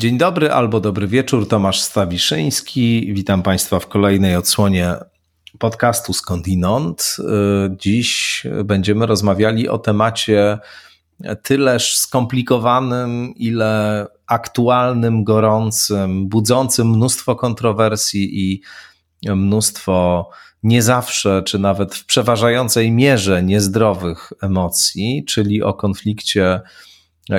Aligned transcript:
Dzień 0.00 0.18
dobry 0.18 0.52
albo 0.52 0.80
dobry 0.80 1.06
wieczór, 1.06 1.48
Tomasz 1.48 1.80
Stawiszyński. 1.80 3.12
Witam 3.14 3.42
Państwa 3.42 3.80
w 3.80 3.86
kolejnej 3.86 4.36
odsłonie 4.36 4.94
podcastu 5.58 6.12
Skądinąd. 6.12 7.16
Dziś 7.70 8.42
będziemy 8.64 9.06
rozmawiali 9.06 9.68
o 9.68 9.78
temacie 9.78 10.58
tyleż 11.42 11.96
skomplikowanym, 11.96 13.34
ile 13.36 14.06
aktualnym, 14.26 15.24
gorącym, 15.24 16.28
budzącym 16.28 16.90
mnóstwo 16.90 17.36
kontrowersji 17.36 18.50
i 18.50 18.62
mnóstwo 19.36 20.30
nie 20.62 20.82
zawsze, 20.82 21.42
czy 21.42 21.58
nawet 21.58 21.94
w 21.94 22.06
przeważającej 22.06 22.92
mierze 22.92 23.42
niezdrowych 23.42 24.32
emocji, 24.42 25.24
czyli 25.28 25.62
o 25.62 25.74
konflikcie 25.74 26.60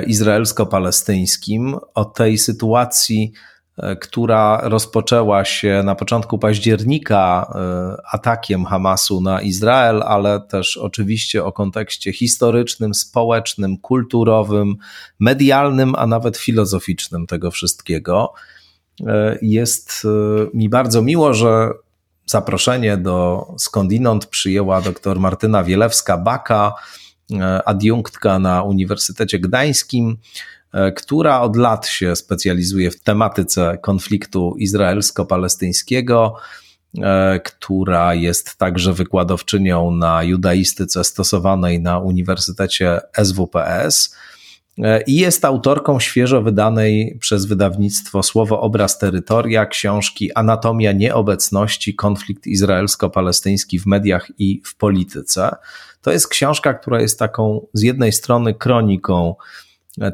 izraelsko-palestyńskim, 0.06 1.76
o 1.94 2.04
tej 2.04 2.38
sytuacji, 2.38 3.32
e, 3.78 3.96
która 3.96 4.60
rozpoczęła 4.62 5.44
się 5.44 5.82
na 5.84 5.94
początku 5.94 6.38
października 6.38 7.52
e, 7.54 7.96
atakiem 8.12 8.64
Hamasu 8.64 9.20
na 9.20 9.42
Izrael, 9.42 10.02
ale 10.02 10.40
też 10.40 10.76
oczywiście 10.76 11.44
o 11.44 11.52
kontekście 11.52 12.12
historycznym, 12.12 12.94
społecznym, 12.94 13.78
kulturowym, 13.78 14.76
medialnym, 15.20 15.94
a 15.94 16.06
nawet 16.06 16.36
filozoficznym 16.36 17.26
tego 17.26 17.50
wszystkiego. 17.50 18.32
E, 19.06 19.38
jest 19.42 20.06
mi 20.54 20.68
bardzo 20.68 21.02
miło, 21.02 21.34
że 21.34 21.70
zaproszenie 22.26 22.96
do 22.96 23.46
skądinąd 23.58 24.26
przyjęła 24.26 24.80
dr 24.80 25.20
Martyna 25.20 25.64
Wielewska-Baka, 25.64 26.72
adiunktka 27.64 28.38
na 28.38 28.62
Uniwersytecie 28.62 29.38
Gdańskim, 29.38 30.16
e, 30.72 30.92
która 30.92 31.40
od 31.40 31.56
lat 31.56 31.86
się 31.86 32.16
specjalizuje 32.16 32.90
w 32.90 33.00
tematyce 33.00 33.78
konfliktu 33.82 34.54
izraelsko-palestyńskiego, 34.58 36.34
e, 36.98 37.40
która 37.40 38.14
jest 38.14 38.56
także 38.56 38.92
wykładowczynią 38.92 39.90
na 39.90 40.22
judaistyce 40.22 41.04
stosowanej 41.04 41.80
na 41.80 41.98
Uniwersytecie 41.98 43.00
SWPS 43.12 44.16
i 45.06 45.16
jest 45.16 45.44
autorką 45.44 46.00
świeżo 46.00 46.42
wydanej 46.42 47.18
przez 47.20 47.46
wydawnictwo 47.46 48.22
Słowo 48.22 48.60
Obraz 48.60 48.98
Terytoria 48.98 49.66
książki 49.66 50.32
Anatomia 50.34 50.92
Nieobecności 50.92 51.94
Konflikt 51.94 52.46
izraelsko-palestyński 52.46 53.78
w 53.80 53.86
mediach 53.86 54.28
i 54.38 54.62
w 54.64 54.76
polityce. 54.76 55.56
To 56.02 56.12
jest 56.12 56.28
książka, 56.28 56.74
która 56.74 57.00
jest 57.00 57.18
taką 57.18 57.66
z 57.72 57.82
jednej 57.82 58.12
strony 58.12 58.54
kroniką 58.54 59.34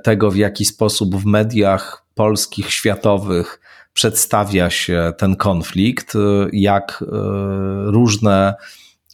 tego, 0.02 0.30
w 0.30 0.36
jaki 0.36 0.64
sposób 0.64 1.16
w 1.16 1.24
mediach 1.24 2.04
polskich, 2.14 2.72
światowych 2.72 3.60
przedstawia 3.92 4.70
się 4.70 5.12
ten 5.18 5.36
konflikt, 5.36 6.14
jak 6.52 7.02
e, 7.02 7.06
różne 7.90 8.54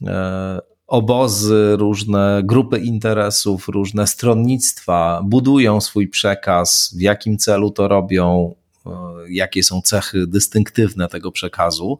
e, 0.06 0.60
obozy, 0.86 1.76
różne 1.78 2.40
grupy 2.44 2.78
interesów, 2.78 3.68
różne 3.68 4.06
stronnictwa 4.06 5.20
budują 5.24 5.80
swój 5.80 6.08
przekaz, 6.08 6.94
w 6.96 7.00
jakim 7.00 7.38
celu 7.38 7.70
to 7.70 7.88
robią, 7.88 8.54
e, 8.86 8.90
jakie 9.28 9.62
są 9.62 9.82
cechy 9.82 10.26
dystynktywne 10.26 11.08
tego 11.08 11.32
przekazu. 11.32 11.98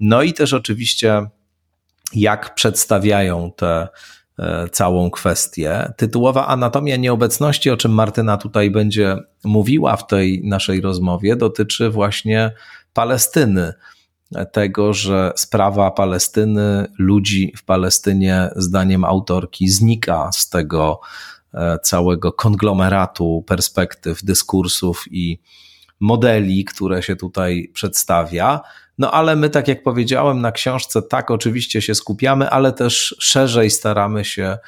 No 0.00 0.22
i 0.22 0.32
też 0.32 0.52
oczywiście 0.52 1.26
jak 2.14 2.54
przedstawiają 2.54 3.52
tę 3.56 3.88
e, 4.38 4.68
całą 4.68 5.10
kwestię. 5.10 5.92
Tytułowa 5.96 6.46
Anatomia 6.46 6.96
Nieobecności, 6.96 7.70
o 7.70 7.76
czym 7.76 7.92
Martyna 7.92 8.36
tutaj 8.36 8.70
będzie 8.70 9.16
mówiła 9.44 9.96
w 9.96 10.06
tej 10.06 10.42
naszej 10.44 10.80
rozmowie, 10.80 11.36
dotyczy 11.36 11.90
właśnie 11.90 12.52
Palestyny. 12.92 13.72
Tego, 14.52 14.92
że 14.92 15.32
sprawa 15.36 15.90
Palestyny, 15.90 16.86
ludzi 16.98 17.52
w 17.56 17.64
Palestynie, 17.64 18.50
zdaniem 18.56 19.04
autorki, 19.04 19.68
znika 19.68 20.30
z 20.32 20.48
tego 20.48 21.00
e, 21.54 21.78
całego 21.82 22.32
konglomeratu 22.32 23.44
perspektyw, 23.46 24.24
dyskursów 24.24 25.04
i 25.10 25.40
modeli, 26.00 26.64
które 26.64 27.02
się 27.02 27.16
tutaj 27.16 27.70
przedstawia. 27.74 28.60
No 29.00 29.10
ale 29.10 29.36
my, 29.36 29.50
tak 29.50 29.68
jak 29.68 29.82
powiedziałem, 29.82 30.40
na 30.40 30.52
książce 30.52 31.02
tak 31.02 31.30
oczywiście 31.30 31.82
się 31.82 31.94
skupiamy, 31.94 32.50
ale 32.50 32.72
też 32.72 33.16
szerzej 33.18 33.70
staramy 33.70 34.24
się 34.24 34.58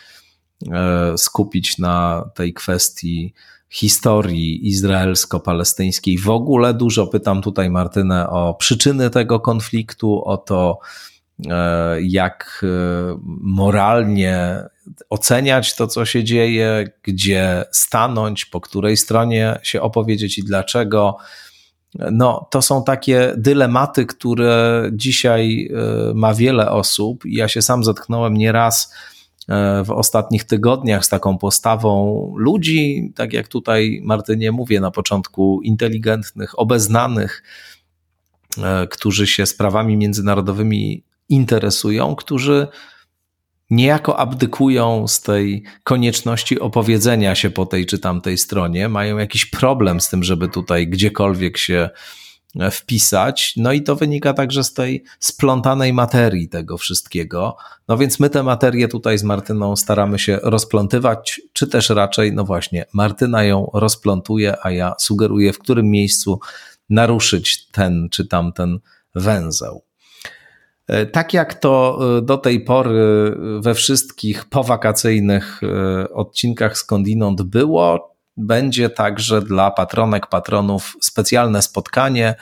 e, 0.72 1.18
skupić 1.18 1.78
na 1.78 2.24
tej 2.34 2.54
kwestii 2.54 3.34
historii 3.70 4.68
izraelsko-palestyńskiej. 4.68 6.18
W 6.18 6.30
ogóle 6.30 6.74
dużo 6.74 7.06
pytam 7.06 7.42
tutaj 7.42 7.70
Martynę 7.70 8.30
o 8.30 8.54
przyczyny 8.54 9.10
tego 9.10 9.40
konfliktu, 9.40 10.24
o 10.24 10.36
to, 10.36 10.78
e, 11.50 12.02
jak 12.02 12.64
e, 12.64 12.66
moralnie 13.40 14.62
oceniać 15.10 15.76
to, 15.76 15.86
co 15.86 16.04
się 16.04 16.24
dzieje, 16.24 16.92
gdzie 17.02 17.64
stanąć, 17.72 18.44
po 18.44 18.60
której 18.60 18.96
stronie 18.96 19.58
się 19.62 19.80
opowiedzieć 19.80 20.38
i 20.38 20.44
dlaczego. 20.44 21.16
No, 21.94 22.46
to 22.50 22.62
są 22.62 22.84
takie 22.84 23.34
dylematy, 23.36 24.06
które 24.06 24.82
dzisiaj 24.92 25.68
e, 26.10 26.14
ma 26.14 26.34
wiele 26.34 26.70
osób. 26.70 27.22
Ja 27.24 27.48
się 27.48 27.62
sam 27.62 27.84
zetknąłem 27.84 28.34
nieraz 28.34 28.94
e, 29.48 29.84
w 29.84 29.90
ostatnich 29.90 30.44
tygodniach 30.44 31.04
z 31.04 31.08
taką 31.08 31.38
postawą 31.38 32.34
ludzi, 32.36 33.12
tak 33.14 33.32
jak 33.32 33.48
tutaj 33.48 34.00
Martynie 34.04 34.52
mówię 34.52 34.80
na 34.80 34.90
początku, 34.90 35.60
inteligentnych, 35.62 36.58
obeznanych, 36.58 37.42
e, 38.58 38.86
którzy 38.86 39.26
się 39.26 39.46
sprawami 39.46 39.96
międzynarodowymi 39.96 41.04
interesują, 41.28 42.16
którzy 42.16 42.68
niejako 43.72 44.18
abdykują 44.18 45.08
z 45.08 45.20
tej 45.20 45.64
konieczności 45.84 46.60
opowiedzenia 46.60 47.34
się 47.34 47.50
po 47.50 47.66
tej 47.66 47.86
czy 47.86 47.98
tamtej 47.98 48.38
stronie, 48.38 48.88
mają 48.88 49.18
jakiś 49.18 49.46
problem 49.46 50.00
z 50.00 50.08
tym, 50.08 50.24
żeby 50.24 50.48
tutaj 50.48 50.88
gdziekolwiek 50.88 51.58
się 51.58 51.90
e, 52.60 52.70
wpisać. 52.70 53.54
No 53.56 53.72
i 53.72 53.82
to 53.82 53.96
wynika 53.96 54.34
także 54.34 54.64
z 54.64 54.74
tej 54.74 55.04
splątanej 55.20 55.92
materii 55.92 56.48
tego 56.48 56.78
wszystkiego. 56.78 57.56
No 57.88 57.96
więc 57.96 58.20
my 58.20 58.30
tę 58.30 58.42
materię 58.42 58.88
tutaj 58.88 59.18
z 59.18 59.22
Martyną 59.24 59.76
staramy 59.76 60.18
się 60.18 60.38
rozplątywać, 60.42 61.40
czy 61.52 61.66
też 61.66 61.90
raczej, 61.90 62.32
no 62.32 62.44
właśnie, 62.44 62.84
Martyna 62.92 63.44
ją 63.44 63.70
rozplątuje, 63.74 64.54
a 64.62 64.70
ja 64.70 64.94
sugeruję, 64.98 65.52
w 65.52 65.58
którym 65.58 65.90
miejscu 65.90 66.40
naruszyć 66.90 67.66
ten 67.66 68.08
czy 68.10 68.26
tamten 68.26 68.78
węzeł. 69.14 69.91
E, 70.92 71.06
tak 71.06 71.34
jak 71.34 71.54
to 71.54 71.98
e, 72.18 72.22
do 72.22 72.38
tej 72.38 72.60
pory 72.60 73.36
we 73.60 73.74
wszystkich 73.74 74.44
powakacyjnych 74.44 75.60
e, 75.62 76.08
odcinkach 76.08 76.78
skądinąd 76.78 77.42
było, 77.42 78.16
będzie 78.36 78.90
także 78.90 79.42
dla 79.42 79.70
patronek, 79.70 80.26
patronów 80.26 80.96
specjalne 81.00 81.62
spotkanie 81.62 82.34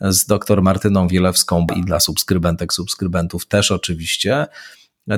z 0.00 0.26
dr 0.26 0.62
Martyną 0.62 1.08
Wielewską 1.08 1.66
i 1.76 1.84
dla 1.84 2.00
subskrybentek, 2.00 2.72
subskrybentów 2.72 3.46
też 3.46 3.70
oczywiście. 3.70 4.46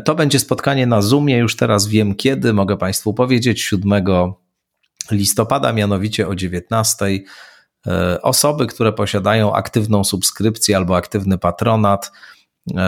To 0.04 0.14
będzie 0.14 0.38
spotkanie 0.38 0.86
na 0.86 1.02
Zoomie, 1.02 1.36
już 1.36 1.56
teraz 1.56 1.86
wiem 1.86 2.14
kiedy, 2.14 2.52
mogę 2.52 2.76
Państwu 2.76 3.14
powiedzieć, 3.14 3.62
7 3.62 4.04
listopada, 5.10 5.72
mianowicie 5.72 6.28
o 6.28 6.34
19. 6.34 7.06
Osoby, 8.22 8.66
które 8.66 8.92
posiadają 8.92 9.54
aktywną 9.54 10.04
subskrypcję 10.04 10.76
albo 10.76 10.96
aktywny 10.96 11.38
patronat, 11.38 12.10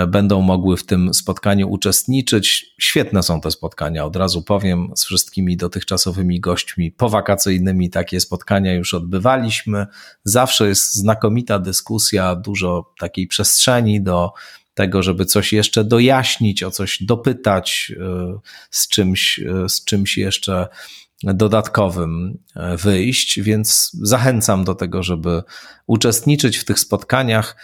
będą 0.08 0.40
mogły 0.40 0.76
w 0.76 0.86
tym 0.86 1.14
spotkaniu 1.14 1.70
uczestniczyć. 1.70 2.74
Świetne 2.78 3.22
są 3.22 3.40
te 3.40 3.50
spotkania, 3.50 4.04
od 4.04 4.16
razu 4.16 4.42
powiem, 4.42 4.92
z 4.96 5.04
wszystkimi 5.04 5.56
dotychczasowymi 5.56 6.40
gośćmi 6.40 6.92
powakacyjnymi 6.92 7.90
takie 7.90 8.20
spotkania 8.20 8.74
już 8.74 8.94
odbywaliśmy. 8.94 9.86
Zawsze 10.24 10.68
jest 10.68 10.94
znakomita 10.94 11.58
dyskusja, 11.58 12.36
dużo 12.36 12.92
takiej 13.00 13.26
przestrzeni 13.26 14.02
do 14.02 14.32
tego, 14.74 15.02
żeby 15.02 15.24
coś 15.24 15.52
jeszcze 15.52 15.84
dojaśnić, 15.84 16.62
o 16.62 16.70
coś 16.70 17.02
dopytać, 17.02 17.92
e, 18.00 18.38
z 18.70 18.88
czymś, 18.88 19.38
e, 19.40 19.68
z 19.68 19.84
czymś 19.84 20.18
jeszcze 20.18 20.68
dodatkowym 21.22 22.38
wyjść, 22.82 23.40
więc 23.40 23.90
zachęcam 24.02 24.64
do 24.64 24.74
tego, 24.74 25.02
żeby 25.02 25.42
uczestniczyć 25.86 26.56
w 26.56 26.64
tych 26.64 26.78
spotkaniach. 26.78 27.56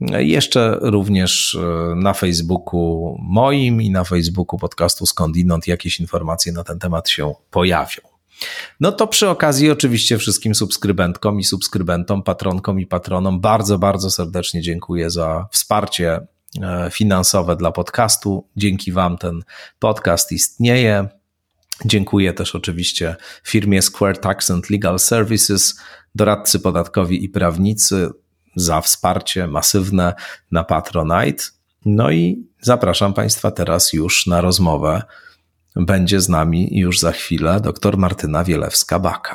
Jeszcze 0.00 0.78
również 0.80 1.54
e, 1.54 1.94
na 1.96 2.14
Facebooku 2.14 3.16
moim 3.20 3.82
i 3.82 3.90
na 3.90 4.04
Facebooku 4.04 4.58
podcastu 4.58 5.06
Skądinąd 5.06 5.66
jakieś 5.66 6.00
informacje 6.00 6.52
na 6.52 6.64
ten 6.64 6.78
temat 6.78 7.08
się 7.08 7.34
pojawią. 7.50 8.16
No 8.80 8.92
to 8.92 9.06
przy 9.06 9.28
okazji 9.28 9.70
oczywiście 9.70 10.18
wszystkim 10.18 10.54
subskrybentkom 10.54 11.40
i 11.40 11.44
subskrybentom, 11.44 12.22
patronkom 12.22 12.80
i 12.80 12.86
patronom 12.86 13.40
bardzo, 13.40 13.78
bardzo 13.78 14.10
serdecznie 14.10 14.62
dziękuję 14.62 15.10
za 15.10 15.46
wsparcie 15.50 16.26
e, 16.62 16.90
finansowe 16.92 17.56
dla 17.56 17.72
podcastu. 17.72 18.48
Dzięki 18.56 18.92
Wam 18.92 19.18
ten 19.18 19.42
podcast 19.78 20.32
istnieje. 20.32 21.08
Dziękuję 21.84 22.32
też 22.32 22.54
oczywiście 22.54 23.16
firmie 23.44 23.82
Square 23.82 24.18
Tax 24.18 24.50
and 24.50 24.70
Legal 24.70 24.98
Services, 24.98 25.80
doradcy 26.14 26.60
podatkowi 26.60 27.24
i 27.24 27.28
prawnicy 27.28 28.10
za 28.56 28.80
wsparcie 28.80 29.46
masywne 29.46 30.14
na 30.52 30.64
Patronite. 30.64 31.44
No 31.84 32.10
i 32.10 32.46
zapraszam 32.60 33.14
Państwa 33.14 33.50
teraz 33.50 33.92
już 33.92 34.26
na 34.26 34.40
rozmowę. 34.40 35.02
Będzie 35.76 36.20
z 36.20 36.28
nami 36.28 36.68
już 36.72 37.00
za 37.00 37.12
chwilę 37.12 37.60
dr 37.60 37.96
Martyna 37.96 38.44
Wielewska-Baka. 38.44 39.34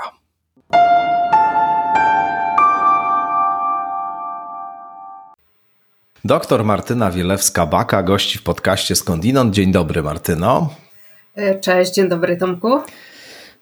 Doktor 6.26 6.64
Martyna 6.64 7.12
Wielewska-Baka 7.12 8.04
gości 8.04 8.38
w 8.40 8.44
podcaście 8.44 8.96
Skądinąd. 8.96 9.54
Dzień 9.54 9.72
dobry 9.72 10.04
Martyno. 10.04 10.70
Cześć, 11.62 11.94
dzień 11.94 12.10
dobry 12.10 12.38
Tomku. 12.38 12.82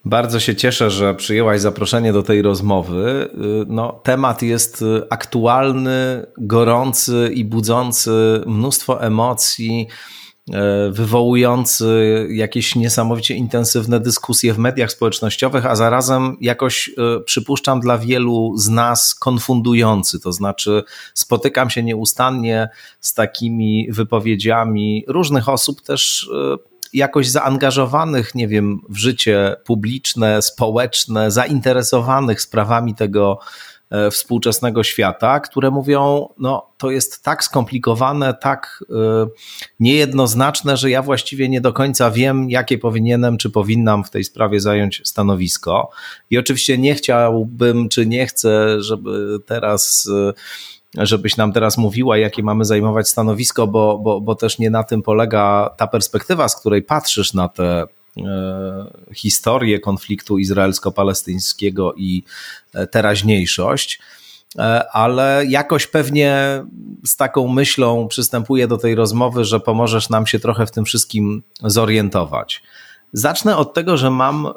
Bardzo 0.05 0.39
się 0.39 0.55
cieszę, 0.55 0.91
że 0.91 1.15
przyjęłaś 1.15 1.61
zaproszenie 1.61 2.13
do 2.13 2.23
tej 2.23 2.41
rozmowy. 2.41 3.29
Y, 3.33 3.65
no, 3.67 3.99
temat 4.03 4.41
jest 4.41 4.81
y, 4.81 5.01
aktualny, 5.09 6.25
gorący 6.37 7.31
i 7.33 7.45
budzący 7.45 8.41
mnóstwo 8.45 9.03
emocji, 9.03 9.87
y, 10.49 10.53
wywołujący 10.91 12.27
jakieś 12.31 12.75
niesamowicie 12.75 13.35
intensywne 13.35 13.99
dyskusje 13.99 14.53
w 14.53 14.57
mediach 14.57 14.91
społecznościowych, 14.91 15.65
a 15.65 15.75
zarazem 15.75 16.37
jakoś 16.41 16.89
przypuszczam 17.25 17.79
dla 17.79 17.97
wielu 17.97 18.57
z 18.57 18.69
nas 18.69 19.15
konfundujący. 19.15 20.19
To 20.19 20.33
znaczy, 20.33 20.83
spotykam 21.13 21.69
się 21.69 21.83
nieustannie 21.83 22.69
z 22.99 23.13
takimi 23.13 23.87
wypowiedziami 23.91 25.05
różnych 25.07 25.49
osób, 25.49 25.81
też 25.81 26.29
jakoś 26.93 27.29
zaangażowanych, 27.29 28.35
nie 28.35 28.47
wiem, 28.47 28.81
w 28.89 28.97
życie 28.97 29.55
publiczne, 29.65 30.41
społeczne, 30.41 31.31
zainteresowanych 31.31 32.41
sprawami 32.41 32.95
tego 32.95 33.39
e, 33.89 34.11
współczesnego 34.11 34.83
świata, 34.83 35.39
które 35.39 35.71
mówią, 35.71 36.29
no 36.37 36.69
to 36.77 36.91
jest 36.91 37.23
tak 37.23 37.43
skomplikowane, 37.43 38.33
tak 38.33 38.83
e, 38.89 38.93
niejednoznaczne, 39.79 40.77
że 40.77 40.89
ja 40.89 41.01
właściwie 41.01 41.49
nie 41.49 41.61
do 41.61 41.73
końca 41.73 42.11
wiem, 42.11 42.49
jakie 42.49 42.77
powinienem 42.77 43.37
czy 43.37 43.49
powinnam 43.49 44.03
w 44.03 44.09
tej 44.09 44.23
sprawie 44.23 44.59
zająć 44.59 45.01
stanowisko. 45.05 45.89
I 46.29 46.37
oczywiście 46.37 46.77
nie 46.77 46.95
chciałbym, 46.95 47.89
czy 47.89 48.05
nie 48.05 48.27
chcę, 48.27 48.81
żeby 48.81 49.37
teraz 49.45 50.09
e, 50.29 50.33
żebyś 50.97 51.37
nam 51.37 51.53
teraz 51.53 51.77
mówiła, 51.77 52.17
jakie 52.17 52.43
mamy 52.43 52.65
zajmować 52.65 53.09
stanowisko, 53.09 53.67
bo, 53.67 53.97
bo, 53.97 54.21
bo 54.21 54.35
też 54.35 54.59
nie 54.59 54.69
na 54.69 54.83
tym 54.83 55.01
polega 55.01 55.69
ta 55.77 55.87
perspektywa, 55.87 56.49
z 56.49 56.59
której 56.59 56.81
patrzysz 56.81 57.33
na 57.33 57.49
tę 57.49 57.83
e, 58.17 58.85
historię 59.13 59.79
konfliktu 59.79 60.37
izraelsko-palestyńskiego 60.37 61.93
i 61.97 62.23
e, 62.73 62.87
teraźniejszość 62.87 63.99
e, 64.57 64.89
ale 64.91 65.45
jakoś 65.49 65.87
pewnie 65.87 66.63
z 67.05 67.15
taką 67.15 67.47
myślą 67.47 68.07
przystępuję 68.07 68.67
do 68.67 68.77
tej 68.77 68.95
rozmowy, 68.95 69.45
że 69.45 69.59
pomożesz 69.59 70.09
nam 70.09 70.27
się 70.27 70.39
trochę 70.39 70.65
w 70.65 70.71
tym 70.71 70.85
wszystkim 70.85 71.43
zorientować. 71.63 72.63
Zacznę 73.13 73.57
od 73.57 73.73
tego, 73.73 73.97
że 73.97 74.09
mam 74.09 74.45
e, 74.45 74.51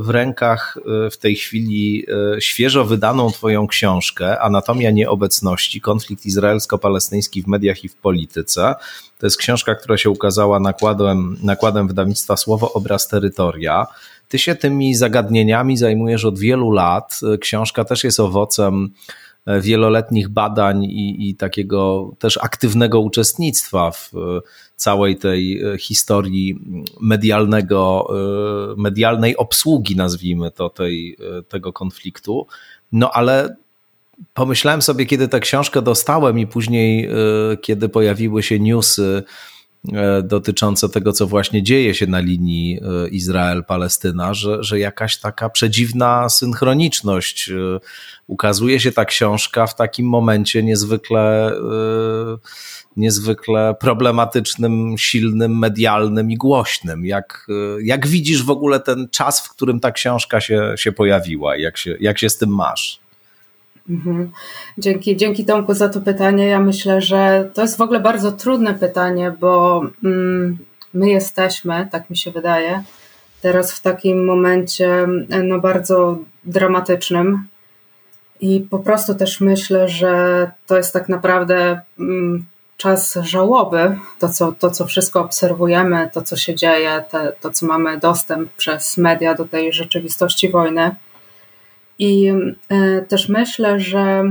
w 0.00 0.08
rękach 0.10 0.78
e, 1.06 1.10
w 1.10 1.16
tej 1.16 1.36
chwili 1.36 2.06
e, 2.36 2.40
świeżo 2.40 2.84
wydaną 2.84 3.30
Twoją 3.30 3.66
książkę 3.66 4.40
Anatomia 4.40 4.90
Nieobecności 4.90 5.80
konflikt 5.80 6.26
izraelsko-palestyński 6.26 7.42
w 7.42 7.46
mediach 7.46 7.84
i 7.84 7.88
w 7.88 7.96
polityce. 7.96 8.74
To 9.18 9.26
jest 9.26 9.36
książka, 9.36 9.74
która 9.74 9.96
się 9.96 10.10
ukazała 10.10 10.60
nakładem, 10.60 11.36
nakładem 11.42 11.88
wydawnictwa 11.88 12.36
Słowo 12.36 12.72
Obraz 12.72 13.08
Terytoria. 13.08 13.86
Ty 14.28 14.38
się 14.38 14.54
tymi 14.54 14.94
zagadnieniami 14.94 15.76
zajmujesz 15.76 16.24
od 16.24 16.38
wielu 16.38 16.70
lat. 16.70 17.20
Książka 17.40 17.84
też 17.84 18.04
jest 18.04 18.20
owocem 18.20 18.90
wieloletnich 19.60 20.28
badań 20.28 20.84
i, 20.84 21.30
i 21.30 21.34
takiego 21.34 22.10
też 22.18 22.38
aktywnego 22.42 23.00
uczestnictwa 23.00 23.90
w 23.90 24.12
całej 24.78 25.16
tej 25.16 25.62
e, 25.62 25.78
historii 25.78 26.58
medialnego, 27.00 28.08
e, 28.10 28.80
medialnej 28.80 29.36
obsługi, 29.36 29.96
nazwijmy 29.96 30.50
to, 30.50 30.70
tej, 30.70 31.16
e, 31.38 31.42
tego 31.42 31.72
konfliktu. 31.72 32.46
No 32.92 33.10
ale 33.10 33.56
pomyślałem 34.34 34.82
sobie, 34.82 35.06
kiedy 35.06 35.28
tę 35.28 35.40
książkę 35.40 35.82
dostałem 35.82 36.38
i 36.38 36.46
później, 36.46 37.08
kiedy 37.62 37.88
pojawiły 37.88 38.42
się 38.42 38.58
newsy 38.58 39.22
dotyczące 40.22 40.88
tego, 40.88 41.12
co 41.12 41.26
właśnie 41.26 41.62
dzieje 41.62 41.94
się 41.94 42.06
na 42.06 42.20
linii 42.20 42.80
Izrael-Palestyna, 43.10 44.34
że, 44.34 44.62
że 44.62 44.78
jakaś 44.78 45.18
taka 45.18 45.50
przedziwna 45.50 46.28
synchroniczność. 46.28 47.50
Ukazuje 48.26 48.80
się 48.80 48.92
ta 48.92 49.04
książka 49.04 49.66
w 49.66 49.76
takim 49.76 50.06
momencie 50.06 50.62
niezwykle 50.62 51.52
niezwykle 52.96 53.74
problematycznym, 53.80 54.94
silnym, 54.98 55.58
medialnym 55.58 56.30
i 56.30 56.36
głośnym. 56.36 57.06
Jak, 57.06 57.46
jak 57.82 58.06
widzisz 58.06 58.42
w 58.42 58.50
ogóle 58.50 58.80
ten 58.80 59.08
czas, 59.10 59.40
w 59.40 59.50
którym 59.50 59.80
ta 59.80 59.92
książka 59.92 60.40
się, 60.40 60.74
się 60.76 60.92
pojawiła? 60.92 61.56
Jak 61.56 61.76
się, 61.76 61.96
jak 62.00 62.18
się 62.18 62.30
z 62.30 62.38
tym 62.38 62.54
masz? 62.54 63.00
Mhm. 63.88 64.30
Dzięki, 64.78 65.16
dzięki 65.16 65.44
Tomku 65.44 65.74
za 65.74 65.88
to 65.88 66.00
pytanie. 66.00 66.46
Ja 66.46 66.60
myślę, 66.60 67.00
że 67.00 67.50
to 67.54 67.62
jest 67.62 67.76
w 67.76 67.80
ogóle 67.80 68.00
bardzo 68.00 68.32
trudne 68.32 68.74
pytanie, 68.74 69.34
bo 69.40 69.82
mm, 70.04 70.58
my 70.94 71.10
jesteśmy, 71.10 71.88
tak 71.92 72.10
mi 72.10 72.16
się 72.16 72.30
wydaje, 72.30 72.82
teraz 73.42 73.72
w 73.72 73.80
takim 73.80 74.24
momencie 74.24 75.06
no, 75.44 75.58
bardzo 75.58 76.18
dramatycznym. 76.44 77.46
I 78.40 78.60
po 78.60 78.78
prostu 78.78 79.14
też 79.14 79.40
myślę, 79.40 79.88
że 79.88 80.50
to 80.66 80.76
jest 80.76 80.92
tak 80.92 81.08
naprawdę 81.08 81.80
mm, 81.98 82.44
czas 82.76 83.18
żałoby, 83.22 83.98
to 84.18 84.28
co, 84.28 84.52
to 84.52 84.70
co 84.70 84.86
wszystko 84.86 85.20
obserwujemy, 85.20 86.10
to 86.12 86.22
co 86.22 86.36
się 86.36 86.54
dzieje, 86.54 87.04
te, 87.10 87.32
to 87.40 87.50
co 87.50 87.66
mamy 87.66 87.98
dostęp 87.98 88.52
przez 88.52 88.98
media 88.98 89.34
do 89.34 89.44
tej 89.44 89.72
rzeczywistości 89.72 90.48
wojny. 90.48 90.96
I 91.98 92.32
y, 92.72 93.06
też 93.08 93.28
myślę, 93.28 93.80
że 93.80 94.24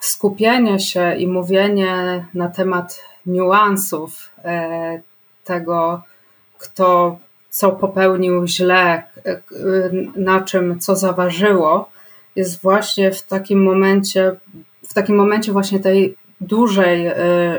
skupienie 0.00 0.80
się 0.80 1.14
i 1.16 1.26
mówienie 1.26 2.24
na 2.34 2.48
temat 2.48 3.00
niuansów 3.26 4.30
y, 4.38 4.42
tego, 5.44 6.02
kto 6.58 7.18
co 7.50 7.72
popełnił 7.72 8.46
źle, 8.46 9.02
y, 9.26 9.42
na 10.16 10.40
czym 10.40 10.80
co 10.80 10.96
zaważyło, 10.96 11.90
jest 12.36 12.62
właśnie 12.62 13.12
w 13.12 13.22
takim 13.22 13.62
momencie, 13.62 14.32
w 14.88 14.94
takim 14.94 15.16
momencie 15.16 15.52
właśnie 15.52 15.80
tej 15.80 16.16
dużej 16.40 17.10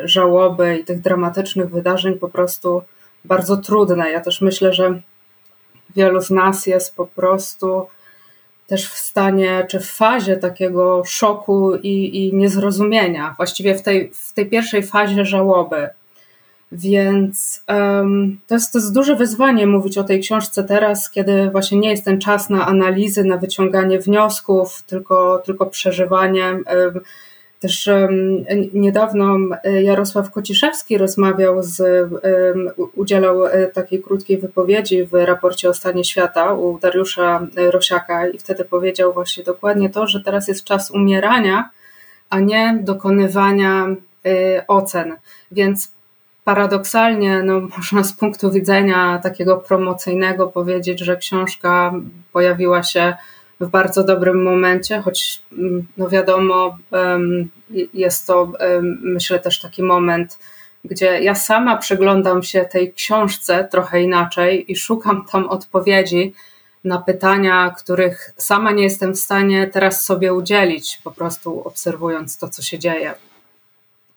żałoby 0.04 0.78
i 0.78 0.84
tych 0.84 1.02
dramatycznych 1.02 1.70
wydarzeń 1.70 2.20
po 2.20 2.30
prostu 2.30 2.82
bardzo 3.26 3.58
trudne. 3.58 4.12
Ja 4.12 4.22
też 4.22 4.42
myślę, 4.42 4.74
że 4.74 5.02
wielu 5.96 6.22
z 6.22 6.30
nas 6.30 6.68
jest 6.68 6.96
po 6.96 7.06
prostu 7.06 7.88
też 8.68 8.90
w 8.90 8.98
stanie, 8.98 9.66
czy 9.70 9.80
w 9.80 9.92
fazie 9.92 10.38
takiego 10.38 11.04
szoku 11.06 11.76
i, 11.76 12.26
i 12.26 12.36
niezrozumienia, 12.36 13.34
właściwie 13.38 13.76
w 13.76 13.82
tej, 13.82 14.12
w 14.14 14.34
tej 14.34 14.46
pierwszej 14.46 14.84
fazie 14.84 15.26
żałoby. 15.26 15.90
Więc 16.72 17.64
um, 17.68 18.40
to, 18.48 18.56
jest, 18.56 18.74
to 18.74 18.80
jest 18.80 18.94
duże 18.94 19.16
wyzwanie 19.16 19.68
mówić 19.68 19.98
o 19.98 20.04
tej 20.04 20.20
książce 20.20 20.64
teraz, 20.64 21.10
kiedy 21.10 21.50
właśnie 21.52 21.80
nie 21.80 21.90
jest 21.90 22.06
ten 22.06 22.22
czas 22.22 22.50
na 22.50 22.68
analizy, 22.68 23.24
na 23.24 23.38
wyciąganie 23.38 24.00
wniosków, 24.00 24.84
tylko, 24.88 25.42
tylko 25.46 25.66
przeżywanie. 25.66 26.44
Um, 26.44 27.00
też 27.60 27.90
niedawno 28.74 29.38
Jarosław 29.82 30.32
Kociszewski 30.32 30.98
rozmawiał 30.98 31.64
z, 31.64 31.82
udzielał 32.96 33.46
e, 33.46 33.68
takiej 33.68 34.02
krótkiej 34.02 34.38
wypowiedzi 34.38 35.04
w 35.04 35.14
raporcie 35.14 35.70
o 35.70 35.74
stanie 35.74 36.04
świata 36.04 36.54
u 36.54 36.80
Dariusza 36.80 37.48
Rosiaka 37.72 38.28
i 38.28 38.38
wtedy 38.38 38.66
powiedział 38.66 39.14
właśnie 39.14 39.44
dokładnie 39.44 39.90
to, 39.90 40.08
że 40.08 40.22
teraz 40.22 40.48
jest 40.48 40.64
czas 40.64 40.92
umierania, 40.92 41.70
a 42.30 42.40
nie 42.40 42.80
dokonywania 42.82 43.88
e, 44.26 44.68
ocen. 44.68 45.16
Więc 45.52 45.92
paradoksalnie, 46.44 47.44
no, 47.44 47.60
można 47.78 48.04
z 48.04 48.14
punktu 48.14 48.52
widzenia 48.52 49.20
takiego 49.24 49.58
promocyjnego 49.58 50.48
powiedzieć, 50.48 51.00
że 51.00 51.18
książka 51.18 51.94
pojawiła 52.34 52.84
się 52.84 53.16
w 53.60 53.70
bardzo 53.70 54.04
dobrym 54.04 54.44
momencie, 54.44 55.02
choć 55.02 55.42
mm, 55.58 55.88
no 55.98 56.10
wiadomo, 56.10 56.78
jest 57.94 58.28
to 58.28 58.52
myślę 59.02 59.40
też 59.40 59.60
taki 59.60 59.84
moment, 59.84 60.40
gdzie 60.86 61.20
ja 61.20 61.36
sama 61.36 61.78
przyglądam 61.78 62.44
się 62.44 62.66
tej 62.66 62.94
książce 62.94 63.68
trochę 63.72 64.02
inaczej 64.02 64.72
i 64.72 64.76
szukam 64.76 65.26
tam 65.32 65.50
odpowiedzi 65.50 66.34
na 66.84 66.98
pytania, 66.98 67.76
których 67.78 68.34
sama 68.38 68.72
nie 68.72 68.84
jestem 68.84 69.14
w 69.14 69.20
stanie 69.20 69.68
teraz 69.68 70.06
sobie 70.06 70.34
udzielić, 70.34 71.00
po 71.04 71.12
prostu 71.12 71.62
obserwując 71.68 72.38
to, 72.38 72.50
co 72.50 72.62
się 72.62 72.80
dzieje. 72.80 73.14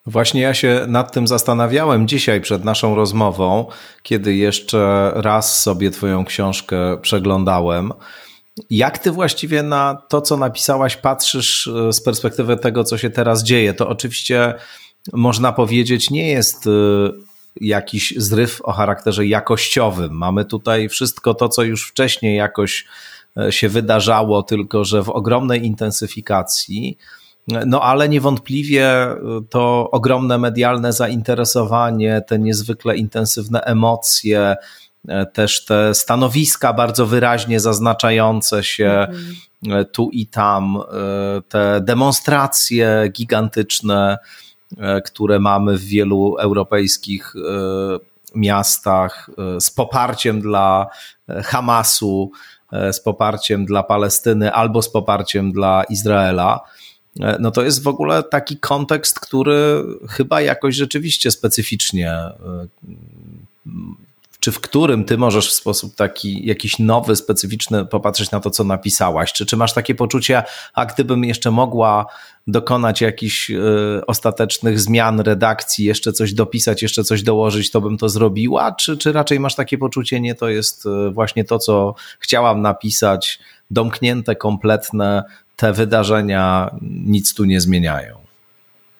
Właśnie 0.06 0.40
ja 0.40 0.54
się 0.54 0.84
nad 0.88 1.12
tym 1.12 1.26
zastanawiałem 1.26 2.08
dzisiaj 2.08 2.40
przed 2.40 2.64
naszą 2.64 2.94
rozmową, 2.94 3.66
kiedy 4.02 4.34
jeszcze 4.34 5.12
raz 5.14 5.62
sobie 5.62 5.90
Twoją 5.90 6.24
książkę 6.24 6.98
przeglądałem. 7.02 7.92
Jak 8.70 8.98
ty 8.98 9.10
właściwie 9.10 9.62
na 9.62 10.02
to, 10.08 10.20
co 10.20 10.36
napisałaś, 10.36 10.96
patrzysz 10.96 11.66
e, 11.66 11.92
z 11.92 12.00
perspektywy 12.00 12.56
tego, 12.56 12.84
co 12.84 12.98
się 12.98 13.10
teraz 13.10 13.42
dzieje? 13.42 13.74
To 13.74 13.88
oczywiście 13.88 14.54
można 15.12 15.52
powiedzieć, 15.52 16.10
nie 16.10 16.28
jest 16.28 16.66
e, 16.66 16.70
jakiś 17.60 18.14
zryw 18.16 18.60
o 18.64 18.72
charakterze 18.72 19.26
jakościowym. 19.26 20.12
Mamy 20.12 20.44
tutaj 20.44 20.88
wszystko 20.88 21.34
to, 21.34 21.48
co 21.48 21.62
już 21.62 21.88
wcześniej 21.88 22.36
jakoś 22.36 22.84
e, 23.36 23.52
się 23.52 23.68
wydarzało, 23.68 24.42
tylko 24.42 24.84
że 24.84 25.02
w 25.02 25.08
ogromnej 25.08 25.66
intensyfikacji. 25.66 26.98
No 27.66 27.82
ale 27.82 28.08
niewątpliwie 28.08 29.06
to 29.50 29.90
ogromne 29.90 30.38
medialne 30.38 30.92
zainteresowanie, 30.92 32.22
te 32.26 32.38
niezwykle 32.38 32.96
intensywne 32.96 33.60
emocje, 33.60 34.56
też 35.32 35.64
te 35.64 35.94
stanowiska 35.94 36.72
bardzo 36.72 37.06
wyraźnie 37.06 37.60
zaznaczające 37.60 38.64
się 38.64 38.90
mhm. 38.90 39.84
tu 39.92 40.10
i 40.10 40.26
tam, 40.26 40.76
e, 40.76 41.42
te 41.48 41.80
demonstracje 41.80 43.08
gigantyczne, 43.12 44.18
które 45.04 45.38
mamy 45.38 45.78
w 45.78 45.84
wielu 45.84 46.36
europejskich 46.36 47.34
miastach 48.34 49.30
z 49.60 49.70
poparciem 49.70 50.40
dla 50.40 50.86
Hamasu, 51.44 52.30
z 52.92 53.00
poparciem 53.00 53.64
dla 53.64 53.82
Palestyny 53.82 54.52
albo 54.52 54.82
z 54.82 54.90
poparciem 54.90 55.52
dla 55.52 55.84
Izraela. 55.84 56.60
No 57.40 57.50
to 57.50 57.62
jest 57.62 57.82
w 57.82 57.88
ogóle 57.88 58.22
taki 58.22 58.56
kontekst, 58.56 59.20
który 59.20 59.84
chyba 60.08 60.40
jakoś 60.40 60.74
rzeczywiście 60.74 61.30
specyficznie 61.30 62.12
czy 64.48 64.52
w 64.52 64.60
którym 64.60 65.04
ty 65.04 65.18
możesz 65.18 65.50
w 65.50 65.52
sposób 65.52 65.94
taki 65.94 66.46
jakiś 66.46 66.78
nowy, 66.78 67.16
specyficzny 67.16 67.86
popatrzeć 67.86 68.30
na 68.30 68.40
to, 68.40 68.50
co 68.50 68.64
napisałaś? 68.64 69.32
Czy, 69.32 69.46
czy 69.46 69.56
masz 69.56 69.72
takie 69.72 69.94
poczucie, 69.94 70.42
a 70.74 70.86
gdybym 70.86 71.24
jeszcze 71.24 71.50
mogła 71.50 72.06
dokonać 72.46 73.00
jakichś 73.00 73.50
y, 73.50 73.56
ostatecznych 74.06 74.80
zmian 74.80 75.20
redakcji, 75.20 75.84
jeszcze 75.84 76.12
coś 76.12 76.34
dopisać, 76.34 76.82
jeszcze 76.82 77.04
coś 77.04 77.22
dołożyć, 77.22 77.70
to 77.70 77.80
bym 77.80 77.98
to 77.98 78.08
zrobiła? 78.08 78.72
Czy, 78.72 78.96
czy 78.96 79.12
raczej 79.12 79.40
masz 79.40 79.54
takie 79.54 79.78
poczucie, 79.78 80.20
nie, 80.20 80.34
to 80.34 80.48
jest 80.48 80.86
y, 80.86 81.10
właśnie 81.10 81.44
to, 81.44 81.58
co 81.58 81.94
chciałam 82.18 82.62
napisać, 82.62 83.38
domknięte, 83.70 84.36
kompletne, 84.36 85.24
te 85.56 85.72
wydarzenia 85.72 86.70
nic 86.82 87.34
tu 87.34 87.44
nie 87.44 87.60
zmieniają? 87.60 88.18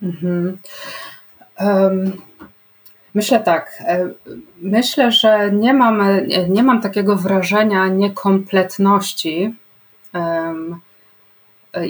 Mhm. 0.02 0.58
Um 1.60 2.27
Myślę 3.18 3.40
tak. 3.40 3.82
E, 3.86 4.08
myślę, 4.60 5.12
że 5.12 5.50
nie 5.52 5.74
mam, 5.74 6.02
nie 6.48 6.62
mam 6.62 6.80
takiego 6.80 7.16
wrażenia 7.16 7.88
niekompletności. 7.88 9.54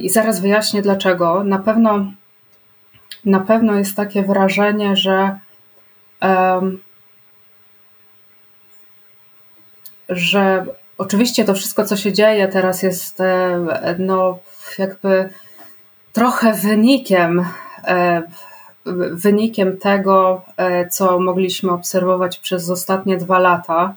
I 0.00 0.10
zaraz 0.10 0.40
wyjaśnię 0.40 0.82
dlaczego. 0.82 1.44
Na 1.44 1.58
pewno, 1.58 2.12
na 3.24 3.40
pewno 3.40 3.74
jest 3.74 3.96
takie 3.96 4.22
wrażenie, 4.22 4.96
że 4.96 5.38
że 10.08 10.66
oczywiście 10.98 11.44
to 11.44 11.54
wszystko, 11.54 11.84
co 11.84 11.96
się 11.96 12.12
dzieje 12.12 12.48
teraz 12.48 12.82
jest 12.82 13.20
e, 13.20 13.96
no, 13.98 14.38
jakby 14.78 15.28
trochę 16.12 16.52
wynikiem 16.52 17.46
e, 17.84 18.22
wynikiem 19.12 19.76
tego, 19.76 20.42
e, 20.56 20.88
co 20.88 21.20
mogliśmy 21.20 21.72
obserwować 21.72 22.38
przez 22.38 22.70
ostatnie 22.70 23.16
dwa 23.16 23.38
lata, 23.38 23.94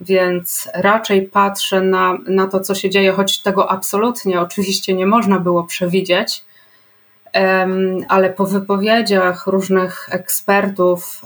więc 0.00 0.68
raczej 0.74 1.22
patrzę 1.22 1.80
na, 1.80 2.18
na 2.28 2.46
to, 2.46 2.60
co 2.60 2.74
się 2.74 2.90
dzieje, 2.90 3.12
choć 3.12 3.42
tego 3.42 3.70
absolutnie 3.70 4.40
oczywiście 4.40 4.94
nie 4.94 5.06
można 5.06 5.38
było 5.38 5.64
przewidzieć, 5.64 6.44
ale 8.08 8.30
po 8.30 8.46
wypowiedziach 8.46 9.46
różnych 9.46 10.08
ekspertów 10.10 11.22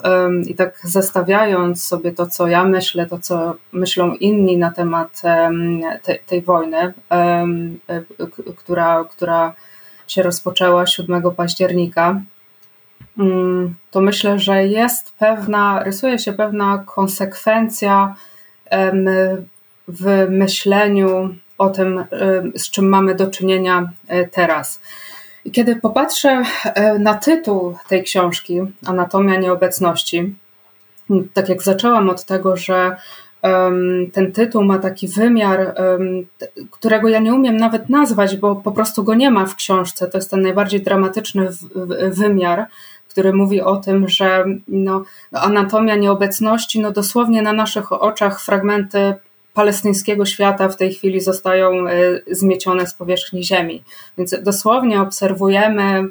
i 0.46 0.54
tak 0.54 0.80
zestawiając 0.84 1.84
sobie 1.84 2.12
to, 2.12 2.26
co 2.26 2.48
ja 2.48 2.64
myślę, 2.64 3.06
to, 3.06 3.18
co 3.18 3.54
myślą 3.72 4.14
inni 4.14 4.56
na 4.56 4.70
temat 4.70 5.22
tej, 6.26 6.42
wojny, 6.42 6.94
e, 7.10 7.46
która, 8.56 9.04
która 9.10 9.54
się 10.06 10.22
rozpoczęła 10.22 10.86
7 10.86 11.30
października, 11.36 12.20
to 13.90 14.00
myślę, 14.00 14.38
że 14.38 14.66
jest 14.66 15.12
pewna, 15.18 15.82
rysuje 15.82 16.18
się 16.18 16.32
pewna 16.32 16.84
konsekwencja 16.86 18.14
w 19.88 20.26
myśleniu 20.30 21.34
o 21.58 21.70
tym, 21.70 22.04
z 22.54 22.70
czym 22.70 22.88
mamy 22.88 23.14
do 23.14 23.26
czynienia 23.26 23.92
e, 24.08 24.26
teraz. 24.26 24.80
I 25.44 25.50
kiedy 25.50 25.76
popatrzę 25.76 26.42
e, 26.64 26.98
na 26.98 27.14
tytuł 27.14 27.76
tej 27.88 28.04
książki, 28.04 28.60
Anatomia 28.86 29.38
Nieobecności, 29.38 30.34
tak 31.34 31.48
jak 31.48 31.62
zaczęłam 31.62 32.10
od 32.10 32.24
tego, 32.24 32.56
że 32.56 32.96
ten 34.12 34.32
tytuł 34.32 34.64
ma 34.64 34.78
taki 34.78 35.08
wymiar, 35.08 35.74
którego 36.70 37.08
ja 37.08 37.18
nie 37.18 37.34
umiem 37.34 37.56
nawet 37.56 37.88
nazwać, 37.88 38.36
bo 38.36 38.56
po 38.56 38.72
prostu 38.72 39.04
go 39.04 39.14
nie 39.14 39.30
ma 39.30 39.46
w 39.46 39.56
książce. 39.56 40.08
To 40.08 40.18
jest 40.18 40.30
ten 40.30 40.42
najbardziej 40.42 40.82
dramatyczny 40.82 41.48
wymiar, 42.10 42.66
który 43.16 43.32
mówi 43.32 43.60
o 43.60 43.76
tym, 43.76 44.08
że 44.08 44.44
no, 44.68 45.04
anatomia 45.32 45.96
nieobecności, 45.96 46.80
no 46.80 46.92
dosłownie 46.92 47.42
na 47.42 47.52
naszych 47.52 47.92
oczach 47.92 48.40
fragmenty 48.40 49.14
palestyńskiego 49.54 50.26
świata 50.26 50.68
w 50.68 50.76
tej 50.76 50.94
chwili 50.94 51.20
zostają 51.20 51.88
e, 51.88 51.92
zmiecione 52.30 52.86
z 52.86 52.94
powierzchni 52.94 53.44
ziemi. 53.44 53.82
Więc 54.18 54.34
dosłownie 54.42 55.00
obserwujemy 55.00 56.04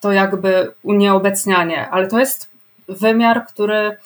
to 0.00 0.12
jakby 0.12 0.72
unieobecnianie, 0.82 1.88
ale 1.88 2.06
to 2.06 2.18
jest 2.18 2.50
wymiar, 2.88 3.46
który 3.46 3.96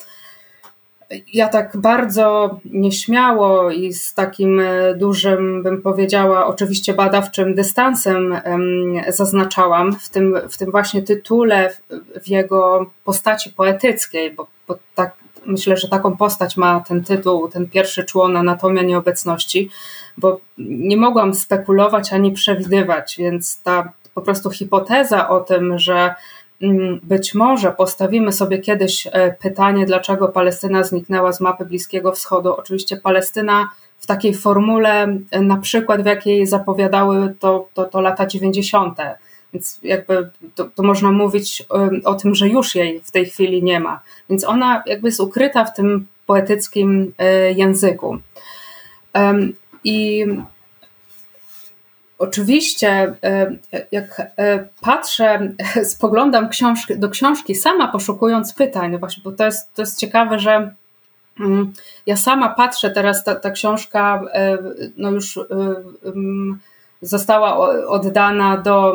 ja 1.33 1.49
tak 1.49 1.77
bardzo 1.77 2.59
nieśmiało 2.65 3.71
i 3.71 3.93
z 3.93 4.15
takim 4.15 4.61
e, 4.61 4.95
dużym, 4.95 5.63
bym 5.63 5.83
powiedziała, 5.83 6.47
oczywiście 6.47 6.95
badawczym 6.95 7.55
dystansem 7.55 8.41
zaznaczałam 9.09 9.93
w 9.93 10.09
tym, 10.09 10.37
w 10.51 10.59
tym 10.59 10.71
właśnie 10.71 11.03
tytule, 11.03 11.71
w 12.23 12.29
jego 12.29 12.87
postaci 13.05 13.51
poetyckiej, 13.51 14.35
bo, 14.35 14.47
bo 14.69 14.79
tak, 14.95 15.13
myślę, 15.47 15.77
że 15.77 15.89
taką 15.89 16.17
postać 16.17 16.57
ma 16.57 16.81
ten 16.89 17.05
tytuł, 17.05 17.49
ten 17.49 17.69
pierwszy 17.69 18.05
człon 18.05 18.37
Anatomia 18.37 18.83
Nieobecności, 18.83 19.71
bo 20.19 20.41
nie 20.59 20.97
mogłam 20.97 21.35
spekulować 21.35 22.13
ani 22.13 22.33
przewidywać, 22.33 23.15
więc 23.19 23.63
ta 23.63 23.93
po 24.15 24.23
prostu 24.23 24.51
hipoteza 24.51 25.29
o 25.29 25.41
tym, 25.41 25.79
że 25.79 26.15
być 27.03 27.35
może 27.35 27.73
postawimy 27.73 28.33
sobie 28.33 28.59
kiedyś 28.59 29.07
e, 29.07 29.37
pytanie, 29.43 29.87
dlaczego 29.87 30.29
Palestyna 30.29 30.85
zniknęła 30.85 31.33
z 31.33 31.41
mapy 31.41 31.65
Bliskiego 31.65 32.13
Wschodu. 32.13 32.57
Oczywiście 32.57 32.97
Palestyna 32.97 33.69
w 33.99 34.07
takiej 34.07 34.35
formule, 34.35 35.19
e, 35.31 35.41
na 35.41 35.57
przykład 35.57 36.03
w 36.03 36.07
jakiej 36.07 36.47
zapowiadały 36.47 37.35
to, 37.41 37.69
to, 37.75 37.85
to 37.85 38.01
lata 38.01 38.27
90. 38.27 38.99
Więc 39.53 39.81
jakby 39.83 40.31
to, 40.55 40.65
to, 40.65 40.83
można 40.83 41.13
mówić 41.13 41.63
e, 41.63 41.91
o 42.05 42.15
tym, 42.15 42.35
że 42.35 42.49
już 42.49 42.75
jej 42.75 43.01
w 43.01 43.11
tej 43.11 43.27
chwili 43.27 43.63
nie 43.63 43.81
ma. 43.81 44.01
Więc 44.31 44.45
ona 44.45 44.83
jakby 44.87 45.09
jest 45.09 45.21
ukryta 45.21 45.65
w 45.65 45.75
tym 45.75 46.07
poetyckim 46.27 47.13
języku. 47.55 48.19
I 49.85 50.27
Oczywiście, 52.19 53.15
e, 53.25 53.57
jak 53.93 54.21
e, 54.21 54.69
patrzę, 54.81 55.53
spoglądam 55.95 56.49
książki, 56.49 56.99
do 56.99 57.09
książki 57.09 57.55
sama 57.55 57.89
poszukując 57.89 58.55
pytań, 58.55 58.99
właśnie, 58.99 59.23
bo 59.23 59.33
to 59.33 59.45
jest, 59.45 59.75
to 59.75 59.83
jest 59.83 59.99
ciekawe, 59.99 60.39
że 60.39 60.75
mm, 61.41 61.73
ja 62.07 62.17
sama 62.17 62.49
patrzę 62.49 62.91
teraz, 62.91 63.25
ta, 63.25 63.35
ta 63.35 63.51
książka 63.51 64.23
e, 64.33 64.59
no 64.97 65.11
już 65.11 65.39
mm, 66.05 66.59
została 67.03 67.57
oddana 67.87 68.57
do, 68.57 68.95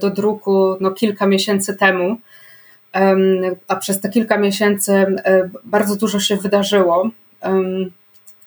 do 0.00 0.10
druku 0.10 0.76
no, 0.80 0.90
kilka 0.90 1.26
miesięcy 1.26 1.74
temu, 1.74 2.16
a 3.68 3.76
przez 3.76 4.00
te 4.00 4.08
kilka 4.08 4.38
miesięcy 4.38 5.16
bardzo 5.64 5.96
dużo 5.96 6.20
się 6.20 6.36
wydarzyło. 6.36 7.10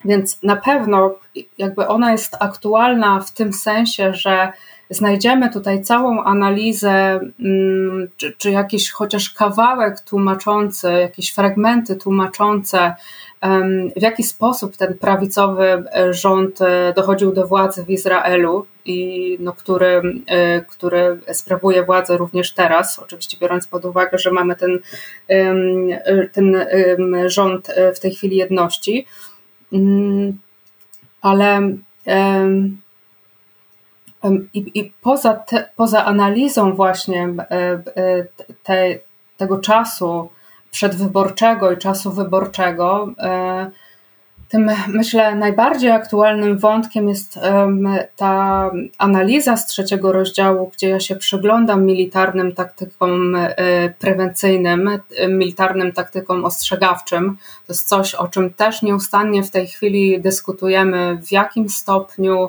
Więc 0.04 0.42
na 0.42 0.56
pewno 0.56 1.14
jakby 1.58 1.86
ona 1.86 2.12
jest 2.12 2.36
aktualna 2.40 3.20
w 3.20 3.32
tym 3.32 3.52
sensie, 3.52 4.14
że 4.14 4.52
znajdziemy 4.90 5.50
tutaj 5.50 5.82
całą 5.82 6.22
analizę, 6.22 7.20
mm, 7.40 8.08
czy, 8.16 8.32
czy 8.38 8.50
jakiś 8.50 8.90
chociaż 8.90 9.30
kawałek 9.30 10.00
tłumaczący, 10.00 10.92
jakieś 10.92 11.30
fragmenty 11.30 11.96
tłumaczące, 11.96 12.94
w 13.96 14.02
jaki 14.02 14.22
sposób 14.22 14.76
ten 14.76 14.98
prawicowy 14.98 15.84
e, 15.92 16.14
rząd 16.14 16.62
e, 16.62 16.92
dochodził 16.96 17.32
do 17.32 17.46
władzy 17.46 17.84
w 17.84 17.90
Izraelu 17.90 18.66
i 18.84 19.36
no, 19.40 19.52
który, 19.52 20.02
e, 20.26 20.60
który 20.60 21.20
sprawuje 21.32 21.84
władzę 21.84 22.16
również 22.16 22.52
teraz, 22.52 22.98
oczywiście 22.98 23.36
biorąc 23.40 23.66
pod 23.66 23.84
uwagę, 23.84 24.18
że 24.18 24.30
mamy 24.30 24.56
ten, 24.56 24.78
ten 26.32 26.66
rząd 27.26 27.68
w 27.96 28.00
tej 28.00 28.14
chwili 28.14 28.36
jedności. 28.36 29.06
Mm, 29.72 30.38
ale 31.22 31.60
i, 34.54 34.70
i 34.74 34.92
poza, 35.02 35.34
te, 35.34 35.70
poza 35.76 36.04
analizą 36.04 36.74
właśnie 36.74 37.28
te, 38.62 38.98
tego 39.36 39.58
czasu, 39.58 40.28
przedwyborczego 40.70 41.72
i 41.72 41.78
czasu 41.78 42.12
wyborczego. 42.12 43.08
E, 44.48 44.50
tym 44.50 44.70
myślę 44.88 45.34
najbardziej 45.34 45.90
aktualnym 45.90 46.58
wątkiem 46.58 47.08
jest 47.08 47.38
ta 48.16 48.70
analiza 48.98 49.56
z 49.56 49.66
trzeciego 49.66 50.12
rozdziału, 50.12 50.70
gdzie 50.74 50.88
ja 50.88 51.00
się 51.00 51.16
przyglądam 51.16 51.84
militarnym 51.84 52.54
taktykom 52.54 53.34
e, 53.36 53.54
prewencyjnym, 53.98 54.90
militarnym 55.28 55.92
taktykom 55.92 56.44
ostrzegawczym. 56.44 57.36
To 57.66 57.72
jest 57.72 57.88
coś, 57.88 58.14
o 58.14 58.28
czym 58.28 58.54
też 58.54 58.82
nieustannie 58.82 59.42
w 59.42 59.50
tej 59.50 59.66
chwili 59.66 60.20
dyskutujemy, 60.20 61.18
w 61.22 61.32
jakim 61.32 61.68
stopniu 61.68 62.48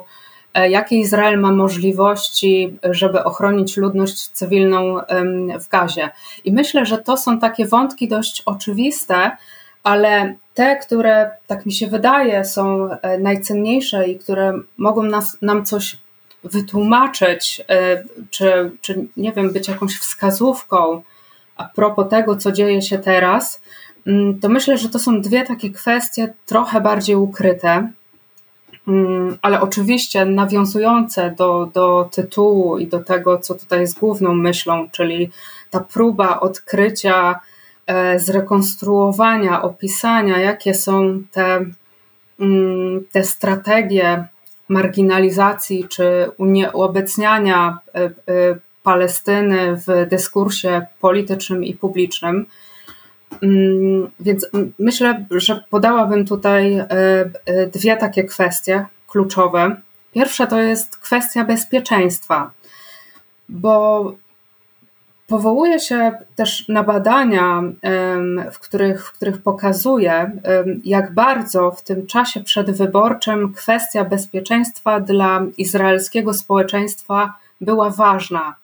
E, 0.54 0.70
jakie 0.70 0.96
Izrael 0.96 1.40
ma 1.40 1.52
możliwości, 1.52 2.78
żeby 2.90 3.24
ochronić 3.24 3.76
ludność 3.76 4.28
cywilną 4.28 5.00
w 5.60 5.68
Gazie. 5.68 6.10
I 6.44 6.52
myślę, 6.52 6.86
że 6.86 6.98
to 6.98 7.16
są 7.16 7.38
takie 7.38 7.66
wątki 7.66 8.08
dość 8.08 8.42
oczywiste, 8.46 9.30
ale 9.82 10.34
te, 10.60 10.76
które, 10.76 11.30
tak 11.46 11.66
mi 11.66 11.72
się 11.72 11.86
wydaje, 11.86 12.44
są 12.44 12.90
e, 12.90 13.18
najcenniejsze 13.18 14.08
i 14.08 14.18
które 14.18 14.60
mogą 14.76 15.02
nas, 15.02 15.38
nam 15.42 15.64
coś 15.64 15.96
wytłumaczyć, 16.44 17.64
e, 17.68 18.04
czy, 18.30 18.70
czy 18.80 19.06
nie 19.16 19.32
wiem, 19.32 19.52
być 19.52 19.68
jakąś 19.68 19.96
wskazówką 19.96 21.02
a 21.56 21.64
propos 21.64 22.08
tego, 22.08 22.36
co 22.36 22.52
dzieje 22.52 22.82
się 22.82 22.98
teraz, 22.98 23.60
mm, 24.06 24.40
to 24.40 24.48
myślę, 24.48 24.78
że 24.78 24.88
to 24.88 24.98
są 24.98 25.20
dwie 25.20 25.46
takie 25.46 25.70
kwestie 25.70 26.34
trochę 26.46 26.80
bardziej 26.80 27.16
ukryte. 27.16 27.90
Mm, 28.88 29.38
ale 29.42 29.60
oczywiście 29.60 30.24
nawiązujące 30.24 31.34
do, 31.38 31.70
do 31.74 32.08
tytułu 32.12 32.78
i 32.78 32.86
do 32.86 33.04
tego, 33.04 33.38
co 33.38 33.54
tutaj 33.54 33.80
jest 33.80 33.98
główną 33.98 34.34
myślą, 34.34 34.88
czyli 34.90 35.30
ta 35.70 35.80
próba 35.80 36.40
odkrycia, 36.40 37.40
zrekonstruowania, 38.16 39.62
opisania, 39.62 40.38
jakie 40.38 40.74
są 40.74 41.22
te, 41.32 41.64
mm, 42.40 43.04
te 43.12 43.24
strategie 43.24 44.24
marginalizacji 44.68 45.88
czy 45.88 46.30
unieobecniania 46.38 47.78
e, 47.94 48.04
e, 48.04 48.10
Palestyny 48.82 49.76
w 49.76 50.08
dyskursie 50.10 50.86
politycznym 51.00 51.64
i 51.64 51.74
publicznym. 51.74 52.46
Mm, 53.42 54.10
więc 54.20 54.46
myślę, 54.78 55.24
że 55.30 55.64
podałabym 55.70 56.26
tutaj 56.26 56.74
e, 56.74 56.86
e, 56.90 57.66
dwie 57.66 57.96
takie 57.96 58.24
kwestie 58.24 58.86
kluczowe. 59.08 59.76
Pierwsza 60.12 60.46
to 60.46 60.60
jest 60.60 60.96
kwestia 60.96 61.44
bezpieczeństwa, 61.44 62.50
bo 63.48 64.04
powołuje 65.30 65.80
się 65.80 66.12
też 66.36 66.68
na 66.68 66.82
badania, 66.82 67.62
w 68.52 68.58
których, 68.58 69.06
w 69.06 69.12
których 69.12 69.42
pokazuje, 69.42 70.30
jak 70.84 71.14
bardzo 71.14 71.70
w 71.70 71.82
tym 71.82 72.06
czasie 72.06 72.40
przedwyborczym 72.40 73.52
kwestia 73.52 74.04
bezpieczeństwa 74.04 75.00
dla 75.00 75.42
izraelskiego 75.58 76.34
społeczeństwa 76.34 77.34
była 77.60 77.90
ważna. 77.90 78.54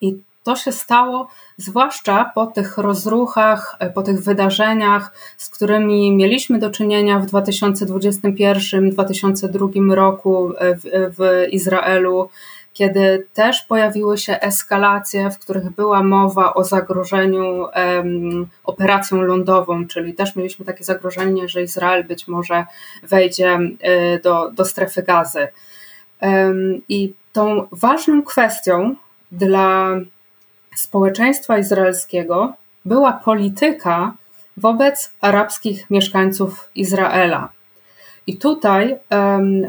I 0.00 0.16
to 0.44 0.56
się 0.56 0.72
stało 0.72 1.28
zwłaszcza 1.56 2.32
po 2.34 2.46
tych 2.46 2.78
rozruchach, 2.78 3.76
e, 3.78 3.90
po 3.90 4.02
tych 4.02 4.24
wydarzeniach, 4.24 5.12
z 5.36 5.48
którymi 5.48 6.16
mieliśmy 6.16 6.58
do 6.58 6.70
czynienia 6.70 7.18
w 7.18 7.26
2021-2002 7.26 9.94
roku 9.94 10.52
e, 10.58 10.74
w, 10.74 10.82
w 11.18 11.46
Izraelu, 11.50 12.28
kiedy 12.72 13.26
też 13.34 13.62
pojawiły 13.62 14.18
się 14.18 14.40
eskalacje, 14.40 15.30
w 15.30 15.38
których 15.38 15.70
była 15.70 16.02
mowa 16.02 16.54
o 16.54 16.64
zagrożeniu 16.64 17.66
um, 17.76 18.46
operacją 18.64 19.22
lądową, 19.22 19.86
czyli 19.86 20.14
też 20.14 20.36
mieliśmy 20.36 20.64
takie 20.64 20.84
zagrożenie, 20.84 21.48
że 21.48 21.62
Izrael 21.62 22.04
być 22.04 22.28
może 22.28 22.66
wejdzie 23.02 23.58
e, 23.80 24.18
do, 24.18 24.50
do 24.50 24.64
strefy 24.64 25.02
gazy. 25.02 25.48
Um, 26.20 26.82
I 26.88 27.14
tą 27.32 27.66
ważną 27.72 28.22
kwestią 28.22 28.94
dla 29.32 29.90
społeczeństwa 30.76 31.58
izraelskiego 31.58 32.52
była 32.84 33.12
polityka 33.12 34.14
wobec 34.56 35.12
arabskich 35.20 35.90
mieszkańców 35.90 36.68
Izraela. 36.74 37.48
I 38.26 38.36
tutaj 38.36 38.96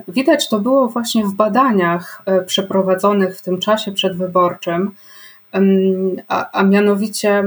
widać 0.08 0.50
to 0.50 0.60
było 0.60 0.88
właśnie 0.88 1.26
w 1.26 1.34
badaniach 1.34 2.22
um, 2.26 2.46
przeprowadzonych 2.46 3.38
w 3.38 3.42
tym 3.42 3.60
czasie 3.60 3.92
przedwyborczym, 3.92 4.92
a, 6.28 6.52
a, 6.52 6.64
mianowicie 6.64 7.44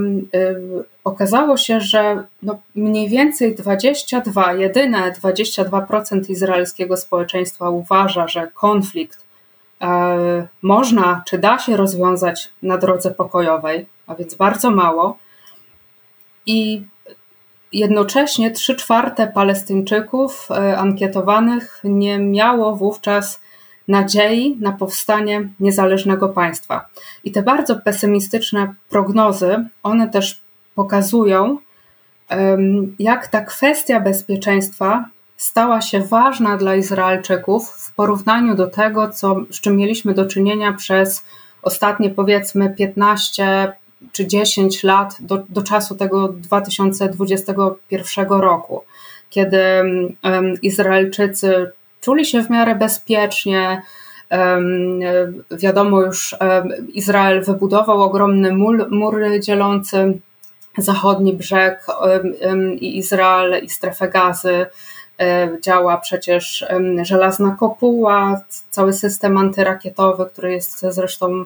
okazało 1.04 1.56
się, 1.56 1.80
że 1.80 2.22
no 2.42 2.58
mniej 2.74 3.08
więcej 3.08 3.54
22, 3.54 4.52
jedyne 4.52 5.12
22% 5.12 6.30
izraelskiego 6.30 6.96
społeczeństwa 6.96 7.70
uważa, 7.70 8.28
że 8.28 8.48
konflikt 8.54 9.26
E, 9.80 10.48
można 10.62 11.22
czy 11.26 11.38
da 11.38 11.58
się 11.58 11.76
rozwiązać 11.76 12.50
na 12.62 12.78
drodze 12.78 13.10
pokojowej, 13.10 13.86
a 14.06 14.14
więc 14.14 14.34
bardzo 14.34 14.70
mało. 14.70 15.18
I 16.46 16.82
jednocześnie 17.78 18.50
3 18.50 18.74
czwarte 18.74 19.26
Palestyńczyków 19.26 20.48
e, 20.50 20.78
ankietowanych 20.78 21.80
nie 21.84 22.18
miało 22.18 22.76
wówczas 22.76 23.40
nadziei 23.88 24.56
na 24.60 24.72
powstanie 24.72 25.48
niezależnego 25.60 26.28
państwa. 26.28 26.88
I 27.24 27.32
te 27.32 27.42
bardzo 27.42 27.76
pesymistyczne 27.76 28.74
prognozy, 28.88 29.64
one 29.82 30.08
też 30.08 30.40
pokazują, 30.74 31.58
jak 32.98 33.28
ta 33.28 33.40
kwestia 33.40 34.00
bezpieczeństwa 34.00 35.08
stała 35.36 35.80
się 35.80 36.00
ważna 36.00 36.56
dla 36.56 36.74
Izraelczyków 36.74 37.68
w 37.68 37.94
porównaniu 37.94 38.54
do 38.54 38.66
tego, 38.66 39.10
co, 39.10 39.36
z 39.50 39.60
czym 39.60 39.76
mieliśmy 39.76 40.14
do 40.14 40.26
czynienia 40.26 40.72
przez 40.72 41.24
ostatnie 41.62 42.10
powiedzmy 42.10 42.70
15 42.70 43.72
czy 44.12 44.26
10 44.26 44.84
lat 44.84 45.16
do, 45.20 45.42
do 45.48 45.62
czasu 45.62 45.94
tego 45.94 46.28
2021 46.28 48.28
roku, 48.28 48.82
kiedy 49.30 49.60
Izraelczycy 50.62 51.70
czuli 52.00 52.24
się 52.24 52.42
w 52.42 52.50
miarę 52.50 52.74
bezpiecznie. 52.74 53.82
Wiadomo 55.50 56.00
już, 56.00 56.36
Izrael 56.88 57.44
wybudował 57.44 58.02
ogromny 58.02 58.52
mur, 58.52 58.90
mur 58.90 59.20
dzielący 59.40 60.18
zachodni 60.78 61.32
brzeg 61.32 61.86
i 62.80 62.98
Izrael 62.98 63.64
i 63.64 63.68
strefę 63.68 64.08
gazy. 64.08 64.66
E, 65.20 65.48
działa 65.60 65.96
przecież 65.96 66.66
żelazna 67.02 67.56
kopuła, 67.60 68.40
cały 68.70 68.92
system 68.92 69.38
antyrakietowy, 69.38 70.26
który 70.26 70.52
jest 70.52 70.86
zresztą 70.90 71.44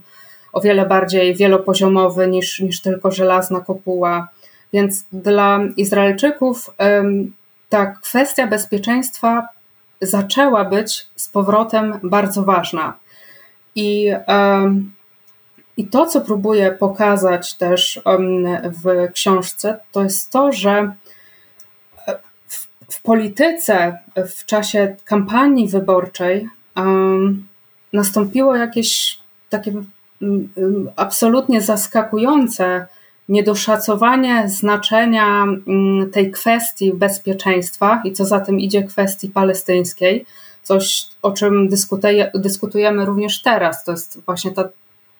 o 0.53 0.61
wiele 0.61 0.87
bardziej 0.87 1.37
wielopoziomowy 1.37 2.29
niż, 2.29 2.61
niż 2.61 2.81
tylko 2.81 3.11
żelazna 3.11 3.61
kopuła. 3.61 4.29
Więc 4.73 5.05
dla 5.13 5.61
Izraelczyków 5.77 6.71
ta 7.69 7.87
kwestia 7.87 8.47
bezpieczeństwa 8.47 9.49
zaczęła 10.01 10.65
być 10.65 11.07
z 11.17 11.29
powrotem 11.29 11.99
bardzo 12.03 12.43
ważna. 12.43 12.99
I, 13.75 14.13
i 15.77 15.87
to, 15.87 16.07
co 16.07 16.21
próbuję 16.21 16.73
pokazać 16.73 17.55
też 17.55 18.01
w 18.65 19.13
książce, 19.13 19.79
to 19.93 20.03
jest 20.03 20.31
to, 20.31 20.53
że 20.53 20.93
w 22.91 23.03
polityce 23.03 23.99
w 24.17 24.45
czasie 24.45 24.97
kampanii 25.05 25.69
wyborczej 25.69 26.49
nastąpiło 27.93 28.57
jakieś 28.57 29.19
takie 29.49 29.73
absolutnie 30.97 31.61
zaskakujące 31.61 32.87
niedoszacowanie 33.29 34.49
znaczenia 34.49 35.45
um, 35.45 36.11
tej 36.11 36.31
kwestii 36.31 36.93
bezpieczeństwa 36.95 38.03
i 38.05 38.13
co 38.13 38.25
za 38.25 38.41
tym 38.41 38.61
idzie 38.61 38.83
kwestii 38.83 39.29
palestyńskiej, 39.29 40.27
coś, 40.63 41.07
o 41.23 41.33
czym 41.33 41.69
dyskutujemy 42.35 43.05
również 43.05 43.43
teraz. 43.43 43.85
To 43.85 43.93
jest 43.93 44.21
właśnie 44.27 44.51
ta 44.51 44.69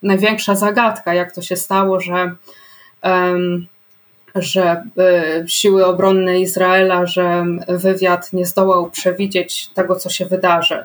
największa 0.03 0.55
zagadka, 0.55 1.15
jak 1.15 1.35
to 1.35 1.43
się 1.43 1.57
stało, 1.57 2.01
że, 2.01 2.35
że 4.35 4.83
y, 5.43 5.49
siły 5.49 5.87
obronne 5.87 6.41
Izraela, 6.41 7.07
że 7.07 7.47
wywiad 7.69 8.33
nie 8.33 8.47
zdołał 8.47 8.91
przewidzieć 8.91 9.69
tego, 9.69 9.97
co 9.97 10.11
się 10.11 10.27
wydarzy. 10.27 10.85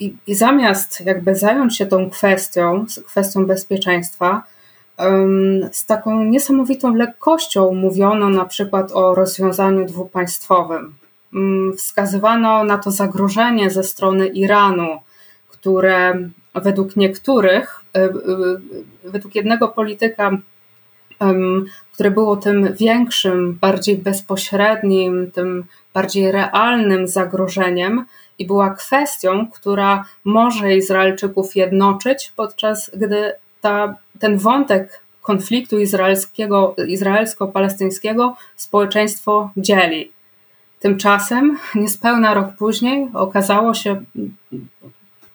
I, 0.00 0.14
I, 0.26 0.34
zamiast 0.34 1.06
jakby 1.06 1.34
zająć 1.34 1.76
się 1.76 1.86
tą 1.86 2.10
kwestią, 2.10 2.86
kwestią 3.06 3.46
bezpieczeństwa, 3.46 4.42
z 5.72 5.86
taką 5.86 6.24
niesamowitą 6.24 6.94
lekkością 6.94 7.74
mówiono 7.74 8.28
na 8.28 8.44
przykład 8.44 8.92
o 8.92 9.14
rozwiązaniu 9.14 9.86
dwupaństwowym. 9.86 10.94
Mm, 11.34 11.76
wskazywano 11.76 12.64
na 12.64 12.78
to 12.78 12.90
zagrożenie 12.90 13.70
ze 13.70 13.84
strony 13.84 14.26
Iranu, 14.26 14.98
które 15.48 16.28
według 16.54 16.96
niektórych, 16.96 17.80
e, 17.96 18.04
e, 18.04 18.10
według 19.04 19.34
jednego 19.34 19.68
polityka, 19.68 20.30
które 21.92 22.10
było 22.10 22.36
tym 22.36 22.74
większym, 22.74 23.58
bardziej 23.60 23.98
bezpośrednim, 23.98 25.30
tym 25.30 25.64
bardziej 25.94 26.32
realnym 26.32 27.08
zagrożeniem 27.08 28.04
i 28.40 28.46
była 28.46 28.70
kwestią, 28.70 29.46
która 29.50 30.04
może 30.24 30.76
Izraelczyków 30.76 31.56
jednoczyć, 31.56 32.32
podczas 32.36 32.90
gdy 32.96 33.32
ta, 33.60 33.94
ten 34.18 34.38
wątek 34.38 35.00
konfliktu 35.22 35.78
izraelskiego, 35.78 36.74
izraelsko-palestyńskiego 36.86 38.34
społeczeństwo 38.56 39.50
dzieli. 39.56 40.12
Tymczasem, 40.80 41.58
niespełna 41.74 42.34
rok 42.34 42.46
później, 42.58 43.08
okazało 43.14 43.74
się 43.74 44.02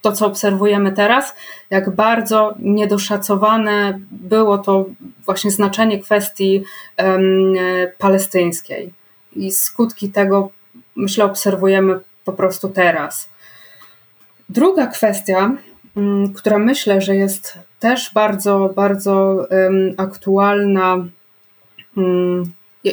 to, 0.01 0.11
co 0.11 0.27
obserwujemy 0.27 0.91
teraz, 0.91 1.35
jak 1.69 1.95
bardzo 1.95 2.55
niedoszacowane 2.59 3.99
było 4.11 4.57
to 4.57 4.85
właśnie 5.25 5.51
znaczenie 5.51 5.99
kwestii 5.99 6.63
um, 6.97 7.53
palestyńskiej. 7.97 8.93
I 9.35 9.51
skutki 9.51 10.09
tego, 10.09 10.49
myślę, 10.95 11.25
obserwujemy 11.25 11.99
po 12.25 12.33
prostu 12.33 12.69
teraz. 12.69 13.29
Druga 14.49 14.87
kwestia, 14.87 15.51
um, 15.95 16.33
która 16.33 16.59
myślę, 16.59 17.01
że 17.01 17.15
jest 17.15 17.59
też 17.79 18.13
bardzo, 18.13 18.69
bardzo 18.75 19.47
aktualna, 19.97 21.05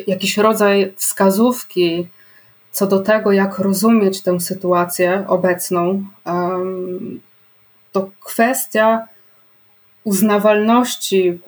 jakiś 0.07 0.37
rodzaj 0.37 0.93
wskazówki, 0.97 2.09
co 2.71 2.87
do 2.87 3.01
tego, 3.01 3.33
jak 3.33 3.59
rozumieć 3.59 4.23
tę 4.23 4.41
sytuację 4.41 5.25
obecną, 5.29 6.05
to 7.93 8.11
kwestia 8.25 9.07
uznawalności 10.05 11.41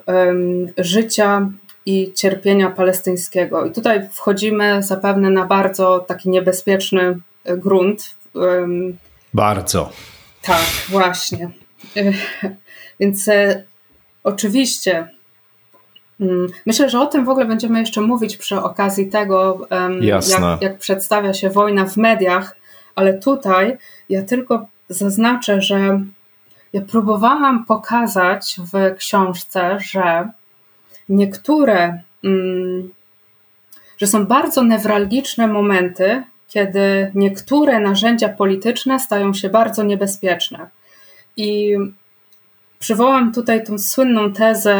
życia 0.78 1.50
i 1.86 2.12
cierpienia 2.12 2.70
palestyńskiego. 2.70 3.66
I 3.66 3.72
tutaj 3.72 4.08
wchodzimy 4.12 4.82
zapewne 4.82 5.30
na 5.30 5.44
bardzo 5.44 5.98
taki 5.98 6.30
niebezpieczny 6.30 7.18
grunt. 7.44 8.16
Bardzo. 9.34 9.92
Tak, 10.42 10.64
właśnie. 10.88 11.50
Więc 13.00 13.28
e, 13.28 13.64
oczywiście 14.24 15.08
Mm, 16.20 16.46
myślę, 16.66 16.90
że 16.90 17.00
o 17.00 17.06
tym 17.06 17.24
w 17.24 17.28
ogóle 17.28 17.46
będziemy 17.46 17.80
jeszcze 17.80 18.00
mówić 18.00 18.36
przy 18.36 18.60
okazji 18.60 19.08
tego, 19.08 19.66
jak, 20.00 20.24
jak, 20.60 20.78
przedstawia 20.78 21.34
się 21.34 21.50
wojna 21.50 21.86
w 21.86 21.96
mediach, 21.96 22.56
ale 22.94 23.14
tutaj 23.14 23.76
ja 24.08 24.22
tylko 24.22 24.66
zaznaczę, 24.88 25.60
że 25.60 26.00
ja 26.72 26.80
próbowałam 26.80 27.64
pokazać 27.64 28.56
w 28.72 28.96
książce, 28.96 29.78
że 29.80 30.28
niektóre, 31.08 32.02
mm, 32.24 32.90
że 33.98 34.06
są 34.06 34.26
bardzo 34.26 34.62
newralgiczne 34.62 35.46
momenty, 35.46 36.22
kiedy 36.54 37.10
niektóre 37.14 37.80
narzędzia 37.80 38.28
polityczne 38.28 39.00
stają 39.00 39.34
się 39.34 39.48
bardzo 39.48 39.82
niebezpieczne. 39.82 40.68
I 41.36 41.76
Przywołam 42.84 43.32
tutaj 43.32 43.64
tą 43.64 43.78
słynną 43.78 44.32
tezę 44.32 44.76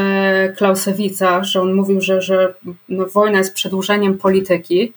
Klausewica, 0.57 1.45
że 1.45 1.61
on 1.61 1.75
mówił, 1.75 2.01
że, 2.01 2.21
że 2.21 2.55
no, 2.89 3.07
wojna 3.15 3.39
jest 3.39 3.55
przedłużeniem 3.55 4.19
polityki. 4.19 4.93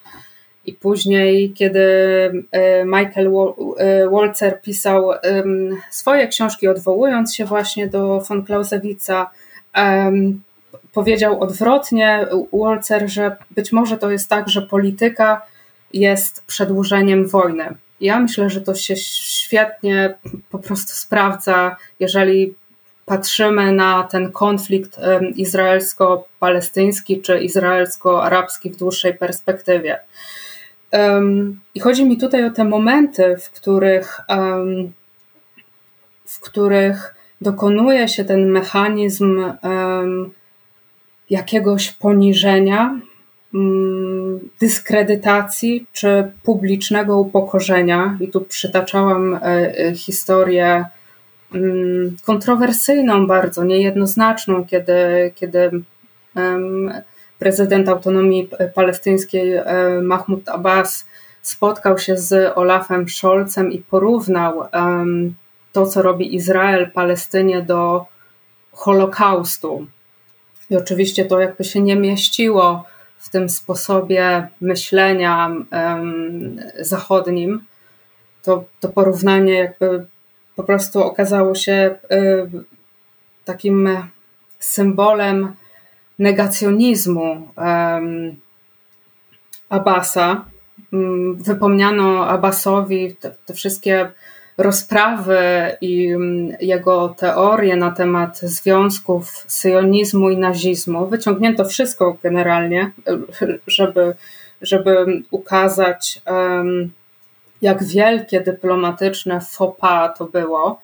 I 0.66 0.74
później, 0.74 1.54
kiedy 1.54 1.82
e, 2.52 2.86
Michael 2.86 3.28
e, 3.78 4.10
Walzer 4.10 4.62
pisał 4.62 5.12
swoje 5.90 6.28
książki, 6.28 6.68
odwołując 6.68 7.36
się 7.36 7.46
właśnie 7.46 7.88
do 7.88 8.22
von 8.30 8.46
Clausewitza, 8.46 9.30
powiedział 10.94 11.42
odwrotnie 11.42 12.28
Walzer, 12.54 13.10
że 13.10 13.36
być 13.52 13.72
może 13.72 13.98
to 13.98 14.12
jest 14.12 14.30
tak, 14.30 14.50
że 14.50 14.62
polityka 14.62 15.42
jest 15.94 16.44
przedłużeniem 16.46 17.28
wojny. 17.28 17.76
Ja 18.02 18.20
myślę, 18.20 18.50
że 18.50 18.62
to 18.62 18.76
się 18.76 18.96
świetnie 18.96 20.16
po 20.50 20.60
prostu 20.60 20.92
sprawdza, 20.92 21.76
jeżeli 22.00 22.54
patrzymy 23.06 23.72
na 23.72 24.04
ten 24.04 24.32
konflikt 24.32 25.00
izraelsko-palestyński 25.36 27.22
czy 27.22 27.40
izraelsko-arabski 27.40 28.70
w 28.70 28.76
dłuższej 28.76 29.14
perspektywie. 29.14 30.00
I 31.76 31.80
chodzi 31.80 32.06
mi 32.06 32.18
tutaj 32.18 32.46
o 32.46 32.52
te 32.52 32.64
momenty, 32.64 33.38
w 33.42 33.50
których, 33.50 34.22
w 36.26 36.40
których 36.40 37.16
dokonuje 37.42 38.08
się 38.08 38.26
ten 38.26 38.46
mechanizm 38.46 39.54
jakiegoś 41.30 41.92
poniżenia, 41.92 43.00
mm, 43.54 44.07
dyskredytacji 44.60 45.86
czy 45.94 46.32
publicznego 46.44 47.18
upokorzenia. 47.18 48.18
I 48.20 48.28
tu 48.28 48.42
przytaczałam 48.42 49.34
e, 49.34 49.40
e, 49.42 49.96
historię 49.96 50.86
Mm, 51.54 52.16
kontrowersyjną 52.26 53.28
bardzo, 53.28 53.64
niejednoznaczną, 53.64 54.66
kiedy, 54.66 55.32
kiedy 55.36 55.72
prezydent 57.40 57.90
autonomii 57.90 58.50
palestyńskiej 58.76 59.54
e, 59.54 59.64
Mahmoud 60.02 60.50
Abbas 60.50 61.06
spotkał 61.42 61.98
się 61.98 62.18
z 62.18 62.58
Olafem 62.58 63.10
Scholzem 63.10 63.72
i 63.72 63.80
porównał 63.80 64.64
to, 65.74 65.86
co 65.86 66.02
robi 66.02 66.36
Izrael 66.36 66.92
Palestynie 66.92 67.62
do 67.62 68.06
Holokaustu. 68.72 69.88
I 70.70 70.78
oczywiście 70.78 71.26
to 71.26 71.40
jakby 71.40 71.64
się 71.64 71.82
nie 71.82 71.96
mieściło 71.96 72.86
w 73.18 73.30
tym 73.30 73.50
sposobie 73.50 74.48
myślenia 74.62 75.52
zachodnim. 76.80 77.64
To, 78.44 78.64
to 78.80 78.90
porównanie 78.90 79.54
jakby 79.54 80.06
po 80.56 80.64
prostu 80.64 81.04
okazało 81.04 81.56
się 81.56 81.96
y, 82.12 82.50
takim 83.46 83.90
symbolem 84.60 85.56
negacjonizmu 86.20 87.52
Abbasa. 89.70 90.46
Mm, 90.94 91.44
wypomniano 91.44 92.28
Abbasowi 92.28 93.16
te, 93.16 93.36
te 93.46 93.54
wszystkie 93.54 94.12
rozprawy 94.58 95.38
i 95.82 96.08
mm, 96.08 96.58
jego 96.62 97.10
teorie 97.10 97.76
na 97.76 97.92
temat 97.92 98.40
związków 98.40 99.46
syjonizmu 99.48 100.30
i 100.30 100.38
nazizmu. 100.38 101.08
Wyciągnięto 101.08 101.66
wszystko 101.66 102.18
generalnie, 102.24 102.92
żeby, 103.68 104.14
żeby 104.62 105.06
ukazać 105.32 106.22
jak 107.62 107.84
wielkie 107.84 108.42
dyplomatyczne 108.42 109.42
faux 109.42 109.80
pas 109.80 110.18
to 110.18 110.26
było. 110.26 110.82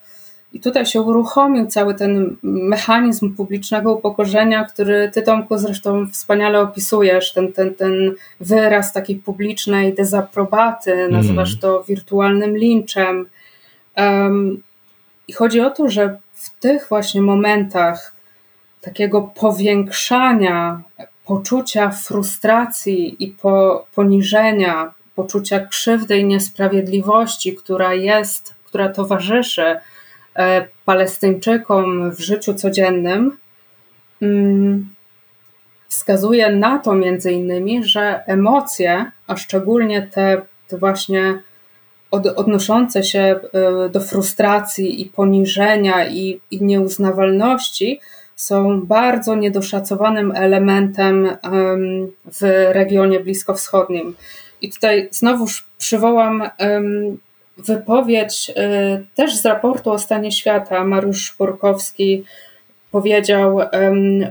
I 0.54 0.60
tutaj 0.60 0.86
się 0.86 1.02
uruchomił 1.02 1.68
cały 1.68 1.96
ten 1.96 2.36
mechanizm 2.44 3.36
publicznego 3.36 3.94
upokorzenia, 3.94 4.64
który 4.64 5.12
ty, 5.14 5.22
Tomku, 5.22 5.58
zresztą 5.58 6.08
wspaniale 6.08 6.60
opisujesz, 6.60 7.34
ten, 7.34 7.54
ten, 7.54 7.76
ten 7.76 8.14
wyraz 8.40 8.94
takiej 8.94 9.16
publicznej 9.16 9.94
dezaprobaty, 9.94 11.08
nazywasz 11.12 11.50
mm. 11.50 11.62
to 11.62 11.84
wirtualnym 11.84 12.58
linczem. 12.58 13.26
I 15.28 15.34
chodzi 15.34 15.62
o 15.62 15.70
to, 15.70 15.90
że 15.90 16.18
w 16.34 16.60
tych 16.60 16.88
właśnie 16.90 17.22
momentach 17.22 18.16
takiego 18.82 19.22
powiększania 19.22 20.82
poczucia 21.26 21.90
frustracji 21.90 23.24
i 23.24 23.28
po, 23.28 23.86
poniżenia 23.96 24.94
poczucia 25.16 25.60
krzywdy 25.60 26.18
i 26.18 26.26
niesprawiedliwości, 26.26 27.56
która 27.56 27.94
jest, 27.94 28.56
która 28.66 28.90
towarzyszy 28.90 29.76
e, 30.36 30.68
Palestyńczykom 30.86 32.12
w 32.12 32.20
życiu 32.20 32.54
codziennym, 32.54 33.38
mm, 34.22 34.90
wskazuje 35.88 36.52
na 36.56 36.80
to 36.80 36.96
między 36.96 37.32
innymi, 37.32 37.84
że 37.84 38.24
emocje, 38.28 39.12
a 39.28 39.38
szczególnie 39.38 40.02
te, 40.02 40.42
te 40.68 40.78
właśnie 40.78 41.40
od, 42.14 42.28
odnoszące 42.28 43.04
się 43.04 43.40
do 43.92 44.00
frustracji 44.00 45.02
i 45.02 45.06
poniżenia 45.06 46.08
i, 46.08 46.40
i 46.52 46.64
nieuznawalności 46.64 48.00
są 48.36 48.82
bardzo 48.82 49.36
niedoszacowanym 49.36 50.32
elementem 50.36 51.30
w 52.26 52.42
regionie 52.72 53.20
bliskowschodnim. 53.20 54.16
I 54.62 54.70
tutaj 54.70 55.10
znowuż 55.12 55.66
przywołam 55.78 56.44
wypowiedź 57.58 58.50
y, 58.50 58.54
też 59.16 59.36
z 59.36 59.46
raportu 59.46 59.92
o 59.92 60.00
stanie 60.00 60.32
świata. 60.32 60.84
Mariusz 60.84 61.26
Szporkowski 61.26 62.24
powiedział, 62.92 63.60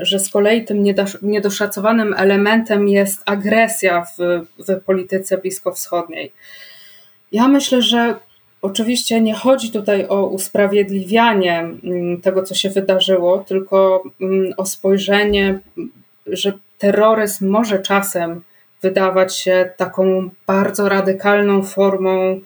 że 0.01 0.19
z 0.19 0.31
kolei 0.31 0.65
tym 0.65 0.85
niedoszacowanym 1.23 2.15
elementem 2.19 2.89
jest 2.89 3.23
agresja 3.27 4.05
w, 4.05 4.17
w 4.59 4.81
polityce 4.85 5.39
bliskowschodniej. 5.39 6.33
Ja 7.33 7.49
myślę, 7.49 7.83
że 7.83 8.15
oczywiście 8.63 9.21
nie 9.21 9.35
chodzi 9.35 9.71
tutaj 9.71 10.07
o 10.09 10.27
usprawiedliwianie 10.27 11.59
mm, 11.61 12.21
tego, 12.21 12.43
co 12.43 12.55
się 12.55 12.71
wydarzyło, 12.71 13.39
tylko 13.39 14.03
mm, 14.21 14.53
o 14.57 14.67
spojrzenie, 14.67 15.59
że 16.27 16.53
terroryzm 16.79 17.49
może 17.49 17.79
czasem 17.79 18.43
wydawać 18.83 19.37
się 19.37 19.71
taką 19.77 20.31
bardzo 20.47 20.89
radykalną 20.89 21.63
formą 21.63 22.41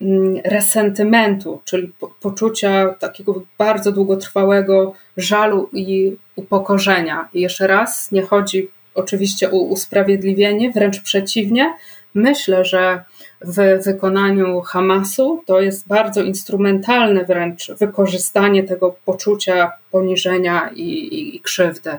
mm, 0.00 0.36
resentymentu, 0.44 1.60
czyli 1.64 1.92
poczucia 2.20 2.94
takiego 2.98 3.42
bardzo 3.58 3.92
długotrwałego 3.92 4.94
żalu 5.16 5.68
i 5.72 6.16
upokorzenia. 6.36 7.28
I 7.34 7.40
jeszcze 7.40 7.66
raz, 7.66 8.12
nie 8.12 8.22
chodzi 8.22 8.68
oczywiście 8.94 9.50
o 9.50 9.56
usprawiedliwienie, 9.56 10.70
wręcz 10.70 11.00
przeciwnie. 11.00 11.74
Myślę, 12.14 12.64
że 12.64 13.04
w 13.44 13.84
wykonaniu 13.84 14.60
Hamasu 14.60 15.42
to 15.46 15.60
jest 15.60 15.88
bardzo 15.88 16.22
instrumentalne 16.22 17.24
wręcz 17.24 17.72
wykorzystanie 17.72 18.64
tego 18.64 18.96
poczucia 19.04 19.72
poniżenia 19.90 20.70
i, 20.74 20.82
i, 20.82 21.36
i 21.36 21.40
krzywdy. 21.40 21.90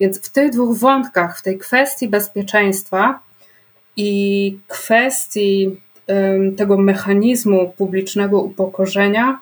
Więc 0.00 0.20
w 0.28 0.32
tych 0.32 0.50
dwóch 0.50 0.78
wątkach, 0.78 1.38
w 1.38 1.42
tej 1.42 1.58
kwestii 1.58 2.08
bezpieczeństwa 2.08 3.20
i 3.96 4.58
kwestii 4.68 5.80
tego 6.56 6.78
mechanizmu 6.78 7.72
publicznego 7.76 8.40
upokorzenia, 8.40 9.38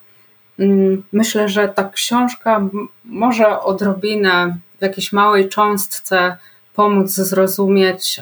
myślę, 1.13 1.49
że 1.49 1.69
ta 1.69 1.89
książka 1.89 2.69
może 3.05 3.61
odrobinę 3.61 4.57
w 4.79 4.83
jakiejś 4.83 5.13
małej 5.13 5.49
cząstce 5.49 6.37
pomóc 6.81 7.11
zrozumieć, 7.11 8.21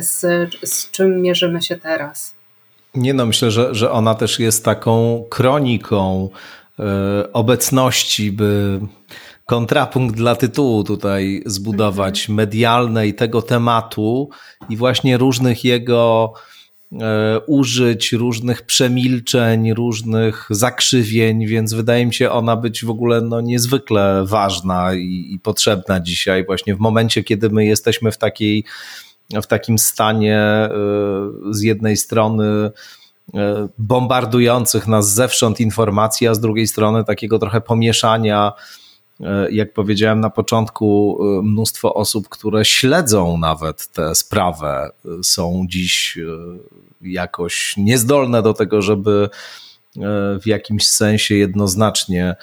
z, 0.00 0.20
z 0.64 0.90
czym 0.90 1.22
mierzymy 1.22 1.62
się 1.62 1.76
teraz. 1.76 2.34
Nie 2.94 3.14
no, 3.14 3.26
myślę, 3.26 3.50
że, 3.50 3.74
że 3.74 3.90
ona 3.90 4.14
też 4.14 4.38
jest 4.38 4.64
taką 4.64 5.24
kroniką 5.30 6.28
e, 6.78 7.32
obecności, 7.32 8.32
by 8.32 8.80
kontrapunkt 9.46 10.16
dla 10.16 10.36
tytułu 10.36 10.84
tutaj 10.84 11.42
zbudować, 11.46 12.20
mhm. 12.20 12.36
medialnej 12.36 13.14
tego 13.14 13.42
tematu 13.42 14.30
i 14.68 14.76
właśnie 14.76 15.18
różnych 15.18 15.64
jego 15.64 16.32
użyć, 17.46 18.12
różnych 18.12 18.62
przemilczeń, 18.62 19.74
różnych 19.74 20.46
zakrzywień, 20.50 21.46
więc 21.46 21.74
wydaje 21.74 22.06
mi 22.06 22.14
się 22.14 22.30
ona 22.30 22.56
być 22.56 22.84
w 22.84 22.90
ogóle 22.90 23.20
no, 23.20 23.40
niezwykle 23.40 24.24
ważna 24.26 24.94
i, 24.94 25.28
i 25.32 25.38
potrzebna 25.38 26.00
dzisiaj, 26.00 26.46
właśnie 26.46 26.74
w 26.74 26.78
momencie, 26.78 27.24
kiedy 27.24 27.50
my 27.50 27.64
jesteśmy 27.64 28.12
w 28.12 28.18
takiej 28.18 28.64
w 29.42 29.46
takim 29.46 29.78
stanie 29.78 30.38
e, 30.38 30.70
z 31.50 31.62
jednej 31.62 31.96
strony 31.96 32.70
e, 33.34 33.68
bombardujących 33.78 34.86
nas 34.86 35.14
zewsząd 35.14 35.60
informacji, 35.60 36.28
a 36.28 36.34
z 36.34 36.40
drugiej 36.40 36.66
strony 36.66 37.04
takiego 37.04 37.38
trochę 37.38 37.60
pomieszania 37.60 38.52
E, 38.52 38.85
jak 39.50 39.72
powiedziałem 39.72 40.20
na 40.20 40.30
początku, 40.30 41.18
e, 41.20 41.42
mnóstwo 41.42 41.94
osób, 41.94 42.28
które 42.28 42.64
śledzą 42.64 43.38
nawet 43.38 43.86
tę 43.86 44.14
sprawę, 44.14 44.90
e, 45.04 45.08
są 45.24 45.64
dziś 45.68 46.18
jakoś 47.02 47.74
niezdolne 47.76 48.42
do 48.42 48.54
tego, 48.54 48.82
żeby 48.82 49.28
w 50.42 50.46
jakimś 50.46 50.88
sensie 50.88 51.34
jednoznacznie 51.34 52.36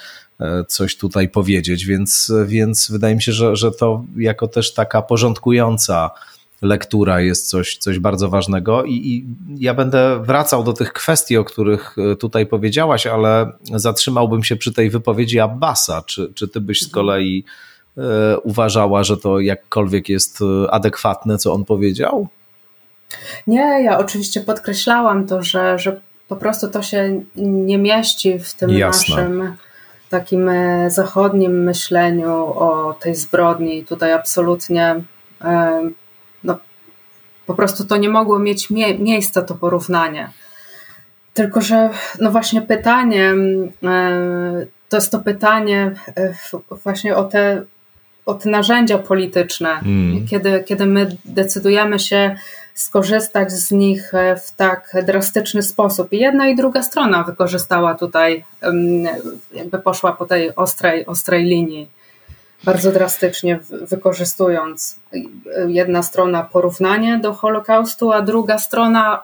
coś 0.68 0.96
tutaj 0.96 1.28
powiedzieć, 1.28 1.84
więc, 1.84 2.32
więc 2.46 2.90
wydaje 2.90 3.14
mi 3.14 3.22
się, 3.22 3.32
że, 3.32 3.56
że 3.56 3.72
to 3.72 4.04
jako 4.16 4.48
też 4.48 4.74
taka 4.74 5.02
porządkująca 5.02 6.10
lektura 6.62 7.20
jest 7.20 7.48
coś, 7.48 7.76
coś 7.76 7.98
bardzo 7.98 8.28
ważnego. 8.28 8.84
I, 8.84 8.92
I, 8.92 9.26
ja 9.64 9.74
będę 9.74 10.22
wracał 10.22 10.64
do 10.64 10.72
tych 10.72 10.92
kwestii, 10.92 11.36
o 11.36 11.44
których 11.44 11.96
e, 12.12 12.16
tutaj 12.16 12.46
powiedziałaś, 12.46 13.06
ale 13.06 13.52
zatrzymałbym 13.74 14.44
się 14.44 14.56
przy 14.56 14.72
tej 14.72 14.90
wypowiedzi 14.90 15.40
Abbasa. 15.40 16.02
Czy, 16.02 16.32
czy 16.34 16.48
ty 16.48 16.60
byś 16.60 16.82
z 16.82 16.90
kolei 16.90 17.44
e, 17.98 18.38
uważała, 18.38 19.04
że 19.04 19.16
to 19.16 19.40
jakkolwiek 19.40 20.08
jest 20.08 20.40
e, 20.42 20.70
adekwatne, 20.70 21.38
co 21.38 21.52
on 21.52 21.64
powiedział? 21.64 22.28
Nie, 23.46 23.82
ja 23.84 23.98
oczywiście 23.98 24.40
podkreślałam 24.40 25.26
to, 25.26 25.42
że, 25.42 25.78
że 25.78 26.00
po 26.28 26.36
prostu 26.36 26.68
to 26.68 26.82
się 26.82 27.22
nie 27.36 27.78
mieści 27.78 28.38
w 28.38 28.54
tym 28.54 28.70
Jasne. 28.70 29.16
naszym 29.16 29.56
takim 30.10 30.50
zachodnim 30.88 31.62
myśleniu 31.62 32.32
o 32.34 32.96
tej 33.00 33.14
zbrodni. 33.14 33.84
Tutaj 33.84 34.12
absolutnie 34.12 35.04
po 37.46 37.54
prostu 37.54 37.84
to 37.84 37.96
nie 37.96 38.08
mogło 38.08 38.38
mieć 38.38 38.70
mie 38.70 38.98
miejsca, 38.98 39.42
to 39.42 39.54
porównanie. 39.54 40.30
Tylko, 41.34 41.60
że 41.60 41.90
no 42.20 42.30
właśnie 42.30 42.62
pytanie, 42.62 43.32
to 44.88 44.96
jest 44.96 45.10
to 45.10 45.18
pytanie 45.18 45.92
e, 46.16 46.34
właśnie 46.70 47.16
o 47.16 47.24
te, 47.24 47.62
o 48.26 48.34
te 48.34 48.50
narzędzia 48.50 48.98
polityczne, 48.98 49.70
mm. 49.70 50.26
kiedy, 50.26 50.64
kiedy 50.66 50.86
my 50.86 51.16
decydujemy 51.24 51.98
się 51.98 52.36
skorzystać 52.74 53.52
z 53.52 53.70
nich 53.70 54.14
e, 54.14 54.36
w 54.36 54.52
tak 54.52 54.96
drastyczny 55.06 55.62
sposób. 55.62 56.12
I 56.12 56.18
jedna 56.18 56.48
i 56.48 56.56
druga 56.56 56.82
strona 56.82 57.22
wykorzystała 57.22 57.94
tutaj, 57.94 58.44
jakby 59.54 59.78
poszła 59.78 60.12
po 60.12 60.26
tej 60.26 60.54
ostrej, 60.56 61.06
ostrej 61.06 61.44
linii 61.44 61.88
bardzo 62.64 62.92
drastycznie 62.92 63.58
wykorzystując 63.70 65.00
jedna 65.68 66.02
strona 66.02 66.42
porównanie 66.42 67.18
do 67.18 67.34
Holokaustu, 67.34 68.12
a 68.12 68.22
druga 68.22 68.58
strona 68.58 69.22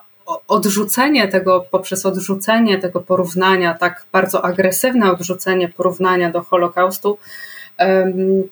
odrzucenie 0.48 1.28
tego, 1.28 1.64
poprzez 1.70 2.06
odrzucenie 2.06 2.78
tego 2.78 3.00
porównania, 3.00 3.74
tak 3.74 4.04
bardzo 4.12 4.44
agresywne 4.44 5.12
odrzucenie 5.12 5.68
porównania 5.68 6.30
do 6.30 6.42
Holokaustu. 6.42 7.18
Um, 7.78 8.42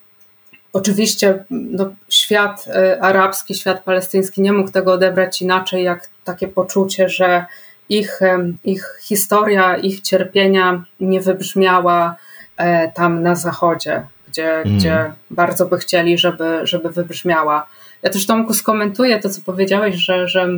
oczywiście 0.73 1.45
no, 1.51 1.91
świat 2.09 2.65
e, 2.69 3.01
arabski, 3.03 3.55
świat 3.55 3.85
palestyński 3.85 4.43
nie 4.43 4.53
mógł 4.53 4.71
tego 4.71 4.93
odebrać 4.93 5.43
inaczej, 5.43 5.85
jak 5.85 6.09
takie 6.25 6.49
poczucie, 6.49 7.09
że 7.09 7.47
ich, 7.89 8.21
ich 8.65 8.99
historia, 9.01 9.77
ich 9.77 10.01
cierpienia 10.01 10.85
nie 11.01 11.21
wybrzmiała 11.21 12.17
e, 12.57 12.93
tam 12.93 13.23
na 13.23 13.35
zachodzie 13.35 14.03
gdzie, 14.29 14.63
mm. 14.63 14.79
gdzie 14.79 15.13
bardzo 15.31 15.67
by 15.67 15.79
chcieli, 15.79 16.19
żeby, 16.19 16.61
żeby 16.63 16.91
wybrzmiała. 16.91 17.67
Ja 18.03 18.11
też 18.11 18.27
Tomku 18.27 18.55
skomentuję 18.55 19.19
to, 19.21 19.29
co 19.29 19.41
powiedziałeś, 19.45 19.97
że, 19.97 20.29
że 20.29 20.49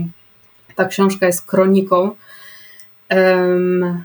ta 0.77 0.85
książka 0.85 1.27
jest 1.27 1.47
kroniką. 1.47 2.11
Um, 3.11 4.05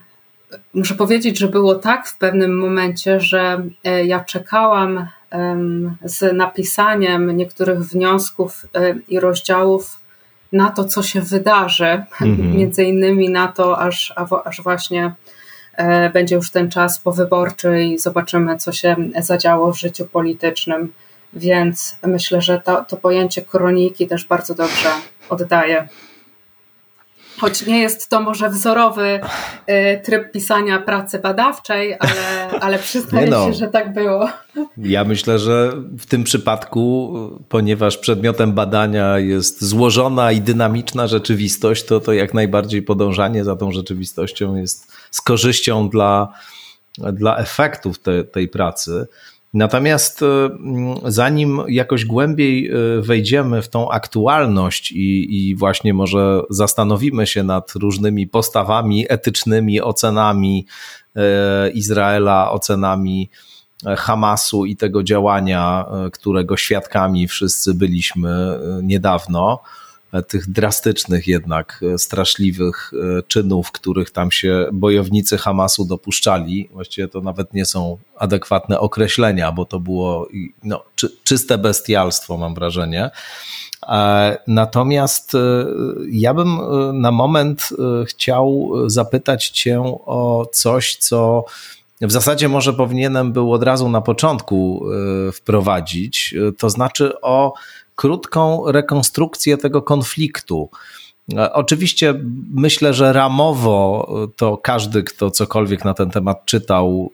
muszę 0.73 0.95
powiedzieć, 0.95 1.39
że 1.39 1.47
było 1.47 1.75
tak 1.75 2.07
w 2.07 2.17
pewnym 2.17 2.57
momencie, 2.57 3.19
że 3.19 3.63
e, 3.83 4.05
ja 4.05 4.19
czekałam 4.19 5.07
um, 5.31 5.95
z 6.03 6.35
napisaniem 6.35 7.37
niektórych 7.37 7.79
wniosków 7.79 8.65
um, 8.73 9.01
i 9.07 9.19
rozdziałów 9.19 9.99
na 10.51 10.69
to, 10.69 10.85
co 10.85 11.03
się 11.03 11.21
wydarzy, 11.21 12.03
mm 12.21 12.37
-hmm. 12.37 12.55
między 12.57 12.83
innymi 12.83 13.29
na 13.29 13.47
to, 13.47 13.79
aż, 13.79 14.13
aż 14.45 14.61
właśnie 14.61 15.05
E, 15.05 15.11
będzie 16.13 16.35
już 16.35 16.51
ten 16.51 16.71
czas 16.71 16.99
powyborczy 16.99 17.83
i 17.83 17.97
zobaczymy, 17.99 18.57
co 18.57 18.71
się 18.71 18.95
zadziało 19.19 19.73
w 19.73 19.79
życiu 19.79 20.05
politycznym. 20.05 20.93
Więc 21.33 21.97
myślę, 22.07 22.41
że 22.41 22.61
to, 22.65 22.85
to 22.87 22.97
pojęcie 22.97 23.41
kroniki 23.41 24.07
też 24.07 24.25
bardzo 24.25 24.55
dobrze 24.55 24.89
oddaje. 25.29 25.87
Choć 27.37 27.65
nie 27.65 27.79
jest 27.79 28.09
to 28.09 28.21
może 28.21 28.49
wzorowy 28.49 29.19
y, 29.69 30.01
tryb 30.03 30.31
pisania 30.31 30.79
pracy 30.79 31.19
badawczej, 31.19 31.97
ale, 31.99 32.49
ale 32.61 32.79
przyznaję 32.87 33.27
no. 33.27 33.45
się, 33.45 33.53
że 33.53 33.67
tak 33.67 33.93
było. 33.93 34.29
Ja 34.77 35.03
myślę, 35.03 35.39
że 35.39 35.71
w 35.99 36.05
tym 36.05 36.23
przypadku, 36.23 37.13
ponieważ 37.49 37.97
przedmiotem 37.97 38.53
badania 38.53 39.19
jest 39.19 39.63
złożona 39.63 40.31
i 40.31 40.41
dynamiczna 40.41 41.07
rzeczywistość, 41.07 41.85
to 41.85 41.99
to 41.99 42.13
jak 42.13 42.33
najbardziej 42.33 42.81
podążanie 42.81 43.43
za 43.43 43.55
tą 43.55 43.71
rzeczywistością 43.71 44.55
jest 44.55 44.94
z 45.15 45.21
korzyścią 45.21 45.89
dla, 45.89 46.33
dla 46.97 47.37
efektów 47.37 47.99
te, 47.99 48.23
tej 48.23 48.47
pracy. 48.47 49.07
Natomiast 49.53 50.21
zanim 51.05 51.61
jakoś 51.67 52.05
głębiej 52.05 52.71
wejdziemy 53.01 53.61
w 53.61 53.69
tą 53.69 53.91
aktualność 53.91 54.91
i, 54.91 55.35
i 55.35 55.55
właśnie 55.55 55.93
może 55.93 56.41
zastanowimy 56.49 57.27
się 57.27 57.43
nad 57.43 57.71
różnymi 57.75 58.27
postawami 58.27 59.05
etycznymi, 59.09 59.81
ocenami 59.81 60.65
Izraela, 61.73 62.51
ocenami 62.51 63.29
Hamasu 63.97 64.65
i 64.65 64.75
tego 64.75 65.03
działania, 65.03 65.85
którego 66.13 66.57
świadkami 66.57 67.27
wszyscy 67.27 67.73
byliśmy 67.73 68.59
niedawno, 68.83 69.59
tych 70.21 70.51
drastycznych 70.51 71.27
jednak, 71.27 71.81
straszliwych 71.97 72.91
czynów, 73.27 73.71
których 73.71 74.11
tam 74.11 74.31
się 74.31 74.67
bojownicy 74.73 75.37
Hamasu 75.37 75.85
dopuszczali. 75.85 76.69
Właściwie 76.73 77.07
to 77.07 77.21
nawet 77.21 77.53
nie 77.53 77.65
są 77.65 77.97
adekwatne 78.17 78.79
określenia, 78.79 79.51
bo 79.51 79.65
to 79.65 79.79
było 79.79 80.27
no, 80.63 80.83
czy, 80.95 81.09
czyste 81.23 81.57
bestialstwo, 81.57 82.37
mam 82.37 82.55
wrażenie. 82.55 83.09
Natomiast 84.47 85.33
ja 86.09 86.33
bym 86.33 86.59
na 87.01 87.11
moment 87.11 87.69
chciał 88.05 88.71
zapytać 88.87 89.49
Cię 89.49 89.81
o 90.05 90.49
coś, 90.51 90.95
co 90.95 91.45
w 92.01 92.11
zasadzie 92.11 92.49
może 92.49 92.73
powinienem 92.73 93.33
był 93.33 93.53
od 93.53 93.63
razu 93.63 93.89
na 93.89 94.01
początku 94.01 94.85
e, 95.27 95.31
wprowadzić, 95.31 96.35
e, 96.47 96.51
to 96.51 96.69
znaczy 96.69 97.21
o 97.21 97.53
krótką 97.95 98.71
rekonstrukcję 98.71 99.57
tego 99.57 99.81
konfliktu. 99.81 100.69
E, 101.33 101.53
oczywiście 101.53 102.13
myślę, 102.53 102.93
że 102.93 103.13
ramowo 103.13 104.09
to 104.35 104.57
każdy, 104.57 105.03
kto 105.03 105.31
cokolwiek 105.31 105.85
na 105.85 105.93
ten 105.93 106.09
temat 106.09 106.45
czytał, 106.45 107.11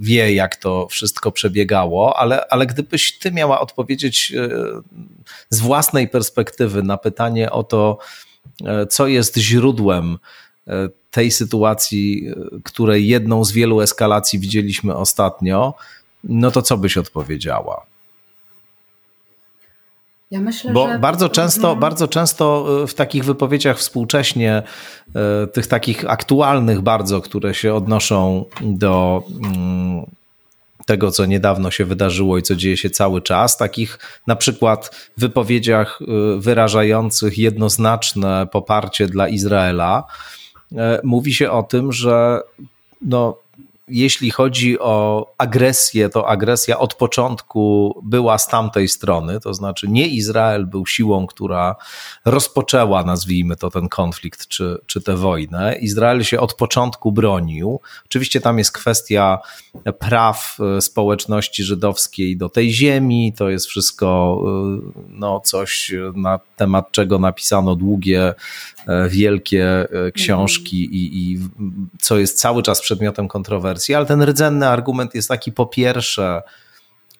wie, 0.00 0.32
jak 0.34 0.56
to 0.56 0.86
wszystko 0.90 1.32
przebiegało, 1.32 2.18
ale, 2.18 2.46
ale 2.48 2.66
gdybyś 2.66 3.18
ty 3.18 3.32
miała 3.32 3.60
odpowiedzieć 3.60 4.32
z 5.50 5.60
własnej 5.60 6.08
perspektywy 6.08 6.82
na 6.82 6.96
pytanie 6.96 7.50
o 7.50 7.62
to, 7.62 7.98
co 8.90 9.06
jest 9.06 9.36
źródłem 9.36 10.18
tej 11.10 11.30
sytuacji, 11.30 12.28
której 12.64 13.08
jedną 13.08 13.44
z 13.44 13.52
wielu 13.52 13.80
eskalacji 13.80 14.38
widzieliśmy 14.38 14.96
ostatnio, 14.96 15.74
no 16.24 16.50
to 16.50 16.62
co 16.62 16.76
byś 16.76 16.96
odpowiedziała? 16.96 17.86
Ja 20.30 20.40
myślę, 20.40 20.72
Bo 20.72 20.88
że... 20.88 20.98
bardzo 20.98 21.28
często, 21.28 21.60
mhm. 21.60 21.80
bardzo 21.80 22.08
często 22.08 22.66
e, 22.82 22.86
w 22.86 22.94
takich 22.94 23.24
wypowiedziach 23.24 23.78
współcześnie, 23.78 24.62
e, 25.14 25.46
tych 25.46 25.66
takich 25.66 26.10
aktualnych 26.10 26.80
bardzo, 26.80 27.20
które 27.20 27.54
się 27.54 27.74
odnoszą 27.74 28.44
do 28.60 29.22
mm, 29.44 30.06
tego, 30.86 31.10
co 31.10 31.26
niedawno 31.26 31.70
się 31.70 31.84
wydarzyło 31.84 32.38
i 32.38 32.42
co 32.42 32.56
dzieje 32.56 32.76
się 32.76 32.90
cały 32.90 33.22
czas, 33.22 33.56
takich 33.56 33.98
na 34.26 34.36
przykład 34.36 35.10
wypowiedziach 35.16 35.98
e, 36.02 36.40
wyrażających 36.40 37.38
jednoznaczne 37.38 38.46
poparcie 38.52 39.06
dla 39.06 39.28
Izraela, 39.28 40.04
mówi 41.04 41.34
się 41.34 41.50
o 41.50 41.62
tym, 41.62 41.92
że 41.92 42.40
no, 43.02 43.36
jeśli 43.90 44.30
chodzi 44.30 44.78
o 44.78 45.26
agresję, 45.38 46.08
to 46.08 46.28
agresja 46.28 46.78
od 46.78 46.94
początku 46.94 47.94
była 48.04 48.38
z 48.38 48.46
tamtej 48.48 48.88
strony, 48.88 49.40
to 49.40 49.54
znaczy 49.54 49.88
nie 49.88 50.06
Izrael 50.06 50.66
był 50.66 50.86
siłą, 50.86 51.26
która 51.26 51.76
rozpoczęła, 52.24 53.04
nazwijmy 53.04 53.56
to, 53.56 53.70
ten 53.70 53.88
konflikt 53.88 54.48
czy, 54.48 54.78
czy 54.86 55.00
tę 55.00 55.16
wojnę. 55.16 55.76
Izrael 55.80 56.22
się 56.22 56.40
od 56.40 56.54
początku 56.54 57.12
bronił. 57.12 57.80
Oczywiście 58.04 58.40
tam 58.40 58.58
jest 58.58 58.72
kwestia 58.72 59.38
praw 59.98 60.56
e, 60.76 60.80
społeczności 60.80 61.64
żydowskiej 61.64 62.36
do 62.36 62.48
tej 62.48 62.72
ziemi, 62.72 63.32
to 63.36 63.48
jest 63.48 63.66
wszystko 63.66 64.38
e, 64.46 65.02
no, 65.08 65.40
coś, 65.40 65.92
na 66.14 66.40
temat 66.56 66.92
czego 66.92 67.18
napisano 67.18 67.76
długie 67.76 68.18
E, 68.18 68.34
wielkie 69.08 69.66
e, 69.66 70.12
książki 70.12 70.84
i, 70.84 71.32
i 71.32 71.38
co 72.00 72.18
jest 72.18 72.40
cały 72.40 72.62
czas 72.62 72.80
przedmiotem 72.80 73.28
kontrowersji, 73.28 73.94
ale 73.94 74.06
ten 74.06 74.22
rdzenny 74.22 74.68
argument 74.68 75.14
jest 75.14 75.28
taki 75.28 75.52
po 75.52 75.66
pierwsze, 75.66 76.42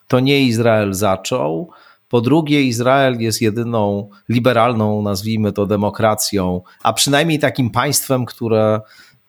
to 0.08 0.20
nie 0.20 0.42
Izrael 0.42 0.94
zaczął, 0.94 1.70
po 2.08 2.20
drugie, 2.20 2.62
Izrael 2.62 3.20
jest 3.20 3.42
jedyną 3.42 4.10
liberalną, 4.28 5.02
nazwijmy 5.02 5.52
to, 5.52 5.66
demokracją, 5.66 6.62
a 6.82 6.92
przynajmniej 6.92 7.38
takim 7.38 7.70
państwem, 7.70 8.26
które, 8.26 8.80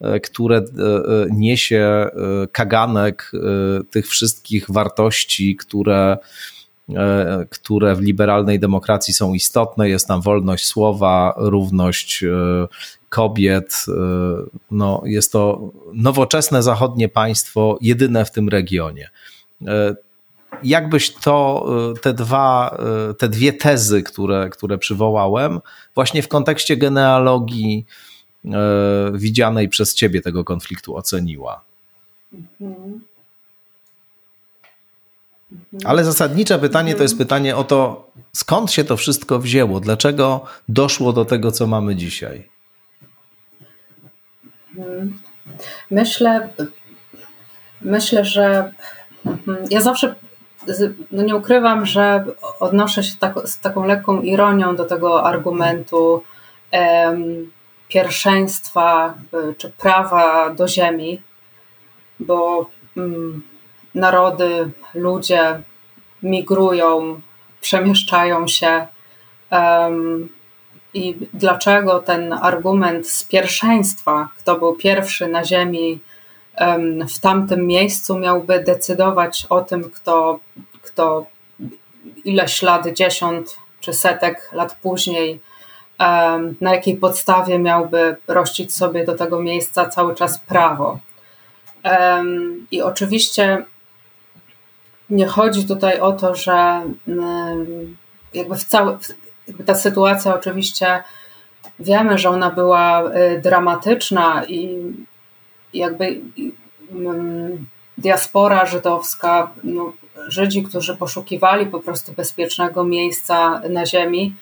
e, 0.01 0.19
które 0.19 0.61
niesie 1.31 2.07
kaganek 2.51 3.31
tych 3.91 4.07
wszystkich 4.07 4.65
wartości, 4.69 5.55
które 5.55 6.17
E, 6.17 6.58
które 7.49 7.95
w 7.95 7.99
liberalnej 7.99 8.59
demokracji 8.59 9.13
są 9.13 9.33
istotne. 9.33 9.89
Jest 9.89 10.07
tam 10.07 10.21
wolność 10.21 10.65
słowa, 10.65 11.33
równość 11.37 12.23
e, 12.23 12.27
kobiet. 13.09 13.85
E, 13.87 13.91
no, 14.71 15.01
jest 15.05 15.31
to 15.31 15.71
nowoczesne 15.93 16.63
zachodnie 16.63 17.09
państwo, 17.09 17.77
jedyne 17.81 18.25
w 18.25 18.31
tym 18.31 18.49
regionie. 18.49 19.09
Jakbyś 20.63 21.13
to, 21.13 21.65
te, 22.01 22.13
dwa, 22.13 22.77
te 23.17 23.29
dwie 23.29 23.53
tezy, 23.53 24.03
które, 24.03 24.49
które 24.49 24.77
przywołałem, 24.77 25.59
właśnie 25.95 26.21
w 26.21 26.27
kontekście 26.27 26.77
genealogii 26.77 27.85
widzianej 29.13 29.69
przez 29.69 29.95
ciebie 29.95 30.21
tego 30.21 30.43
konfliktu 30.43 30.95
oceniła? 30.95 31.61
Mhm. 32.61 33.01
Ale 35.85 36.05
zasadnicze 36.05 36.59
pytanie 36.59 36.95
to 36.95 37.03
jest 37.03 37.17
pytanie 37.17 37.55
o 37.55 37.63
to, 37.63 38.09
skąd 38.33 38.71
się 38.71 38.83
to 38.83 38.97
wszystko 38.97 39.39
wzięło, 39.39 39.79
dlaczego 39.79 40.45
doszło 40.69 41.13
do 41.13 41.25
tego, 41.25 41.51
co 41.51 41.67
mamy 41.67 41.95
dzisiaj. 41.95 42.49
Myślę, 45.91 46.49
myślę, 47.81 48.25
że 48.25 48.73
mhm, 49.25 49.57
ja 49.69 49.81
zawsze 49.81 50.15
no 51.11 51.23
nie 51.23 51.35
ukrywam, 51.35 51.85
że 51.85 52.25
odnoszę 52.59 53.03
się 53.03 53.17
tak, 53.19 53.47
z 53.47 53.59
taką 53.59 53.85
lekką 53.85 54.21
ironią 54.21 54.75
do 54.75 54.85
tego 54.85 55.23
argumentu 55.23 56.23
um, 56.71 57.51
pierwszeństwa 57.87 59.13
y, 59.49 59.55
czy 59.55 59.69
prawa 59.69 60.49
do 60.49 60.67
ziemi, 60.67 61.21
bo 62.19 62.69
um, 62.97 63.43
narody, 63.95 64.71
ludzie 64.93 65.61
migrują, 66.23 67.21
przemieszczają 67.61 68.47
się. 68.47 68.87
I 70.93 71.17
dlaczego 71.33 71.99
ten 71.99 72.33
argument 72.33 73.07
z 73.07 73.23
pierwszeństwa, 73.23 74.29
kto 74.37 74.55
był 74.55 74.75
pierwszy 74.75 75.27
na 75.27 75.43
Ziemi 75.43 75.99
w 77.15 77.19
tamtym 77.19 77.67
miejscu, 77.67 78.19
miałby 78.19 78.63
decydować 78.63 79.45
o 79.49 79.61
tym, 79.61 79.89
kto, 79.89 80.39
kto 80.81 81.25
ileś 82.25 82.61
lat, 82.61 82.87
dziesiąt 82.87 83.57
czy 83.79 83.93
setek 83.93 84.49
lat 84.53 84.77
później, 84.81 85.39
na 86.61 86.73
jakiej 86.73 86.97
podstawie 86.97 87.59
miałby 87.59 88.15
rościć 88.27 88.75
sobie 88.75 89.05
do 89.05 89.15
tego 89.15 89.41
miejsca 89.41 89.85
cały 89.85 90.15
czas 90.15 90.39
prawo. 90.39 90.99
I 92.71 92.81
oczywiście 92.81 93.65
nie 95.09 95.27
chodzi 95.27 95.65
tutaj 95.65 95.99
o 95.99 96.11
to, 96.11 96.35
że 96.35 96.81
mm, 97.07 97.97
jakby 98.33 98.55
w 98.55 98.63
cały, 98.63 98.97
jakby 99.47 99.63
ta 99.63 99.75
sytuacja 99.75 100.35
oczywiście 100.35 101.03
wiemy, 101.79 102.17
że 102.17 102.29
ona 102.29 102.49
była 102.49 103.03
y, 103.03 103.41
dramatyczna 103.41 104.45
i 104.47 104.77
jakby 105.73 106.21
mm, 106.91 107.65
diaspora 107.97 108.65
żydowska, 108.65 109.51
no, 109.63 109.93
Żydzi, 110.27 110.63
którzy 110.63 110.95
poszukiwali 110.95 111.65
po 111.65 111.79
prostu 111.79 112.13
bezpiecznego 112.13 112.83
miejsca 112.83 113.61
na 113.69 113.85
ziemi, 113.85 114.35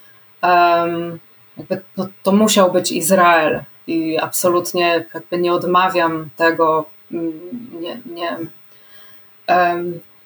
jakby, 1.57 1.81
no, 1.97 2.07
to 2.23 2.31
musiał 2.31 2.71
być 2.71 2.91
Izrael 2.91 3.63
i 3.87 4.17
absolutnie 4.17 5.05
jakby 5.13 5.37
nie 5.37 5.53
odmawiam 5.53 6.29
tego, 6.37 6.85
mm, 7.11 7.39
nie, 7.81 8.01
nie, 8.05 8.37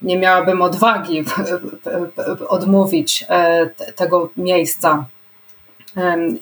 nie 0.01 0.17
miałabym 0.17 0.61
odwagi 0.61 1.23
odmówić 2.47 3.25
e, 3.29 3.69
tego 3.95 4.29
miejsca 4.37 5.05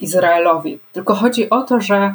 Izraelowi. 0.00 0.78
Tylko 0.92 1.14
chodzi 1.14 1.50
o 1.50 1.62
to, 1.62 1.80
że 1.80 2.14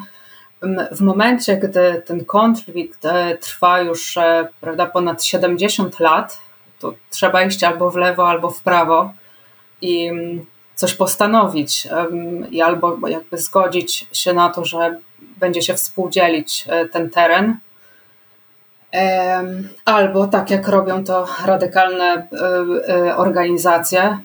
w 0.92 1.02
momencie, 1.02 1.58
gdy 1.58 2.04
ten 2.06 2.26
konflikt 2.26 3.06
e, 3.06 3.38
trwa 3.38 3.82
już 3.82 4.18
e, 4.18 4.48
prawda, 4.62 4.86
ponad 4.86 5.24
70 5.24 6.00
lat, 6.00 6.40
to 6.80 6.94
trzeba 7.10 7.44
iść 7.44 7.64
albo 7.64 7.92
w 7.92 7.96
lewo, 7.96 8.30
albo 8.30 8.50
w 8.50 8.62
prawo 8.62 9.14
i 9.82 10.12
coś 10.76 10.94
postanowić 10.94 11.88
i 12.52 12.62
albo 12.62 13.08
jakby 13.08 13.38
zgodzić 13.38 14.08
się 14.12 14.34
na 14.34 14.50
to, 14.50 14.66
że 14.66 15.00
będzie 15.20 15.62
się 15.62 15.74
współdzielić 15.74 16.68
ten 16.92 17.10
teren, 17.10 17.58
Albo 19.86 20.28
tak 20.28 20.50
jak 20.50 20.68
robią 20.68 21.04
to 21.04 21.28
radykalne 21.46 22.28
organizacje, 23.16 24.20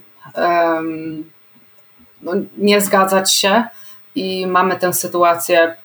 no, 2.22 2.32
nie 2.58 2.80
zgadzać 2.80 3.32
się 3.32 3.64
i 4.14 4.46
mamy 4.46 4.76
tę 4.76 4.92
sytuację 4.92 5.76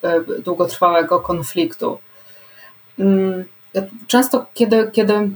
długotrwałego 0.44 1.20
konfliktu. 1.20 1.98
Mm, 3.00 3.46
często, 4.08 4.46
kiedy, 4.54 4.92
kiedy 4.92 5.30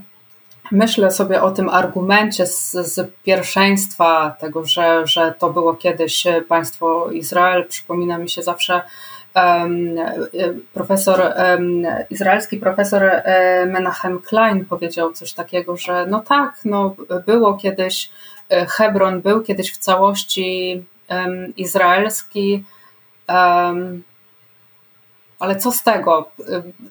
myślę 0.72 1.12
sobie 1.12 1.42
o 1.42 1.52
tym 1.52 1.70
argumencie 1.70 2.48
z, 2.48 2.72
z 2.72 3.12
pierwszeństwa 3.24 4.36
tego, 4.40 4.66
że, 4.66 5.08
że 5.08 5.34
to 5.40 5.50
było 5.50 5.74
kiedyś 5.74 6.24
państwo 6.48 7.12
Izrael, 7.12 7.68
przypomina 7.68 8.18
mi 8.18 8.30
się 8.30 8.44
zawsze 8.44 8.82
profesor, 10.74 11.34
um, 11.38 11.84
izraelski 12.10 12.58
profesor 12.58 13.12
Menachem 13.68 14.20
Klein 14.20 14.66
powiedział 14.66 15.14
coś 15.14 15.34
takiego, 15.34 15.78
że 15.78 16.06
no 16.06 16.20
tak, 16.20 16.60
no 16.66 16.96
było 17.26 17.54
kiedyś 17.54 18.10
e, 18.50 18.66
Hebron, 18.66 19.22
był 19.22 19.42
kiedyś 19.42 19.72
w 19.72 19.78
całości 19.78 20.84
izraelski, 21.58 22.64
ale 25.40 25.56
co 25.60 25.72
z 25.72 25.84
tego? 25.84 26.32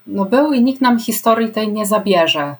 No 0.06 0.24
był 0.24 0.52
i 0.52 0.62
nikt 0.62 0.80
nam 0.80 0.98
historii 0.98 1.52
tej 1.52 1.72
nie 1.72 1.86
zabierze. 1.86 2.56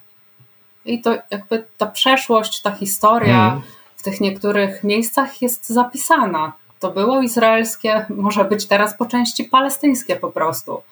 I 0.85 1.01
to 1.01 1.15
jakby 1.31 1.65
ta 1.79 1.87
przeszłość, 1.87 2.63
ta 2.63 2.71
historia 2.71 3.35
hmm. 3.35 3.63
w 3.97 4.03
tych 4.03 4.21
niektórych 4.21 4.85
miejscach 4.85 5.43
jest 5.43 5.69
zapisana. 5.69 6.53
To 6.81 6.91
było 6.91 7.23
izraelskie, 7.23 8.07
może 8.09 8.45
być 8.45 8.67
teraz 8.67 8.97
po 8.97 9.07
części 9.07 9.45
palestyńskie 9.45 10.17
po 10.17 10.31
prostu. 10.31 10.83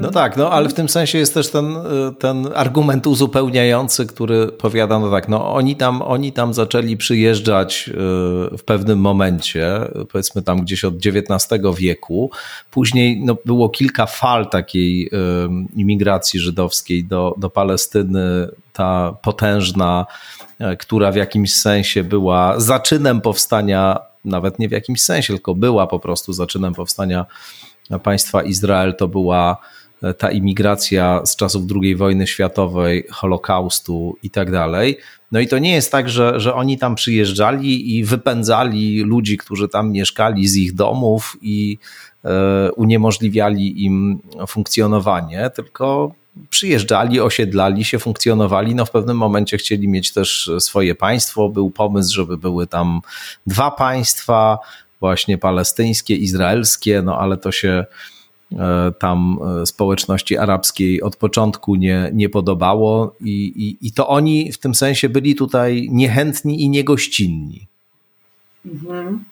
No 0.00 0.10
tak, 0.10 0.36
no 0.36 0.50
ale 0.50 0.68
w 0.68 0.74
tym 0.74 0.88
sensie 0.88 1.18
jest 1.18 1.34
też 1.34 1.50
ten, 1.50 1.76
ten 2.18 2.48
argument 2.54 3.06
uzupełniający, 3.06 4.06
który 4.06 4.46
powiada, 4.46 4.98
no 4.98 5.10
tak, 5.10 5.28
no 5.28 5.54
oni 5.54 5.76
tam, 5.76 6.02
oni 6.02 6.32
tam 6.32 6.54
zaczęli 6.54 6.96
przyjeżdżać 6.96 7.88
y, 7.88 7.92
w 8.58 8.62
pewnym 8.66 8.98
momencie, 8.98 9.80
powiedzmy 10.12 10.42
tam 10.42 10.60
gdzieś 10.60 10.84
od 10.84 10.94
XIX 10.94 11.62
wieku. 11.76 12.30
Później 12.70 13.20
no, 13.24 13.36
było 13.44 13.68
kilka 13.68 14.06
fal 14.06 14.48
takiej 14.48 15.06
y, 15.06 15.10
imigracji 15.76 16.40
żydowskiej 16.40 17.04
do, 17.04 17.34
do 17.38 17.50
Palestyny, 17.50 18.48
ta 18.72 19.16
potężna, 19.22 20.06
y, 20.60 20.76
która 20.76 21.12
w 21.12 21.16
jakimś 21.16 21.54
sensie 21.54 22.04
była 22.04 22.60
zaczynem 22.60 23.20
powstania, 23.20 23.98
nawet 24.24 24.58
nie 24.58 24.68
w 24.68 24.72
jakimś 24.72 25.02
sensie, 25.02 25.32
tylko 25.32 25.54
była 25.54 25.86
po 25.86 25.98
prostu 25.98 26.32
zaczynem 26.32 26.74
powstania 26.74 27.26
państwa 28.02 28.42
Izrael 28.42 28.94
to 28.94 29.08
była 29.08 29.56
e, 30.02 30.14
ta 30.14 30.30
imigracja 30.30 31.26
z 31.26 31.36
czasów 31.36 31.62
II 31.82 31.96
wojny 31.96 32.26
światowej, 32.26 33.06
Holokaustu 33.10 34.16
i 34.22 34.30
tak 34.30 34.50
dalej. 34.50 34.98
No 35.32 35.40
i 35.40 35.48
to 35.48 35.58
nie 35.58 35.74
jest 35.74 35.92
tak, 35.92 36.08
że, 36.08 36.40
że 36.40 36.54
oni 36.54 36.78
tam 36.78 36.94
przyjeżdżali 36.94 37.96
i 37.96 38.04
wypędzali 38.04 39.00
ludzi, 39.00 39.38
którzy 39.38 39.68
tam 39.68 39.92
mieszkali 39.92 40.48
z 40.48 40.56
ich 40.56 40.74
domów 40.74 41.36
i 41.42 41.78
e, 42.24 42.72
uniemożliwiali 42.72 43.84
im 43.84 44.18
funkcjonowanie, 44.48 45.50
tylko 45.54 46.14
przyjeżdżali, 46.50 47.20
osiedlali 47.20 47.84
się, 47.84 47.98
funkcjonowali. 47.98 48.74
No 48.74 48.84
w 48.84 48.90
pewnym 48.90 49.16
momencie 49.16 49.56
chcieli 49.56 49.88
mieć 49.88 50.12
też 50.12 50.50
swoje 50.58 50.94
państwo. 50.94 51.48
Był 51.48 51.70
pomysł, 51.70 52.14
żeby 52.14 52.38
były 52.38 52.66
tam 52.66 53.00
dwa 53.46 53.70
państwa 53.70 54.58
właśnie 55.00 55.38
palestyńskie, 55.38 56.16
izraelskie, 56.16 57.02
no 57.02 57.18
ale 57.18 57.36
to 57.36 57.52
się 57.52 57.84
e, 58.52 58.92
tam 58.98 59.38
e, 59.62 59.66
społeczności 59.66 60.38
arabskiej 60.38 61.02
od 61.02 61.16
początku 61.16 61.74
nie, 61.74 62.10
nie 62.12 62.28
podobało 62.28 63.16
i, 63.20 63.30
i, 63.30 63.86
i 63.86 63.92
to 63.92 64.08
oni 64.08 64.52
w 64.52 64.58
tym 64.58 64.74
sensie 64.74 65.08
byli 65.08 65.34
tutaj 65.34 65.88
niechętni 65.90 66.62
i 66.62 66.68
niegościnni. 66.68 67.68
Mhm. 68.66 69.24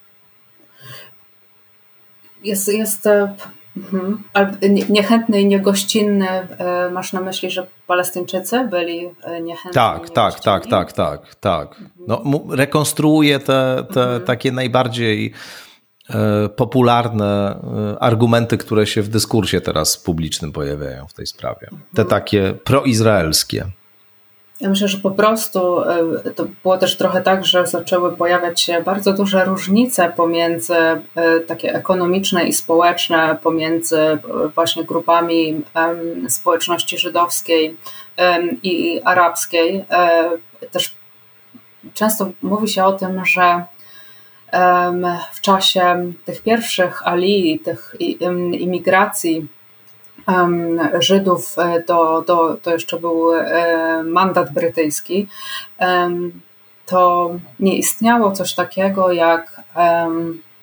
Jest, 2.45 2.69
jest 2.69 3.09
e, 3.77 3.81
mhm. 3.81 4.19
niechętny 4.89 5.41
i 5.41 5.47
niegościnny. 5.47 6.29
Masz 6.93 7.13
na 7.13 7.21
myśli, 7.21 7.51
że 7.51 7.67
Palestyńczycy 7.87 8.65
byli 8.71 9.09
niechętni? 9.43 9.73
Tak, 9.75 10.11
tak, 10.11 10.41
tak, 10.41 10.67
tak, 10.67 10.93
tak, 10.93 11.35
tak. 11.35 11.83
No, 12.09 12.23
rekonstruuje 12.51 13.39
te, 13.39 13.85
te 13.95 14.03
mhm. 14.03 14.23
takie 14.23 14.53
najbardziej 14.53 15.33
E, 16.11 16.49
popularne 16.49 17.61
e, 17.95 18.03
argumenty, 18.03 18.59
które 18.59 18.87
się 18.87 19.03
w 19.03 19.09
dyskursie 19.09 19.61
teraz 19.61 19.99
publicznym 19.99 20.53
pojawiają 20.53 21.07
w 21.07 21.15
tej 21.15 21.27
sprawie. 21.27 21.69
Te 21.95 22.05
takie 22.05 22.55
proizraelskie. 22.65 23.65
Ja 24.63 24.69
myślę, 24.69 24.89
że 24.89 24.99
po 24.99 25.11
prostu 25.11 25.81
e, 25.81 26.31
to 26.35 26.45
było 26.63 26.79
też 26.79 26.97
trochę 26.97 27.23
tak, 27.23 27.45
że 27.45 27.67
zaczęły 27.67 28.17
pojawiać 28.17 28.61
się 28.61 28.83
bardzo 28.83 29.13
duże 29.13 29.45
różnice 29.45 30.13
pomiędzy 30.17 30.77
takie 31.47 31.75
ekonomiczne 31.75 32.45
i 32.45 32.53
społeczne, 32.53 33.39
pomiędzy 33.43 34.19
właśnie 34.55 34.85
grupami 34.85 35.63
społeczności 36.29 36.99
żydowskiej 36.99 37.77
i 38.63 39.01
arabskiej. 39.05 39.85
Też 40.71 40.95
często 41.95 42.31
mówi 42.43 42.69
się 42.69 42.85
o 42.85 42.93
tym, 42.93 43.25
że 43.25 43.65
w 45.33 45.41
czasie 45.41 46.13
tych 46.25 46.43
pierwszych 46.43 47.07
ali, 47.07 47.61
tych 47.65 47.97
imigracji 48.61 49.47
Żydów 50.99 51.59
e, 51.59 51.83
do, 51.87 52.23
do, 52.27 52.57
to 52.63 52.71
jeszcze 52.71 53.01
był 53.01 53.35
e, 53.35 54.03
mandat 54.03 54.53
brytyjski, 54.53 55.29
to 56.87 57.31
nie 57.61 57.77
istniało 57.77 58.31
coś 58.31 58.55
takiego 58.55 59.13
jak 59.13 59.61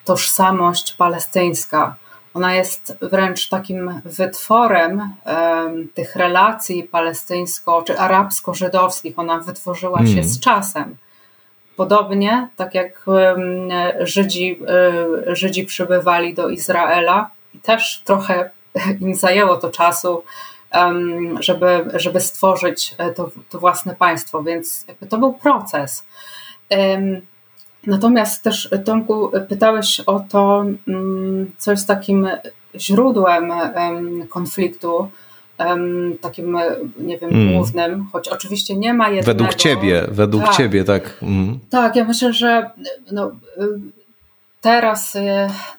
tożsamość 0.06 0.94
palestyńska. 0.94 1.96
Ona 2.34 2.56
jest 2.56 2.98
wręcz 3.02 3.50
takim 3.50 4.02
wytworem 4.06 5.14
tych 5.94 6.16
relacji 6.16 6.90
palestyńsko- 6.94 7.84
czy 7.84 8.00
arabsko-żydowskich. 8.00 9.20
Ona 9.20 9.40
wytworzyła 9.40 10.00
się 10.00 10.12
mm. 10.12 10.24
z 10.24 10.40
czasem. 10.40 10.98
Podobnie, 11.76 12.48
tak 12.56 12.76
jak 12.76 13.06
Żydzi, 14.00 14.60
e, 15.28 15.36
Żydzi 15.36 15.66
przybywali 15.66 16.34
do 16.34 16.50
Izraela 16.50 17.30
i 17.54 17.60
też 17.60 18.02
trochę 18.06 18.50
im 19.02 19.16
zajęło 19.16 19.58
to 19.58 19.70
czasu, 19.70 20.24
żeby, 21.40 21.86
żeby 21.94 22.22
stworzyć 22.22 22.96
e, 22.98 23.14
to, 23.14 23.32
to 23.50 23.60
własne 23.60 23.96
państwo, 23.96 24.44
więc 24.44 24.86
to 25.10 25.18
był 25.18 25.34
proces. 25.34 26.06
Natomiast 27.88 28.44
też, 28.44 28.70
Tomku, 28.86 29.32
pytałeś 29.50 30.00
o 30.00 30.20
to, 30.20 30.66
mm, 30.88 31.52
co 31.58 31.72
jest 31.72 31.88
takim 31.88 32.30
źródłem 32.76 33.52
konfliktu 34.30 35.10
takim, 36.22 36.58
nie 36.98 37.18
wiem, 37.18 37.30
mm. 37.30 37.54
głównym, 37.54 38.06
choć 38.12 38.28
oczywiście 38.28 38.76
nie 38.76 38.94
ma 38.94 39.10
jednego. 39.10 39.26
Według 39.26 39.56
ciebie, 39.56 40.06
według 40.12 40.44
tak. 40.44 40.56
ciebie, 40.58 40.84
tak. 40.84 41.18
Mm. 41.22 41.60
Tak, 41.70 41.96
ja 41.96 42.04
myślę, 42.04 42.34
że 42.34 42.70
no, 43.12 43.32
teraz 44.62 45.16
y, 45.16 45.22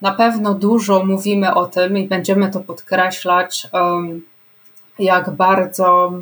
na 0.01 0.11
pewno 0.11 0.53
dużo 0.53 1.05
mówimy 1.05 1.53
o 1.53 1.65
tym 1.65 1.97
i 1.97 2.07
będziemy 2.07 2.51
to 2.51 2.59
podkreślać, 2.59 3.67
jak 4.99 5.29
bardzo, 5.29 6.13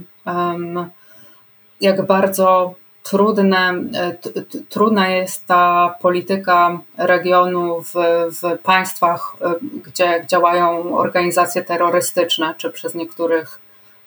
jak 1.82 2.06
bardzo 2.06 2.74
trudne, 3.04 3.74
e, 3.96 4.16
trudna 4.70 5.10
jest 5.10 5.46
ta 5.46 5.96
polityka 6.02 6.80
regionu 6.98 7.82
w, 7.82 7.94
w 8.42 8.60
państwach, 8.64 9.36
e, 9.42 9.54
gdzie 9.86 10.26
działają 10.28 10.98
organizacje 10.98 11.62
terrorystyczne, 11.62 12.54
czy 12.58 12.70
przez 12.70 12.96
niektórych 12.96 13.60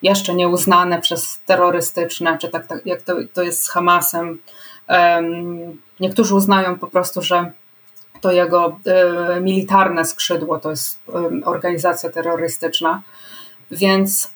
jeszcze 0.02 0.34
nieuznane 0.34 1.00
przez 1.00 1.40
terrorystyczne, 1.46 2.38
czy 2.38 2.48
tak, 2.48 2.66
tak 2.66 2.86
jak 2.86 3.02
to, 3.02 3.16
to 3.34 3.42
jest 3.42 3.62
z 3.62 3.68
Hamasem. 3.68 4.38
Niektórzy 6.00 6.34
uznają 6.34 6.78
po 6.78 6.86
prostu, 6.86 7.22
że 7.22 7.52
to 8.22 8.32
jego 8.32 8.76
e, 8.86 9.40
militarne 9.40 10.04
skrzydło 10.04 10.58
to 10.58 10.70
jest 10.70 10.98
organizacja 11.44 12.10
terrorystyczna. 12.10 13.02
Więc 13.70 14.32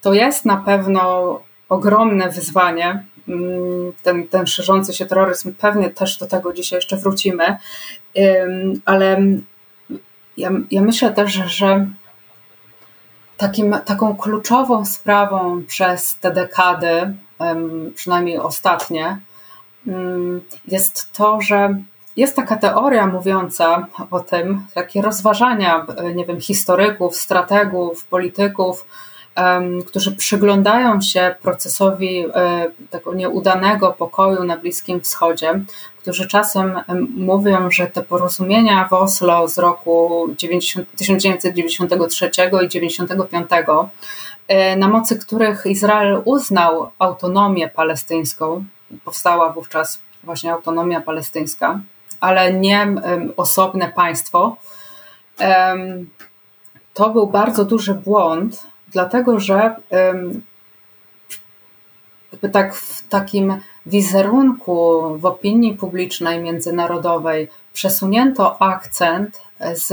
to 0.00 0.14
jest 0.14 0.44
na 0.44 0.56
pewno 0.56 1.40
ogromne 1.68 2.30
wyzwanie 2.30 3.04
Mm, 3.28 3.92
ten, 4.02 4.28
ten 4.28 4.46
szerzący 4.46 4.94
się 4.94 5.06
terroryzm, 5.06 5.54
pewnie 5.54 5.90
też 5.90 6.18
do 6.18 6.26
tego 6.26 6.52
dzisiaj 6.52 6.76
jeszcze 6.76 6.96
wrócimy, 6.96 7.58
ale 8.84 9.22
ja, 10.36 10.50
ja 10.70 10.82
myślę 10.82 11.12
też, 11.12 11.32
że 11.32 11.86
takim, 13.36 13.76
taką 13.84 14.16
kluczową 14.16 14.84
sprawą 14.84 15.62
przez 15.66 16.18
te 16.18 16.30
dekady, 16.30 17.14
przynajmniej 17.94 18.38
ostatnie, 18.38 19.18
jest 20.68 21.12
to, 21.12 21.40
że 21.40 21.78
jest 22.18 22.36
taka 22.36 22.56
teoria 22.56 23.06
mówiąca 23.06 23.86
o 24.10 24.20
tym, 24.20 24.64
takie 24.74 25.02
rozważania, 25.02 25.86
nie 26.14 26.24
wiem, 26.26 26.40
historyków, 26.40 27.16
strategów, 27.16 28.04
polityków, 28.04 28.86
którzy 29.86 30.16
przyglądają 30.16 31.00
się 31.00 31.34
procesowi 31.42 32.24
tego 32.90 33.14
nieudanego 33.14 33.92
pokoju 33.92 34.44
na 34.44 34.56
Bliskim 34.56 35.00
Wschodzie, 35.00 35.60
którzy 35.98 36.28
czasem 36.28 36.80
mówią, 37.16 37.70
że 37.70 37.86
te 37.86 38.02
porozumienia 38.02 38.88
w 38.88 38.92
Oslo 38.92 39.48
z 39.48 39.58
roku 39.58 40.26
90, 40.38 40.88
1993 40.96 42.26
i 42.26 42.30
1995, 42.68 43.50
na 44.76 44.88
mocy 44.88 45.18
których 45.18 45.66
Izrael 45.66 46.22
uznał 46.24 46.90
autonomię 46.98 47.68
palestyńską, 47.68 48.64
powstała 49.04 49.52
wówczas 49.52 49.98
właśnie 50.22 50.52
autonomia 50.52 51.00
palestyńska, 51.00 51.80
ale 52.20 52.52
nie 52.52 52.86
osobne 53.36 53.92
państwo, 53.92 54.56
to 56.94 57.10
był 57.10 57.26
bardzo 57.26 57.64
duży 57.64 57.94
błąd, 57.94 58.66
dlatego 58.88 59.40
że 59.40 59.76
tak 62.52 62.74
w 62.74 63.08
takim 63.08 63.60
wizerunku 63.86 65.02
w 65.18 65.26
opinii 65.26 65.74
publicznej 65.74 66.40
międzynarodowej 66.40 67.48
przesunięto 67.72 68.62
akcent 68.62 69.40
z 69.72 69.92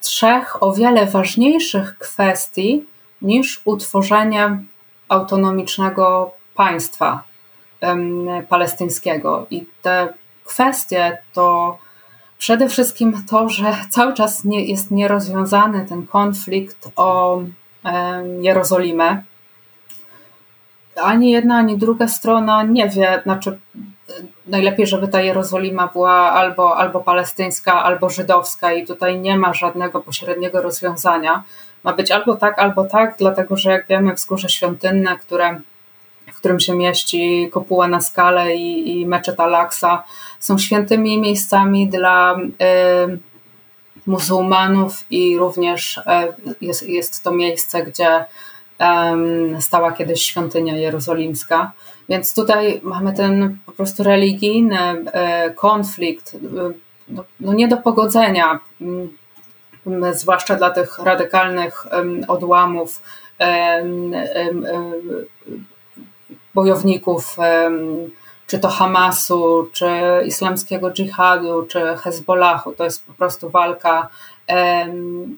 trzech 0.00 0.62
o 0.62 0.72
wiele 0.72 1.06
ważniejszych 1.06 1.98
kwestii 1.98 2.84
niż 3.22 3.62
utworzenie 3.64 4.58
autonomicznego 5.08 6.30
państwa 6.54 7.22
palestyńskiego. 8.48 9.46
I 9.50 9.66
te 9.82 10.14
kwestie 10.44 11.18
to 11.32 11.78
przede 12.38 12.68
wszystkim 12.68 13.22
to, 13.30 13.48
że 13.48 13.76
cały 13.90 14.14
czas 14.14 14.44
nie, 14.44 14.64
jest 14.64 14.90
nierozwiązany 14.90 15.86
ten 15.88 16.06
konflikt 16.06 16.88
o 16.96 17.40
Jerozolimę. 18.40 19.22
Ani 21.02 21.30
jedna, 21.30 21.56
ani 21.56 21.78
druga 21.78 22.08
strona 22.08 22.62
nie 22.62 22.88
wie, 22.88 23.20
znaczy 23.22 23.58
najlepiej, 24.46 24.86
żeby 24.86 25.08
ta 25.08 25.20
Jerozolima 25.20 25.88
była 25.92 26.12
albo, 26.12 26.76
albo 26.76 27.00
palestyńska, 27.00 27.82
albo 27.82 28.10
żydowska 28.10 28.72
i 28.72 28.86
tutaj 28.86 29.20
nie 29.20 29.38
ma 29.38 29.54
żadnego 29.54 30.00
pośredniego 30.00 30.62
rozwiązania. 30.62 31.42
Ma 31.84 31.92
być 31.92 32.10
albo 32.10 32.36
tak, 32.36 32.58
albo 32.58 32.84
tak, 32.84 33.14
dlatego 33.18 33.56
że 33.56 33.70
jak 33.70 33.86
wiemy 33.86 34.14
wzgórze 34.14 34.48
świątynne, 34.48 35.18
które 35.18 35.60
którym 36.44 36.60
się 36.60 36.74
mieści 36.74 37.48
kopuła 37.52 37.88
na 37.88 38.00
skalę 38.00 38.56
i, 38.56 39.00
i 39.00 39.06
meczet 39.06 39.40
Al-Aqsa, 39.40 40.04
są 40.40 40.58
świętymi 40.58 41.20
miejscami 41.20 41.88
dla 41.88 42.36
y, 42.36 43.18
muzułmanów 44.06 45.04
i 45.10 45.38
również 45.38 45.98
y, 45.98 46.02
jest, 46.60 46.88
jest 46.88 47.22
to 47.22 47.32
miejsce, 47.32 47.82
gdzie 47.82 48.24
stała 49.60 49.92
kiedyś 49.92 50.22
świątynia 50.22 50.76
jerozolimska. 50.76 51.72
Więc 52.08 52.34
tutaj 52.34 52.80
mamy 52.82 53.12
ten 53.12 53.58
po 53.66 53.72
prostu 53.72 54.02
religijny 54.02 54.92
y, 54.92 55.04
konflikt, 55.54 56.36
no, 57.08 57.24
no, 57.40 57.52
nie 57.52 57.68
do 57.68 57.76
pogodzenia, 57.76 58.58
y, 59.86 60.14
zwłaszcza 60.14 60.54
dla 60.56 60.70
tych 60.70 60.98
radykalnych 60.98 61.86
odłamów 62.28 63.02
bojowników, 66.54 67.36
czy 68.46 68.58
to 68.58 68.68
Hamasu, 68.68 69.68
czy 69.72 69.88
islamskiego 70.26 70.90
dżihadu, 70.90 71.62
czy 71.62 71.96
Hezbollahu. 71.96 72.72
To 72.72 72.84
jest 72.84 73.06
po 73.06 73.12
prostu 73.12 73.50
walka, 73.50 74.08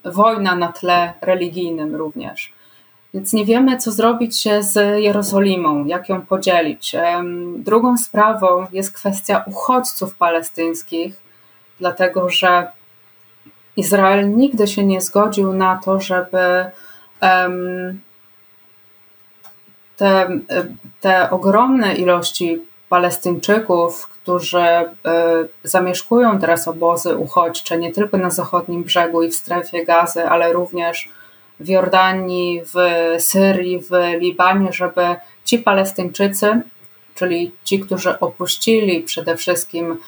wojna 0.05 0.55
na 0.55 0.73
tle 0.73 1.13
religijnym 1.21 1.95
również. 1.95 2.53
Więc 3.15 3.33
nie 3.33 3.45
wiemy, 3.45 3.77
co 3.77 3.93
zrobić 3.93 4.45
z 4.61 5.01
Jerozolimą, 5.03 5.85
jak 5.85 6.09
ją 6.09 6.23
podzielić. 6.23 6.97
Drugą 7.57 7.99
sprawą 7.99 8.67
jest 8.73 8.93
kwestia 8.93 9.45
uchodźców 9.47 10.15
palestyńskich, 10.15 11.15
dlatego 11.81 12.31
że 12.31 12.69
Izrael 13.77 14.37
nigdy 14.37 14.67
się 14.67 14.85
nie 14.85 15.01
zgodził 15.01 15.53
na 15.53 15.81
to, 15.85 16.01
żeby 16.01 16.65
te, 19.97 20.29
te 21.01 21.31
ogromne 21.31 21.95
ilości 21.95 22.63
Palestyńczyków, 22.89 24.09
którzy 24.09 24.59
e, 24.59 24.93
zamieszkują 25.65 26.39
teraz 26.39 26.69
obozy 26.69 27.17
uchodźcze 27.17 27.79
nie 27.79 27.93
tylko 27.93 28.17
na 28.17 28.31
zachodnim 28.31 28.83
brzegu 28.83 29.23
i 29.23 29.31
w 29.31 29.35
strefie 29.35 29.85
gazy, 29.85 30.25
ale 30.29 30.53
również 30.53 31.09
w 31.61 31.69
Jordanii, 31.69 32.63
w 32.65 32.75
Syrii, 33.23 33.79
w 33.79 33.91
Libanie, 34.21 34.73
żeby 34.73 35.17
ci 35.45 35.59
Palestyńczycy, 35.59 36.61
czyli 37.15 37.53
ci, 37.65 37.81
którzy 37.81 38.19
opuścili 38.19 39.01
przede 39.01 39.37
wszystkim 39.37 39.99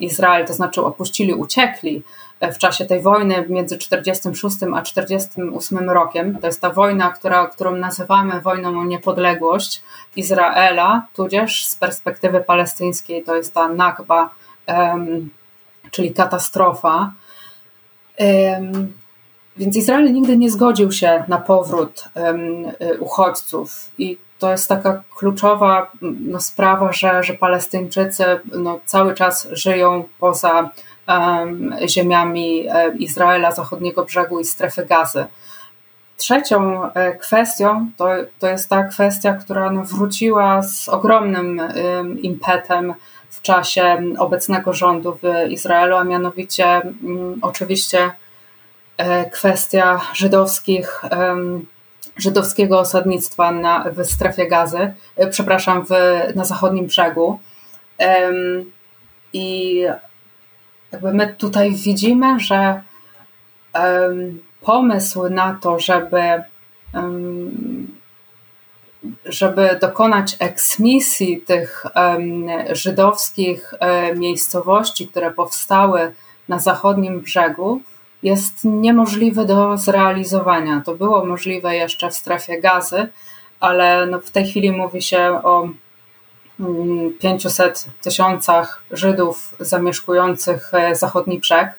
Izrael, 0.00 0.46
to 0.46 0.52
znaczy 0.52 0.82
opuścili, 0.82 1.34
uciekli 1.34 2.02
w 2.40 2.58
czasie 2.58 2.84
tej 2.84 3.00
wojny 3.00 3.46
między 3.48 3.78
46 3.78 4.56
a 4.74 4.82
48 4.82 5.90
rokiem. 5.90 6.38
To 6.40 6.46
jest 6.46 6.60
ta 6.60 6.70
wojna, 6.70 7.10
która, 7.10 7.46
którą 7.46 7.76
nazywamy 7.76 8.40
wojną 8.40 8.80
o 8.80 8.84
niepodległość 8.84 9.82
Izraela, 10.16 11.06
tudzież 11.14 11.66
z 11.66 11.76
perspektywy 11.76 12.40
palestyńskiej 12.40 13.24
to 13.24 13.36
jest 13.36 13.54
ta 13.54 13.68
Nakba, 13.68 14.30
czyli 15.90 16.14
katastrofa. 16.14 17.12
Więc 19.56 19.76
Izrael 19.76 20.12
nigdy 20.12 20.36
nie 20.36 20.50
zgodził 20.50 20.92
się 20.92 21.24
na 21.28 21.38
powrót 21.38 22.04
uchodźców 23.00 23.90
i 23.98 24.18
to 24.38 24.50
jest 24.50 24.68
taka 24.68 25.02
kluczowa 25.16 25.90
no, 26.02 26.40
sprawa, 26.40 26.92
że, 26.92 27.22
że 27.22 27.34
Palestyńczycy 27.34 28.24
no, 28.52 28.80
cały 28.84 29.14
czas 29.14 29.48
żyją 29.52 30.04
poza 30.18 30.70
ziemiami 31.86 32.68
e, 32.68 32.96
Izraela, 32.96 33.52
zachodniego 33.52 34.04
brzegu 34.04 34.40
i 34.40 34.44
strefy 34.44 34.86
gazy. 34.86 35.26
Trzecią 36.16 36.92
e, 36.92 37.12
kwestią 37.12 37.90
to, 37.96 38.08
to 38.38 38.48
jest 38.48 38.68
ta 38.68 38.82
kwestia, 38.82 39.32
która 39.32 39.70
no 39.70 39.82
wróciła 39.82 40.62
z 40.62 40.88
ogromnym 40.88 41.62
impetem 42.22 42.94
w 43.30 43.42
czasie 43.42 43.98
obecnego 44.18 44.72
rządu 44.72 45.18
w 45.22 45.50
Izraelu, 45.50 45.96
a 45.96 46.04
mianowicie 46.04 46.66
mm, 46.66 47.38
oczywiście 47.42 48.10
e, 48.96 49.30
kwestia 49.30 50.00
żydowskich, 50.14 51.02
żydowskiego 52.16 52.78
osadnictwa 52.78 53.52
na, 53.52 53.84
w 53.96 54.04
strefie 54.06 54.46
gazy, 54.46 54.94
przepraszam, 55.30 55.86
w, 55.86 55.90
na 56.34 56.44
zachodnim 56.44 56.86
brzegu. 56.86 57.38
I 59.32 59.86
jakby 60.94 61.14
my 61.14 61.34
tutaj 61.38 61.74
widzimy, 61.74 62.40
że 62.40 62.82
um, 63.74 64.42
pomysł 64.60 65.28
na 65.28 65.58
to, 65.62 65.78
żeby, 65.78 66.42
um, 66.94 67.96
żeby 69.24 69.78
dokonać 69.80 70.36
eksmisji 70.38 71.40
tych 71.40 71.86
um, 71.96 72.46
żydowskich 72.72 73.74
e, 73.80 74.14
miejscowości, 74.14 75.08
które 75.08 75.30
powstały 75.30 76.12
na 76.48 76.58
zachodnim 76.58 77.20
brzegu, 77.20 77.80
jest 78.22 78.64
niemożliwy 78.64 79.44
do 79.44 79.76
zrealizowania. 79.76 80.82
To 80.86 80.94
było 80.94 81.24
możliwe 81.24 81.76
jeszcze 81.76 82.10
w 82.10 82.14
strefie 82.14 82.60
gazy, 82.60 83.08
ale 83.60 84.06
no 84.06 84.20
w 84.20 84.30
tej 84.30 84.46
chwili 84.46 84.72
mówi 84.72 85.02
się 85.02 85.40
o 85.42 85.68
500 87.20 87.86
tysiącach 88.02 88.82
Żydów 88.90 89.56
zamieszkujących 89.60 90.74
e, 90.74 90.96
zachodni 90.96 91.38
brzeg. 91.38 91.74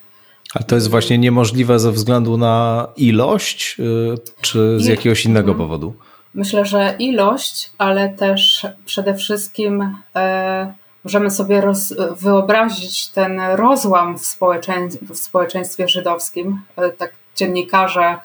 A 0.54 0.64
to 0.64 0.76
jest 0.76 0.90
właśnie 0.90 1.18
niemożliwe 1.18 1.80
ze 1.80 1.92
względu 1.92 2.38
na 2.38 2.88
ilość, 2.98 3.76
y, 3.80 4.16
czy 4.42 4.80
z 4.80 4.86
jakiegoś 4.86 5.26
innego 5.26 5.52
mhm. 5.52 5.68
powodu? 5.68 5.94
Myślę, 6.34 6.66
że 6.66 6.96
ilość, 7.00 7.72
ale 7.78 8.10
też 8.10 8.68
przede 8.86 9.16
wszystkim 9.16 9.96
e, 10.16 10.74
możemy 11.04 11.32
sobie 11.32 11.62
roz, 11.62 11.94
wyobrazić 12.20 13.08
ten 13.08 13.40
rozłam 13.40 14.18
w, 14.18 14.26
społeczeństwie, 14.26 15.06
w 15.06 15.18
społeczeństwie 15.18 15.88
żydowskim. 15.88 16.62
E, 16.76 16.90
tak 16.90 17.12
dziennikarze 17.36 18.18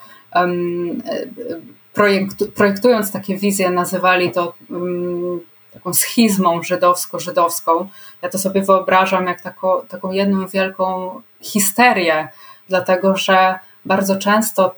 projektując 2.54 3.12
takie 3.12 3.36
wizje 3.36 3.70
nazywali 3.70 4.30
to 4.30 4.54
taką 5.72 5.94
schizmą 5.94 6.60
żydowsko-żydowską. 6.62 7.88
Ja 8.22 8.28
to 8.28 8.38
sobie 8.38 8.62
wyobrażam 8.62 9.26
jak 9.26 9.40
taką, 9.40 9.82
taką 9.88 10.12
jedną 10.12 10.46
wielką 10.46 11.20
histerię, 11.40 12.28
dlatego 12.68 13.16
że 13.16 13.58
bardzo 13.84 14.16
często 14.16 14.74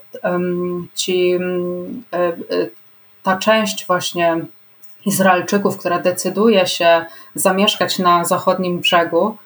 ci, 0.95 1.35
um, 1.35 2.03
ta 3.23 3.37
część 3.37 3.87
właśnie 3.87 4.45
Izraelczyków, 5.05 5.77
która 5.77 5.99
decyduje 5.99 6.67
się 6.67 7.05
zamieszkać 7.35 7.99
na 7.99 8.25
zachodnim 8.25 8.79
brzegu, 8.79 9.37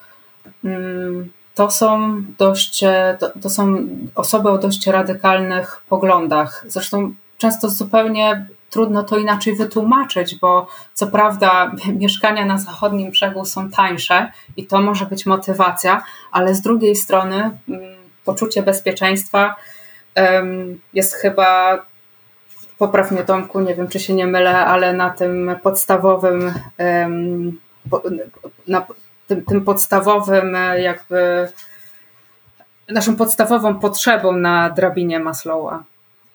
to 1.56 1.72
są 1.72 2.22
dość, 2.38 2.84
to, 3.20 3.30
to 3.42 3.50
są 3.50 3.88
osoby 4.16 4.50
o 4.50 4.58
dość 4.58 4.88
radykalnych 4.88 5.82
poglądach. 5.90 6.66
Zresztą 6.68 7.14
często 7.38 7.70
zupełnie 7.70 8.46
trudno 8.78 9.04
to 9.04 9.18
inaczej 9.18 9.56
wytłumaczyć, 9.56 10.36
bo 10.36 10.68
co 10.94 11.08
prawda 11.08 11.72
mieszkania 12.02 12.46
na 12.46 12.58
zachodnim 12.58 13.12
brzegu 13.12 13.46
są 13.46 13.70
tańsze 13.70 14.32
i 14.58 14.68
to 14.68 14.82
może 14.82 15.06
być 15.06 15.26
motywacja, 15.26 16.04
ale 16.32 16.56
z 16.56 16.62
drugiej 16.62 16.96
strony 16.96 17.36
mm, 17.36 17.96
poczucie 18.26 18.64
bezpieczeństwa 18.64 19.56
jest 20.94 21.14
chyba, 21.14 21.80
popraw 22.78 23.12
mnie 23.12 23.24
Tomku, 23.24 23.60
nie 23.60 23.76
wiem 23.76 23.88
czy 23.88 24.00
się 24.00 24.14
nie 24.14 24.28
mylę, 24.28 24.66
ale 24.66 24.94
na 24.94 25.10
tym 25.10 25.56
podstawowym, 25.64 26.54
na 28.68 28.88
tym, 29.28 29.46
tym 29.46 29.62
podstawowym 29.66 30.58
jakby 30.78 31.48
naszą 32.90 33.16
podstawową 33.16 33.80
potrzebą 33.80 34.32
na 34.32 34.70
drabinie 34.70 35.20
Maslowa. 35.20 35.84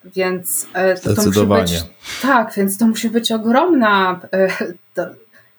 Więc 0.04 0.66
e, 0.74 0.94
to, 0.94 1.14
to 1.14 1.22
musi 1.26 1.46
być. 1.46 1.84
Tak, 2.22 2.54
więc 2.56 2.78
to 2.78 2.86
musi 2.86 3.10
być 3.10 3.32
ogromna, 3.32 4.20
e, 4.32 4.48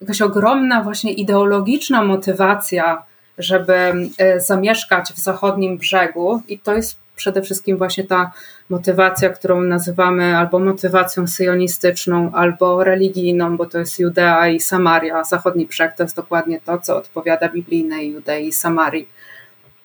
jakaś 0.02 0.22
ogromna 0.22 0.84
właśnie 0.84 1.14
ideologiczna 1.14 2.04
motywacja, 2.04 3.04
żeby 3.38 3.74
e, 4.18 4.39
zamieszkać 4.39 5.14
w 5.14 5.20
zachodnim 5.20 5.78
brzegu, 5.78 6.41
i 6.48 6.60
to 6.60 6.74
jest 6.74 7.04
przede 7.16 7.41
wszystkim 7.41 7.78
właśnie 7.78 8.04
ta 8.04 8.32
motywacja, 8.70 9.30
którą 9.30 9.62
nazywamy 9.62 10.38
albo 10.38 10.60
motywacją 10.60 11.28
syjonistyczną, 11.28 12.32
albo 12.32 12.84
religijną, 12.84 13.58
bo 13.58 13.66
to 13.66 13.80
jest 13.80 14.00
Judea 14.00 14.48
i 14.48 14.60
Samaria. 14.60 15.24
Zachodni 15.24 15.66
brzeg 15.66 15.94
to 15.94 16.04
jest 16.04 16.16
dokładnie 16.16 16.60
to, 16.66 16.78
co 16.78 16.98
odpowiada 16.98 17.50
biblijnej 17.50 18.12
Judei 18.12 18.48
i 18.48 18.54
Samarii. 18.54 19.10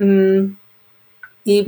Mm, 0.00 0.56
i 1.48 1.64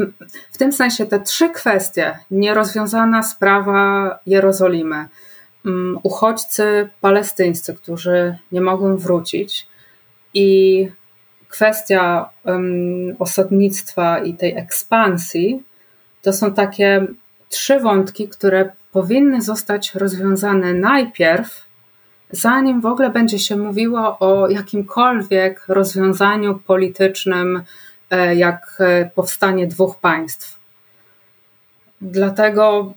w 0.52 0.58
tym 0.58 0.72
sensie 0.72 1.06
te 1.06 1.20
trzy 1.20 1.48
kwestie, 1.48 2.18
nierozwiązana 2.30 3.22
sprawa 3.22 4.18
Jerozolimy, 4.26 5.08
mm, 5.66 5.98
uchodźcy 6.02 6.88
palestyńscy, 7.00 7.74
którzy 7.74 8.36
nie 8.52 8.60
mogą 8.60 8.96
wrócić 8.96 9.66
i 10.34 10.88
kwestia 11.48 12.30
um, 12.44 13.16
osadnictwa 13.18 14.18
i 14.18 14.34
tej 14.34 14.56
ekspansji, 14.56 15.62
to 16.22 16.32
są 16.32 16.54
takie 16.54 17.06
trzy 17.48 17.80
wątki, 17.80 18.28
które 18.28 18.72
powinny 18.92 19.42
zostać 19.42 19.94
rozwiązane 19.94 20.74
najpierw, 20.74 21.64
zanim 22.30 22.80
w 22.80 22.86
ogóle 22.86 23.10
będzie 23.10 23.38
się 23.38 23.56
mówiło 23.56 24.18
o 24.18 24.48
jakimkolwiek 24.48 25.64
rozwiązaniu 25.68 26.58
politycznym 26.66 27.62
jak 28.36 28.76
e, 28.80 29.10
powstanie 29.14 29.66
dwóch 29.66 29.96
państw. 29.98 30.60
Dlatego, 32.00 32.92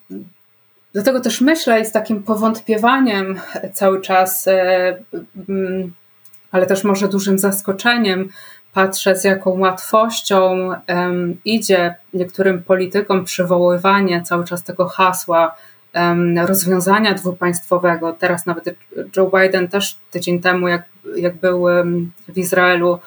dlatego 0.94 1.20
też 1.20 1.42
myślę 1.42 1.82
i 1.82 1.86
z 1.86 1.92
takim 1.92 2.24
powątpiewaniem 2.24 3.40
cały 3.74 4.02
czas, 4.02 4.48
e, 4.48 4.98
mm, 5.50 5.94
ale 6.52 6.66
też 6.66 6.84
może 6.84 7.08
dużym 7.08 7.40
zaskoczeniem, 7.40 8.30
patrzę 8.74 9.16
z 9.16 9.24
jaką 9.24 9.60
łatwością 9.60 10.70
idzie 11.46 11.96
niektórym 12.14 12.64
politykom 12.64 13.26
przywoływanie 13.26 14.22
cały 14.22 14.46
czas 14.46 14.64
tego 14.64 14.88
hasła 14.88 15.56
rozwiązania 16.48 17.14
dwupaństwowego. 17.14 18.14
Teraz 18.14 18.46
nawet 18.46 18.66
Joe 19.18 19.32
Biden 19.40 19.68
też 19.68 19.98
tydzień 20.12 20.42
temu, 20.42 20.68
jak, 20.68 20.84
jak 21.16 21.36
był 21.36 21.66
w 22.28 22.38
Izraelu, 22.38 23.00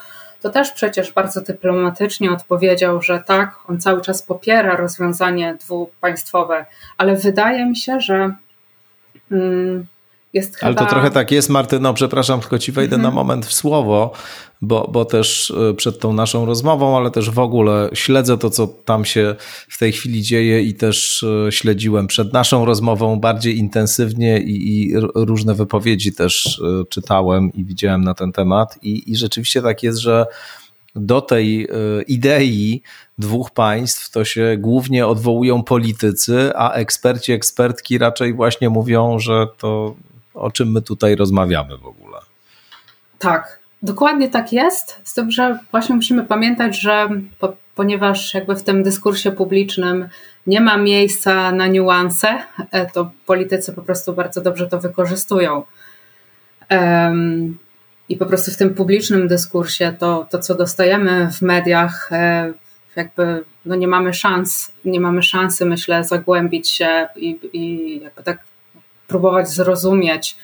to 0.47 0.51
też 0.51 0.72
przecież 0.72 1.12
bardzo 1.12 1.40
dyplomatycznie 1.40 2.30
odpowiedział, 2.30 3.03
że 3.03 3.22
tak, 3.26 3.57
on 3.68 3.80
cały 3.80 4.01
czas 4.01 4.22
popiera 4.22 4.76
rozwiązanie 4.76 5.57
dwupaństwowe, 5.61 6.66
ale 6.99 7.16
wydaje 7.16 7.66
mi 7.66 7.76
się, 7.76 8.01
że. 8.01 8.34
Mm, 9.30 9.86
jest 10.37 10.57
chyba... 10.57 10.66
Ale 10.66 10.76
to 10.76 10.87
trochę 10.87 11.11
tak 11.11 11.30
jest, 11.30 11.49
Martyno, 11.49 11.95
przepraszam, 11.95 12.41
tylko 12.41 12.59
ci 12.59 12.72
wejdę 12.72 12.97
na 12.97 13.09
mhm. 13.09 13.14
moment 13.14 13.47
w 13.47 13.53
słowo, 13.53 14.12
bo, 14.62 14.89
bo 14.93 15.05
też 15.05 15.51
e, 15.70 15.74
przed 15.74 16.01
tą 16.01 16.12
naszą 16.12 16.47
rozmową, 16.47 16.97
ale 16.97 17.11
też 17.11 17.30
w 17.30 17.39
ogóle 17.39 17.91
śledzę 17.95 18.39
to, 18.39 18.51
co 18.51 18.66
tam 18.66 19.05
się 19.05 19.37
w 19.68 19.78
tej 19.78 19.93
chwili 19.93 20.22
dzieje 20.22 20.62
i 20.62 20.74
też 20.74 21.22
e, 21.22 21.53
śledziłem 21.53 22.07
przed 22.07 22.32
naszą 22.32 22.64
rozmową 22.64 23.20
bardziej 23.20 23.59
intensywnie 23.59 24.39
i, 24.41 24.82
i 24.82 24.93
różne 25.14 25.55
wypowiedzi 25.55 26.12
też 26.12 26.61
e, 26.64 26.84
czytałem 26.89 27.53
i 27.53 27.64
widziałem 27.64 28.05
na 28.05 28.14
ten 28.14 28.32
temat 28.32 28.78
i, 28.82 29.11
i 29.12 29.16
rzeczywiście 29.16 29.62
tak 29.62 29.82
jest, 29.82 29.99
że 29.99 30.26
do 30.99 31.20
tej 31.20 31.68
idei 32.07 32.82
dwóch 33.18 33.51
państw 33.51 34.11
to 34.11 34.24
się 34.24 34.57
głównie 34.59 35.07
odwołują 35.07 35.62
politycy, 35.62 36.51
a 36.55 36.72
eksperci, 36.72 37.32
ekspertki 37.32 37.99
raczej 37.99 38.34
właśnie 38.34 38.70
mówią, 38.70 39.18
że 39.18 39.47
to 39.59 39.95
o 40.37 40.51
czym 40.51 40.72
my 40.72 40.82
tutaj 40.82 41.16
rozmawiamy 41.16 41.78
w 41.78 41.87
ogóle. 41.87 42.18
Tak, 43.18 43.59
dokładnie 43.82 44.28
tak 44.28 44.53
jest. 44.53 45.01
Z 45.05 45.14
tym, 45.14 45.30
że 45.30 45.59
właśnie 45.70 45.95
musimy 45.95 46.24
pamiętać, 46.24 46.80
że 46.80 47.09
po, 47.39 47.57
ponieważ 47.74 48.34
jakby 48.34 48.57
w 48.57 48.62
tym 48.62 48.82
dyskursie 48.82 49.32
publicznym 49.32 50.09
nie 50.47 50.61
ma 50.61 50.76
miejsca 50.76 51.53
na 51.53 51.66
niuanse, 51.66 52.39
e, 52.70 52.91
to 52.91 53.11
politycy 53.26 53.72
po 53.72 53.82
prostu 53.82 54.12
bardzo 54.12 54.41
dobrze 54.41 54.66
to 54.66 54.80
wykorzystują. 54.80 55.62
Um, 56.70 57.59
I 58.09 58.16
po 58.16 58.26
prostu 58.26 58.51
w 58.51 58.57
tym 58.57 58.74
publicznym 58.74 59.28
dyskursie 59.28 59.97
to, 59.99 60.26
to 60.30 60.39
co 60.39 60.55
dostajemy 60.55 61.32
w 61.32 61.43
mediach, 61.43 62.12
e, 62.12 62.53
jakby 62.97 63.45
no 63.66 63.74
nie 63.74 63.89
mamy 63.89 64.14
szans, 64.14 64.72
nie 64.84 65.01
mamy 65.01 65.22
szansy, 65.22 65.64
myślę, 65.64 66.05
zagłębić 66.05 66.70
się 66.70 67.09
i, 67.16 67.39
i 67.53 68.01
jakby 68.03 68.22
tak 68.22 68.39
próbować 69.07 69.48
zrozumieć, 69.48 70.36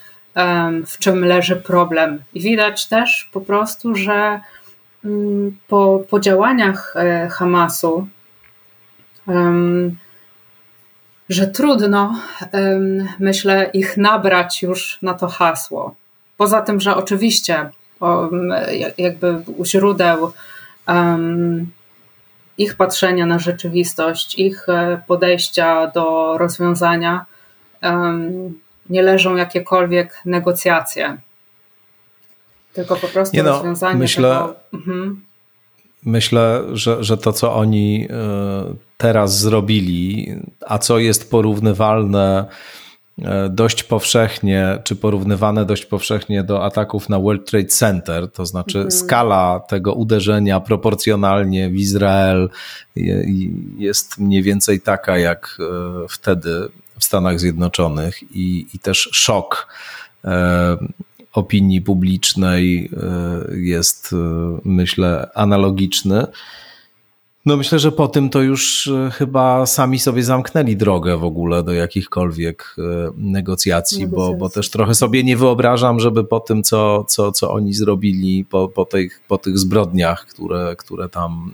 w 0.86 0.98
czym 0.98 1.24
leży 1.24 1.56
problem. 1.56 2.22
I 2.34 2.40
widać 2.40 2.86
też 2.86 3.28
po 3.32 3.40
prostu, 3.40 3.94
że 3.94 4.40
mm, 5.04 5.56
po, 5.68 6.02
po 6.10 6.20
działaniach 6.20 6.94
e, 6.96 7.28
Hamasu, 7.28 8.08
że 11.28 11.46
trudno, 11.46 12.14
myślę, 13.18 13.70
ich 13.72 13.96
nabrać 13.96 14.62
już 14.62 14.98
na 15.02 15.14
to 15.14 15.28
hasło. 15.28 15.94
Poza 16.36 16.62
tym, 16.62 16.80
że 16.80 16.96
oczywiście 16.96 17.70
jakby 18.98 19.42
u 19.56 19.64
źródeł 19.64 20.32
ich 22.58 22.76
patrzenia 22.76 23.26
na 23.26 23.38
rzeczywistość, 23.38 24.38
ich 24.38 24.68
e, 24.68 25.02
podejścia 25.06 25.86
do 25.86 26.38
rozwiązania 26.38 27.24
nie 28.90 29.02
leżą 29.02 29.36
jakiekolwiek 29.36 30.20
negocjacje. 30.24 31.18
Tylko 32.72 32.96
po 32.96 33.08
prostu 33.08 33.36
nie 33.36 33.42
no, 33.42 33.52
rozwiązanie 33.52 33.98
myślę, 33.98 34.30
tego... 34.30 34.54
Mhm. 34.74 35.22
Myślę, 36.04 36.62
że, 36.72 37.04
że 37.04 37.16
to, 37.16 37.32
co 37.32 37.54
oni 37.54 38.08
e, 38.10 38.74
teraz 38.96 39.38
zrobili, 39.38 40.34
a 40.66 40.78
co 40.78 40.98
jest 40.98 41.30
porównywalne 41.30 42.46
e, 43.22 43.48
dość 43.48 43.82
powszechnie, 43.82 44.78
czy 44.84 44.96
porównywane 44.96 45.64
dość 45.64 45.86
powszechnie 45.86 46.42
do 46.42 46.64
ataków 46.64 47.08
na 47.08 47.18
World 47.20 47.50
Trade 47.50 47.66
Center, 47.66 48.30
to 48.30 48.46
znaczy 48.46 48.78
mhm. 48.78 48.90
skala 48.90 49.60
tego 49.60 49.92
uderzenia 49.92 50.60
proporcjonalnie 50.60 51.70
w 51.70 51.74
Izrael 51.74 52.50
jest 53.78 54.18
mniej 54.18 54.42
więcej 54.42 54.80
taka 54.80 55.18
jak 55.18 55.58
e, 55.60 56.08
wtedy 56.08 56.68
w 57.02 57.04
Stanach 57.04 57.40
Zjednoczonych 57.40 58.22
i, 58.22 58.66
i 58.74 58.78
też 58.78 59.08
szok 59.12 59.66
e, 60.24 60.76
opinii 61.32 61.80
publicznej 61.80 62.90
e, 62.92 63.58
jest, 63.58 64.12
e, 64.12 64.16
myślę, 64.64 65.30
analogiczny. 65.34 66.26
No 67.46 67.56
myślę, 67.56 67.78
że 67.78 67.92
po 67.92 68.08
tym 68.08 68.30
to 68.30 68.42
już 68.42 68.90
chyba 69.12 69.66
sami 69.66 69.98
sobie 69.98 70.22
zamknęli 70.24 70.76
drogę 70.76 71.16
w 71.16 71.24
ogóle 71.24 71.62
do 71.62 71.72
jakichkolwiek 71.72 72.76
negocjacji, 73.16 74.06
bo, 74.06 74.34
bo 74.34 74.48
też 74.48 74.70
trochę 74.70 74.94
sobie 74.94 75.24
nie 75.24 75.36
wyobrażam, 75.36 76.00
żeby 76.00 76.24
po 76.24 76.40
tym, 76.40 76.62
co, 76.62 77.04
co, 77.04 77.32
co 77.32 77.52
oni 77.52 77.74
zrobili, 77.74 78.44
po, 78.44 78.68
po, 78.68 78.84
tych, 78.84 79.22
po 79.28 79.38
tych 79.38 79.58
zbrodniach, 79.58 80.26
które, 80.26 80.76
które 80.78 81.08
tam, 81.08 81.52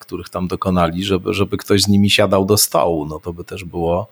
których 0.00 0.28
tam 0.28 0.48
dokonali, 0.48 1.04
żeby, 1.04 1.34
żeby 1.34 1.56
ktoś 1.56 1.82
z 1.82 1.88
nimi 1.88 2.10
siadał 2.10 2.44
do 2.44 2.56
stołu. 2.56 3.06
No 3.06 3.18
to 3.18 3.32
by 3.32 3.44
też 3.44 3.64
było 3.64 4.08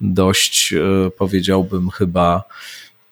dość, 0.00 0.72
e, 0.72 1.10
powiedziałbym, 1.10 1.90
chyba 1.90 2.44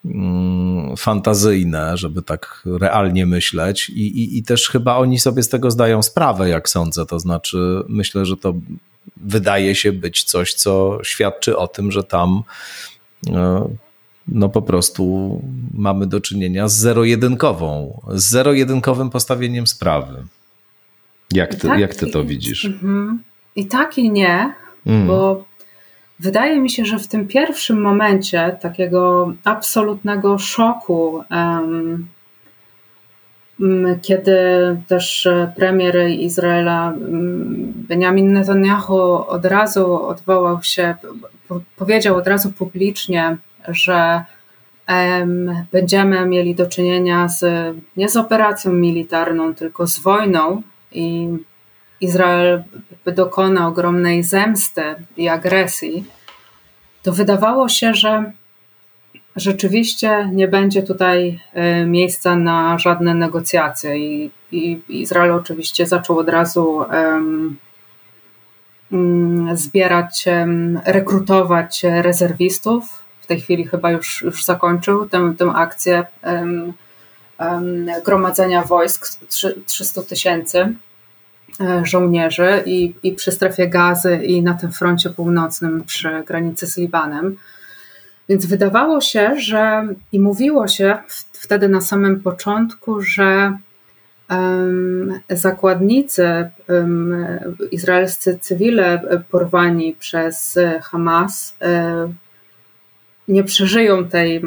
mm, 0.05 0.97
fantazyjne, 0.97 1.97
żeby 1.97 2.23
tak 2.23 2.63
realnie 2.67 3.27
myśleć 3.27 3.91
I, 3.91 4.01
i, 4.01 4.39
i 4.39 4.43
też 4.43 4.69
chyba 4.69 4.97
oni 4.97 5.19
sobie 5.19 5.43
z 5.43 5.49
tego 5.49 5.71
zdają 5.71 6.03
sprawę, 6.03 6.49
jak 6.49 6.69
sądzę, 6.69 7.07
to 7.07 7.19
znaczy 7.21 7.85
myślę, 7.89 8.27
że 8.27 8.37
to 8.37 8.55
wydaje 9.17 9.75
się 9.75 9.93
być 9.93 10.25
coś, 10.25 10.55
co 10.55 10.99
świadczy 11.03 11.57
o 11.57 11.69
tym, 11.69 11.93
że 11.93 12.05
tam 12.05 12.43
e, 13.31 13.69
no 14.29 14.49
po 14.49 14.63
prostu 14.63 15.43
mamy 15.75 16.07
do 16.07 16.21
czynienia 16.21 16.69
z 16.69 16.77
zero-jedynkową, 16.77 18.01
z 18.09 18.25
zero-jedynkowym 18.25 19.11
postawieniem 19.11 19.67
sprawy. 19.67 20.25
Jak 21.33 21.55
ty, 21.55 21.69
tak, 21.69 21.81
jak 21.81 21.95
ty 21.95 22.07
to 22.11 22.25
widzisz? 22.25 22.65
I, 22.65 22.75
I 23.57 23.67
tak 23.67 23.99
i 23.99 24.11
nie, 24.11 24.55
mm. 24.87 25.07
bo 25.07 25.45
wydaje 26.21 26.61
mi 26.61 26.71
się, 26.71 26.85
że 26.85 26.99
w 26.99 27.09
tym 27.09 27.29
pierwszym 27.29 27.81
momencie 27.81 28.57
takiego 28.61 29.33
absolutnego 29.45 30.39
szoku, 30.39 31.25
kiedy 34.03 34.37
też 34.87 35.29
premier 35.57 36.09
Izraela 36.11 36.95
Benjamin 37.89 38.33
Netanyahu 38.33 39.01
od 39.13 39.45
razu 39.45 40.07
odwołał 40.07 40.63
się, 40.63 40.95
powiedział 41.77 42.17
od 42.17 42.27
razu 42.27 42.53
publicznie, 42.53 43.37
że 43.69 44.25
będziemy 45.73 46.27
mieli 46.27 46.55
do 46.55 46.67
czynienia 46.67 47.29
z, 47.29 47.75
nie 47.97 48.09
z 48.09 48.17
operacją 48.17 48.73
militarną, 48.73 49.55
tylko 49.55 49.87
z 49.87 49.99
wojną 49.99 50.63
i 50.93 51.29
Izrael 52.01 52.65
dokona 53.07 53.69
ogromnej 53.69 54.23
zemsty 54.23 54.83
i 55.17 55.29
agresji, 55.29 56.05
to 57.03 57.13
wydawało 57.13 57.69
się, 57.69 57.95
że 57.95 58.33
rzeczywiście 59.37 60.31
nie 60.33 60.49
będzie 60.49 60.83
tutaj 60.83 61.41
e, 61.53 61.87
miejsca 61.87 62.37
na 62.37 62.79
żadne 62.79 63.15
negocjacje. 63.15 63.99
I, 63.99 64.31
i 64.53 64.81
Izrael 64.89 65.33
oczywiście 65.33 65.87
zaczął 65.87 66.19
od 66.19 66.29
razu 66.29 66.77
um, 66.77 67.57
zbierać, 69.55 70.25
um, 70.27 70.81
rekrutować 70.87 71.83
rezerwistów. 71.83 73.05
W 73.21 73.27
tej 73.27 73.41
chwili 73.41 73.67
chyba 73.67 73.91
już, 73.91 74.23
już 74.23 74.45
zakończył 74.45 75.09
tę, 75.09 75.35
tę 75.39 75.53
akcję 75.55 76.07
um, 76.23 76.73
gromadzenia 78.05 78.63
wojsk 78.63 79.07
300 79.67 80.03
tysięcy. 80.03 80.75
E, 81.61 81.87
żołnierzy 81.87 82.63
i, 82.67 82.95
i 83.03 83.13
przy 83.13 83.33
strefie 83.33 83.69
gazy 83.69 84.17
i 84.17 84.43
na 84.43 84.55
tym 84.55 84.73
froncie 84.73 85.11
północnym 85.11 85.85
przy 85.85 86.23
granicy 86.27 86.67
z 86.67 86.77
Libanem. 86.77 87.37
Więc 88.29 88.47
wydawało 88.47 89.01
się, 89.01 89.41
że 89.41 89.89
i 90.13 90.21
mówiło 90.21 90.69
się 90.69 90.99
wtedy 91.33 91.69
na 91.69 91.81
samym 91.81 92.21
początku, 92.21 93.01
że 93.01 93.59
um, 94.31 95.21
zakładnicy, 95.31 96.51
um, 96.69 97.27
izraelscy 97.71 98.39
cywile 98.41 99.03
porwani 99.31 99.97
przez 99.99 100.59
Hamas 100.83 101.57
um, 101.61 102.15
nie 103.29 103.45
przeżyją 103.45 104.09
tej 104.09 104.43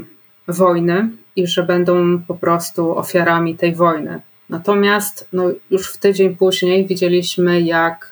wojny 0.47 1.09
i 1.35 1.47
że 1.47 1.63
będą 1.63 2.21
po 2.27 2.35
prostu 2.35 2.97
ofiarami 2.97 3.55
tej 3.55 3.75
wojny. 3.75 4.21
Natomiast 4.49 5.27
no, 5.33 5.43
już 5.71 5.93
w 5.93 5.97
tydzień 5.97 6.35
później 6.35 6.87
widzieliśmy, 6.87 7.61
jak 7.61 8.11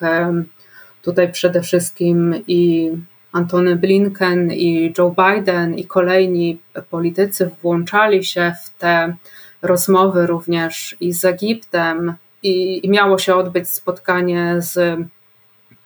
tutaj 1.02 1.32
przede 1.32 1.62
wszystkim 1.62 2.36
i 2.48 2.92
Antony 3.32 3.76
Blinken, 3.76 4.52
i 4.52 4.94
Joe 4.98 5.16
Biden, 5.18 5.76
i 5.76 5.86
kolejni 5.86 6.60
politycy 6.90 7.52
włączali 7.62 8.24
się 8.24 8.54
w 8.64 8.70
te 8.70 9.16
rozmowy 9.62 10.28
również 10.28 10.96
i 11.00 11.14
z 11.14 11.26
Egiptem, 11.26 12.16
i, 12.44 12.86
i 12.86 12.90
miało 12.90 13.18
się 13.18 13.36
odbyć 13.36 13.70
spotkanie 13.70 14.56
z 14.58 15.00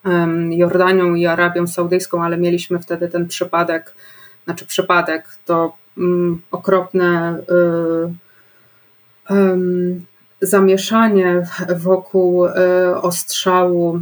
um, 0.06 0.54
Jordanią 0.54 1.16
i 1.16 1.26
Arabią 1.26 1.68
Saudyjską, 1.68 2.24
ale 2.24 2.38
mieliśmy 2.38 2.80
wtedy 2.80 3.08
ten 3.08 3.28
przypadek, 3.28 3.94
znaczy 4.46 4.66
przypadek, 4.66 5.38
to 5.46 5.76
um, 5.98 6.42
okropne. 6.52 7.38
Y, 7.50 8.30
zamieszanie 10.42 11.48
wokół 11.78 12.46
e, 12.46 12.52
ostrzału 13.02 14.00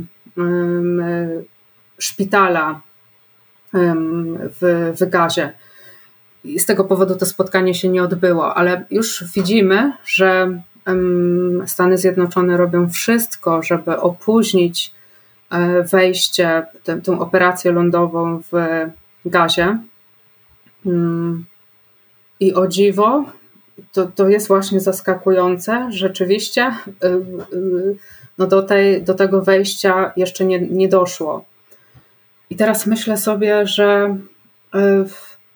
szpitala 1.99 2.81
w, 3.73 4.93
w 4.99 5.09
gazie. 5.09 5.53
I 6.43 6.59
z 6.59 6.65
tego 6.65 6.83
powodu 6.83 7.15
to 7.15 7.25
spotkanie 7.25 7.73
się 7.73 7.89
nie 7.89 8.03
odbyło, 8.03 8.55
ale 8.55 8.85
już 8.91 9.23
widzimy, 9.35 9.93
że 10.05 10.61
Stany 11.65 11.97
Zjednoczone 11.97 12.57
robią 12.57 12.89
wszystko, 12.89 13.63
żeby 13.63 13.99
opóźnić 13.99 14.93
e, 15.49 15.83
wejście, 15.83 16.65
tę, 16.83 17.01
tę 17.01 17.19
operację 17.19 17.71
lądową 17.71 18.41
w 18.51 18.51
gazie. 19.25 19.77
Mm. 20.85 21.45
I 22.39 22.53
o 22.53 22.67
dziwo, 22.67 23.25
to, 23.91 24.05
to 24.05 24.29
jest 24.29 24.47
właśnie 24.47 24.79
zaskakujące. 24.79 25.87
Rzeczywiście 25.91 26.71
y, 27.03 27.07
y, 27.07 27.95
no 28.37 28.47
do, 28.47 28.63
tej, 28.63 29.03
do 29.03 29.13
tego 29.13 29.41
wejścia 29.41 30.13
jeszcze 30.15 30.45
nie, 30.45 30.59
nie 30.59 30.87
doszło. 30.87 31.45
I 32.49 32.55
teraz 32.55 32.87
myślę 32.87 33.17
sobie, 33.17 33.67
że 33.67 34.17
y, 34.75 34.79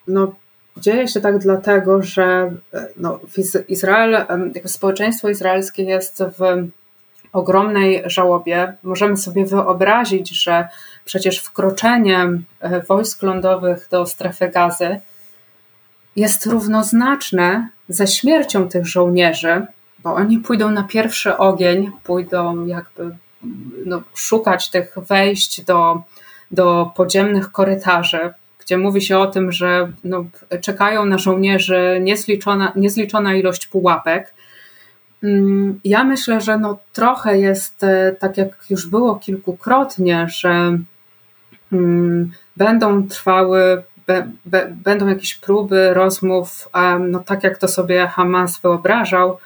no, 0.08 0.36
dzieje 0.78 1.08
się 1.08 1.22
tak 1.22 1.38
dlatego, 1.38 2.04
że 2.04 2.52
no, 2.98 3.20
Izrael, 3.68 4.26
społeczeństwo 4.66 5.30
izraelskie 5.30 5.84
jest 5.84 6.24
w 6.24 6.68
ogromnej 7.34 8.04
żałobie. 8.06 8.74
Możemy 8.84 9.18
sobie 9.18 9.46
wyobrazić, 9.46 10.44
że 10.44 10.68
przecież 11.06 11.40
wkroczenie 11.40 12.30
wojsk 12.88 13.24
lądowych 13.24 13.88
do 13.92 14.06
strefy 14.06 14.48
gazy 14.48 15.00
jest 16.16 16.46
równoznaczne 16.46 17.70
ze 17.90 18.08
śmiercią 18.08 18.70
tych 18.70 18.88
żołnierzy, 18.88 19.66
bo 20.04 20.14
oni 20.14 20.38
pójdą 20.38 20.72
na 20.72 20.84
pierwszy 20.84 21.38
ogień, 21.38 21.92
pójdą 22.04 22.66
jakby 22.66 23.16
no, 23.86 24.02
szukać 24.16 24.70
tych 24.70 24.96
wejść 25.08 25.62
do, 25.62 26.02
do 26.52 26.92
podziemnych 26.96 27.52
korytarzy, 27.52 28.34
gdzie 28.60 28.78
mówi 28.78 29.02
się 29.02 29.18
o 29.18 29.28
tym, 29.28 29.52
że 29.52 29.92
no, 30.04 30.26
czekają 30.62 31.06
na 31.06 31.18
żołnierzy 31.18 32.00
niezliczona, 32.02 32.72
niezliczona 32.76 33.36
ilość 33.36 33.68
pułapek. 33.68 34.34
Mm, 35.24 35.80
ja 35.84 36.04
myślę, 36.04 36.42
że 36.42 36.58
no, 36.58 36.80
trochę 36.94 37.40
jest 37.40 37.84
e, 37.84 38.16
tak, 38.20 38.38
jak 38.38 38.66
już 38.70 38.88
było 38.88 39.16
kilkukrotnie, 39.16 40.28
że 40.30 40.78
mm, 41.72 42.32
będą 42.58 43.08
trwały 43.08 43.84
będą 44.72 45.08
jakieś 45.08 45.36
próby 45.36 45.94
rozmów, 45.94 46.70
no 47.00 47.20
tak 47.20 47.44
jak 47.44 47.58
to 47.58 47.68
sobie 47.68 48.08
Hamas 48.08 48.60
wyobrażał, 48.60 49.38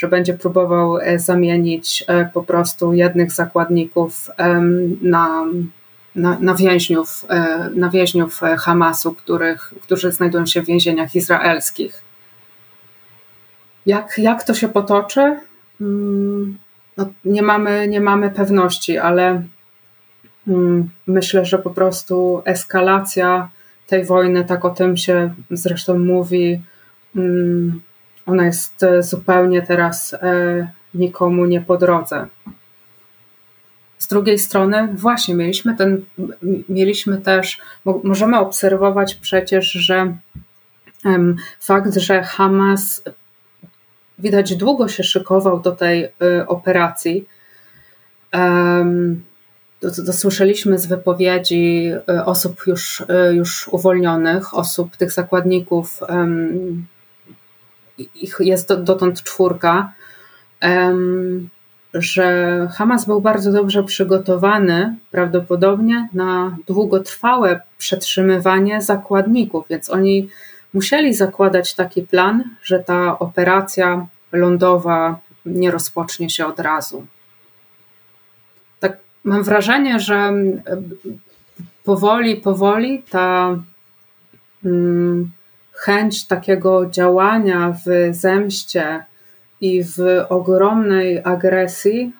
że 0.00 0.08
będzie 0.08 0.34
próbował 0.34 0.98
e, 0.98 1.18
zamienić 1.18 2.04
e, 2.08 2.24
po 2.24 2.42
prostu 2.42 2.92
jednych 2.92 3.32
zakładników 3.32 4.30
na, 5.02 5.44
na, 6.14 6.38
na, 6.40 6.54
więźniów, 6.54 7.26
e, 7.28 7.70
na 7.74 7.90
więźniów 7.90 8.40
Hamasu, 8.58 9.14
których, 9.14 9.74
którzy 9.82 10.12
znajdują 10.12 10.46
się 10.46 10.62
w 10.62 10.66
więzieniach 10.66 11.14
izraelskich. 11.14 12.02
Jak, 13.86 14.18
jak 14.18 14.44
to 14.44 14.54
się 14.54 14.68
potoczy? 14.68 15.36
Mm, 15.80 16.58
no, 16.96 17.08
nie, 17.24 17.42
mamy, 17.42 17.88
nie 17.88 18.00
mamy 18.00 18.30
pewności, 18.30 18.98
ale 18.98 19.42
mm, 20.48 20.90
myślę, 21.06 21.44
że 21.44 21.58
po 21.58 21.70
prostu 21.70 22.42
eskalacja 22.44 23.48
tej 23.90 24.04
wojny, 24.04 24.44
tak 24.44 24.64
o 24.64 24.70
tym 24.70 24.96
się 24.96 25.34
zresztą 25.50 25.98
mówi. 25.98 26.60
Mm, 27.16 27.80
ona 28.26 28.46
jest 28.46 28.82
e, 28.82 29.02
zupełnie 29.02 29.62
teraz 29.62 30.14
e, 30.14 30.70
nikomu 30.94 31.46
nie 31.46 31.60
po 31.60 31.76
drodze. 31.76 32.26
Z 33.98 34.08
drugiej 34.08 34.38
strony, 34.38 34.88
właśnie 34.94 35.34
mieliśmy 35.34 35.76
ten, 35.76 36.04
mieliśmy 36.68 37.18
też, 37.18 37.58
możemy 38.04 38.38
obserwować 38.38 39.14
przecież, 39.14 39.72
że 39.72 40.16
fakt, 41.60 41.96
że 41.96 42.22
Hamas 42.22 43.02
widać 44.18 44.56
długo 44.56 44.88
się 44.88 45.02
szykował 45.02 45.60
do 45.60 45.72
tej 45.72 46.04
e, 46.04 46.46
operacji, 46.46 47.26
słyszeliśmy 50.12 50.78
z 50.78 50.86
wypowiedzi 50.86 51.92
e, 52.08 52.24
osób 52.24 52.66
już, 52.66 53.04
e, 53.08 53.34
już 53.34 53.68
uwolnionych, 53.68 54.54
osób, 54.54 54.96
tych 54.96 55.12
zakładników, 55.12 56.00
ich 58.14 58.36
jest 58.40 58.74
dotąd 58.74 59.22
czwórka, 59.22 59.92
że 61.94 62.68
Hamas 62.72 63.06
był 63.06 63.20
bardzo 63.20 63.52
dobrze 63.52 63.82
przygotowany 63.82 64.96
prawdopodobnie 65.10 66.08
na 66.12 66.56
długotrwałe 66.66 67.60
przetrzymywanie 67.78 68.82
zakładników, 68.82 69.66
więc 69.70 69.90
oni 69.90 70.28
musieli 70.74 71.14
zakładać 71.14 71.74
taki 71.74 72.02
plan, 72.02 72.44
że 72.62 72.78
ta 72.78 73.18
operacja 73.18 74.06
lądowa 74.32 75.18
nie 75.46 75.70
rozpocznie 75.70 76.30
się 76.30 76.46
od 76.46 76.60
razu 76.60 77.06
mam 79.24 79.42
wrażenie, 79.42 80.00
że 80.00 80.14
mm, 80.14 80.62
powoli, 81.84 82.36
powoli 82.36 83.02
ta 83.10 83.56
mm, 84.64 85.30
chęć 85.72 86.26
takiego 86.26 86.86
działania 86.86 87.74
w 87.86 88.14
zemście 88.14 89.04
i 89.60 89.84
w 89.84 89.98
ogromnej 90.28 91.20
agresji, 91.24 92.12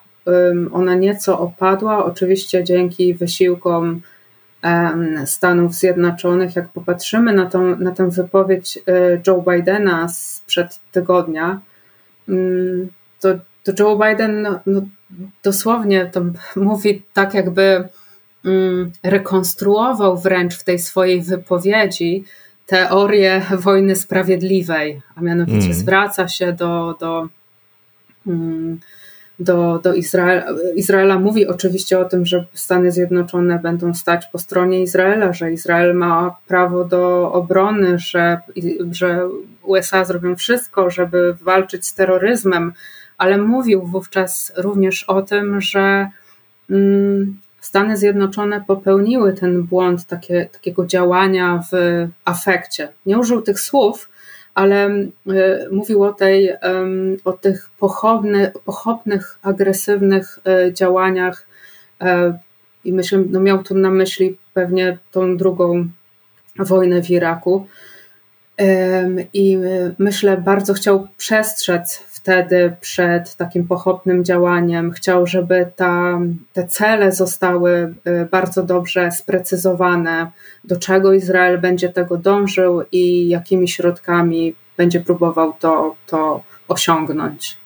ona 0.72 0.94
nieco 0.94 1.38
opadła, 1.38 2.04
oczywiście 2.04 2.64
dzięki 2.64 3.14
wysiłkom 3.14 4.00
Stanów 5.26 5.74
Zjednoczonych. 5.74 6.56
Jak 6.56 6.68
popatrzymy 6.68 7.32
na, 7.32 7.46
tą, 7.46 7.76
na 7.76 7.90
tę 7.90 8.10
wypowiedź 8.10 8.78
e, 8.78 8.82
Joe 9.26 9.44
Bidena 9.48 10.08
sprzed 10.08 10.80
tygodnia, 10.92 11.60
mm, 12.28 12.88
to, 13.20 13.28
to 13.64 13.72
Joe 13.78 13.98
Biden 13.98 14.42
no, 14.42 14.60
no, 14.66 14.82
dosłownie 15.42 16.06
to 16.06 16.20
mówi 16.70 17.02
tak, 17.14 17.34
jakby 17.34 17.88
mm, 18.44 18.92
rekonstruował 19.02 20.18
wręcz 20.18 20.54
w 20.58 20.64
tej 20.64 20.78
swojej 20.78 21.22
wypowiedzi 21.22 22.24
teorię 22.66 23.42
wojny 23.58 23.96
sprawiedliwej, 23.96 25.02
a 25.16 25.20
mianowicie 25.20 25.64
mm. 25.64 25.74
zwraca 25.74 26.28
się 26.28 26.52
do, 26.52 26.96
do 27.00 27.28
mm, 28.26 28.80
do, 29.40 29.80
do 29.82 29.94
Izraela. 29.94 30.46
Izraela 30.74 31.18
mówi 31.18 31.46
oczywiście 31.46 31.98
o 31.98 32.04
tym, 32.04 32.26
że 32.26 32.46
Stany 32.54 32.92
Zjednoczone 32.92 33.58
będą 33.58 33.94
stać 33.94 34.26
po 34.32 34.38
stronie 34.38 34.82
Izraela, 34.82 35.32
że 35.32 35.52
Izrael 35.52 35.94
ma 35.94 36.36
prawo 36.46 36.84
do 36.84 37.32
obrony, 37.32 37.98
że, 37.98 38.40
że 38.90 39.28
USA 39.62 40.04
zrobią 40.04 40.36
wszystko, 40.36 40.90
żeby 40.90 41.34
walczyć 41.40 41.86
z 41.86 41.94
terroryzmem, 41.94 42.72
ale 43.20 43.38
mówił 43.38 43.82
wówczas 43.82 44.52
również 44.56 45.04
o 45.04 45.22
tym, 45.22 45.60
że 45.60 46.10
mm, 46.70 47.40
Stany 47.60 47.96
Zjednoczone 47.96 48.64
popełniły 48.66 49.32
ten 49.32 49.62
błąd 49.62 50.04
takie, 50.04 50.48
takiego 50.52 50.86
działania 50.86 51.64
w 51.72 51.76
afekcie. 52.24 52.88
Nie 53.06 53.18
użył 53.18 53.42
tych 53.42 53.60
słów, 53.60 54.08
ale 54.54 54.86
e, 54.86 55.08
mówił 55.72 56.04
o, 56.04 56.12
tej, 56.12 56.52
o 57.24 57.32
tych 57.32 57.70
pochopny, 57.78 58.52
pochopnych, 58.64 59.38
agresywnych 59.42 60.38
e, 60.46 60.72
działaniach 60.72 61.46
e, 62.00 62.38
i 62.84 62.92
myślę, 62.92 63.24
no 63.30 63.40
miał 63.40 63.62
tu 63.62 63.74
na 63.74 63.90
myśli 63.90 64.38
pewnie 64.54 64.98
tą 65.12 65.36
drugą 65.36 65.88
wojnę 66.56 67.02
w 67.02 67.10
Iraku. 67.10 67.66
I 69.32 69.58
myślę, 69.98 70.36
bardzo 70.36 70.74
chciał 70.74 71.08
przestrzec 71.16 72.04
wtedy 72.20 72.76
przed 72.80 73.36
takim 73.36 73.66
pochopnym 73.66 74.24
działaniem. 74.24 74.90
Chciał, 74.90 75.26
żeby 75.26 75.66
ta, 75.76 76.18
te 76.52 76.66
cele 76.66 77.12
zostały 77.12 77.94
bardzo 78.30 78.62
dobrze 78.62 79.12
sprecyzowane, 79.12 80.30
do 80.64 80.76
czego 80.76 81.12
Izrael 81.12 81.60
będzie 81.60 81.88
tego 81.88 82.16
dążył 82.16 82.82
i 82.92 83.28
jakimi 83.28 83.68
środkami 83.68 84.54
będzie 84.76 85.00
próbował 85.00 85.52
to, 85.60 85.94
to 86.06 86.42
osiągnąć. 86.68 87.56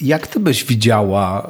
Jak 0.00 0.26
ty 0.26 0.40
byś 0.40 0.64
widziała 0.64 1.42
e, 1.42 1.48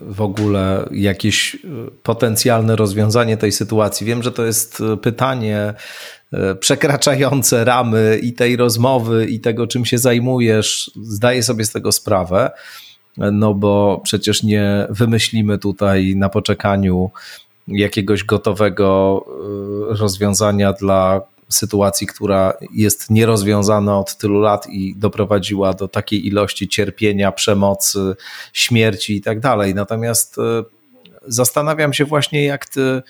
w 0.00 0.20
ogóle 0.20 0.88
jakieś 0.90 1.54
e, 1.54 1.58
potencjalne 2.02 2.76
rozwiązanie 2.76 3.36
tej 3.36 3.52
sytuacji? 3.52 4.06
Wiem, 4.06 4.22
że 4.22 4.32
to 4.32 4.44
jest 4.46 4.82
pytanie 5.02 5.74
przekraczające 6.60 7.64
ramy 7.64 8.20
i 8.22 8.32
tej 8.32 8.56
rozmowy, 8.56 9.26
i 9.26 9.40
tego, 9.40 9.66
czym 9.66 9.84
się 9.84 9.98
zajmujesz. 9.98 10.90
Zdaję 11.02 11.42
sobie 11.42 11.64
z 11.64 11.72
tego 11.72 11.92
sprawę, 11.92 12.50
no 13.16 13.54
bo 13.54 14.00
przecież 14.04 14.42
nie 14.42 14.86
wymyślimy 14.90 15.58
tutaj 15.58 16.16
na 16.16 16.28
poczekaniu 16.28 17.10
jakiegoś 17.68 18.24
gotowego 18.24 19.24
rozwiązania 19.88 20.72
dla 20.72 21.20
sytuacji, 21.48 22.06
która 22.06 22.52
jest 22.72 23.10
nierozwiązana 23.10 23.98
od 23.98 24.16
tylu 24.16 24.40
lat 24.40 24.66
i 24.70 24.94
doprowadziła 24.96 25.74
do 25.74 25.88
takiej 25.88 26.26
ilości 26.26 26.68
cierpienia, 26.68 27.32
przemocy, 27.32 28.16
śmierci 28.52 29.16
i 29.16 29.20
tak 29.20 29.40
dalej. 29.40 29.74
Natomiast 29.74 30.38
e, 30.38 30.42
zastanawiam 31.26 31.92
się 31.92 32.04
właśnie, 32.04 32.44
jak 32.44 32.66
ty 32.66 33.02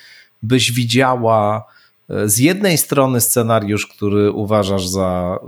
byś 0.43 0.72
widziała 0.72 1.64
e, 1.64 1.76
z 2.26 2.38
jednej 2.38 2.78
strony 2.78 3.20
scenariusz, 3.20 3.86
który 3.86 4.32
uważasz 4.32 4.86
za 4.86 5.38
e, 5.42 5.46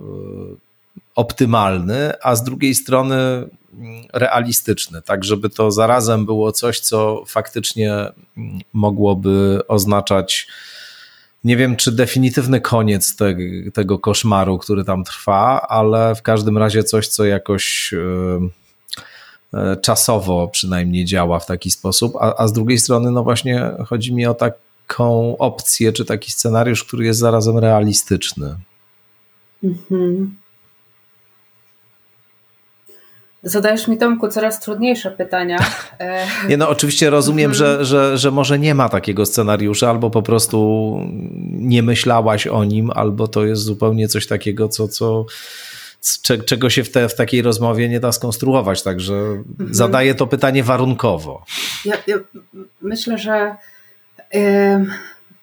optymalny, 1.14 2.12
a 2.22 2.36
z 2.36 2.44
drugiej 2.44 2.74
strony 2.74 3.14
mm, 3.14 3.48
realistyczny, 4.12 5.02
tak 5.02 5.24
żeby 5.24 5.50
to 5.50 5.70
zarazem 5.70 6.26
było 6.26 6.52
coś, 6.52 6.80
co 6.80 7.24
faktycznie 7.26 7.92
mm, 7.92 8.60
mogłoby 8.72 9.60
oznaczać 9.68 10.48
nie 11.44 11.56
wiem, 11.56 11.76
czy 11.76 11.92
definitywny 11.92 12.60
koniec 12.60 13.16
te, 13.16 13.36
tego 13.74 13.98
koszmaru, 13.98 14.58
który 14.58 14.84
tam 14.84 15.04
trwa, 15.04 15.60
ale 15.68 16.14
w 16.14 16.22
każdym 16.22 16.58
razie 16.58 16.84
coś, 16.84 17.08
co 17.08 17.24
jakoś 17.24 17.94
e, 17.94 19.58
e, 19.58 19.76
czasowo 19.76 20.48
przynajmniej 20.48 21.04
działa 21.04 21.38
w 21.38 21.46
taki 21.46 21.70
sposób, 21.70 22.16
a, 22.20 22.34
a 22.36 22.48
z 22.48 22.52
drugiej 22.52 22.78
strony, 22.78 23.10
no 23.10 23.24
właśnie 23.24 23.70
chodzi 23.86 24.14
mi 24.14 24.26
o 24.26 24.34
taką 24.88 25.36
opcję, 25.38 25.92
czy 25.92 26.04
taki 26.04 26.32
scenariusz, 26.32 26.84
który 26.84 27.04
jest 27.04 27.20
zarazem 27.20 27.58
realistyczny. 27.58 28.54
Mhm. 29.64 30.36
Zadajesz 33.42 33.88
mi, 33.88 33.98
Tomku, 33.98 34.28
coraz 34.28 34.60
trudniejsze 34.60 35.10
pytania. 35.10 35.58
Nie, 36.48 36.56
no 36.56 36.68
oczywiście 36.68 37.10
rozumiem, 37.10 37.54
że, 37.54 37.66
mhm. 37.66 37.84
że, 37.84 38.18
że 38.18 38.30
może 38.30 38.58
nie 38.58 38.74
ma 38.74 38.88
takiego 38.88 39.26
scenariusza, 39.26 39.90
albo 39.90 40.10
po 40.10 40.22
prostu 40.22 40.96
nie 41.50 41.82
myślałaś 41.82 42.46
o 42.46 42.64
nim, 42.64 42.90
albo 42.90 43.28
to 43.28 43.44
jest 43.44 43.62
zupełnie 43.62 44.08
coś 44.08 44.26
takiego, 44.26 44.68
co, 44.68 44.88
co, 44.88 45.26
czego 46.46 46.70
się 46.70 46.84
w, 46.84 46.90
te, 46.90 47.08
w 47.08 47.14
takiej 47.14 47.42
rozmowie 47.42 47.88
nie 47.88 48.00
da 48.00 48.12
skonstruować. 48.12 48.82
Także 48.82 49.14
mhm. 49.14 49.74
zadaję 49.74 50.14
to 50.14 50.26
pytanie 50.26 50.62
warunkowo. 50.62 51.44
Ja, 51.84 51.96
ja 52.06 52.16
myślę, 52.82 53.18
że 53.18 53.56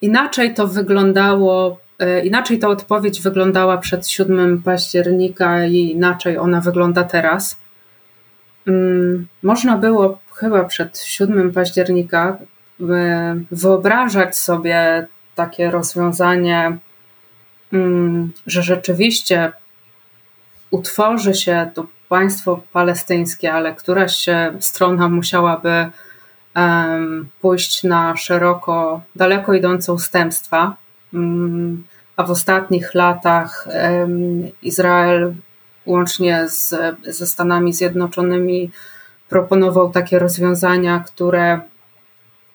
inaczej 0.02 0.54
to 0.54 0.68
wyglądało 0.68 1.80
y, 2.02 2.22
Inaczej 2.26 2.60
ta 2.60 2.68
odpowiedź 2.68 3.22
wyglądała 3.22 3.78
przed 3.78 4.08
7 4.08 4.62
października 4.64 5.66
i 5.66 5.76
inaczej 5.76 6.38
ona 6.38 6.62
wygląda 6.62 7.04
teraz. 7.04 7.58
Mm, 8.68 9.28
można 9.44 9.78
było 9.78 10.20
chyba 10.34 10.64
przed 10.64 11.00
7 11.00 11.52
października 11.52 12.38
e, 12.82 13.40
wyobrażać 13.52 14.38
sobie 14.38 15.08
takie 15.36 15.72
rozwiązanie, 15.72 16.78
mm, 17.74 18.32
że 18.48 18.64
rzeczywiście 18.64 19.52
utworzy 20.72 21.34
się 21.34 21.72
to 21.74 21.88
państwo 22.10 22.62
palestyńskie, 22.74 23.54
ale 23.54 23.76
któraś 23.76 24.26
strona 24.60 25.10
musiałaby 25.10 25.90
pójść 27.42 27.84
na 27.84 28.16
szeroko, 28.16 29.02
daleko 29.16 29.54
idące 29.54 29.94
ustępstwa. 29.94 30.76
Mm, 31.14 31.84
a 32.16 32.24
w 32.24 32.32
ostatnich 32.32 32.94
latach 32.94 33.68
Izrael 34.62 35.34
łącznie 35.86 36.50
z, 36.50 36.76
ze 37.04 37.28
Stanami 37.28 37.74
Zjednoczonymi 37.74 38.72
proponował 39.30 39.92
takie 39.92 40.20
rozwiązania, 40.20 41.04
które 41.08 41.60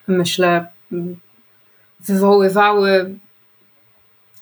myślę 0.08 0.66
wywoływały 2.00 3.14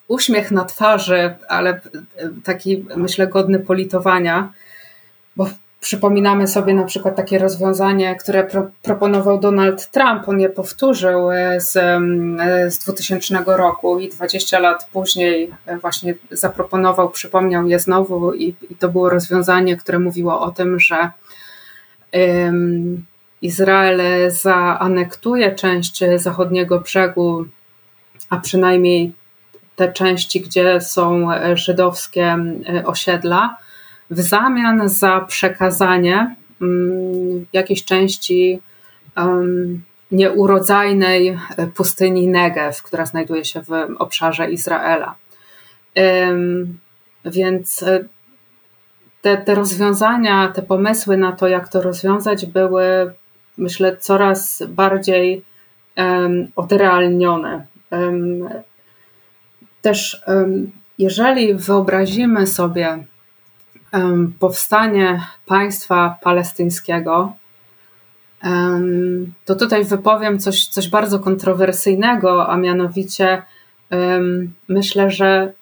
uśmiech 0.07 0.51
na 0.51 0.65
twarzy, 0.65 1.35
ale 1.47 1.81
taki 2.43 2.85
myślę 2.95 3.27
godny 3.27 3.59
politowania, 3.59 4.53
bo 5.35 5.49
Przypominamy 5.79 6.47
sobie 6.47 6.73
na 6.73 6.83
przykład 6.83 7.15
takie 7.15 7.39
rozwiązanie, 7.39 8.15
które 8.15 8.43
pro, 8.43 8.67
proponował 8.81 9.39
Donald 9.39 9.91
Trump. 9.91 10.29
On 10.29 10.39
je 10.39 10.49
powtórzył 10.49 11.31
e, 11.31 11.61
z, 11.61 11.77
e, 11.77 12.71
z 12.71 12.79
2000 12.79 13.43
roku 13.47 13.99
i 13.99 14.09
20 14.09 14.59
lat 14.59 14.89
później 14.93 15.51
e, 15.65 15.77
właśnie 15.77 16.15
zaproponował, 16.31 17.09
przypomniał 17.09 17.67
je 17.67 17.79
znowu 17.79 18.33
i, 18.33 18.55
i 18.69 18.75
to 18.75 18.89
było 18.89 19.09
rozwiązanie, 19.09 19.77
które 19.77 19.99
mówiło 19.99 20.41
o 20.41 20.51
tym, 20.51 20.79
że 20.79 21.09
um, 22.13 23.05
Izrael 23.41 24.01
zaanektuje 24.31 25.55
część 25.55 26.03
zachodniego 26.15 26.79
brzegu, 26.79 27.45
a 28.29 28.37
przynajmniej 28.37 29.13
te 29.75 29.93
części, 29.93 30.41
gdzie 30.41 30.81
są 30.81 31.27
żydowskie 31.53 32.37
osiedla 32.85 33.57
w 34.09 34.21
zamian 34.21 34.89
za 34.89 35.19
przekazanie 35.21 36.35
mm, 36.61 37.45
jakiejś 37.53 37.85
części 37.85 38.59
nieurodzajnej 40.11 41.39
pustyni 41.75 42.27
Negev, 42.27 42.83
która 42.83 43.05
znajduje 43.05 43.45
się 43.45 43.61
w 43.61 43.71
obszarze 43.97 44.51
Izraela. 44.51 45.15
Więc 47.25 47.83
e, 47.83 48.05
te, 49.21 49.37
te 49.37 49.55
rozwiązania, 49.55 50.51
te 50.55 50.61
pomysły 50.61 51.17
na 51.17 51.31
to, 51.31 51.47
jak 51.47 51.69
to 51.69 51.81
rozwiązać, 51.81 52.45
były, 52.45 53.13
myślę, 53.57 53.97
coraz 53.97 54.63
bardziej 54.67 55.43
odrealnione. 56.55 57.65
Też, 59.81 60.21
jeżeli 60.97 61.55
wyobrazimy 61.55 62.47
sobie 62.47 63.03
powstanie 64.39 65.21
państwa 65.45 66.17
palestyńskiego, 66.21 67.33
to 69.45 69.55
tutaj 69.55 69.85
wypowiem 69.85 70.39
coś, 70.39 70.67
coś 70.67 70.89
bardzo 70.89 71.19
kontrowersyjnego, 71.19 72.47
a 72.49 72.57
mianowicie 72.57 73.41
myślę, 74.67 75.11
że 75.11 75.53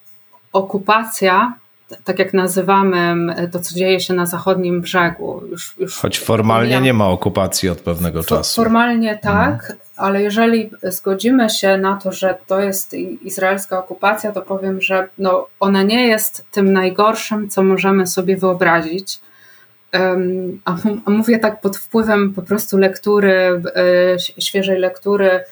okupacja, 0.53 1.53
tak 2.03 2.19
jak 2.19 2.33
nazywamy 2.33 3.15
to, 3.51 3.59
co 3.59 3.75
dzieje 3.75 3.99
się 3.99 4.13
na 4.13 4.25
zachodnim 4.25 4.81
brzegu. 4.81 5.41
Już, 5.51 5.75
już 5.77 5.97
Choć 5.97 6.19
formalnie 6.19 6.81
nie 6.81 6.93
ma 6.93 7.07
okupacji 7.07 7.69
od 7.69 7.79
pewnego 7.79 8.23
czasu. 8.23 8.55
Formalnie 8.55 9.19
tak, 9.23 9.53
mhm. 9.53 9.79
Ale 9.97 10.23
jeżeli 10.23 10.69
zgodzimy 10.83 11.49
się 11.49 11.77
na 11.77 11.95
to, 11.95 12.11
że 12.11 12.37
to 12.47 12.59
jest 12.59 12.93
izraelska 13.21 13.79
okupacja, 13.79 14.31
to 14.31 14.41
powiem, 14.41 14.81
że 14.81 15.07
no, 15.17 15.47
ona 15.59 15.83
nie 15.83 16.07
jest 16.07 16.45
tym 16.51 16.73
najgorszym, 16.73 17.49
co 17.49 17.63
możemy 17.63 18.07
sobie 18.07 18.37
wyobrazić. 18.37 19.19
A 21.05 21.11
mówię 21.11 21.39
tak 21.39 21.61
pod 21.61 21.77
wpływem 21.77 22.33
po 22.33 22.41
prostu 22.41 22.77
lektury, 22.77 23.61
e, 23.75 24.41
świeżej 24.41 24.79
lektury 24.79 25.43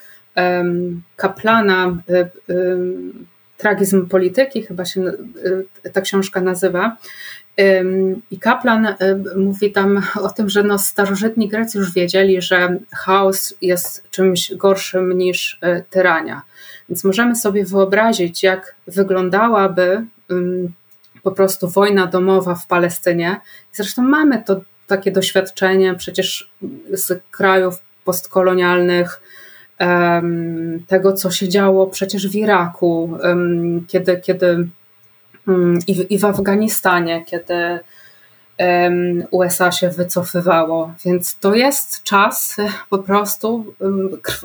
Kaplana, 1.16 1.98
e, 2.10 2.30
Tragizm 3.58 4.08
polityki, 4.08 4.64
chyba 4.64 4.86
się 4.86 5.02
e, 5.84 5.90
ta 5.90 6.02
książka 6.02 6.42
nazywa. 6.42 6.98
I 8.32 8.40
Kaplan 8.40 8.88
mówi 9.38 9.72
tam 9.72 10.02
o 10.22 10.30
tym, 10.30 10.50
że 10.50 10.64
no 10.64 10.78
starożytni 10.78 11.48
Grecy 11.48 11.78
już 11.78 11.94
wiedzieli, 11.94 12.42
że 12.42 12.78
chaos 12.96 13.56
jest 13.62 14.10
czymś 14.12 14.54
gorszym 14.56 15.18
niż 15.18 15.60
tyrania. 15.90 16.42
Więc 16.90 17.04
możemy 17.04 17.36
sobie 17.36 17.66
wyobrazić, 17.66 18.44
jak 18.44 18.76
wyglądałaby 18.88 20.06
po 21.24 21.32
prostu 21.32 21.70
wojna 21.70 22.08
domowa 22.08 22.56
w 22.56 22.68
Palestynie. 22.68 23.40
Zresztą 23.74 24.02
mamy 24.02 24.44
to 24.44 24.62
takie 24.88 25.12
doświadczenie 25.12 25.96
przecież 25.96 26.52
z 26.94 27.22
krajów 27.32 27.82
postkolonialnych, 28.06 29.22
tego, 30.88 31.14
co 31.14 31.32
się 31.32 31.50
działo 31.50 31.88
przecież 31.88 32.28
w 32.28 32.36
Iraku, 32.36 33.18
kiedy, 33.88 34.18
kiedy 34.18 34.68
i 35.88 35.96
w, 35.96 36.12
i 36.12 36.20
w 36.20 36.26
Afganistanie, 36.26 37.26
kiedy 37.26 37.80
USA 39.32 39.72
się 39.72 39.90
wycofywało. 39.90 40.94
Więc 41.06 41.40
to 41.40 41.56
jest 41.56 42.04
czas 42.04 42.58
po 42.90 42.98
prostu 42.98 43.74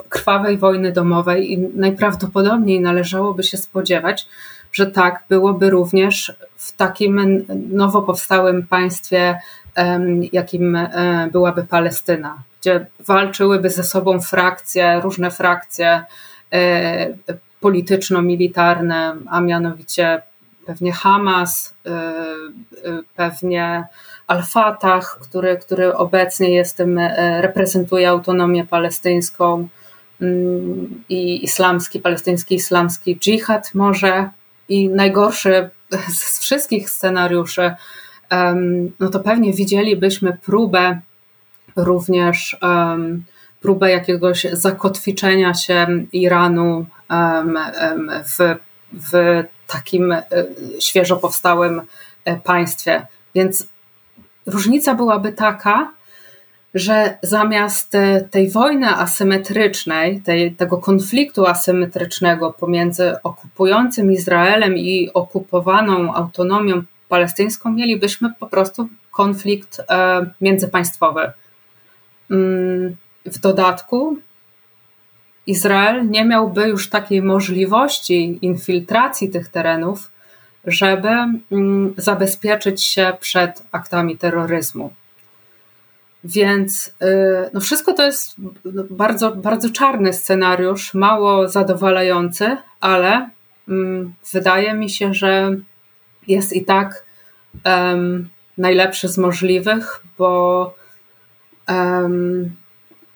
krwawej 0.09 0.59
wojny 0.59 0.93
domowej 0.93 1.53
i 1.53 1.59
najprawdopodobniej 1.59 2.81
należałoby 2.81 3.43
się 3.43 3.57
spodziewać, 3.57 4.27
że 4.73 4.87
tak 4.87 5.25
byłoby 5.29 5.71
również 5.71 6.33
w 6.57 6.73
takim 6.77 7.45
nowo 7.73 8.03
powstałym 8.03 8.67
państwie, 8.67 9.39
jakim 10.33 10.77
e, 10.77 11.29
byłaby 11.33 11.63
Palestyna, 11.63 12.43
gdzie 12.61 12.87
walczyłyby 13.07 13.71
ze 13.71 13.85
sobą 13.85 14.21
frakcje, 14.21 15.01
różne 15.01 15.31
frakcje 15.31 16.05
e, 16.53 17.09
polityczno-militarne, 17.61 19.17
a 19.31 19.41
mianowicie 19.41 20.23
pewnie 20.71 20.93
Hamas, 20.93 21.75
e, 21.87 22.13
pewnie 23.17 23.85
Al-Fatah, 24.27 25.19
który, 25.23 25.59
który 25.59 25.95
obecnie 25.95 26.51
jest 26.55 26.77
tym, 26.77 27.01
reprezentuje 27.41 28.09
autonomię 28.09 28.67
palestyńską 28.67 29.69
mm, 30.21 31.05
i 31.09 31.45
islamski, 31.45 32.01
palestyński 32.01 32.55
islamski 32.55 33.19
dżihad 33.19 33.75
może. 33.75 34.31
I 34.69 34.89
najgorszy 34.89 35.71
z 36.09 36.41
wszystkich 36.41 36.91
scenariuszy, 36.91 37.75
no 39.01 39.09
to 39.09 39.21
pewnie 39.21 39.53
widzielibyśmy 39.53 40.39
próbę 40.45 41.01
również 41.77 42.59
próbę 43.61 43.91
jakiegoś 43.91 44.47
zakotwiczenia 44.53 45.55
się 45.55 45.87
Iranu 46.13 46.87
w, 48.25 48.57
w 48.93 49.43
takim 49.67 50.13
e, 50.13 50.25
świeżo 50.81 51.17
powstałym 51.17 51.83
e, 52.25 52.37
państwie. 52.37 53.07
Więc 53.35 53.67
różnica 54.47 54.95
byłaby 54.95 55.33
taka, 55.33 55.93
że 56.75 57.19
zamiast 57.23 57.95
e, 57.95 58.21
tej 58.31 58.51
wojny 58.51 58.89
asymetrycznej, 58.89 60.21
tej, 60.21 60.53
tego 60.55 60.79
konfliktu 60.79 61.47
asymetrycznego 61.47 62.53
pomiędzy 62.53 63.23
okupującym 63.23 64.13
Izraelem 64.13 64.79
i 64.79 65.11
okupowaną 65.15 66.15
autonomią 66.15 66.83
palestyńską, 67.09 67.73
mielibyśmy 67.73 68.35
po 68.41 68.47
prostu 68.47 68.89
konflikt 69.11 69.83
międzypaństwowy. 70.41 71.33
Mm, 72.31 72.97
w 73.27 73.39
dodatku 73.39 74.17
Izrael 75.47 76.11
nie 76.11 76.25
miałby 76.25 76.69
już 76.69 76.91
takiej 76.91 77.23
możliwości 77.23 78.39
infiltracji 78.43 79.29
tych 79.31 79.49
terenów, 79.49 80.11
żeby 80.65 81.09
mm, 81.09 81.95
zabezpieczyć 81.97 82.85
się 82.85 83.13
przed 83.21 83.63
aktami 83.73 84.19
terroryzmu. 84.19 84.93
Więc 86.25 86.89
y, 87.03 87.51
no 87.55 87.61
wszystko 87.61 87.93
to 87.93 88.03
jest 88.03 88.35
bardzo, 88.91 89.37
bardzo 89.37 89.71
czarny 89.71 90.13
scenariusz, 90.13 90.95
mało 90.95 91.49
zadowalający, 91.49 92.57
ale 92.81 93.31
um, 93.69 94.15
wydaje 94.33 94.75
mi 94.75 94.91
się, 94.91 95.15
że 95.15 95.57
jest 96.27 96.53
i 96.53 96.65
tak 96.65 97.05
um, 97.65 98.29
najlepszy 98.59 99.09
z 99.09 99.19
możliwych, 99.19 100.05
bo 100.19 100.75
um, 101.69 102.57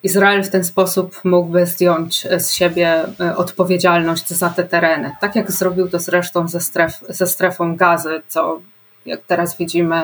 Izrael 0.05 0.43
w 0.43 0.51
ten 0.51 0.65
sposób 0.65 1.21
mógłby 1.25 1.67
zdjąć 1.67 2.27
z 2.39 2.53
siebie 2.53 3.05
e, 3.21 3.37
odpowiedzialność 3.37 4.29
za 4.29 4.51
te 4.51 4.65
tereny. 4.65 5.11
Tak 5.21 5.37
jak 5.37 5.53
zrobił 5.53 5.89
to 5.89 5.99
zresztą 5.99 6.49
ze, 6.49 6.61
stref, 6.61 7.01
ze 7.09 7.27
strefą 7.27 7.77
gazy, 7.77 8.23
co 8.29 8.61
jak 9.07 9.21
teraz 9.27 9.57
widzimy, 9.57 10.03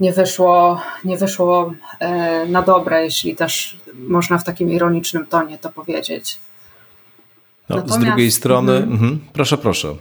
nie 0.00 0.12
wyszło, 0.12 0.82
nie 1.04 1.16
wyszło 1.16 1.74
e, 2.00 2.46
na 2.46 2.62
dobre, 2.62 3.04
jeśli 3.04 3.36
też 3.36 3.76
można 3.94 4.38
w 4.38 4.44
takim 4.44 4.70
ironicznym 4.70 5.26
tonie 5.26 5.58
to 5.58 5.70
powiedzieć. 5.70 6.38
No, 7.68 7.82
z 7.86 7.98
drugiej 7.98 8.30
strony, 8.30 8.76
mm, 8.76 8.92
mm, 8.92 9.20
proszę, 9.32 9.58
proszę. 9.58 9.94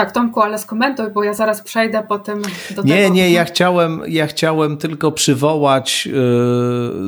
Tak, 0.00 0.12
Tomku, 0.12 0.40
ale 0.40 0.58
skomentuj, 0.58 1.10
bo 1.10 1.24
ja 1.24 1.34
zaraz 1.34 1.62
przejdę 1.62 2.02
po 2.02 2.18
tym 2.18 2.42
do 2.70 2.82
Nie, 2.82 3.02
tego. 3.02 3.14
nie, 3.14 3.30
ja 3.30 3.44
chciałem, 3.44 4.02
ja 4.08 4.26
chciałem 4.26 4.76
tylko 4.76 5.12
przywołać 5.12 6.06
yy, 6.06 6.12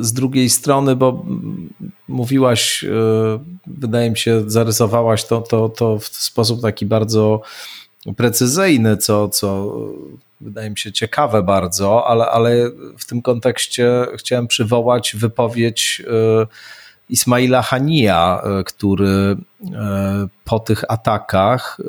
z 0.01 0.13
drugiej 0.13 0.49
strony, 0.49 0.95
bo 0.95 1.25
mówiłaś, 2.07 2.83
yy, 2.83 3.39
wydaje 3.67 4.09
mi 4.09 4.17
się, 4.17 4.43
zarysowałaś 4.47 5.25
to, 5.25 5.41
to, 5.41 5.69
to 5.69 5.99
w 5.99 6.05
sposób 6.05 6.61
taki 6.61 6.85
bardzo 6.85 7.41
precyzyjny, 8.17 8.97
co, 8.97 9.29
co 9.29 9.77
wydaje 10.41 10.69
mi 10.69 10.77
się 10.77 10.91
ciekawe 10.91 11.43
bardzo, 11.43 12.07
ale, 12.07 12.25
ale 12.25 12.55
w 12.97 13.05
tym 13.05 13.21
kontekście 13.21 14.05
chciałem 14.17 14.47
przywołać 14.47 15.15
wypowiedź 15.15 16.03
yy, 16.07 16.47
Ismaila 17.09 17.61
Hania, 17.61 18.41
e, 18.43 18.63
który 18.63 19.07
e, 19.07 19.35
po 20.45 20.59
tych 20.59 20.83
atakach, 20.91 21.77
e, 21.79 21.83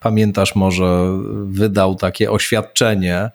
pamiętasz 0.00 0.54
może, 0.54 1.18
wydał 1.44 1.94
takie 1.94 2.30
oświadczenie, 2.30 3.30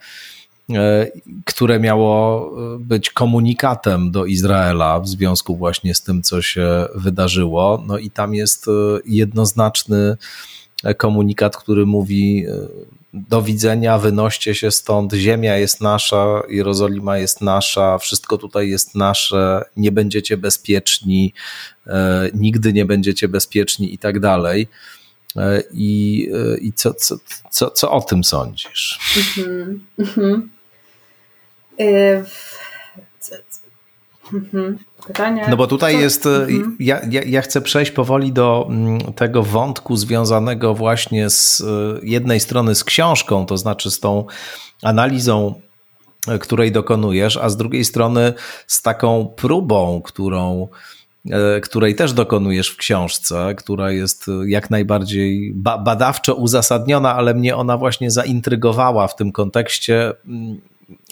które 1.46 1.80
miało 1.80 2.52
być 2.80 3.10
komunikatem 3.10 4.12
do 4.12 4.26
Izraela 4.26 5.00
w 5.00 5.08
związku 5.08 5.58
właśnie 5.58 5.96
z 5.96 6.02
tym, 6.02 6.22
co 6.22 6.42
się 6.42 6.86
wydarzyło. 6.96 7.84
No 7.88 7.98
i 7.98 8.12
tam 8.12 8.34
jest 8.34 8.66
jednoznaczny 9.06 10.18
komunikat, 10.98 11.58
który 11.58 11.86
mówi: 11.86 12.46
do 13.14 13.42
widzenia, 13.42 13.98
wynoście 13.98 14.56
się 14.56 14.72
stąd, 14.72 15.14
ziemia 15.14 15.58
jest 15.58 15.82
nasza, 15.82 16.42
Jerozolima 16.50 17.18
jest 17.18 17.42
nasza, 17.42 17.98
wszystko 17.98 18.38
tutaj 18.38 18.70
jest 18.70 18.96
nasze, 18.96 19.66
nie 19.78 19.92
będziecie 19.92 20.38
bezpieczni, 20.38 21.34
e, 21.88 22.30
nigdy 22.34 22.74
nie 22.74 22.86
będziecie 22.86 23.28
bezpieczni 23.28 23.94
i 23.94 23.98
tak 23.98 24.20
dalej. 24.20 24.68
E, 25.36 25.64
I, 25.74 26.28
e, 26.34 26.58
i 26.58 26.74
co, 26.74 26.94
co, 26.94 27.16
co, 27.52 27.72
co 27.72 27.92
o 27.92 28.02
tym 28.02 28.24
sądzisz? 28.24 29.00
Mhm. 29.38 29.86
Mhm. 30.00 30.50
Mhm. 34.34 34.78
Pytanie. 35.06 35.46
No 35.50 35.58
bo 35.58 35.68
tutaj 35.68 35.94
co? 35.94 36.00
jest, 36.00 36.26
e, 36.26 36.30
mhm. 36.30 36.76
ja, 36.80 37.02
ja, 37.10 37.22
ja, 37.26 37.42
chcę 37.42 37.62
przejść 37.62 37.92
powoli 37.92 38.34
do 38.34 38.68
mm, 38.70 39.00
tego 39.14 39.44
wątku 39.44 39.96
związanego 39.96 40.74
właśnie 40.74 41.30
z 41.30 41.62
e, 41.62 42.00
jednej 42.04 42.40
strony 42.40 42.76
z 42.76 42.84
książką, 42.84 43.46
to 43.46 43.58
znaczy 43.58 43.92
z 43.92 44.00
tą 44.00 44.26
analizą, 44.84 45.62
e, 46.28 46.40
której 46.40 46.72
dokonujesz, 46.72 47.38
a 47.38 47.50
z 47.50 47.58
drugiej 47.58 47.86
strony 47.86 48.34
z 48.68 48.82
taką 48.82 49.34
próbą, 49.36 50.02
którą 50.02 50.68
której 51.62 51.96
też 51.96 52.14
dokonujesz 52.14 52.70
w 52.70 52.78
książce, 52.78 53.56
która 53.58 53.92
jest 53.92 54.26
jak 54.46 54.70
najbardziej 54.70 55.54
badawczo 55.56 56.36
uzasadniona, 56.36 57.16
ale 57.16 57.34
mnie 57.34 57.56
ona 57.56 57.78
właśnie 57.78 58.12
zaintrygowała 58.12 59.08
w 59.08 59.16
tym 59.16 59.32
kontekście 59.32 60.14
mm, 60.28 60.62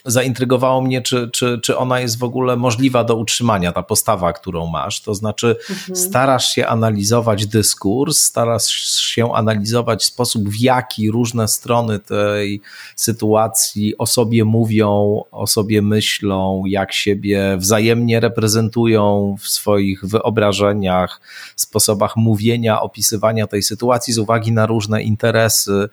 zaintrygowało 0.05 0.81
mnie, 0.81 1.01
czy, 1.01 1.29
czy, 1.33 1.59
czy 1.63 1.77
ona 1.77 1.99
jest 1.99 2.19
w 2.19 2.23
ogóle 2.23 2.55
możliwa 2.55 3.03
do 3.03 3.15
utrzymania, 3.15 3.71
ta 3.71 3.83
postawa, 3.83 4.33
którą 4.33 4.67
masz. 4.67 5.01
To 5.01 5.15
znaczy, 5.15 5.55
mhm. 5.69 5.95
starasz 5.95 6.49
się 6.49 6.67
analizować 6.67 7.47
dyskurs, 7.47 8.17
starasz 8.17 8.67
się 8.99 9.33
analizować 9.33 10.05
sposób, 10.05 10.49
w 10.49 10.61
jaki 10.61 11.11
różne 11.11 11.47
strony 11.47 11.99
tej 11.99 12.61
sytuacji 12.95 13.97
o 13.97 14.05
sobie 14.05 14.45
mówią, 14.45 15.23
o 15.31 15.47
sobie 15.47 15.81
myślą, 15.81 16.63
jak 16.65 16.93
siebie 16.93 17.57
wzajemnie 17.57 18.19
reprezentują 18.19 19.35
w 19.41 19.47
swoich 19.47 20.05
wyobrażeniach, 20.05 21.21
sposobach 21.55 22.15
mówienia, 22.15 22.81
opisywania 22.81 23.47
tej 23.47 23.63
sytuacji 23.63 24.13
z 24.13 24.17
uwagi 24.17 24.51
na 24.51 24.65
różne 24.65 25.03
interesy, 25.03 25.89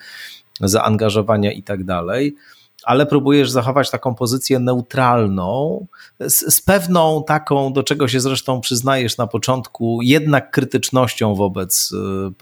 zaangażowania 0.61 1.53
i 1.53 1.63
tak 1.63 1.85
dalej 1.85 2.37
ale 2.85 3.07
próbujesz 3.07 3.51
zachować 3.51 3.91
taką 3.91 4.15
pozycję 4.15 4.59
neutralną, 4.59 5.87
z, 6.21 6.55
z, 6.55 6.61
pewną 6.61 7.25
taką, 7.27 7.73
do 7.73 7.83
czego 7.83 8.09
się 8.09 8.21
zresztą 8.21 8.61
przyznajesz 8.61 9.17
na 9.17 9.27
początku, 9.27 9.99
jednak 10.03 10.51
krytycznością 10.51 11.35
wobec 11.35 11.93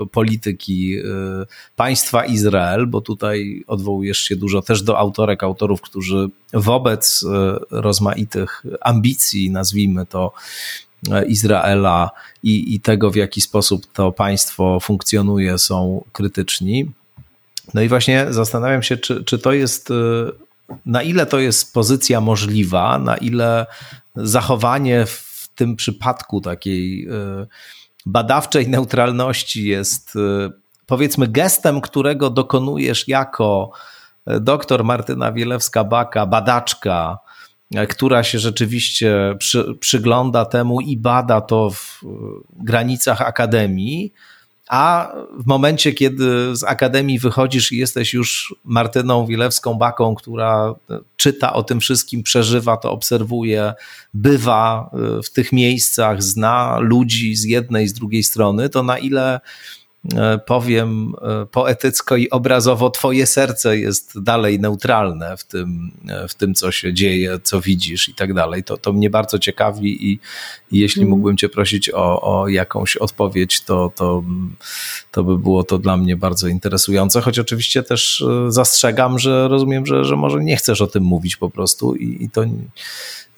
y, 0.00 0.06
polityki 0.06 0.98
y, 0.98 1.02
państwa 1.76 2.24
Izrael, 2.24 2.86
bo 2.86 3.00
tutaj 3.00 3.64
odwołujesz 3.66 4.18
się 4.18 4.36
dużo 4.36 4.62
też 4.62 4.82
do 4.82 4.98
autorek, 4.98 5.42
autorów, 5.42 5.80
którzy 5.80 6.28
wobec 6.52 7.22
y, 7.22 7.26
rozmaitych 7.70 8.62
ambicji, 8.80 9.50
nazwijmy 9.50 10.06
to, 10.06 10.32
Izraela 11.26 12.10
i, 12.42 12.74
i 12.74 12.80
tego, 12.80 13.10
w 13.10 13.16
jaki 13.16 13.40
sposób 13.40 13.86
to 13.92 14.12
państwo 14.12 14.80
funkcjonuje, 14.80 15.58
są 15.58 16.04
krytyczni. 16.12 16.90
No 17.74 17.82
i 17.82 17.88
właśnie 17.88 18.26
zastanawiam 18.30 18.82
się, 18.82 18.96
czy, 18.96 19.24
czy 19.24 19.38
to 19.38 19.52
jest, 19.52 19.90
y, 19.90 19.94
na 20.86 21.02
ile 21.02 21.26
to 21.26 21.38
jest 21.38 21.74
pozycja 21.74 22.20
możliwa, 22.20 22.98
na 22.98 23.16
ile 23.16 23.66
zachowanie 24.16 25.06
w 25.06 25.48
tym 25.54 25.76
przypadku 25.76 26.40
takiej 26.40 27.08
y, 27.08 27.46
badawczej 28.06 28.68
neutralności 28.68 29.64
jest 29.64 30.16
y, 30.16 30.52
powiedzmy 30.86 31.28
gestem, 31.28 31.80
którego 31.80 32.30
dokonujesz 32.30 33.08
jako 33.08 33.70
doktor 34.26 34.84
Martyna 34.84 35.32
Wielewska-Baka, 35.32 36.26
badaczka, 36.26 37.18
która 37.88 38.22
się 38.22 38.38
rzeczywiście 38.38 39.34
przy, 39.38 39.74
przygląda 39.80 40.44
temu 40.44 40.80
i 40.80 40.96
bada 40.96 41.40
to 41.40 41.70
w 41.70 42.00
granicach 42.52 43.20
akademii, 43.20 44.12
a 44.70 45.12
w 45.38 45.46
momencie, 45.46 45.92
kiedy 45.92 46.56
z 46.56 46.64
akademii 46.64 47.18
wychodzisz 47.18 47.72
i 47.72 47.76
jesteś 47.76 48.14
już 48.14 48.54
Martyną 48.64 49.26
Wilewską-Baką, 49.26 50.14
która 50.14 50.74
czyta 51.16 51.52
o 51.52 51.62
tym 51.62 51.80
wszystkim, 51.80 52.22
przeżywa 52.22 52.76
to, 52.76 52.92
obserwuje, 52.92 53.72
bywa 54.14 54.90
w 55.24 55.30
tych 55.30 55.52
miejscach, 55.52 56.22
zna 56.22 56.78
ludzi 56.78 57.36
z 57.36 57.44
jednej, 57.44 57.88
z 57.88 57.92
drugiej 57.92 58.22
strony, 58.22 58.68
to 58.68 58.82
na 58.82 58.98
ile 58.98 59.20
E, 59.34 59.40
powiem 60.46 61.14
e, 61.22 61.46
poetycko 61.46 62.16
i 62.16 62.30
obrazowo, 62.30 62.90
twoje 62.90 63.26
serce 63.26 63.78
jest 63.78 64.22
dalej 64.22 64.60
neutralne 64.60 65.36
w 65.36 65.44
tym, 65.44 65.90
e, 66.08 66.28
w 66.28 66.34
tym 66.34 66.54
co 66.54 66.72
się 66.72 66.94
dzieje, 66.94 67.38
co 67.42 67.60
widzisz 67.60 68.08
i 68.08 68.14
tak 68.14 68.34
dalej. 68.34 68.64
To, 68.64 68.76
to 68.76 68.92
mnie 68.92 69.10
bardzo 69.10 69.38
ciekawi 69.38 70.12
i, 70.12 70.18
i 70.72 70.78
jeśli 70.78 71.02
mm. 71.02 71.10
mógłbym 71.10 71.36
cię 71.36 71.48
prosić 71.48 71.90
o, 71.90 72.22
o 72.22 72.48
jakąś 72.48 72.96
odpowiedź, 72.96 73.60
to, 73.60 73.92
to, 73.96 74.24
to 75.10 75.24
by 75.24 75.38
było 75.38 75.64
to 75.64 75.78
dla 75.78 75.96
mnie 75.96 76.16
bardzo 76.16 76.48
interesujące, 76.48 77.20
choć 77.20 77.38
oczywiście 77.38 77.82
też 77.82 78.24
zastrzegam, 78.48 79.18
że 79.18 79.48
rozumiem, 79.48 79.86
że, 79.86 80.04
że 80.04 80.16
może 80.16 80.44
nie 80.44 80.56
chcesz 80.56 80.80
o 80.80 80.86
tym 80.86 81.02
mówić 81.02 81.36
po 81.36 81.50
prostu 81.50 81.94
i, 81.94 82.24
i 82.24 82.30
to 82.30 82.44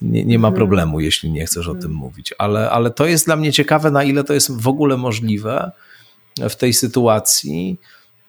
nie, 0.02 0.24
nie 0.24 0.38
ma 0.38 0.48
mhm. 0.48 0.54
problemu, 0.54 1.00
jeśli 1.00 1.30
nie 1.30 1.46
chcesz 1.46 1.68
o 1.68 1.74
tym 1.74 1.90
mhm. 1.90 1.94
mówić, 1.94 2.34
ale, 2.38 2.70
ale 2.70 2.90
to 2.90 3.06
jest 3.06 3.26
dla 3.26 3.36
mnie 3.36 3.52
ciekawe, 3.52 3.90
na 3.90 4.04
ile 4.04 4.24
to 4.24 4.34
jest 4.34 4.60
w 4.60 4.68
ogóle 4.68 4.96
możliwe, 4.96 5.72
w 6.50 6.56
tej 6.56 6.72
sytuacji. 6.72 7.78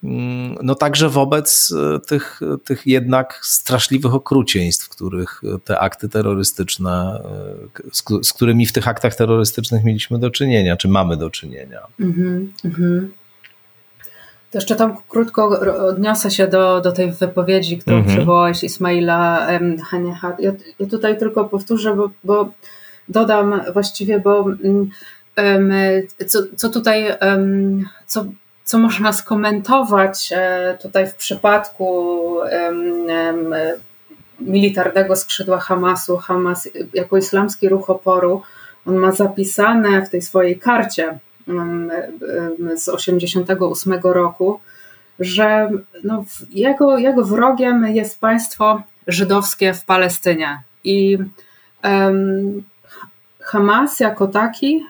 Mm, 0.04 0.58
no 0.64 0.76
także 0.76 1.10
wobec 1.10 1.74
e, 1.96 2.00
tych, 2.00 2.40
tych 2.64 2.88
jednak 2.88 3.40
straszliwych 3.42 4.14
okrucieństw, 4.14 4.90
których 4.90 5.42
te 5.64 5.80
akty 5.80 6.10
terrorystyczne, 6.10 7.22
e, 7.86 7.92
z, 7.92 8.04
z 8.28 8.34
którymi 8.34 8.66
w 8.66 8.74
tych 8.74 8.88
aktach 8.88 9.16
terrorystycznych 9.16 9.84
mieliśmy 9.84 10.20
do 10.20 10.32
czynienia, 10.32 10.78
czy 10.78 10.88
mamy 10.88 11.18
do 11.18 11.30
czynienia. 11.30 11.80
Mm 12.00 12.52
-hmm, 12.64 13.08
To 14.52 14.58
jeszcze 14.58 14.76
tam 14.76 14.98
krótko 15.10 15.60
odniosę 15.88 16.32
się 16.32 16.48
do, 16.48 16.82
do 16.82 16.92
tej 16.92 17.12
wypowiedzi, 17.12 17.78
którą 17.78 18.02
-hmm. 18.02 18.08
przywołałeś 18.08 18.64
Ismaila 18.64 19.48
Hanieha. 19.90 20.36
Ja, 20.40 20.52
ja, 20.80 20.88
tutaj 20.88 21.18
tylko 21.18 21.46
powtórzę, 21.46 21.96
bo, 21.96 22.10
bo 22.24 22.52
dodam 23.10 23.62
właściwie, 23.74 24.20
bo 24.20 24.46
mm, 24.64 24.90
co, 26.28 26.40
co 26.56 26.70
tutaj, 26.70 27.06
co, 28.06 28.26
co 28.64 28.78
można 28.78 29.14
skomentować 29.14 30.30
e, 30.36 30.78
tutaj 30.82 31.08
w 31.08 31.16
przypadku 31.16 32.38
militarnego 34.40 35.16
skrzydła 35.16 35.60
Hamasu, 35.60 36.18
Hamas 36.18 36.70
jako 36.94 37.18
islamski 37.18 37.70
ruch 37.70 37.90
oporu, 37.90 38.42
on 38.86 38.96
ma 38.96 39.12
zapisane 39.12 40.06
w 40.06 40.10
tej 40.10 40.22
swojej 40.22 40.60
karcie 40.60 41.20
z 42.76 42.86
1988 42.86 44.00
roku, 44.04 44.60
że 45.20 45.70
no 46.04 46.26
jego, 46.50 46.98
jego 46.98 47.24
wrogiem 47.24 47.88
jest 47.88 48.20
państwo 48.20 48.84
żydowskie 49.08 49.74
w 49.74 49.86
Palestynie. 49.86 50.62
I 50.84 51.18
um, 51.84 52.64
Hamas 53.54 54.00
jako 54.00 54.28
taki 54.28 54.86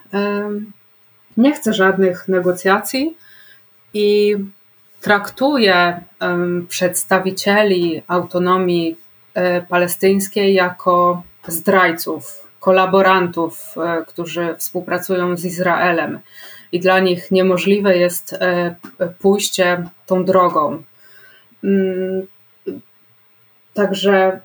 nie 1.38 1.51
chce 1.51 1.74
żadnych 1.74 2.28
negocjacji 2.28 3.18
i 3.93 4.36
traktuje 5.01 6.01
przedstawicieli 6.70 8.03
autonomii 8.07 8.97
e, 9.34 9.61
palestyńskiej 9.61 10.53
jako 10.53 11.24
zdrajców, 11.47 12.47
kolaborantów, 12.59 13.76
e, 13.78 14.05
którzy 14.07 14.55
współpracują 14.57 15.38
z 15.38 15.45
Izraelem. 15.45 16.20
I 16.72 16.80
dla 16.80 16.99
nich 16.99 17.32
niemożliwe 17.32 17.97
jest 17.97 18.34
e, 18.34 18.76
pójście 19.20 19.89
tą 20.05 20.26
drogą. 20.26 20.84
Mm, 21.64 22.28
także 23.74 24.39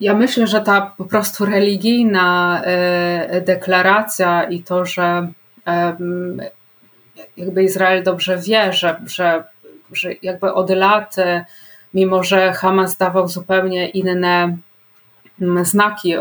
ja 0.00 0.14
myślę, 0.14 0.46
że 0.46 0.60
ta 0.60 0.92
po 0.96 1.04
prostu 1.04 1.44
religijna 1.44 2.60
e, 2.64 3.40
deklaracja 3.40 4.44
i 4.44 4.62
to, 4.62 4.86
że 4.86 5.28
jakby 7.36 7.62
Izrael 7.62 8.02
dobrze 8.02 8.38
wie, 8.38 8.72
że, 8.72 9.00
że, 9.06 9.44
że 9.92 10.10
jakby 10.22 10.52
od 10.52 10.70
lat, 10.70 11.18
e, 11.18 11.44
mimo 11.94 12.22
że 12.22 12.52
Hamas 12.52 12.96
dawał 12.96 13.28
zupełnie 13.28 13.88
inne 13.88 14.56
znaki 15.62 16.14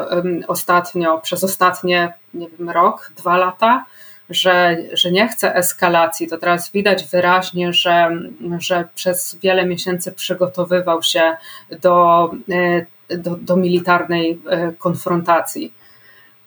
ostatnio, 0.47 1.17
przez 1.17 1.43
ostatnie 1.43 2.13
nie 2.33 2.47
wiem, 2.49 2.69
rok, 2.69 3.11
dwa 3.17 3.37
lata, 3.37 3.85
że, 4.29 4.77
że 4.93 5.11
nie 5.11 5.27
chce 5.27 5.55
eskalacji, 5.55 6.27
to 6.27 6.37
teraz 6.37 6.71
widać 6.71 7.07
wyraźnie, 7.07 7.73
że, 7.73 8.09
że 8.59 8.87
przez 8.95 9.35
wiele 9.35 9.65
miesięcy 9.65 10.11
przygotowywał 10.11 11.03
się 11.03 11.37
do 11.81 12.23
e, 12.51 12.85
do, 13.17 13.35
do 13.35 13.55
militarnej 13.55 14.41
e, 14.49 14.71
konfrontacji. 14.71 15.73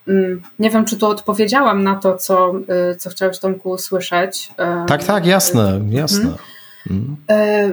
Mm, 0.09 0.43
nie 0.59 0.71
wiem, 0.71 0.85
czy 0.85 0.97
tu 0.97 1.07
odpowiedziałam 1.07 1.83
na 1.83 1.97
to, 1.97 2.17
co, 2.17 2.53
e, 2.69 2.97
co 2.97 3.11
chciałeś 3.11 3.39
Tomku 3.39 3.71
usłyszeć. 3.71 4.51
E, 4.59 4.85
tak, 4.89 5.05
tak, 5.05 5.27
jasne, 5.27 5.81
jasne. 5.91 6.35
Mhm. 6.91 7.17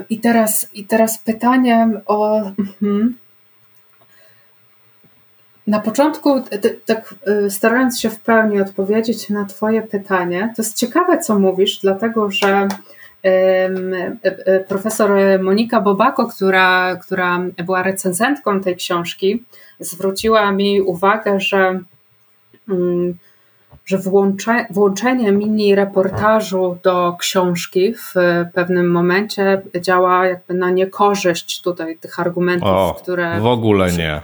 I 0.09 0.19
teraz, 0.19 0.69
I 0.73 0.85
teraz 0.85 1.17
pytanie 1.17 1.89
o. 2.05 2.41
Mhm. 2.59 3.17
Na 5.67 5.79
początku, 5.79 6.43
tak 6.85 7.15
starając 7.49 7.99
się 7.99 8.09
w 8.09 8.19
pełni 8.19 8.61
odpowiedzieć 8.61 9.29
na 9.29 9.45
Twoje 9.45 9.81
pytanie, 9.81 10.53
to 10.55 10.61
jest 10.61 10.77
ciekawe, 10.77 11.17
co 11.17 11.39
mówisz, 11.39 11.79
dlatego 11.79 12.31
że 12.31 12.67
profesor 14.67 15.11
Monika 15.41 15.81
Bobako, 15.81 16.27
która, 16.27 16.95
która 16.95 17.39
była 17.65 17.83
recenzentką 17.83 18.61
tej 18.61 18.75
książki, 18.75 19.43
zwróciła 19.79 20.51
mi 20.51 20.81
uwagę, 20.81 21.39
że, 21.39 21.79
mm, 22.69 23.17
że 23.85 23.97
włącze, 23.97 24.65
włączenie 24.69 25.31
mini 25.31 25.75
reportażu 25.75 26.77
do 26.83 27.15
książki 27.19 27.93
w 27.93 28.13
pewnym 28.53 28.91
momencie 28.91 29.61
działa 29.81 30.25
jakby 30.25 30.53
na 30.53 30.69
niekorzyść 30.69 31.61
tutaj 31.61 31.97
tych 31.97 32.19
argumentów, 32.19 32.69
o, 32.69 32.99
które. 33.01 33.39
W 33.39 33.45
ogóle 33.45 33.91
nie. 33.91 34.21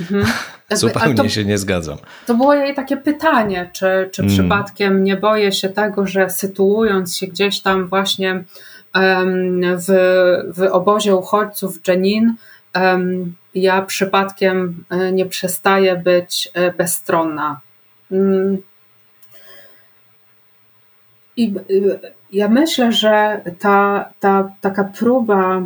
Mhm. 0.00 0.26
Zupełnie 0.70 1.14
to, 1.14 1.28
się 1.28 1.44
nie 1.44 1.58
zgadzam. 1.58 1.98
To 2.26 2.34
było 2.34 2.54
jej 2.54 2.74
takie 2.74 2.96
pytanie, 2.96 3.70
czy, 3.72 4.08
czy 4.12 4.22
mm. 4.22 4.34
przypadkiem 4.34 5.04
nie 5.04 5.16
boję 5.16 5.52
się 5.52 5.68
tego, 5.68 6.06
że 6.06 6.30
sytuując 6.30 7.16
się 7.16 7.26
gdzieś 7.26 7.60
tam 7.60 7.86
właśnie 7.86 8.44
um, 8.94 9.60
w, 9.76 9.88
w 10.54 10.62
obozie 10.72 11.16
uchodźców 11.16 11.88
Jenin, 11.88 12.34
um, 12.74 13.34
ja 13.54 13.82
przypadkiem 13.82 14.84
nie 15.12 15.26
przestaję 15.26 15.96
być 15.96 16.52
bezstronna. 16.78 17.60
Mm. 18.12 18.58
I 21.36 21.54
ja 22.32 22.48
myślę, 22.48 22.92
że 22.92 23.40
ta, 23.58 24.10
ta 24.20 24.52
taka 24.60 24.84
próba 24.84 25.62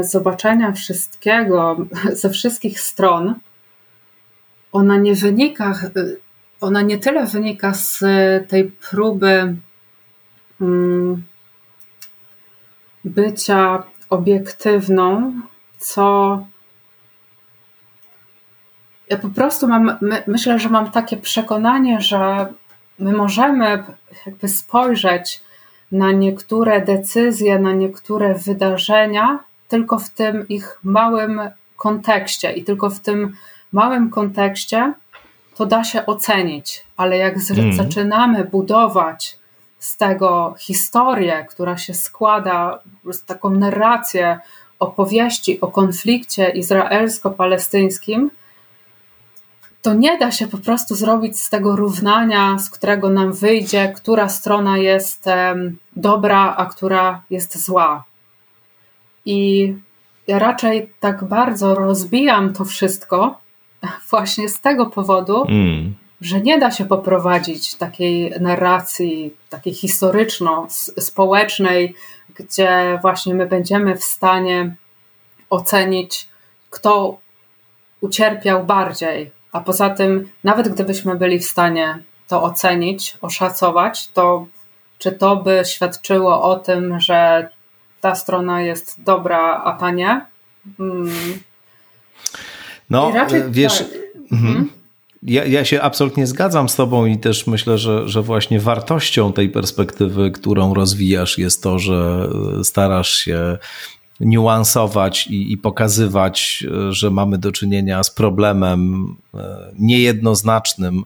zobaczenia 0.00 0.72
wszystkiego 0.72 1.76
ze 2.22 2.30
wszystkich 2.30 2.80
stron, 2.80 3.34
ona 4.72 4.96
nie 4.96 5.14
wynika, 5.14 5.74
ona 6.60 6.82
nie 6.82 6.98
tyle 6.98 7.26
wynika 7.26 7.74
z 7.74 8.04
tej 8.48 8.64
próby 8.90 9.56
mm, 10.60 11.24
bycia 13.04 13.82
obiektywną, 14.10 15.32
co 15.78 16.38
ja 19.10 19.18
po 19.18 19.28
prostu 19.28 19.68
mam, 19.68 19.98
my, 20.00 20.22
myślę, 20.26 20.58
że 20.58 20.68
mam 20.68 20.90
takie 20.90 21.16
przekonanie, 21.16 22.00
że 22.00 22.52
my 22.98 23.12
możemy 23.12 23.84
jakby 24.26 24.48
spojrzeć 24.48 25.42
na 25.92 26.12
niektóre 26.12 26.80
decyzje, 26.80 27.58
na 27.58 27.72
niektóre 27.72 28.34
wydarzenia 28.34 29.38
tylko 29.68 29.98
w 29.98 30.10
tym 30.10 30.48
ich 30.48 30.78
małym 30.84 31.40
kontekście 31.76 32.52
i 32.52 32.64
tylko 32.64 32.90
w 32.90 33.00
tym 33.00 33.36
małym 33.72 34.10
kontekście 34.10 34.92
to 35.54 35.66
da 35.66 35.84
się 35.84 36.06
ocenić, 36.06 36.84
ale 36.96 37.16
jak 37.16 37.40
z, 37.40 37.50
mm. 37.50 37.72
zaczynamy 37.72 38.44
budować 38.44 39.38
z 39.78 39.96
tego 39.96 40.54
historię, 40.58 41.46
która 41.50 41.76
się 41.76 41.94
składa 41.94 42.78
z 43.12 43.24
taką 43.24 43.50
narrację 43.50 44.38
opowieści 44.78 45.60
o 45.60 45.68
konflikcie 45.68 46.48
izraelsko-palestyńskim, 46.48 48.30
to 49.82 49.94
nie 49.94 50.18
da 50.18 50.32
się 50.32 50.46
po 50.46 50.58
prostu 50.58 50.94
zrobić 50.94 51.40
z 51.40 51.50
tego 51.50 51.76
równania, 51.76 52.58
z 52.58 52.70
którego 52.70 53.10
nam 53.10 53.32
wyjdzie, 53.32 53.92
która 53.96 54.28
strona 54.28 54.78
jest 54.78 55.24
dobra, 55.96 56.54
a 56.56 56.66
która 56.66 57.22
jest 57.30 57.64
zła. 57.64 58.04
I 59.24 59.74
ja 60.26 60.38
raczej 60.38 60.92
tak 61.00 61.24
bardzo 61.24 61.74
rozbijam 61.74 62.52
to 62.52 62.64
wszystko 62.64 63.38
właśnie 64.10 64.48
z 64.48 64.60
tego 64.60 64.86
powodu, 64.86 65.44
mm. 65.48 65.94
że 66.20 66.40
nie 66.40 66.58
da 66.58 66.70
się 66.70 66.84
poprowadzić 66.84 67.74
takiej 67.74 68.34
narracji, 68.40 69.34
takiej 69.50 69.74
historyczno-społecznej, 69.74 71.94
gdzie 72.34 72.98
właśnie 73.02 73.34
my 73.34 73.46
będziemy 73.46 73.96
w 73.96 74.04
stanie 74.04 74.76
ocenić, 75.50 76.28
kto 76.70 77.18
ucierpiał 78.00 78.64
bardziej. 78.64 79.37
A 79.52 79.60
poza 79.60 79.90
tym, 79.90 80.28
nawet 80.44 80.68
gdybyśmy 80.68 81.16
byli 81.16 81.38
w 81.38 81.44
stanie 81.44 81.98
to 82.28 82.42
ocenić, 82.42 83.16
oszacować, 83.20 84.08
to 84.08 84.46
czy 84.98 85.12
to 85.12 85.36
by 85.36 85.62
świadczyło 85.66 86.42
o 86.42 86.56
tym, 86.56 87.00
że 87.00 87.48
ta 88.00 88.14
strona 88.14 88.62
jest 88.62 89.02
dobra, 89.02 89.62
a 89.64 89.72
ta 89.72 89.90
nie. 89.90 90.26
Mm. 90.80 91.10
No, 92.90 93.10
raczej, 93.14 93.42
wiesz. 93.50 93.78
Tak. 93.78 93.88
Mhm. 94.32 94.50
mhm. 94.50 94.70
Ja, 95.22 95.44
ja 95.44 95.64
się 95.64 95.82
absolutnie 95.82 96.26
zgadzam 96.26 96.68
z 96.68 96.76
Tobą 96.76 97.06
i 97.06 97.18
też 97.18 97.46
myślę, 97.46 97.78
że, 97.78 98.08
że 98.08 98.22
właśnie 98.22 98.60
wartością 98.60 99.32
tej 99.32 99.48
perspektywy, 99.48 100.30
którą 100.30 100.74
rozwijasz, 100.74 101.38
jest 101.38 101.62
to, 101.62 101.78
że 101.78 102.28
starasz 102.62 103.10
się 103.10 103.58
niuansować 104.20 105.26
i, 105.26 105.52
i 105.52 105.58
pokazywać, 105.58 106.66
że 106.90 107.10
mamy 107.10 107.38
do 107.38 107.52
czynienia 107.52 108.02
z 108.02 108.10
problemem 108.10 109.06
e, 109.34 109.72
niejednoznacznym 109.78 111.04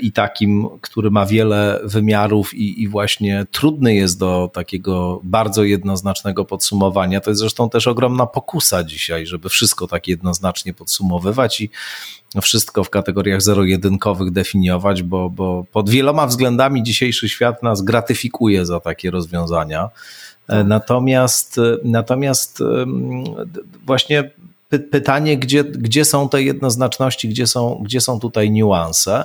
i 0.00 0.12
takim, 0.12 0.68
który 0.80 1.10
ma 1.10 1.26
wiele 1.26 1.80
wymiarów 1.84 2.54
i, 2.54 2.82
i, 2.82 2.88
właśnie 2.88 3.46
trudny 3.50 3.94
jest 3.94 4.18
do 4.18 4.50
takiego 4.52 5.20
bardzo 5.24 5.64
jednoznacznego 5.64 6.44
podsumowania. 6.44 7.20
To 7.20 7.30
jest 7.30 7.40
zresztą 7.40 7.70
też 7.70 7.86
ogromna 7.86 8.26
pokusa 8.26 8.84
dzisiaj, 8.84 9.26
żeby 9.26 9.48
wszystko 9.48 9.86
tak 9.86 10.08
jednoznacznie 10.08 10.74
podsumowywać 10.74 11.60
i 11.60 11.70
wszystko 12.42 12.84
w 12.84 12.90
kategoriach 12.90 13.42
zero-jedynkowych 13.42 14.30
definiować, 14.30 15.02
bo, 15.02 15.30
bo 15.30 15.64
pod 15.72 15.90
wieloma 15.90 16.26
względami 16.26 16.82
dzisiejszy 16.82 17.28
świat 17.28 17.62
nas 17.62 17.82
gratyfikuje 17.82 18.66
za 18.66 18.80
takie 18.80 19.10
rozwiązania. 19.10 19.88
Tak. 20.50 20.66
Natomiast, 20.66 21.60
natomiast 21.84 22.62
właśnie 23.86 24.30
pytanie, 24.78 25.38
gdzie, 25.38 25.64
gdzie 25.64 26.04
są 26.04 26.28
te 26.28 26.42
jednoznaczności, 26.42 27.28
gdzie 27.28 27.46
są, 27.46 27.80
gdzie 27.84 28.00
są 28.00 28.20
tutaj 28.20 28.50
niuanse. 28.50 29.24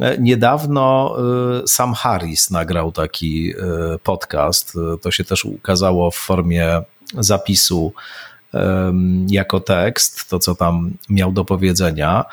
E, 0.00 0.18
niedawno 0.18 1.16
e, 1.62 1.66
Sam 1.66 1.94
Harris 1.94 2.50
nagrał 2.50 2.92
taki 2.92 3.50
e, 3.50 3.54
podcast. 3.98 4.74
To 5.02 5.10
się 5.10 5.24
też 5.24 5.44
ukazało 5.44 6.10
w 6.10 6.16
formie 6.16 6.82
zapisu 7.18 7.92
jako 9.28 9.60
tekst, 9.60 10.28
to 10.30 10.38
co 10.38 10.54
tam 10.54 10.90
miał 11.08 11.32
do 11.32 11.44
powiedzenia. 11.44 12.24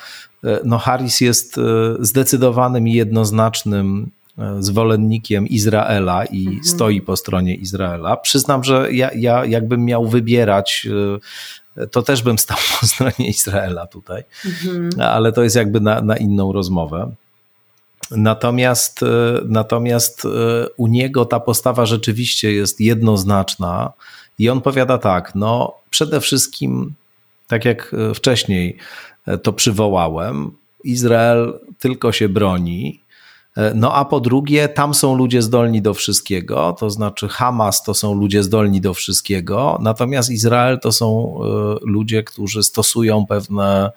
No, 0.64 0.78
Harris 0.78 1.22
jest 1.22 1.60
zdecydowanym 2.00 2.88
i 2.88 2.94
jednoznacznym 2.94 4.12
zwolennikiem 4.60 5.48
Izraela 5.48 6.26
i 6.26 6.48
mhm. 6.48 6.64
stoi 6.64 7.02
po 7.02 7.18
stronie 7.18 7.56
Izraela. 7.56 8.18
Przyznam, 8.18 8.64
że 8.64 8.88
ja, 8.92 9.10
ja 9.16 9.46
jakbym 9.46 9.86
miał 9.86 10.08
wybierać 10.08 10.88
to 11.92 12.02
też 12.02 12.22
bym 12.22 12.38
stał 12.38 12.58
po 12.80 12.88
stronie 12.88 13.30
Izraela 13.30 13.88
tutaj, 13.88 14.24
mhm. 14.46 14.90
ale 15.02 15.32
to 15.32 15.44
jest 15.44 15.56
jakby 15.56 15.80
na, 15.80 16.02
na 16.02 16.18
inną 16.18 16.54
rozmowę. 16.54 17.12
Natomiast, 18.12 19.04
e, 19.04 19.06
natomiast 19.46 20.26
e, 20.26 20.30
u 20.78 20.88
niego 20.88 21.26
ta 21.26 21.40
postawa 21.40 21.86
rzeczywiście 21.86 22.54
jest 22.54 22.82
jednoznaczna 22.82 23.94
i 24.40 24.50
on 24.50 24.62
powiada 24.62 24.98
tak, 24.98 25.36
no 25.36 25.76
przede 25.90 26.22
wszystkim, 26.22 26.94
tak 27.48 27.66
jak 27.66 27.94
e, 27.94 28.14
wcześniej 28.14 28.78
to 29.44 29.54
przywołałem, 29.54 30.52
Izrael 30.84 31.60
tylko 31.80 32.12
się 32.12 32.30
broni, 32.30 33.02
no 33.76 33.94
a 33.94 34.06
po 34.06 34.20
drugie, 34.20 34.70
tam 34.70 34.94
są 34.94 35.16
ludzie 35.16 35.42
zdolni 35.42 35.82
do 35.82 35.94
wszystkiego, 35.94 36.76
to 36.80 36.90
znaczy 36.90 37.28
Hamas 37.28 37.84
to 37.84 37.94
są 37.94 38.14
ludzie 38.14 38.44
zdolni 38.44 38.82
do 38.82 38.94
wszystkiego, 38.94 39.80
natomiast 39.82 40.30
Izrael 40.30 40.80
to 40.80 40.92
są 40.92 41.40
ludzie, 41.82 42.24
którzy 42.24 42.64
stosują 42.64 43.26
pewne 43.26 43.92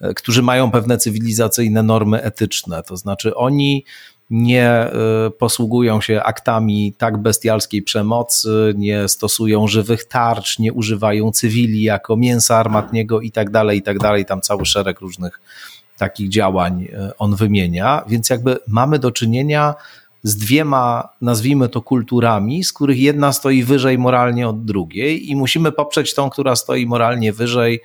E, 0.00 0.14
którzy 0.14 0.42
mają 0.42 0.70
pewne 0.70 0.98
cywilizacyjne 0.98 1.82
normy 1.82 2.22
etyczne. 2.22 2.82
To 2.82 2.96
znaczy, 2.96 3.34
oni 3.34 3.84
nie 4.30 4.68
e, 4.68 4.92
posługują 5.38 6.00
się 6.00 6.22
aktami 6.22 6.94
tak 6.98 7.18
bestialskiej 7.18 7.82
przemocy, 7.82 8.74
nie 8.76 9.08
stosują 9.08 9.68
żywych 9.68 10.04
tarcz, 10.04 10.58
nie 10.58 10.72
używają 10.72 11.30
cywili 11.30 11.82
jako 11.82 12.16
mięsa 12.16 12.56
armatniego 12.56 13.20
i 13.20 13.30
tak 13.30 13.50
dalej, 13.50 13.78
i 13.78 13.82
tak. 13.82 13.96
Tam 14.28 14.40
cały 14.40 14.66
szereg 14.66 15.00
różnych 15.00 15.40
takich 15.98 16.28
działań 16.28 16.88
e, 16.92 17.18
on 17.18 17.36
wymienia. 17.36 18.04
Więc 18.08 18.30
jakby 18.30 18.58
mamy 18.68 18.98
do 18.98 19.10
czynienia 19.10 19.74
z 20.22 20.36
dwiema, 20.36 21.08
nazwijmy 21.20 21.68
to, 21.68 21.82
kulturami, 21.82 22.64
z 22.64 22.72
których 22.72 22.98
jedna 22.98 23.32
stoi 23.32 23.62
wyżej 23.62 23.98
moralnie 23.98 24.48
od 24.48 24.64
drugiej 24.64 25.30
i 25.30 25.36
musimy 25.36 25.72
poprzeć 25.72 26.14
tą, 26.14 26.30
która 26.30 26.56
stoi 26.56 26.86
moralnie 26.86 27.32
wyżej 27.32 27.80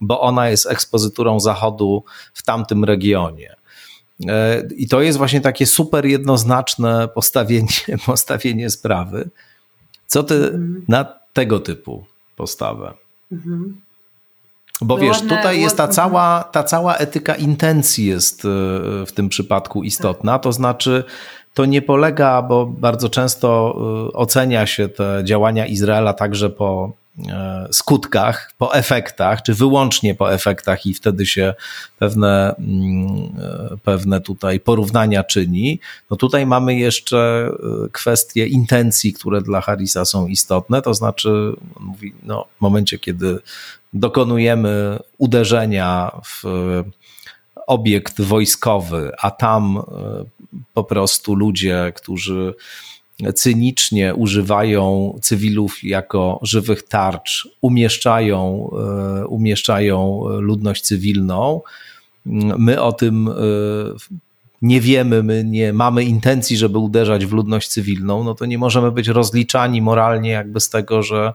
bo 0.00 0.20
ona 0.20 0.48
jest 0.48 0.66
ekspozyturą 0.66 1.40
Zachodu 1.40 2.04
w 2.34 2.42
tamtym 2.42 2.84
regionie. 2.84 3.56
E, 4.26 4.62
I 4.76 4.88
to 4.88 5.00
jest 5.00 5.18
właśnie 5.18 5.40
takie 5.40 5.66
super 5.66 6.06
jednoznaczne 6.06 7.08
postawienie, 7.08 7.68
postawienie 8.06 8.70
sprawy. 8.70 9.30
Co 10.06 10.22
ty 10.22 10.34
mhm. 10.34 10.84
na 10.88 11.04
tego 11.32 11.60
typu 11.60 12.04
postawę? 12.36 12.94
Mhm. 13.32 13.80
Bo 14.80 14.98
wiesz, 14.98 15.20
tutaj 15.22 15.60
jest 15.60 15.76
ta 15.76 15.88
cała, 15.88 16.44
ta 16.52 16.62
cała 16.62 16.96
etyka 16.96 17.34
intencji 17.34 18.06
jest 18.06 18.44
e, 18.44 18.48
w 19.06 19.12
tym 19.14 19.28
przypadku 19.28 19.82
istotna, 19.82 20.38
to 20.38 20.52
znaczy 20.52 21.04
to 21.54 21.64
nie 21.64 21.82
polega, 21.82 22.42
bo 22.42 22.66
bardzo 22.66 23.08
często 23.08 23.76
e, 24.08 24.12
ocenia 24.12 24.66
się 24.66 24.88
te 24.88 25.22
działania 25.24 25.66
Izraela 25.66 26.12
także 26.12 26.50
po 26.50 26.92
E, 27.28 27.68
skutkach, 27.70 28.52
po 28.58 28.74
efektach, 28.74 29.42
czy 29.42 29.54
wyłącznie 29.54 30.14
po 30.14 30.32
efektach 30.32 30.86
i 30.86 30.94
wtedy 30.94 31.26
się 31.26 31.54
pewne, 31.98 32.54
mm, 32.58 33.32
pewne 33.82 34.20
tutaj 34.20 34.60
porównania 34.60 35.24
czyni. 35.24 35.80
No 36.10 36.16
tutaj 36.16 36.46
mamy 36.46 36.74
jeszcze 36.74 37.50
kwestie 37.92 38.46
intencji, 38.46 39.12
które 39.12 39.40
dla 39.40 39.60
Harrisa 39.60 40.04
są 40.04 40.26
istotne, 40.26 40.82
to 40.82 40.94
znaczy 40.94 41.52
mówi, 41.80 42.12
no, 42.22 42.44
w 42.58 42.60
momencie, 42.60 42.98
kiedy 42.98 43.38
dokonujemy 44.00 44.98
uderzenia 45.18 46.20
w 46.24 46.42
obiekt 47.66 48.20
wojskowy, 48.20 49.12
a 49.18 49.30
tam 49.30 49.82
po 50.74 50.84
prostu 50.84 51.34
ludzie, 51.34 51.92
którzy 51.96 52.54
cynicznie 53.34 54.14
używają 54.14 55.18
cywilów 55.22 55.84
jako 55.84 56.40
żywych 56.42 56.82
tarcz, 56.82 57.48
umieszczają, 57.60 58.70
umieszczają 59.28 60.22
ludność 60.28 60.82
cywilną. 60.82 61.60
My 62.58 62.82
o 62.82 62.92
tym 62.92 63.30
nie 64.62 64.80
wiemy, 64.80 65.22
my 65.22 65.44
nie 65.44 65.72
mamy 65.72 66.04
intencji, 66.04 66.56
żeby 66.56 66.78
uderzać 66.78 67.26
w 67.26 67.32
ludność 67.32 67.68
cywilną, 67.68 68.24
no 68.24 68.34
to 68.34 68.46
nie 68.46 68.58
możemy 68.58 68.92
być 68.92 69.08
rozliczani 69.08 69.82
moralnie 69.82 70.30
jakby 70.30 70.60
z 70.60 70.68
tego, 70.68 71.02
że, 71.02 71.32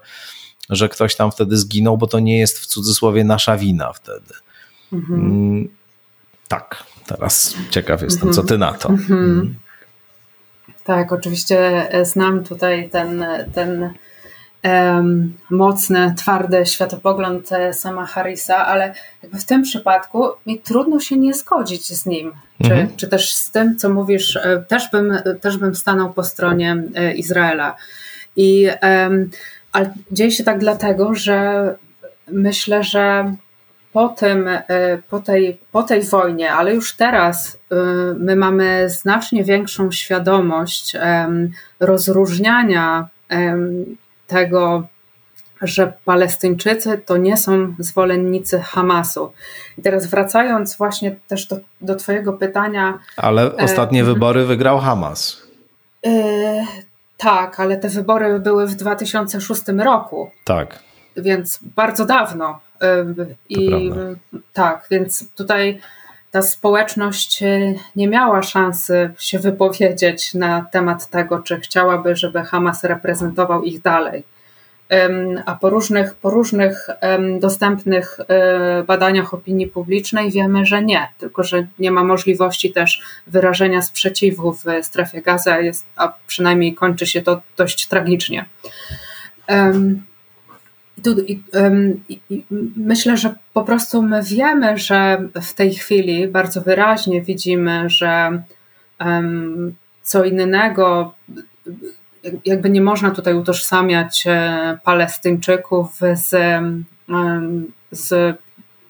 że 0.71 0.89
ktoś 0.89 1.15
tam 1.15 1.31
wtedy 1.31 1.57
zginął, 1.57 1.97
bo 1.97 2.07
to 2.07 2.19
nie 2.19 2.39
jest 2.39 2.59
w 2.59 2.65
cudzysłowie 2.65 3.23
nasza 3.23 3.57
wina 3.57 3.93
wtedy. 3.93 4.33
Mhm. 4.93 5.19
Mm, 5.19 5.67
tak, 6.47 6.83
teraz 7.05 7.55
ciekaw 7.69 8.01
jestem, 8.01 8.27
mhm. 8.27 8.33
co 8.33 8.43
ty 8.43 8.57
na 8.57 8.73
to. 8.73 8.89
Mhm. 8.89 9.19
Mm. 9.19 9.55
Tak, 10.83 11.11
oczywiście 11.11 11.89
znam 12.03 12.43
tutaj 12.43 12.89
ten, 12.89 13.25
ten 13.53 13.93
um, 14.63 15.37
mocny, 15.49 16.13
twardy 16.17 16.65
światopogląd 16.65 17.51
e, 17.51 17.73
sama 17.73 18.05
Harrisa, 18.05 18.65
ale 18.65 18.93
jakby 19.23 19.39
w 19.39 19.45
tym 19.45 19.61
przypadku 19.61 20.25
mi 20.45 20.59
trudno 20.59 20.99
się 20.99 21.17
nie 21.17 21.33
zgodzić 21.33 21.87
z 21.87 22.05
nim. 22.05 22.31
Czy, 22.63 22.71
mhm. 22.71 22.89
czy 22.97 23.07
też 23.07 23.35
z 23.35 23.51
tym, 23.51 23.77
co 23.77 23.89
mówisz, 23.89 24.35
e, 24.35 24.65
też 24.67 24.91
bym, 24.91 25.13
też 25.41 25.57
bym 25.57 25.75
stanął 25.75 26.13
po 26.13 26.23
stronie 26.23 26.83
e, 26.95 27.13
Izraela. 27.13 27.75
I, 28.35 28.67
um, 28.81 29.29
ale 29.71 29.93
dzieje 30.11 30.31
się 30.31 30.43
tak 30.43 30.59
dlatego, 30.59 31.15
że 31.15 31.75
myślę, 32.31 32.83
że 32.83 33.35
po, 33.93 34.09
tym, 34.09 34.49
po, 35.09 35.19
tej, 35.19 35.57
po 35.71 35.83
tej 35.83 36.03
wojnie, 36.03 36.53
ale 36.53 36.75
już 36.75 36.95
teraz 36.95 37.57
my 38.15 38.35
mamy 38.35 38.89
znacznie 38.89 39.43
większą 39.43 39.91
świadomość 39.91 40.97
rozróżniania 41.79 43.09
tego, 44.27 44.87
że 45.61 45.93
Palestyńczycy 46.05 47.01
to 47.05 47.17
nie 47.17 47.37
są 47.37 47.75
zwolennicy 47.79 48.59
Hamasu. 48.59 49.31
I 49.77 49.81
teraz 49.81 50.07
wracając 50.07 50.77
właśnie 50.77 51.15
też 51.27 51.47
do, 51.47 51.57
do 51.81 51.95
Twojego 51.95 52.33
pytania. 52.33 52.99
Ale 53.17 53.43
e, 53.43 53.55
ostatnie 53.55 54.01
e, 54.01 54.03
wybory 54.03 54.45
wygrał 54.45 54.79
Hamas. 54.79 55.41
E, 56.05 56.09
tak, 57.21 57.59
ale 57.59 57.77
te 57.77 57.89
wybory 57.89 58.39
były 58.39 58.67
w 58.67 58.75
2006 58.75 59.61
roku. 59.77 60.31
Tak. 60.43 60.79
Więc 61.17 61.59
bardzo 61.75 62.05
dawno. 62.05 62.59
I 63.49 63.91
tak, 64.53 64.87
więc 64.91 65.31
tutaj 65.35 65.79
ta 66.31 66.41
społeczność 66.41 67.43
e, 67.43 67.73
nie 67.95 68.07
miała 68.07 68.43
szansy 68.43 69.13
się 69.19 69.39
wypowiedzieć 69.39 70.33
na 70.33 70.65
temat 70.71 71.09
tego, 71.09 71.39
czy 71.39 71.59
chciałaby, 71.59 72.15
żeby 72.15 72.43
Hamas 72.43 72.83
reprezentował 72.83 73.63
ich 73.63 73.81
dalej. 73.81 74.23
A 75.45 75.55
po 75.55 75.69
różnych, 75.69 76.15
po 76.15 76.29
różnych 76.29 76.89
dostępnych 77.39 78.17
e, 78.27 78.83
badaniach 78.83 79.33
opinii 79.33 79.67
publicznej 79.67 80.31
wiemy, 80.31 80.65
że 80.65 80.83
nie, 80.83 81.07
tylko 81.17 81.43
że 81.43 81.67
nie 81.79 81.91
ma 81.91 82.03
możliwości 82.03 82.73
też 82.73 83.01
wyrażenia 83.27 83.81
sprzeciwu 83.81 84.53
w 84.53 84.65
strefie 84.81 85.21
gazy, 85.21 85.51
a 85.95 86.13
przynajmniej 86.27 86.75
kończy 86.75 87.05
się 87.07 87.21
to 87.21 87.41
dość 87.57 87.87
tragicznie. 87.87 88.45
Myślę, 92.75 93.17
że 93.17 93.35
po 93.53 93.63
prostu 93.63 94.01
my 94.01 94.23
wiemy, 94.23 94.77
że 94.77 95.27
w 95.41 95.53
tej 95.53 95.73
chwili 95.73 96.27
bardzo 96.27 96.61
wyraźnie 96.61 97.21
widzimy, 97.21 97.89
że 97.89 98.43
co 100.01 100.23
innego, 100.23 101.13
jakby 102.45 102.69
nie 102.69 102.81
można 102.81 103.11
tutaj 103.11 103.33
utożsamiać 103.33 104.23
e, 104.27 104.77
Palestyńczyków 104.83 105.99
z, 106.13 106.29
z, 107.91 108.37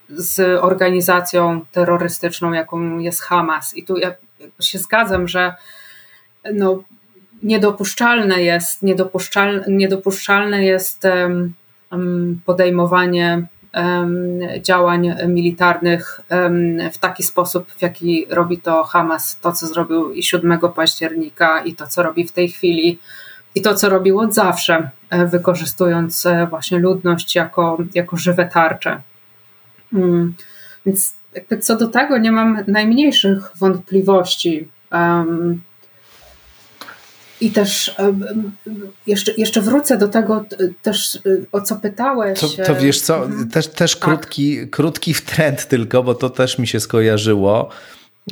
z 0.09 0.59
organizacją 0.63 1.61
terrorystyczną, 1.71 2.53
jaką 2.53 2.99
jest 2.99 3.21
Hamas. 3.21 3.77
I 3.77 3.83
tu 3.83 3.97
ja 3.97 4.13
się 4.59 4.79
zgadzam, 4.79 5.27
że 5.27 5.55
no, 6.53 6.83
niedopuszczalne 7.43 8.43
jest, 8.43 8.83
niedopuszczalne, 8.83 9.63
niedopuszczalne 9.67 10.65
jest 10.65 11.07
podejmowanie 12.45 13.47
działań 14.61 15.15
militarnych 15.27 16.21
w 16.93 16.97
taki 16.97 17.23
sposób, 17.23 17.71
w 17.71 17.81
jaki 17.81 18.25
robi 18.29 18.57
to 18.57 18.83
Hamas, 18.83 19.39
to 19.39 19.51
co 19.51 19.67
zrobił 19.67 20.11
i 20.13 20.23
7 20.23 20.59
października, 20.75 21.63
i 21.63 21.75
to 21.75 21.87
co 21.87 22.03
robi 22.03 22.27
w 22.27 22.31
tej 22.31 22.49
chwili, 22.49 22.99
i 23.55 23.61
to 23.61 23.75
co 23.75 23.89
robił 23.89 24.19
od 24.19 24.33
zawsze, 24.33 24.89
e, 25.09 25.27
wykorzystując 25.27 26.25
e, 26.25 26.47
właśnie 26.47 26.79
ludność 26.79 27.35
jako, 27.35 27.77
jako 27.95 28.17
żywe 28.17 28.45
tarcze. 28.45 29.01
Mm, 29.93 30.33
więc 30.85 31.13
co 31.61 31.75
do 31.75 31.87
tego 31.87 32.17
nie 32.17 32.31
mam 32.31 32.63
najmniejszych 32.67 33.51
wątpliwości. 33.55 34.67
I 37.41 37.51
też 37.51 37.95
jeszcze, 39.07 39.31
jeszcze 39.37 39.61
wrócę 39.61 39.97
do 39.97 40.07
tego 40.07 40.45
też, 40.81 41.19
o 41.51 41.61
co 41.61 41.75
pytałeś. 41.75 42.39
To, 42.39 42.47
to 42.65 42.75
wiesz 42.75 43.01
co, 43.01 43.25
mhm. 43.25 43.49
też, 43.49 43.67
też 43.67 43.95
tak. 43.95 44.09
krótki, 44.09 44.67
krótki 44.67 45.13
wtręt 45.13 45.67
tylko, 45.67 46.03
bo 46.03 46.15
to 46.15 46.29
też 46.29 46.59
mi 46.59 46.67
się 46.67 46.79
skojarzyło. 46.79 47.69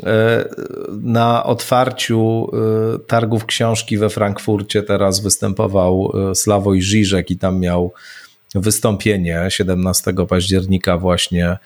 E, 0.06 0.46
na 1.02 1.44
otwarciu 1.44 2.52
e, 2.96 3.00
targów 3.00 3.46
książki 3.46 3.98
we 3.98 4.10
Frankfurcie 4.10 4.84
teraz 4.84 5.20
występował 5.20 6.12
e, 6.32 6.36
Sławoj 6.36 6.82
Żyżek 6.82 7.32
i 7.32 7.38
tam 7.38 7.60
miał 7.60 7.94
wystąpienie 8.56 9.46
17 9.50 10.14
października 10.30 10.98
właśnie 10.98 11.58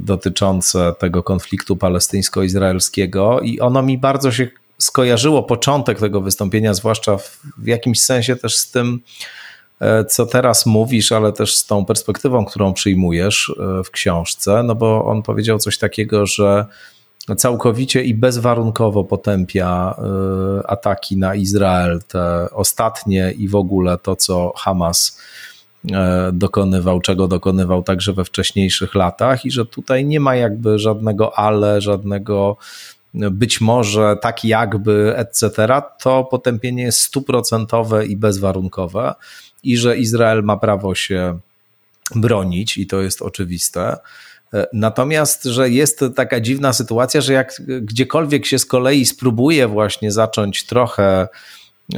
dotyczące 0.00 0.94
tego 0.98 1.22
konfliktu 1.22 1.76
palestyńsko-izraelskiego. 1.76 3.40
I 3.40 3.60
ono 3.60 3.82
mi 3.82 3.98
bardzo 3.98 4.32
się 4.32 4.48
skojarzyło 4.78 5.42
początek 5.42 6.00
tego 6.00 6.20
wystąpienia, 6.20 6.74
zwłaszcza 6.74 7.16
w, 7.16 7.40
w 7.58 7.66
jakimś 7.66 8.00
sensie 8.00 8.36
też 8.36 8.56
z 8.56 8.70
tym, 8.70 9.00
co 10.08 10.26
teraz 10.26 10.66
mówisz, 10.66 11.12
ale 11.12 11.32
też 11.32 11.56
z 11.56 11.66
tą 11.66 11.84
perspektywą, 11.84 12.44
którą 12.44 12.72
przyjmujesz 12.72 13.52
e, 13.58 13.84
w 13.84 13.90
książce, 13.90 14.62
no 14.62 14.74
bo 14.74 15.04
on 15.04 15.22
powiedział 15.22 15.58
coś 15.58 15.78
takiego, 15.78 16.26
że 16.26 16.66
całkowicie 17.36 18.02
i 18.02 18.14
bezwarunkowo 18.14 19.04
potępia 19.04 19.94
e, 19.98 20.66
ataki 20.70 21.16
na 21.16 21.34
Izrael, 21.34 22.00
te 22.08 22.50
ostatnie 22.50 23.32
i 23.32 23.48
w 23.48 23.54
ogóle 23.54 23.98
to, 23.98 24.16
co 24.16 24.52
Hamas 24.56 25.20
dokonywał, 26.32 27.00
czego 27.00 27.28
dokonywał 27.28 27.82
także 27.82 28.12
we 28.12 28.24
wcześniejszych 28.24 28.94
latach, 28.94 29.44
i 29.44 29.50
że 29.50 29.66
tutaj 29.66 30.04
nie 30.04 30.20
ma 30.20 30.36
jakby 30.36 30.78
żadnego 30.78 31.38
ale, 31.38 31.80
żadnego 31.80 32.56
być 33.14 33.60
może 33.60 34.16
tak 34.22 34.44
jakby, 34.44 35.16
etc., 35.16 35.50
to 36.02 36.24
potępienie 36.24 36.82
jest 36.82 37.00
stuprocentowe 37.00 38.06
i 38.06 38.16
bezwarunkowe 38.16 39.14
i 39.64 39.76
że 39.76 39.96
Izrael 39.96 40.42
ma 40.42 40.56
prawo 40.56 40.94
się 40.94 41.38
bronić 42.14 42.78
i 42.78 42.86
to 42.86 43.02
jest 43.02 43.22
oczywiste. 43.22 43.96
Natomiast, 44.72 45.44
że 45.44 45.70
jest 45.70 46.04
taka 46.16 46.40
dziwna 46.40 46.72
sytuacja, 46.72 47.20
że 47.20 47.32
jak 47.32 47.62
gdziekolwiek 47.80 48.46
się 48.46 48.58
z 48.58 48.66
kolei 48.66 49.04
spróbuje 49.06 49.68
właśnie 49.68 50.12
zacząć 50.12 50.66
trochę 50.66 51.28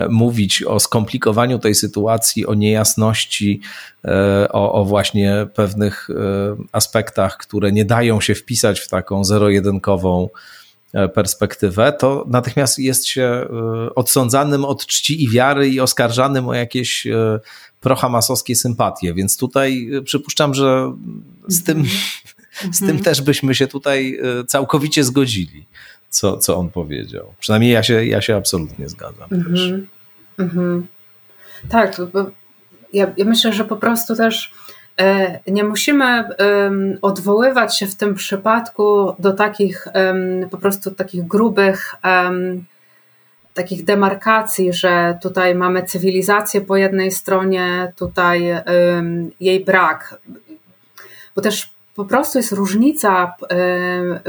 mówić 0.09 0.63
o 0.63 0.81
skomplikowaniu 0.81 1.59
tej 1.59 1.75
sytuacji, 1.75 2.47
o 2.47 2.55
niejasności, 2.55 3.61
e, 4.05 4.49
o, 4.53 4.73
o, 4.73 4.85
właśnie 4.85 5.47
pewnych 5.55 6.09
e, 6.11 6.15
aspektach, 6.73 7.37
które 7.37 7.73
nie 7.73 7.85
dają 7.85 8.21
się 8.21 8.35
wpisać 8.35 8.81
w 8.81 8.89
taką 8.89 9.25
zero-jedynkową 9.25 10.29
E, 10.29 10.66
perspektywę, 11.15 11.93
to 11.93 12.25
natychmiast 12.29 12.79
jest 12.79 13.07
się 13.07 13.23
e, 13.23 13.49
odsądzanym 13.95 14.65
od 14.65 14.87
czci 14.87 15.25
i 15.25 15.31
wiary 15.31 15.69
i 15.69 15.81
oskarżanym 15.81 16.49
o 16.49 16.55
jakieś 16.55 17.07
e, 17.07 17.41
prohamasowskie 17.81 18.57
sympatie. 18.57 19.15
Więc 19.15 19.37
tutaj 19.37 19.91
przypuszczam, 20.05 20.55
że 20.55 20.93
z 21.49 21.65
tym, 21.65 21.85
z 22.73 22.79
tym 22.79 22.91
mhm. 22.91 23.05
też 23.05 23.23
byśmy 23.23 23.55
się 23.55 23.67
tutaj 23.67 24.21
całkowicie 24.47 25.05
zgodzili, 25.05 25.67
co, 26.11 26.37
co 26.37 26.57
on 26.57 26.71
powiedział. 26.71 27.35
Przynajmniej 27.41 27.73
ja 27.73 27.83
się, 27.83 28.07
ja 28.07 28.21
się 28.21 28.37
absolutnie 28.37 28.89
zgadzam 28.89 29.29
mhm. 29.33 29.45
też. 29.45 29.73
Mhm. 30.39 30.87
Tak, 31.69 32.01
ja, 32.93 33.13
ja 33.17 33.25
myślę, 33.25 33.53
że 33.53 33.65
po 33.65 33.77
prostu 33.77 34.17
też 34.17 34.53
E, 34.53 34.76
nie 35.47 35.65
musimy 35.65 36.29
odwoływać 37.03 37.79
się 37.79 37.87
w 37.87 37.95
tym 37.95 38.15
przypadku 38.15 39.15
do 39.19 39.33
takich 39.33 39.89
po 40.51 40.59
prostu 40.59 40.91
takich 40.91 41.27
grubych 41.27 41.95
takich 43.55 43.85
demarkacji, 43.85 44.73
że 44.73 45.19
tutaj 45.23 45.55
mamy 45.55 45.83
cywilizację 45.83 46.61
po 46.61 46.77
jednej 46.77 47.11
stronie, 47.11 47.93
tutaj 47.97 48.55
jej 49.41 49.65
brak. 49.65 50.19
Bo 51.37 51.43
też 51.43 51.71
po 51.95 52.05
prostu 52.05 52.39
jest 52.39 52.53
różnica, 52.53 53.37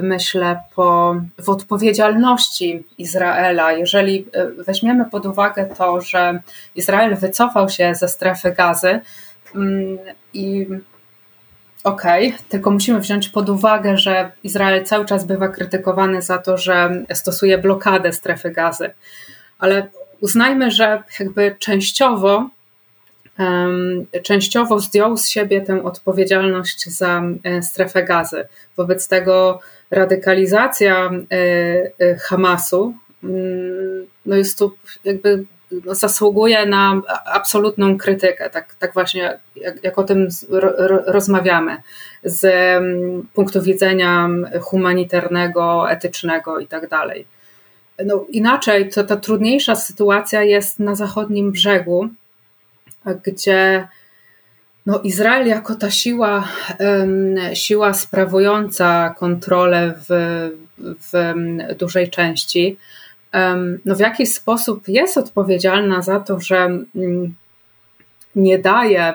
myślę, 0.01 0.59
po, 0.75 1.15
w 1.39 1.49
odpowiedzialności 1.49 2.83
Izraela. 2.97 3.71
Jeżeli 3.71 4.25
weźmiemy 4.57 5.05
pod 5.05 5.25
uwagę 5.25 5.69
to, 5.77 6.01
że 6.01 6.39
Izrael 6.75 7.15
wycofał 7.15 7.69
się 7.69 7.95
ze 7.95 8.07
strefy 8.07 8.51
gazy 8.51 8.99
i 10.33 10.67
okej, 11.83 12.27
okay, 12.27 12.39
tylko 12.49 12.71
musimy 12.71 12.99
wziąć 12.99 13.29
pod 13.29 13.49
uwagę, 13.49 13.97
że 13.97 14.31
Izrael 14.43 14.85
cały 14.85 15.05
czas 15.05 15.25
bywa 15.25 15.47
krytykowany 15.47 16.21
za 16.21 16.37
to, 16.37 16.57
że 16.57 17.05
stosuje 17.13 17.57
blokadę 17.57 18.13
strefy 18.13 18.51
gazy. 18.51 18.89
Ale 19.59 19.87
uznajmy, 20.21 20.71
że 20.71 21.03
jakby 21.19 21.55
częściowo 21.59 22.49
częściowo 24.23 24.79
zdjął 24.79 25.17
z 25.17 25.27
siebie 25.27 25.61
tę 25.61 25.83
odpowiedzialność 25.83 26.89
za 26.89 27.23
e, 27.43 27.63
strefę 27.63 28.03
gazy. 28.03 28.47
Wobec 28.77 29.07
tego 29.07 29.59
radykalizacja 29.91 31.09
e, 31.09 31.37
e, 31.99 32.15
Hamasu 32.15 32.93
mm, 33.23 34.07
no 34.25 34.35
jest 34.35 34.59
tu 34.59 34.75
jakby 35.03 35.45
zasługuje 35.91 36.65
na 36.65 37.01
absolutną 37.25 37.97
krytykę, 37.97 38.49
tak, 38.49 38.75
tak 38.75 38.93
właśnie 38.93 39.39
jak, 39.55 39.83
jak 39.83 39.99
o 39.99 40.03
tym 40.03 40.27
rozmawiamy, 41.05 41.77
z 42.23 42.45
mm, 42.45 43.27
punktu 43.33 43.61
widzenia 43.61 44.29
humanitarnego, 44.61 45.91
etycznego 45.91 46.59
i 46.59 46.67
tak 46.67 46.89
dalej. 46.89 47.25
No, 48.05 48.25
inaczej, 48.29 48.89
to 48.89 49.03
ta 49.03 49.15
trudniejsza 49.15 49.75
sytuacja 49.75 50.43
jest 50.43 50.79
na 50.79 50.95
zachodnim 50.95 51.51
brzegu, 51.51 52.09
gdzie 53.23 53.87
no 54.85 54.99
Izrael 54.99 55.47
jako 55.47 55.75
ta 55.75 55.91
siła, 55.91 56.47
siła 57.53 57.93
sprawująca 57.93 59.15
kontrolę 59.17 59.93
w, 60.09 60.49
w 60.77 61.13
dużej 61.75 62.09
części, 62.09 62.77
no 63.85 63.95
w 63.95 63.99
jakiś 63.99 64.33
sposób 64.33 64.87
jest 64.87 65.17
odpowiedzialna 65.17 66.01
za 66.01 66.19
to, 66.19 66.39
że 66.39 66.57
mm, 66.95 67.35
nie 68.35 68.59
daje 68.59 69.13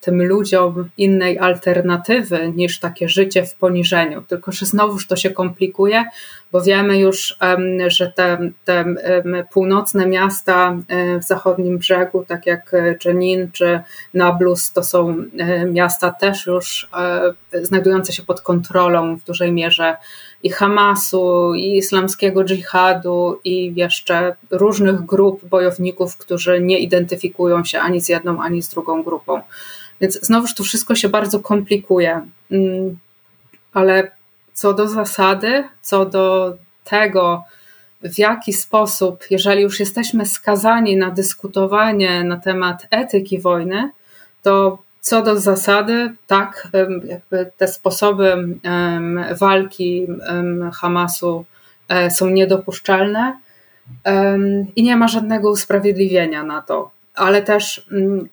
tym 0.00 0.22
ludziom 0.22 0.88
innej 0.98 1.38
alternatywy 1.38 2.52
niż 2.56 2.80
takie 2.80 3.08
życie 3.08 3.46
w 3.46 3.54
poniżeniu. 3.54 4.22
Tylko, 4.22 4.52
że 4.52 4.66
znowuż 4.66 5.06
to 5.06 5.16
się 5.16 5.30
komplikuje, 5.30 6.04
bo 6.52 6.62
wiemy 6.62 6.98
już, 6.98 7.38
że 7.86 8.12
te, 8.16 8.38
te 8.64 8.84
północne 9.52 10.06
miasta 10.06 10.76
w 11.22 11.24
zachodnim 11.24 11.78
brzegu, 11.78 12.24
tak 12.28 12.46
jak 12.46 12.72
Jenin 13.04 13.50
czy 13.52 13.80
Nablus, 14.14 14.72
to 14.72 14.82
są 14.82 15.16
miasta 15.66 16.10
też 16.10 16.46
już 16.46 16.88
e, 17.52 17.64
znajdujące 17.64 18.12
się 18.12 18.22
pod 18.22 18.40
kontrolą 18.40 19.16
w 19.16 19.24
dużej 19.24 19.52
mierze 19.52 19.96
i 20.42 20.50
Hamasu, 20.50 21.54
i 21.54 21.76
islamskiego 21.76 22.44
dżihadu, 22.44 23.40
i 23.44 23.72
jeszcze 23.76 24.36
różnych 24.50 25.04
grup 25.04 25.44
bojowników, 25.44 26.16
którzy 26.16 26.60
nie 26.60 26.78
identyfikują 26.78 27.64
się 27.64 27.80
ani 27.80 28.00
z 28.00 28.08
jedną, 28.08 28.42
ani 28.42 28.62
z 28.62 28.68
drugą 28.68 29.02
grupą. 29.02 29.40
Więc 30.00 30.26
znowuż 30.26 30.54
to 30.54 30.64
wszystko 30.64 30.94
się 30.94 31.08
bardzo 31.08 31.40
komplikuje. 31.40 32.20
Mm, 32.50 32.98
ale 33.72 34.15
co 34.56 34.74
do 34.74 34.88
zasady, 34.88 35.64
co 35.82 36.06
do 36.06 36.56
tego, 36.84 37.44
w 38.02 38.18
jaki 38.18 38.52
sposób, 38.52 39.24
jeżeli 39.30 39.62
już 39.62 39.80
jesteśmy 39.80 40.26
skazani 40.26 40.96
na 40.96 41.10
dyskutowanie 41.10 42.24
na 42.24 42.36
temat 42.36 42.86
etyki 42.90 43.40
wojny, 43.40 43.90
to 44.42 44.78
co 45.00 45.22
do 45.22 45.40
zasady, 45.40 46.14
tak, 46.26 46.68
jakby 47.04 47.50
te 47.56 47.68
sposoby 47.68 48.58
walki 49.40 50.06
Hamasu 50.74 51.44
e, 51.88 52.10
są 52.10 52.30
niedopuszczalne 52.30 53.38
i 54.76 54.82
nie 54.82 54.96
ma 54.96 55.08
żadnego 55.08 55.50
usprawiedliwienia 55.50 56.42
na 56.42 56.62
to. 56.62 56.90
Ale 57.14 57.42
też 57.42 57.86
mm, 57.92 58.28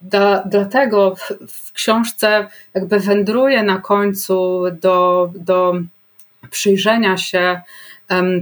da, 0.00 0.42
dlatego 0.46 1.14
w, 1.14 1.32
w 1.48 1.72
książce 1.72 2.46
jakby 2.74 3.00
wędruje 3.00 3.62
na 3.62 3.78
końcu 3.78 4.62
do, 4.80 5.30
do 5.34 5.74
przyjrzenia 6.50 7.16
się 7.16 7.60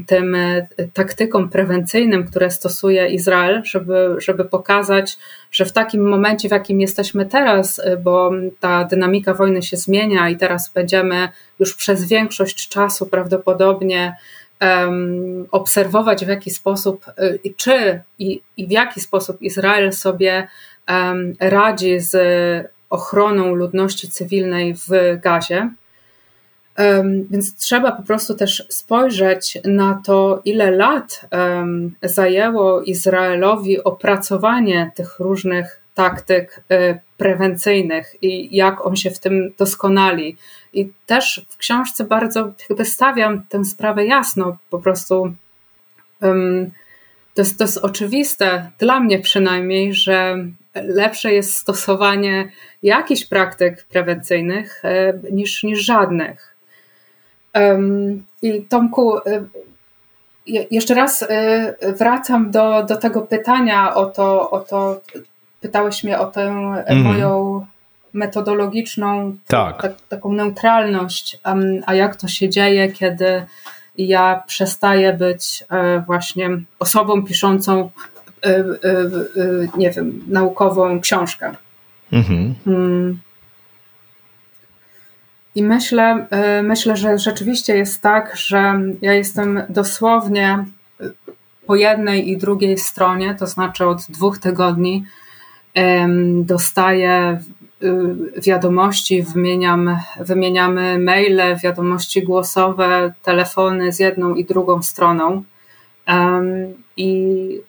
tym 0.07 0.35
e, 0.35 0.67
taktykom 0.95 1.49
prewencyjnym, 1.49 2.27
które 2.27 2.51
stosuje 2.51 3.09
Izrael, 3.09 3.63
żeby, 3.65 4.17
żeby 4.19 4.45
pokazać, 4.45 5.19
że 5.53 5.65
w 5.65 5.73
takim 5.73 6.09
momencie, 6.09 6.49
w 6.49 6.53
jakim 6.53 6.81
jesteśmy 6.81 7.27
teraz, 7.27 7.79
e, 7.79 7.97
bo 7.97 8.31
ta 8.61 8.85
dynamika 8.85 9.35
wojny 9.35 9.63
się 9.63 9.77
zmienia 9.77 10.29
i 10.29 10.37
teraz 10.37 10.71
będziemy 10.75 11.29
już 11.59 11.75
przez 11.75 12.05
większość 12.05 12.69
czasu 12.69 13.07
prawdopodobnie 13.07 14.17
um, 14.61 15.47
obserwować, 15.51 16.25
w 16.25 16.29
jaki 16.29 16.51
sposób, 16.51 17.05
e, 17.09 17.51
czy 17.57 18.01
i, 18.19 18.41
i 18.57 18.67
w 18.67 18.71
jaki 18.71 19.01
sposób 19.01 19.43
Izrael 19.43 19.93
sobie 19.93 20.49
radzi 21.41 22.01
z 22.01 22.17
ochroną 22.91 23.55
ludności 23.55 24.09
cywilnej 24.09 24.75
w 24.75 24.89
Gazie 25.23 25.71
więc 27.31 27.57
trzeba 27.57 27.93
po 27.93 28.03
prostu 28.03 28.35
też 28.35 28.67
spojrzeć 28.69 29.59
na 29.65 30.03
to, 30.07 30.43
ile 30.45 30.71
lat 30.71 31.21
zajęło 32.03 32.83
Izraelowi 32.83 33.85
opracowanie 33.85 34.91
tych 34.95 35.19
różnych 35.19 35.81
taktyk 35.95 36.65
e, 36.71 37.01
prewencyjnych 37.17 38.17
i 38.23 38.57
jak 38.57 38.87
on 38.87 38.97
się 38.97 39.11
w 39.11 39.19
tym 39.19 39.53
doskonali. 39.59 40.37
I 40.73 40.93
też 41.07 41.47
w 41.49 41.57
książce 41.57 42.05
bardzo 42.05 42.53
jakby 42.69 42.85
stawiam 42.85 43.43
tę 43.49 43.65
sprawę 43.65 44.07
jasno, 44.07 44.57
po 44.71 44.79
prostu 44.79 45.35
to 47.35 47.43
jest, 47.43 47.59
to 47.59 47.65
jest 47.65 47.79
oczywiste, 47.79 48.71
dla 48.79 49.01
mnie 49.01 49.19
przynajmniej, 49.19 49.95
że 49.95 50.47
lepsze 50.75 51.33
jest 51.33 51.57
stosowanie 51.57 52.51
jakichś 52.83 53.25
praktyk 53.25 53.85
prewencyjnych 53.85 54.83
e, 54.85 55.15
niż, 55.33 55.63
niż 55.63 55.85
żadnych. 55.85 56.55
I 58.43 58.63
Tomku, 58.63 59.19
y, 59.19 59.45
jeszcze 60.47 61.07
y, 61.83 61.93
wracam 61.93 62.51
do, 62.51 62.83
do 62.83 62.97
tego 62.97 63.23
pytania 63.23 63.95
o 63.95 64.07
to, 64.07 64.51
o 64.51 64.61
to, 64.61 65.01
pytałeś 65.61 66.05
mnie 66.05 66.19
o 66.19 66.27
tę 66.27 66.43
mm. 66.87 67.03
moją 67.03 67.67
metodologiczną, 68.13 69.37
tak. 69.47 69.83
ta, 69.83 69.89
taką 70.09 70.33
neutralność, 70.33 71.39
a 71.87 71.95
jak 71.95 72.17
to 72.17 72.29
się 72.29 72.49
dzieje, 72.49 72.93
kiedy 72.93 73.47
ja 73.99 74.43
przestaję 74.47 75.13
być 75.13 75.65
e, 75.71 76.01
właśnie 76.01 76.51
osobą 76.79 77.25
piszącą, 77.25 77.81
e, 77.81 77.85
e, 77.85 78.14
nie 79.77 79.91
wiem, 79.91 80.25
naukową 80.29 81.01
książkę. 81.01 81.55
Mhm. 82.13 82.55
Mm. 82.67 83.21
I 85.55 85.63
myślę, 85.63 86.27
myślę, 86.63 86.97
że 86.97 87.19
rzeczywiście 87.19 87.77
jest 87.77 88.03
tak, 88.03 88.37
że 88.37 88.81
ja 89.03 89.13
jestem 89.13 89.63
dosłownie 89.69 90.65
po 91.67 91.77
jednej 91.77 92.31
i 92.31 92.37
drugiej 92.37 92.79
stronie, 92.79 93.35
to 93.39 93.47
znaczy 93.47 93.87
od 93.87 94.07
dwóch 94.09 94.39
tygodni 94.39 95.05
dostaję 96.41 97.41
y, 97.83 98.41
wiadomości, 98.41 99.23
wymieniam, 99.23 99.99
wymieniamy 100.21 100.99
maile, 100.99 101.57
wiadomości 101.63 102.23
głosowe, 102.23 103.13
telefony 103.23 103.93
z 103.93 103.99
jedną 103.99 104.35
i 104.35 104.45
drugą 104.45 104.83
stroną. 104.83 105.43
I 106.97 107.61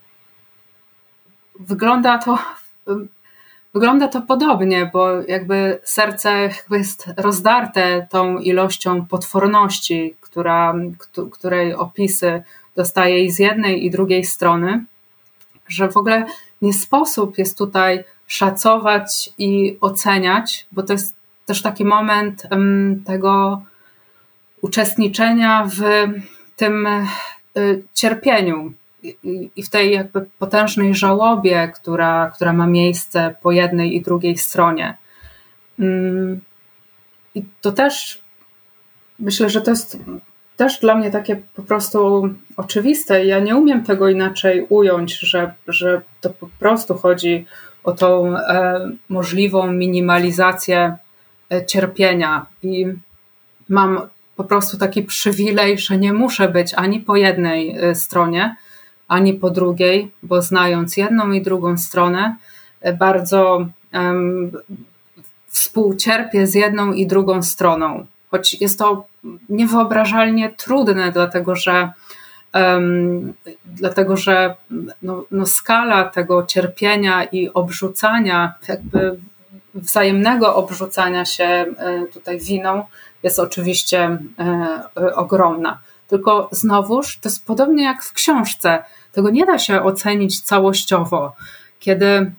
wygląda 1.60 2.18
to 2.18 2.38
Wygląda 3.76 4.08
to 4.08 4.22
podobnie, 4.22 4.90
bo 4.94 5.22
jakby 5.22 5.80
serce 5.84 6.50
jest 6.72 7.10
rozdarte 7.18 8.08
tą 8.10 8.38
ilością 8.38 9.06
potworności, 9.06 10.16
która, 10.22 10.74
której 11.32 11.74
opisy 11.74 12.44
dostaje 12.76 13.26
i 13.26 13.32
z 13.32 13.40
jednej 13.40 13.86
i 13.86 13.92
drugiej 13.92 14.24
strony, 14.24 14.86
że 15.68 15.90
w 15.92 15.98
ogóle 15.98 16.26
nie 16.62 16.74
sposób 16.74 17.38
jest 17.38 17.58
tutaj 17.58 18.04
szacować 18.28 19.30
i 19.38 19.78
oceniać, 19.82 20.68
bo 20.72 20.84
to 20.84 20.94
jest 20.94 21.16
też 21.46 21.62
taki 21.62 21.86
moment 21.86 22.44
tego 23.06 23.62
uczestniczenia 24.62 25.66
w 25.66 25.82
tym 26.56 26.88
y, 27.58 27.84
cierpieniu, 27.94 28.74
i 29.56 29.64
w 29.64 29.70
tej 29.70 29.94
jakby 29.94 30.26
potężnej 30.40 30.96
żałobie, 30.96 31.72
która, 31.76 32.32
która 32.36 32.54
ma 32.54 32.68
miejsce 32.68 33.36
po 33.42 33.52
jednej 33.52 33.96
i 33.96 34.02
drugiej 34.02 34.38
stronie. 34.38 34.98
Mm, 35.80 36.42
I 37.36 37.44
to 37.62 37.72
też 37.72 38.22
myślę, 39.20 39.50
że 39.50 39.62
to 39.62 39.72
jest 39.72 39.98
też 40.58 40.80
dla 40.80 40.96
mnie 40.96 41.12
takie 41.12 41.36
po 41.56 41.64
prostu 41.64 42.30
oczywiste. 42.58 43.26
Ja 43.26 43.40
nie 43.40 43.56
umiem 43.56 43.84
tego 43.84 44.10
inaczej 44.10 44.66
ująć, 44.70 45.20
że, 45.20 45.54
że 45.68 46.02
to 46.22 46.30
po 46.30 46.48
prostu 46.60 46.96
chodzi 46.96 47.46
o 47.84 47.92
tą 47.92 48.38
e, 48.38 48.90
możliwą 49.10 49.72
minimalizację 49.72 50.98
cierpienia 51.68 52.46
i 52.64 52.86
mam 53.70 54.02
po 54.36 54.44
prostu 54.44 54.78
taki 54.78 55.04
przywilej, 55.04 55.78
że 55.78 55.98
nie 55.98 56.14
muszę 56.14 56.50
być 56.50 56.74
ani 56.74 57.00
po 57.00 57.16
jednej 57.16 57.78
stronie, 57.96 58.56
ani 59.08 59.34
po 59.34 59.50
drugiej, 59.50 60.12
bo 60.24 60.42
znając 60.42 60.98
jedną 60.98 61.32
i 61.32 61.42
drugą 61.42 61.78
stronę, 61.78 62.36
bardzo 63.00 63.68
um, 63.94 64.52
współcierpię 65.48 66.48
z 66.48 66.56
jedną 66.56 66.94
i 66.94 67.08
drugą 67.08 67.44
stroną. 67.44 68.06
Choć 68.32 68.62
jest 68.62 68.80
to 68.80 69.06
niewyobrażalnie 69.50 70.50
trudne, 70.50 71.12
dlatego 71.12 71.56
że, 71.56 71.92
um, 72.54 73.34
dlatego, 73.66 74.18
że 74.18 74.56
no, 75.02 75.24
no 75.32 75.46
skala 75.46 76.04
tego 76.04 76.46
cierpienia 76.46 77.24
i 77.24 77.50
obrzucania, 77.54 78.54
jakby 78.68 79.18
wzajemnego 79.76 80.56
obrzucania 80.56 81.26
się 81.26 81.44
e, 81.44 81.66
tutaj 82.14 82.40
winą 82.40 82.84
jest 83.24 83.40
oczywiście 83.40 84.18
e, 84.40 84.84
e, 84.98 85.16
ogromna. 85.16 85.80
Tylko 86.08 86.50
znowuż 86.52 87.18
to 87.18 87.30
jest 87.30 87.46
podobnie 87.46 87.84
jak 87.84 88.04
w 88.04 88.14
książce. 88.14 88.84
Tego 89.12 89.30
nie 89.30 89.46
da 89.46 89.60
się 89.60 89.84
ocenić 89.84 90.42
całościowo. 90.42 91.36
Kiedy 91.80 92.32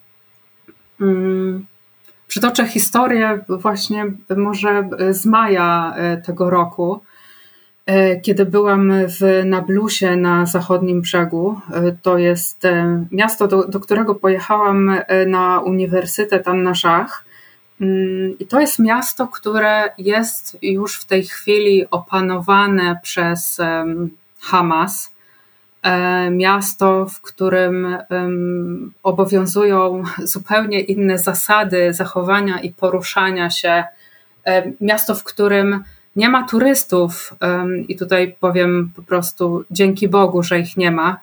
mm, 1.00 1.66
przytoczę 2.28 2.66
historię 2.66 3.44
właśnie 3.48 4.04
może 4.36 4.88
z 5.10 5.26
maja 5.26 5.94
e, 5.96 6.16
tego 6.16 6.50
roku, 6.50 7.00
e, 7.86 8.20
kiedy 8.20 8.46
byłam 8.46 8.92
w 9.06 9.42
Nablusie 9.44 10.16
na 10.16 10.46
zachodnim 10.46 11.00
brzegu. 11.00 11.60
E, 11.72 11.96
to 12.02 12.18
jest 12.18 12.62
miasto, 13.12 13.48
do, 13.48 13.68
do 13.68 13.80
którego 13.80 14.14
pojechałam 14.14 14.96
na 15.26 15.60
Uniwersytet 15.60 16.48
Anna 16.48 16.74
Żach. 16.74 17.25
Mm, 17.80 18.38
I 18.38 18.46
to 18.46 18.60
jest 18.60 18.78
miasto, 18.78 19.28
które 19.28 19.92
jest 19.98 20.58
już 20.62 20.96
w 21.00 21.04
tej 21.04 21.24
chwili 21.24 21.86
opanowane 21.90 23.00
przez 23.02 23.58
Hamas. 24.40 25.12
E, 25.82 26.30
miasto, 26.30 27.06
w 27.06 27.20
którym 27.20 27.98
obowiązują 29.02 30.02
zupełnie 30.18 30.80
inne 30.80 31.18
zasady 31.18 31.92
zachowania 31.92 32.60
i 32.60 32.72
poruszania 32.72 33.50
się. 33.50 33.84
E, 34.44 34.72
miasto, 34.80 35.14
w 35.14 35.24
którym 35.24 35.84
nie 36.16 36.28
ma 36.28 36.48
turystów, 36.48 37.34
i 37.88 37.96
tutaj 37.96 38.36
powiem 38.40 38.92
po 38.96 39.02
prostu 39.02 39.64
dzięki 39.70 40.08
Bogu, 40.08 40.42
że 40.42 40.60
ich 40.60 40.76
nie 40.76 40.90
ma. 40.90 41.20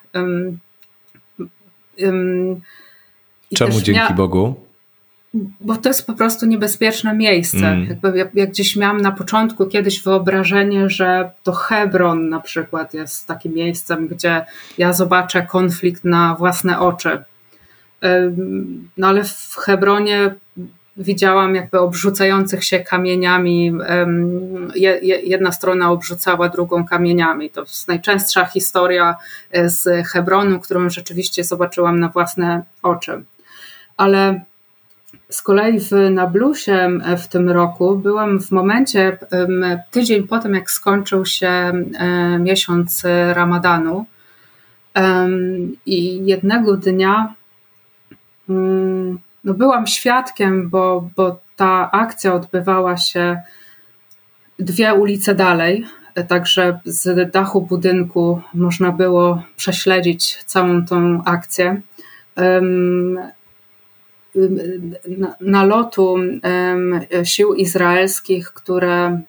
Czemu 3.55 3.81
dzięki 3.81 4.13
Bogu? 4.13 4.55
Bo 5.33 5.75
to 5.75 5.89
jest 5.89 6.07
po 6.07 6.13
prostu 6.13 6.45
niebezpieczne 6.45 7.15
miejsce. 7.15 7.57
Mm. 7.57 7.85
Jakby 7.89 8.17
jak, 8.17 8.35
jak, 8.35 8.49
gdzieś 8.49 8.75
miałam 8.75 9.01
na 9.01 9.11
początku 9.11 9.65
kiedyś 9.65 10.03
wyobrażenie, 10.03 10.89
że 10.89 11.31
to 11.43 11.51
Hebron 11.51 12.29
na 12.29 12.39
przykład 12.39 12.93
jest 12.93 13.27
takim 13.27 13.53
miejscem, 13.53 14.07
gdzie 14.07 14.45
ja 14.77 14.93
zobaczę 14.93 15.41
konflikt 15.41 16.05
na 16.05 16.35
własne 16.35 16.79
oczy. 16.79 17.23
No 18.97 19.07
ale 19.07 19.23
w 19.23 19.55
Hebronie 19.55 20.35
widziałam 20.97 21.55
jakby 21.55 21.79
obrzucających 21.79 22.63
się 22.63 22.79
kamieniami. 22.79 23.73
Jedna 25.23 25.51
strona 25.51 25.91
obrzucała 25.91 26.49
drugą 26.49 26.85
kamieniami. 26.85 27.49
To 27.49 27.61
jest 27.61 27.87
najczęstsza 27.87 28.45
historia 28.45 29.15
e, 29.51 29.69
z 29.69 30.07
Hebronu, 30.07 30.59
którą 30.59 30.89
rzeczywiście 30.89 31.43
zobaczyłam 31.43 31.99
na 31.99 32.09
własne 32.09 32.63
oczy. 32.83 33.23
Ale 33.97 34.41
z 35.33 35.41
kolei 35.41 35.79
w 35.79 35.91
Nablusie 36.11 36.89
w 37.17 37.27
tym 37.27 37.49
roku 37.49 37.95
byłam 37.95 38.39
w 38.39 38.51
momencie, 38.51 39.17
tydzień 39.91 40.27
po 40.27 40.39
tym, 40.39 40.53
jak 40.53 40.71
skończył 40.71 41.25
się 41.25 41.73
miesiąc 42.39 43.03
Ramadanu. 43.33 44.05
I 45.85 46.25
jednego 46.25 46.77
dnia 46.77 47.33
mm, 48.49 49.19
no 49.43 49.53
byłam 49.53 49.87
świadkiem, 49.87 50.69
bo, 50.69 51.09
bo 51.15 51.39
ta 51.55 51.91
akcja 51.91 52.33
odbywała 52.33 52.97
się 52.97 53.41
dwie 54.59 54.93
ulice 54.93 55.35
dalej. 55.35 55.85
Także 56.27 56.79
z 56.85 57.31
dachu 57.31 57.61
budynku 57.61 58.41
można 58.53 58.91
było 58.91 59.43
prześledzić 59.57 60.43
całą 60.43 60.85
tą 60.85 61.23
akcję 61.25 61.81
nalotu 65.41 66.15
sił 67.23 67.53
izraelskich, 67.53 68.51
które 68.51 69.21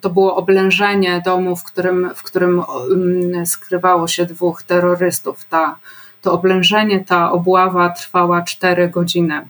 to 0.00 0.10
było 0.10 0.36
oblężenie 0.36 1.22
domu, 1.24 1.56
w 1.56 1.64
którym, 1.64 2.10
w 2.14 2.22
którym 2.22 2.62
skrywało 3.44 4.08
się 4.08 4.26
dwóch 4.26 4.62
terrorystów. 4.62 5.44
Ta, 5.44 5.78
to 6.22 6.32
oblężenie, 6.32 7.04
ta 7.04 7.32
obława 7.32 7.90
trwała 7.90 8.42
cztery 8.42 8.88
godziny. 8.88 9.48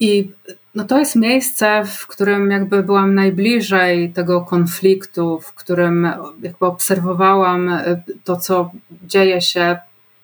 I 0.00 0.30
no 0.74 0.84
to 0.84 0.98
jest 0.98 1.16
miejsce, 1.16 1.84
w 1.84 2.06
którym 2.06 2.50
jakby 2.50 2.82
byłam 2.82 3.14
najbliżej 3.14 4.12
tego 4.12 4.40
konfliktu, 4.40 5.40
w 5.40 5.52
którym 5.52 6.08
jakby 6.42 6.66
obserwowałam 6.66 7.70
to, 8.24 8.36
co 8.36 8.70
dzieje 9.02 9.40
się 9.40 9.78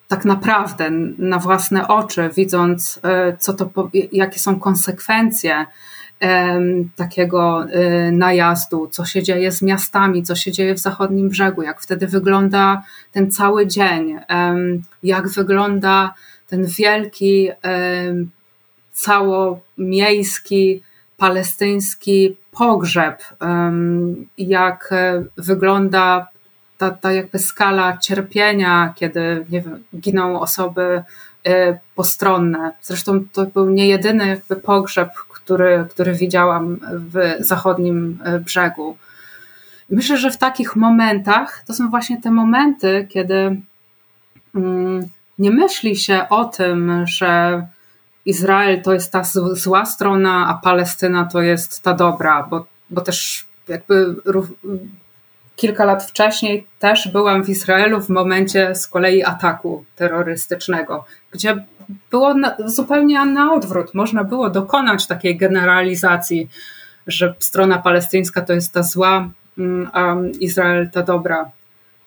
tak 0.09 0.24
naprawdę 0.24 0.90
na 1.18 1.39
własne 1.39 1.89
oczy, 1.89 2.30
widząc, 2.36 3.01
e, 3.02 3.36
co 3.36 3.55
to, 3.55 3.90
jakie 4.12 4.39
są 4.39 4.60
konsekwencje 4.60 5.66
takiego 6.97 7.64
e, 7.64 8.12
najazdu, 8.12 8.89
co 8.90 9.05
się 9.05 9.22
dzieje 9.22 9.52
z 9.52 9.62
miastami, 9.62 10.22
co 10.22 10.35
się 10.35 10.52
dzieje 10.52 10.74
w 10.74 10.78
zachodnim 10.78 11.28
brzegu, 11.28 11.62
jak 11.62 11.80
wtedy 11.80 12.06
wygląda 12.06 12.82
ten 13.12 13.30
cały 13.30 13.66
dzień, 13.66 14.18
jak 15.02 15.28
wygląda 15.28 16.14
ten 16.48 16.66
wielki, 16.66 17.51
całomiejski, 18.93 20.82
palestyński 21.16 22.36
pogrzeb, 22.51 23.22
jak 24.39 24.89
e, 24.93 25.24
wygląda 25.36 26.28
ta, 26.78 26.90
ta 26.90 27.12
jakby 27.12 27.38
skala 27.38 27.98
cierpienia, 27.98 28.92
kiedy 28.96 29.46
nie 29.50 29.60
wiem, 29.60 29.84
giną 30.00 30.40
osoby 30.40 31.02
y, 31.48 31.78
postronne. 31.94 32.72
Zresztą 32.82 33.24
to 33.32 33.46
był 33.46 33.70
nie 33.70 33.88
jedyny 33.88 34.28
jakby 34.28 34.56
pogrzeb, 34.56 35.12
który, 35.28 35.86
który 35.90 36.14
widziałam 36.14 36.80
w 36.92 37.36
zachodnim 37.40 38.18
y, 38.26 38.40
brzegu. 38.40 38.96
Myślę, 39.90 40.16
że 40.16 40.30
w 40.30 40.38
takich 40.38 40.76
momentach 40.76 41.64
to 41.66 41.74
są 41.74 41.90
właśnie 41.90 42.20
te 42.20 42.30
momenty, 42.30 43.06
kiedy 43.10 43.60
mm, 44.55 45.09
nie 45.38 45.50
myśli 45.50 45.96
się 45.96 46.26
o 46.30 46.44
tym, 46.44 47.05
że 47.06 47.62
Izrael 48.24 48.82
to 48.82 48.92
jest 48.92 49.12
ta 49.12 49.22
zła 49.52 49.86
strona, 49.86 50.46
a 50.48 50.55
Palestyna 50.55 51.24
to 51.24 51.42
jest 51.42 51.82
ta 51.82 51.94
dobra, 51.94 52.46
bo, 52.50 52.66
bo 52.90 53.00
też 53.00 53.46
jakby 53.68 54.14
kilka 55.59 55.85
lat 55.85 56.05
wcześniej 56.05 56.66
też 56.78 57.09
byłam 57.12 57.44
w 57.44 57.48
Izraelu 57.48 58.01
w 58.01 58.09
momencie 58.09 58.74
z 58.74 58.89
kolei 58.89 59.24
ataku 59.24 59.85
terrorystycznego, 59.97 61.05
gdzie 61.32 61.64
było 62.10 62.35
na, 62.35 62.56
zupełnie 62.64 63.24
na 63.24 63.52
odwrót. 63.52 63.94
Można 63.94 64.24
było 64.24 64.51
dokonać 64.51 65.06
takiej 65.06 65.36
generalizacji, 65.36 66.48
że 67.06 67.35
strona 67.39 67.78
palestyńska 67.78 68.43
to 68.43 68.52
jest 68.52 68.72
ta 68.72 68.82
zła, 68.82 69.28
mm, 69.59 69.90
a 69.93 70.14
Izrael 70.40 70.90
ta 70.90 71.02
dobra. 71.02 71.51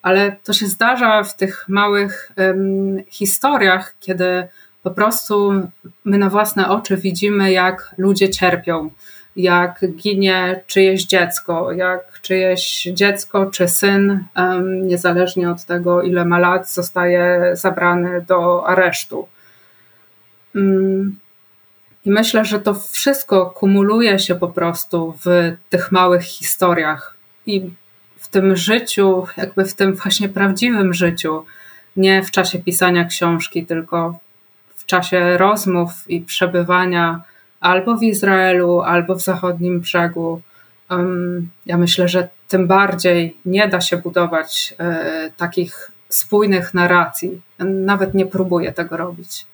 Ale 0.02 0.36
to 0.44 0.54
się 0.54 0.68
zdarza 0.68 1.24
w 1.24 1.36
tych 1.36 1.66
małych 1.68 2.32
um, 2.38 3.04
historiach, 3.10 3.96
kiedy 4.00 4.48
po 4.84 4.92
prostu 4.92 5.52
my 6.06 6.18
na 6.18 6.30
własne 6.30 6.70
oczy 6.70 6.98
widzimy, 6.98 7.52
jak 7.52 7.96
ludzie 7.98 8.30
cierpią 8.30 8.90
jak 9.36 9.86
ginie 9.96 10.64
czyjeś 10.68 11.06
dziecko, 11.06 11.72
jak 11.72 12.20
czyjeś 12.22 12.84
dziecko 12.94 13.46
czy 13.46 13.68
syn, 13.68 14.24
niezależnie 14.82 15.50
od 15.50 15.66
tego, 15.66 16.02
ile 16.02 16.26
ma 16.26 16.40
lat, 16.40 16.70
zostaje 16.70 17.52
zabrany 17.54 18.26
do 18.28 18.68
aresztu. 18.68 19.28
Mm. 20.56 21.20
I 22.06 22.12
myślę, 22.12 22.46
że 22.46 22.60
to 22.60 22.74
wszystko 22.74 23.46
kumuluje 23.46 24.20
się 24.20 24.36
po 24.36 24.48
prostu 24.48 25.14
w 25.26 25.56
tych 25.70 25.92
małych 25.92 26.24
historiach 26.24 27.16
i 27.46 27.70
w 28.18 28.28
tym 28.28 28.56
życiu, 28.56 29.28
jakby 29.38 29.66
w 29.66 29.74
tym 29.74 29.96
właśnie 29.96 30.30
prawdziwym 30.30 30.94
życiu, 30.94 31.46
nie 31.96 32.24
w 32.24 32.32
czasie 32.32 32.60
pisania 32.60 33.06
książki, 33.06 33.66
tylko 33.66 34.20
w 34.76 34.86
czasie 34.86 35.38
rozmów 35.38 35.92
i 36.08 36.22
przebywania 36.22 37.22
albo 37.62 37.98
w 37.98 38.04
Izraelu, 38.04 38.82
albo 38.82 39.16
w 39.16 39.22
zachodnim 39.22 39.80
brzegu. 39.80 40.42
Ja 41.66 41.78
myślę, 41.78 42.08
że 42.08 42.30
tym 42.48 42.68
bardziej 42.68 43.38
nie 43.46 43.68
da 43.68 43.82
się 43.82 43.98
budować 43.98 44.74
e, 44.80 45.32
takich 45.38 45.92
spójnych 46.10 46.74
narracji. 46.74 47.42
Nawet 47.60 48.14
nie 48.14 48.26
próbuję 48.26 48.72
tego 48.72 48.98
robić. 48.98 49.46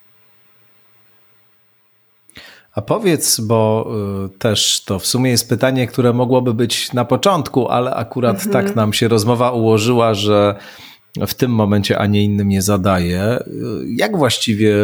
A 2.77 2.81
powiedz, 2.81 3.39
bo 3.39 3.91
y, 4.25 4.29
też 4.39 4.83
to 4.83 4.99
w 4.99 5.05
sumie 5.05 5.31
jest 5.31 5.49
pytanie, 5.49 5.87
które 5.87 6.13
mogłoby 6.13 6.53
być 6.53 6.93
na 6.93 7.05
początku, 7.05 7.69
ale 7.69 7.95
akurat 7.95 8.45
mhm. 8.45 8.51
tak 8.53 8.75
nam 8.75 8.93
się 8.93 9.07
rozmowa 9.07 9.51
ułożyła, 9.51 10.13
że 10.13 10.55
w 11.27 11.33
tym 11.33 11.51
momencie, 11.51 11.97
a 11.97 12.05
nie 12.05 12.23
innym 12.23 12.49
nie 12.49 12.61
zadaję. 12.61 13.39
Jak 13.87 14.17
właściwie 14.17 14.75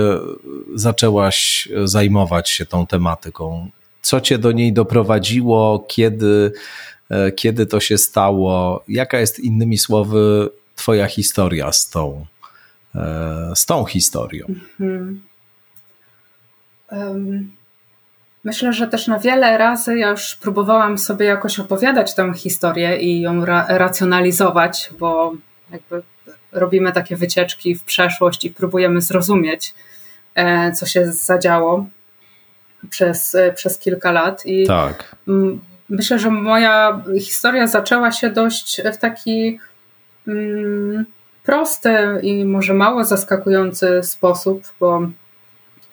zaczęłaś 0.76 1.70
zajmować 1.84 2.50
się 2.50 2.66
tą 2.66 2.88
tematyką? 2.88 3.70
Co 4.02 4.22
cię 4.22 4.38
do 4.38 4.52
niej 4.52 4.74
doprowadziło? 4.74 5.86
Kiedy, 5.88 6.52
e, 7.10 7.32
kiedy 7.32 7.66
to 7.66 7.80
się 7.80 7.98
stało? 7.98 8.84
Jaka 8.88 9.20
jest 9.20 9.40
innymi 9.40 9.78
słowy 9.78 10.50
Twoja 10.76 11.08
historia 11.08 11.72
z 11.72 11.90
tą, 11.90 12.26
e, 12.96 13.52
z 13.56 13.66
tą 13.66 13.86
historią? 13.86 14.46
Mhm. 14.80 15.22
Um, 16.92 17.52
myślę, 18.44 18.74
że 18.74 18.88
też 18.88 19.08
na 19.08 19.20
wiele 19.20 19.58
razy 19.58 19.98
ja 19.98 20.10
już 20.10 20.36
próbowałam 20.36 20.98
sobie 20.98 21.26
jakoś 21.26 21.60
opowiadać 21.60 22.16
tę 22.16 22.34
historię 22.34 22.98
i 22.98 23.22
ją 23.22 23.46
ra 23.46 23.66
racjonalizować, 23.70 24.90
bo 25.00 25.34
jakby 25.72 26.04
robimy 26.54 26.92
takie 26.92 27.16
wycieczki 27.16 27.76
w 27.76 27.84
przeszłość 27.84 28.46
i 28.46 28.52
próbujemy 28.52 29.02
zrozumieć, 29.02 29.74
e, 30.36 30.72
co 30.72 30.86
się 30.86 31.06
zadziało 31.06 31.86
przez, 32.90 33.36
e, 33.36 33.54
przez 33.54 33.80
kilka 33.80 34.12
lat. 34.12 34.46
I 34.46 34.68
tak. 34.68 35.16
myślę, 35.90 36.20
że 36.20 36.30
moja 36.30 37.02
historia 37.20 37.68
zaczęła 37.68 38.12
się 38.12 38.30
dość 38.30 38.82
w 38.94 38.98
taki 38.98 39.60
mm, 40.28 41.06
prosty 41.44 41.98
i 42.22 42.46
może 42.46 42.74
mało 42.74 43.04
zaskakujący 43.04 44.04
sposób, 44.04 44.64
bo 44.80 45.02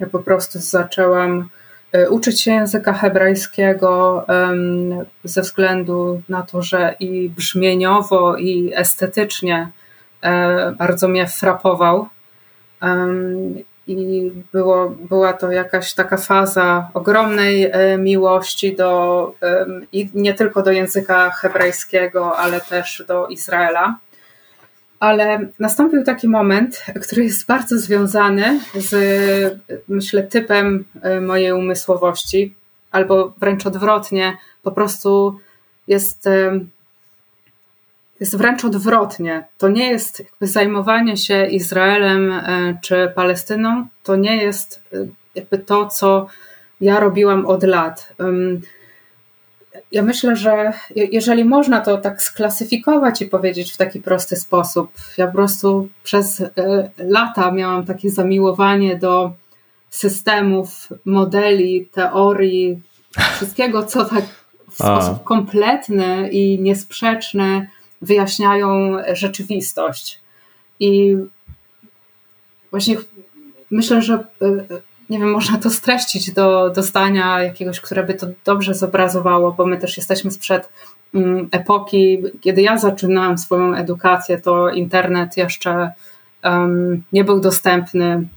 ja 0.01 0.07
po 0.07 0.19
prostu 0.19 0.59
zaczęłam 0.59 1.49
e, 1.93 2.11
uczyć 2.11 2.41
się 2.41 2.51
języka 2.51 2.93
hebrajskiego 2.93 4.27
ze 5.25 5.43
względu 5.43 6.23
na 6.29 6.43
to, 6.43 6.63
że 6.63 6.95
i 7.01 7.29
brzmieniowo, 7.29 8.37
i 8.37 8.73
estetycznie 8.75 9.69
bardzo 10.79 11.09
mnie 11.09 11.27
frapował. 11.27 12.09
I 13.87 14.33
było, 14.53 14.91
była 14.91 15.33
to 15.33 15.53
jakaś 15.53 15.95
taka 15.95 16.17
faza 16.17 16.91
ogromnej 16.95 17.71
e, 17.73 17.99
miłości 17.99 18.77
do, 18.77 19.33
i 19.93 20.11
nie 20.15 20.35
tylko 20.35 20.63
do 20.63 20.71
języka 20.71 21.31
hebrajskiego, 21.31 22.37
ale 22.37 22.61
też 22.61 23.05
do 23.09 23.27
Izraela. 23.27 23.99
Ale 25.01 25.47
nastąpił 25.59 26.05
taki 26.05 26.29
moment, 26.29 26.85
który 27.03 27.25
jest 27.25 27.47
bardzo 27.47 27.79
związany 27.79 28.61
z, 28.75 29.61
myślę, 29.89 30.23
typem 30.23 30.85
e, 31.03 31.21
mojej 31.21 31.53
umysłowości, 31.53 32.55
albo 32.91 33.33
wręcz 33.39 33.67
odwrotnie, 33.67 34.37
po 34.63 34.73
prostu 34.73 35.41
jest 35.89 36.29
jest 38.21 38.37
wręcz 38.37 38.65
odwrotnie. 38.65 39.45
To 39.59 39.69
nie 39.69 39.91
jest 39.91 40.23
zajmowanie 40.41 41.17
się 41.17 41.47
Izraelem 41.47 42.33
e, 42.33 42.79
czy 42.83 43.13
Palestyną, 43.15 43.87
to 44.03 44.17
nie 44.17 44.37
jest 44.37 44.83
e, 44.93 44.97
jakby 45.35 45.59
to, 45.59 45.87
co 45.87 46.27
ja 46.81 47.01
robiłam 47.01 47.47
od 47.47 47.63
lat. 47.63 48.15
Ja 49.93 50.03
myślę, 50.03 50.37
że 50.37 50.73
jeżeli 50.95 51.45
można 51.45 51.81
to 51.81 51.99
tak 51.99 52.23
sklasyfikować 52.23 53.23
i 53.23 53.27
powiedzieć 53.27 53.73
w 53.73 53.77
taki 53.77 54.01
prosty 54.01 54.37
sposób, 54.37 54.91
ja 55.19 55.27
po 55.27 55.33
prostu 55.33 55.89
przez 56.03 56.41
e, 56.41 56.51
lata 56.99 57.51
miałam 57.53 57.87
takie 57.87 58.11
zamiłowanie 58.11 58.97
do 58.97 59.33
systemów, 59.91 60.89
modeli, 61.05 61.89
teorii, 61.93 62.83
wszystkiego, 63.37 63.83
co 63.83 64.05
tak 64.05 64.25
w 64.71 64.81
A. 64.81 65.03
sposób 65.03 65.25
kompletny 65.25 66.29
i 66.29 66.61
niesprzeczny 66.61 67.69
wyjaśniają 68.03 68.97
rzeczywistość. 69.13 70.21
I 70.81 71.17
właśnie 72.71 72.97
myślę, 73.71 74.03
że 74.03 74.25
nie 75.11 75.19
wiem, 75.19 75.31
można 75.31 75.59
to 75.59 75.71
streścić 75.71 76.33
do, 76.33 76.71
do 76.71 76.83
zdania 76.83 77.43
jakiegoś, 77.43 77.81
które 77.81 78.03
by 78.03 78.15
to 78.15 78.27
dobrze 78.45 78.75
zobrazowało, 78.75 79.53
bo 79.53 79.67
my 79.67 79.79
też 79.79 79.97
jesteśmy 79.97 80.31
sprzed 80.31 80.69
mm, 81.15 81.49
epoki, 81.53 82.23
kiedy 82.41 82.63
ja 82.63 82.79
zaczynałam 82.79 83.39
swoją 83.39 83.75
edukację, 83.75 84.39
to 84.39 84.71
internet 84.71 85.37
jeszcze 85.37 85.93
um, 86.45 87.03
nie 87.13 87.25
był 87.25 87.41
dostępny 87.41 88.29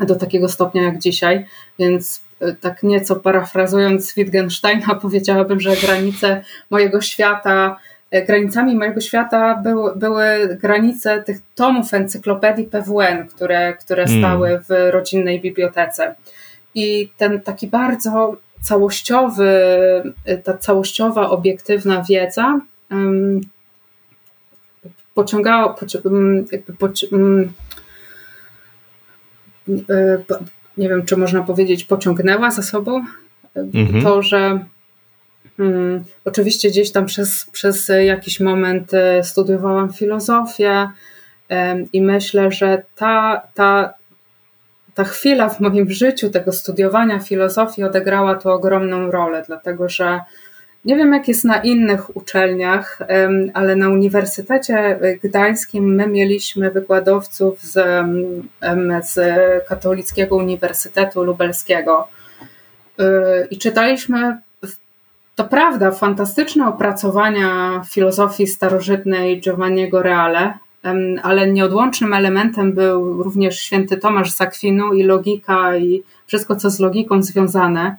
do 0.00 0.14
takiego 0.14 0.48
stopnia 0.48 0.82
jak 0.82 0.98
dzisiaj, 0.98 1.46
więc 1.78 2.20
e, 2.40 2.52
tak 2.52 2.82
nieco 2.82 3.16
parafrazując 3.16 4.14
Wittgensteina, 4.14 4.94
powiedziałabym, 5.02 5.60
że 5.60 5.76
granice 5.76 6.44
mojego 6.70 7.00
świata 7.00 7.76
E, 7.76 7.91
granicami 8.20 8.76
mojego 8.76 9.00
świata 9.00 9.54
były, 9.56 9.96
były 9.96 10.58
granice 10.62 11.22
tych 11.22 11.38
tomów 11.54 11.94
encyklopedii 11.94 12.64
PWN, 12.64 13.26
które, 13.28 13.72
które 13.72 14.04
hmm. 14.04 14.22
stały 14.22 14.60
w 14.68 14.92
rodzinnej 14.92 15.40
bibliotece. 15.40 16.14
I 16.74 17.10
ten 17.16 17.40
taki 17.40 17.66
bardzo 17.66 18.36
całościowy, 18.60 19.48
e, 20.24 20.38
ta 20.38 20.58
całościowa, 20.58 21.30
obiektywna 21.30 22.02
wiedza 22.08 22.60
um, 22.90 23.40
pociągała, 25.14 25.74
poci 25.74 25.98
jakby 26.52 26.72
poci 26.72 27.06
um, 27.06 27.52
nie 30.76 30.88
wiem, 30.88 31.06
czy 31.06 31.16
można 31.16 31.42
powiedzieć, 31.42 31.84
pociągnęła 31.84 32.50
za 32.50 32.62
sobą 32.62 33.04
mhm. 33.54 34.02
to, 34.02 34.22
że 34.22 34.64
Hmm, 35.56 36.04
oczywiście 36.24 36.68
gdzieś 36.68 36.92
tam 36.92 37.06
przez, 37.06 37.46
przez 37.52 37.92
jakiś 38.04 38.40
moment 38.40 38.94
e, 38.94 39.24
studiowałam 39.24 39.92
filozofię 39.92 40.88
i 41.92 42.02
myślę, 42.02 42.52
że 42.52 42.82
ta, 42.96 43.42
ta, 43.54 43.94
ta 44.94 45.04
chwila 45.04 45.48
w 45.48 45.60
moim 45.60 45.90
życiu 45.90 46.30
tego 46.30 46.52
studiowania 46.52 47.18
filozofii 47.18 47.84
odegrała 47.84 48.34
tu 48.34 48.50
ogromną 48.50 49.10
rolę, 49.10 49.44
dlatego 49.46 49.88
że 49.88 50.20
nie 50.84 50.96
wiem, 50.96 51.12
jak 51.12 51.28
jest 51.28 51.44
na 51.44 51.56
innych 51.56 52.16
uczelniach, 52.16 52.98
ale 53.54 53.76
na 53.76 53.88
Uniwersytecie 53.88 54.98
Gdańskim 55.22 55.94
my 55.94 56.06
mieliśmy 56.06 56.70
wykładowców 56.70 57.62
z, 57.62 58.04
z 59.02 59.18
Katolickiego 59.68 60.36
Uniwersytetu 60.36 61.24
Lubelskiego. 61.24 62.08
E, 62.98 63.46
i 63.50 63.58
czytaliśmy 63.58 64.38
to 65.34 65.44
prawda, 65.44 65.90
fantastyczne 65.90 66.68
opracowania 66.68 67.82
filozofii 67.90 68.46
starożytnej 68.46 69.40
Giovanniego 69.40 70.02
Reale, 70.02 70.58
ale 71.22 71.52
nieodłącznym 71.52 72.14
elementem 72.14 72.72
był 72.72 73.22
również 73.22 73.58
święty 73.60 73.96
Tomasz 73.96 74.32
z 74.32 74.40
Akwinu 74.40 74.92
i 74.92 75.02
logika 75.02 75.76
i 75.76 76.02
wszystko, 76.26 76.56
co 76.56 76.70
z 76.70 76.80
logiką 76.80 77.22
związane. 77.22 77.96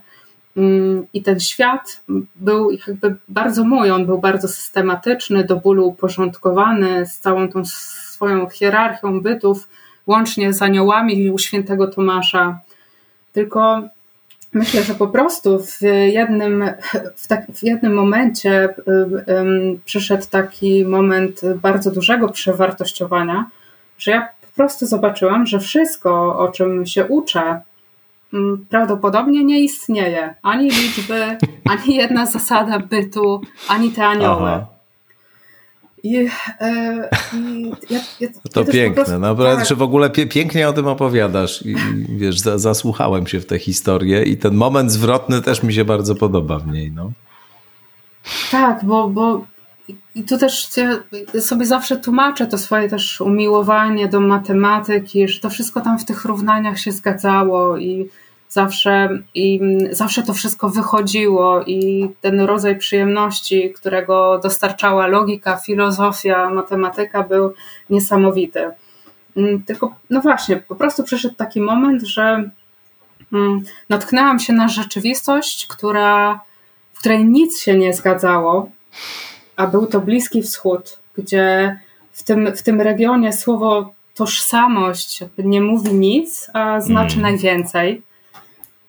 Mm, 0.56 1.06
I 1.14 1.22
ten 1.22 1.40
świat 1.40 2.00
był 2.36 2.70
jakby 2.70 3.16
bardzo 3.28 3.64
mój, 3.64 3.90
on 3.90 4.06
był 4.06 4.18
bardzo 4.18 4.48
systematyczny, 4.48 5.44
do 5.44 5.56
bólu 5.56 5.86
uporządkowany, 5.88 7.06
z 7.06 7.18
całą 7.18 7.48
tą 7.48 7.64
swoją 7.64 8.48
hierarchią 8.48 9.20
bytów, 9.20 9.68
łącznie 10.06 10.52
z 10.52 10.62
aniołami 10.62 11.30
u 11.30 11.38
świętego 11.38 11.86
Tomasza. 11.86 12.58
Tylko 13.32 13.82
Myślę, 14.54 14.82
że 14.82 14.94
po 14.94 15.08
prostu 15.08 15.58
w 15.58 15.80
jednym, 16.06 16.64
w, 17.16 17.26
tak, 17.26 17.46
w 17.54 17.62
jednym 17.62 17.94
momencie 17.94 18.74
przyszedł 19.84 20.24
taki 20.30 20.84
moment 20.84 21.40
bardzo 21.62 21.90
dużego 21.90 22.28
przewartościowania, 22.28 23.50
że 23.98 24.10
ja 24.10 24.28
po 24.40 24.56
prostu 24.56 24.86
zobaczyłam, 24.86 25.46
że 25.46 25.60
wszystko, 25.60 26.38
o 26.38 26.48
czym 26.48 26.86
się 26.86 27.06
uczę, 27.06 27.60
prawdopodobnie 28.68 29.44
nie 29.44 29.60
istnieje. 29.60 30.34
Ani 30.42 30.70
liczby, 30.70 31.24
ani 31.72 31.96
jedna 31.96 32.26
zasada 32.26 32.78
bytu, 32.78 33.40
ani 33.68 33.90
te 33.90 34.06
anioły. 34.06 34.50
Aha. 34.50 34.73
I, 36.04 36.28
e, 36.60 37.08
i 37.34 37.72
ja, 37.90 38.00
ja, 38.20 38.28
to 38.52 38.60
ja 38.60 38.66
piękne, 38.66 38.94
prostu, 38.94 39.18
naprawdę, 39.18 39.56
tak. 39.56 39.68
że 39.68 39.74
w 39.74 39.82
ogóle 39.82 40.10
pie, 40.10 40.26
pięknie 40.26 40.68
o 40.68 40.72
tym 40.72 40.86
opowiadasz 40.86 41.66
i 41.66 41.76
wiesz, 42.08 42.40
za, 42.40 42.58
zasłuchałem 42.58 43.26
się 43.26 43.40
w 43.40 43.46
tę 43.46 43.58
historię 43.58 44.22
i 44.22 44.36
ten 44.36 44.54
moment 44.54 44.92
zwrotny 44.92 45.42
też 45.42 45.62
mi 45.62 45.74
się 45.74 45.84
bardzo 45.84 46.14
podoba 46.14 46.58
w 46.58 46.66
niej, 46.66 46.92
no. 46.92 47.12
Tak, 48.50 48.84
bo, 48.84 49.08
bo 49.08 49.44
i 50.14 50.22
tu 50.22 50.38
też 50.38 50.68
ja 50.76 51.40
sobie 51.40 51.66
zawsze 51.66 51.96
tłumaczę 51.96 52.46
to 52.46 52.58
swoje 52.58 52.88
też 52.88 53.20
umiłowanie 53.20 54.08
do 54.08 54.20
matematyki, 54.20 55.28
że 55.28 55.40
to 55.40 55.50
wszystko 55.50 55.80
tam 55.80 55.98
w 55.98 56.04
tych 56.04 56.24
równaniach 56.24 56.78
się 56.78 56.92
zgadzało 56.92 57.78
i 57.78 58.08
zawsze, 58.54 59.08
i 59.34 59.60
zawsze 59.90 60.22
to 60.22 60.34
wszystko 60.34 60.68
wychodziło 60.68 61.62
i 61.62 62.08
ten 62.20 62.40
rodzaj 62.40 62.78
przyjemności, 62.78 63.72
którego 63.72 64.38
dostarczała 64.38 65.06
logika, 65.06 65.56
filozofia, 65.56 66.50
matematyka 66.50 67.22
był 67.22 67.54
niesamowity. 67.90 68.70
Mm, 69.36 69.62
tylko, 69.62 69.94
no 70.10 70.20
właśnie, 70.20 70.56
po 70.56 70.74
prostu 70.74 71.04
przyszedł 71.04 71.34
taki 71.34 71.60
moment, 71.60 72.02
że 72.02 72.50
mm, 73.32 73.62
natknęłam 73.88 74.38
się 74.38 74.52
na 74.52 74.68
rzeczywistość, 74.68 75.66
która, 75.66 76.40
w 76.92 76.98
której 76.98 77.24
nic 77.24 77.60
się 77.60 77.78
nie 77.78 77.94
zgadzało, 77.94 78.70
a 79.56 79.66
był 79.66 79.86
to 79.86 80.00
Bliski 80.00 80.42
Wschód, 80.42 80.98
gdzie 81.14 81.78
w 82.12 82.22
tym, 82.22 82.56
w 82.56 82.62
tym 82.62 82.80
regionie 82.80 83.32
słowo 83.32 83.92
tożsamość 84.14 85.24
nie 85.38 85.60
mówi 85.60 85.94
nic, 85.94 86.50
a 86.52 86.80
znaczy 86.80 87.18
mm. 87.18 87.22
najwięcej. 87.22 88.02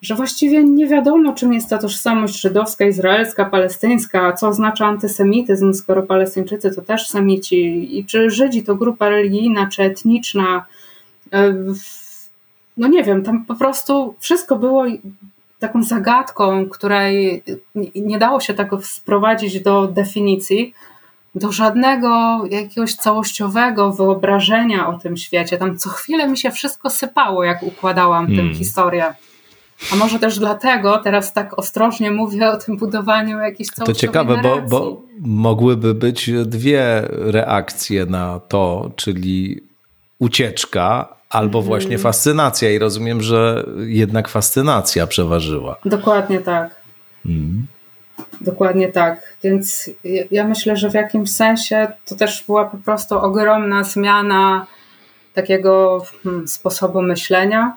Że 0.02 0.14
właściwie 0.14 0.64
nie 0.64 0.86
wiadomo, 0.86 1.32
czym 1.32 1.52
jest 1.52 1.70
ta 1.70 1.78
tożsamość 1.78 2.40
żydowska, 2.40 2.84
izraelska, 2.84 3.44
palestyńska, 3.44 4.32
co 4.32 4.48
oznacza 4.48 4.86
antysemityzm, 4.86 5.72
skoro 5.72 6.02
Palestyńczycy 6.02 6.70
to 6.70 6.82
też 6.82 7.08
semici, 7.08 7.98
i 7.98 8.04
czy 8.04 8.30
Żydzi 8.30 8.62
to 8.62 8.74
grupa 8.74 9.08
religijna 9.08 9.68
czy 9.72 9.82
etniczna. 9.82 10.64
E, 11.32 11.54
no 12.76 12.88
nie 12.88 13.04
wiem, 13.04 13.22
tam 13.22 13.44
po 13.44 13.54
prostu 13.54 14.14
wszystko 14.20 14.56
było 14.56 14.84
taką 15.58 15.82
zagadką, 15.82 16.68
której 16.68 17.42
nie 17.94 18.18
dało 18.18 18.40
się 18.40 18.54
tak 18.54 18.70
sprowadzić 18.82 19.60
do 19.60 19.86
definicji 19.86 20.74
do 21.36 21.52
żadnego 21.52 22.42
jakiegoś 22.50 22.94
całościowego 22.94 23.92
wyobrażenia 23.92 24.88
o 24.88 24.98
tym 24.98 25.16
świecie. 25.16 25.56
Tam 25.56 25.78
co 25.78 25.90
chwilę 25.90 26.28
mi 26.28 26.38
się 26.38 26.50
wszystko 26.50 26.90
sypało, 26.90 27.44
jak 27.44 27.62
układałam 27.62 28.26
hmm. 28.26 28.48
tę 28.48 28.54
historię. 28.54 29.14
A 29.92 29.96
może 29.96 30.18
też 30.18 30.38
dlatego 30.38 30.98
teraz 30.98 31.32
tak 31.32 31.58
ostrożnie 31.58 32.10
mówię 32.10 32.48
o 32.48 32.56
tym 32.56 32.76
budowaniu 32.76 33.38
jakiejś 33.38 33.68
całościowej 33.68 33.94
To 33.94 34.00
ciekawe, 34.00 34.40
bo, 34.42 34.62
bo 34.62 35.02
mogłyby 35.20 35.94
być 35.94 36.30
dwie 36.44 37.02
reakcje 37.10 38.06
na 38.06 38.40
to, 38.40 38.90
czyli 38.96 39.62
ucieczka 40.18 41.16
albo 41.30 41.58
hmm. 41.58 41.68
właśnie 41.68 41.98
fascynacja 41.98 42.70
i 42.70 42.78
rozumiem, 42.78 43.22
że 43.22 43.66
jednak 43.86 44.28
fascynacja 44.28 45.06
przeważyła. 45.06 45.76
Dokładnie 45.84 46.40
tak. 46.40 46.74
Hmm. 47.22 47.66
Dokładnie 48.40 48.88
tak. 48.88 49.36
Więc 49.44 49.90
ja 50.30 50.48
myślę, 50.48 50.76
że 50.76 50.90
w 50.90 50.94
jakimś 50.94 51.30
sensie 51.30 51.88
to 52.04 52.14
też 52.14 52.44
była 52.46 52.64
po 52.64 52.76
prostu 52.76 53.18
ogromna 53.18 53.84
zmiana 53.84 54.66
takiego 55.34 56.04
hmm, 56.22 56.48
sposobu 56.48 57.02
myślenia. 57.02 57.76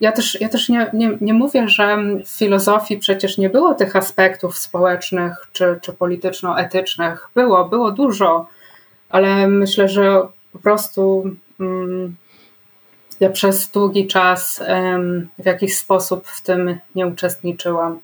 Ja 0.00 0.12
też, 0.12 0.40
ja 0.40 0.48
też 0.48 0.68
nie, 0.68 0.90
nie, 0.92 1.18
nie 1.20 1.34
mówię, 1.34 1.68
że 1.68 1.96
w 2.24 2.28
filozofii 2.28 2.98
przecież 2.98 3.38
nie 3.38 3.50
było 3.50 3.74
tych 3.74 3.96
aspektów 3.96 4.58
społecznych 4.58 5.48
czy, 5.52 5.78
czy 5.82 5.92
polityczno-etycznych. 5.92 7.28
Było, 7.34 7.64
było 7.64 7.90
dużo, 7.90 8.46
ale 9.08 9.48
myślę, 9.48 9.88
że 9.88 10.22
po 10.52 10.58
prostu 10.58 11.30
hmm, 11.58 12.16
ja 13.20 13.30
przez 13.30 13.68
długi 13.68 14.06
czas 14.06 14.62
w 15.38 15.46
jakiś 15.46 15.76
sposób 15.76 16.26
w 16.26 16.40
tym 16.40 16.78
nie 16.94 17.06
uczestniczyłam. 17.06 18.00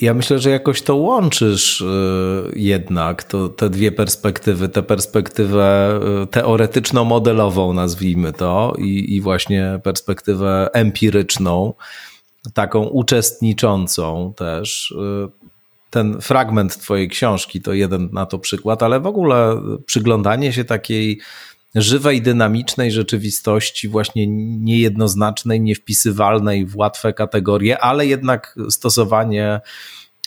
Ja 0.00 0.14
myślę, 0.14 0.38
że 0.38 0.50
jakoś 0.50 0.82
to 0.82 0.96
łączysz 0.96 1.80
y, 1.80 2.52
jednak, 2.56 3.24
to, 3.24 3.48
te 3.48 3.70
dwie 3.70 3.92
perspektywy, 3.92 4.68
tę 4.68 4.82
perspektywę 4.82 6.00
y, 6.22 6.26
teoretyczno-modelową, 6.26 7.74
nazwijmy 7.74 8.32
to, 8.32 8.74
i, 8.78 9.16
i 9.16 9.20
właśnie 9.20 9.80
perspektywę 9.82 10.68
empiryczną, 10.72 11.74
taką 12.54 12.82
uczestniczącą 12.84 14.32
też. 14.36 14.90
Y, 14.90 15.44
ten 15.90 16.20
fragment 16.20 16.78
Twojej 16.78 17.08
książki 17.08 17.60
to 17.60 17.72
jeden 17.72 18.08
na 18.12 18.26
to 18.26 18.38
przykład, 18.38 18.82
ale 18.82 19.00
w 19.00 19.06
ogóle 19.06 19.62
przyglądanie 19.86 20.52
się 20.52 20.64
takiej 20.64 21.20
żywej, 21.74 22.22
dynamicznej 22.22 22.92
rzeczywistości, 22.92 23.88
właśnie 23.88 24.26
niejednoznacznej, 24.58 25.60
niewpisywalnej 25.60 26.66
w 26.66 26.76
łatwe 26.76 27.12
kategorie, 27.12 27.78
ale 27.78 28.06
jednak 28.06 28.56
stosowanie 28.70 29.60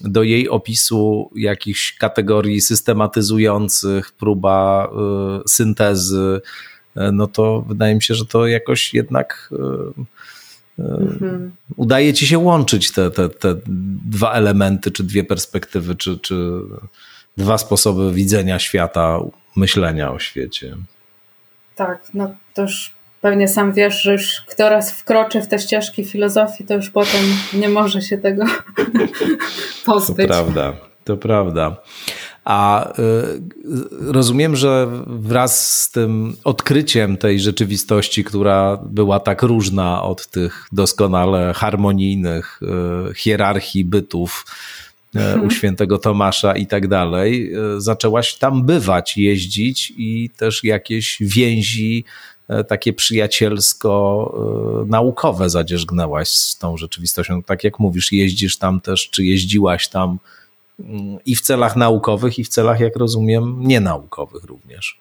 do 0.02 0.24
jej 0.24 0.50
opisu 0.50 1.32
jakichś 1.36 1.98
kategorii 1.98 2.62
systematyzujących, 2.62 4.12
próba 4.12 4.90
y, 5.46 5.50
syntezy, 5.50 6.42
y, 6.98 7.12
no 7.12 7.28
to 7.28 7.62
wydaje 7.62 7.96
mi 7.96 8.02
się, 8.02 8.16
że 8.16 8.26
to 8.26 8.48
jakoś 8.48 8.94
jednak 8.94 9.50
y, 10.80 10.84
mhm. 10.84 11.52
udaje 11.76 12.14
ci 12.14 12.28
się 12.28 12.40
łączyć 12.40 12.92
te, 12.92 13.12
te, 13.12 13.30
te 13.30 13.56
dwa 14.06 14.34
elementy, 14.34 14.92
czy 14.92 15.04
dwie 15.04 15.24
perspektywy, 15.24 15.96
czy, 15.96 16.20
czy 16.20 16.60
dwa 17.38 17.58
sposoby 17.58 18.14
widzenia 18.14 18.60
świata, 18.60 19.20
myślenia 19.56 20.12
o 20.12 20.20
świecie. 20.20 20.78
Tak, 21.78 22.02
no 22.14 22.30
to 22.54 22.62
już 22.62 22.94
pewnie 23.22 23.48
sam 23.48 23.74
wiesz, 23.74 24.02
że 24.02 24.12
już 24.12 24.42
kto 24.48 24.70
raz 24.70 24.92
wkroczy 24.92 25.42
w 25.42 25.48
te 25.48 25.60
ścieżki 25.60 26.06
filozofii, 26.06 26.66
to 26.66 26.74
już 26.74 26.90
potem 26.90 27.22
nie 27.54 27.70
może 27.70 28.02
się 28.02 28.18
tego 28.18 28.46
pozbyć. 29.86 30.28
To 30.28 30.34
prawda, 30.34 30.74
to 31.04 31.18
prawda. 31.18 31.76
A 32.46 32.90
y, 32.90 32.94
rozumiem, 34.02 34.56
że 34.56 34.88
wraz 35.08 35.82
z 35.82 35.92
tym 35.92 36.36
odkryciem 36.44 37.18
tej 37.18 37.40
rzeczywistości, 37.40 38.24
która 38.24 38.78
była 38.84 39.20
tak 39.20 39.42
różna 39.42 40.04
od 40.04 40.28
tych 40.28 40.68
doskonale 40.72 41.54
harmonijnych 41.54 42.60
y, 43.12 43.14
hierarchii 43.16 43.86
bytów, 43.86 44.46
u 45.44 45.50
świętego 45.50 45.98
Tomasza 45.98 46.56
i 46.56 46.68
tak 46.68 46.88
dalej, 46.88 47.54
e, 47.54 47.82
zaczęłaś 47.82 48.36
tam 48.36 48.64
bywać, 48.64 49.18
jeździć 49.18 49.94
i 49.98 50.30
też 50.38 50.64
jakieś 50.64 51.18
więzi 51.22 52.04
e, 52.48 52.64
takie 52.64 52.94
przyjacielsko-naukowe 52.94 55.50
zadzierzgnęłaś 55.50 56.30
z 56.30 56.58
tą 56.58 56.78
rzeczywistością. 56.78 57.44
Tak 57.44 57.64
jak 57.64 57.80
mówisz, 57.80 58.12
jeździsz 58.12 58.58
tam 58.58 58.82
też, 58.82 59.10
czy 59.10 59.26
jeździłaś 59.26 59.88
tam 59.88 60.18
mm, 60.80 61.18
i 61.26 61.36
w 61.36 61.42
celach 61.42 61.76
naukowych, 61.76 62.40
i 62.40 62.44
w 62.44 62.50
celach, 62.50 62.80
jak 62.80 62.96
rozumiem, 62.96 63.56
nienaukowych 63.60 64.44
również. 64.44 65.00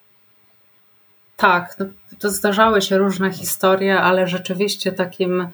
Tak, 1.36 1.76
no, 1.78 1.86
to 2.18 2.30
zdarzały 2.30 2.82
się 2.82 2.98
różne 2.98 3.32
historie, 3.32 4.00
ale 4.00 4.26
rzeczywiście 4.26 4.92
takim 4.92 5.48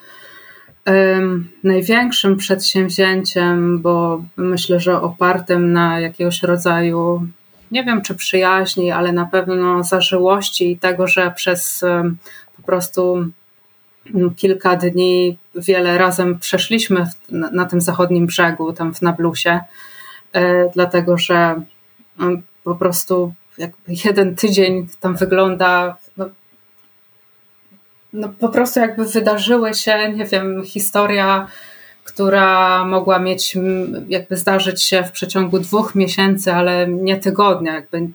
Największym 1.65 2.37
przedsięwzięciem, 2.37 3.83
bo 3.83 4.23
myślę, 4.37 4.81
że 4.81 5.01
opartym 5.01 5.73
na 5.73 6.01
jakiegoś 6.01 6.43
rodzaju, 6.43 7.27
nie 7.71 7.85
wiem 7.85 8.03
czy 8.03 8.15
przyjaźni, 8.15 8.91
ale 8.91 9.13
na 9.13 9.27
pewno 9.27 9.85
zażyłości 9.85 10.71
i 10.71 10.79
tego, 10.79 11.07
że 11.07 11.33
przez 11.37 11.85
po 12.57 12.63
prostu 12.63 13.27
kilka 14.37 14.77
dni 14.77 15.39
wiele 15.55 15.99
razem 15.99 16.39
przeszliśmy 16.39 17.07
na 17.31 17.65
tym 17.65 17.81
zachodnim 17.81 18.27
brzegu, 18.27 18.73
tam 18.73 18.95
w 18.95 19.03
Nablusie, 19.03 19.61
e, 20.33 20.71
dlatego 20.75 21.19
że 21.19 21.63
po 22.65 22.75
prostu 22.75 23.35
jeden 24.05 24.37
tydzień 24.37 24.89
tam 25.01 25.17
wygląda 25.17 25.97
no, 26.17 26.29
no 28.12 28.28
po 28.28 28.48
prostu 28.48 28.80
jakby 28.80 29.05
wydarzyły 29.05 29.74
się, 29.74 30.12
nie 30.12 30.24
wiem, 30.24 30.64
historia, 30.64 31.47
która 32.05 32.84
mogła 32.84 33.18
mieć, 33.18 33.59
jakby 34.09 34.36
zdarzyć 34.36 34.82
się 34.82 35.05
w 35.05 35.12
przeciągu 35.12 35.59
dwóch 35.59 35.94
miesięcy, 35.94 36.52
ale 36.52 36.89
nie 36.89 37.16
tygodnia, 37.16 37.74
jakby 37.74 38.09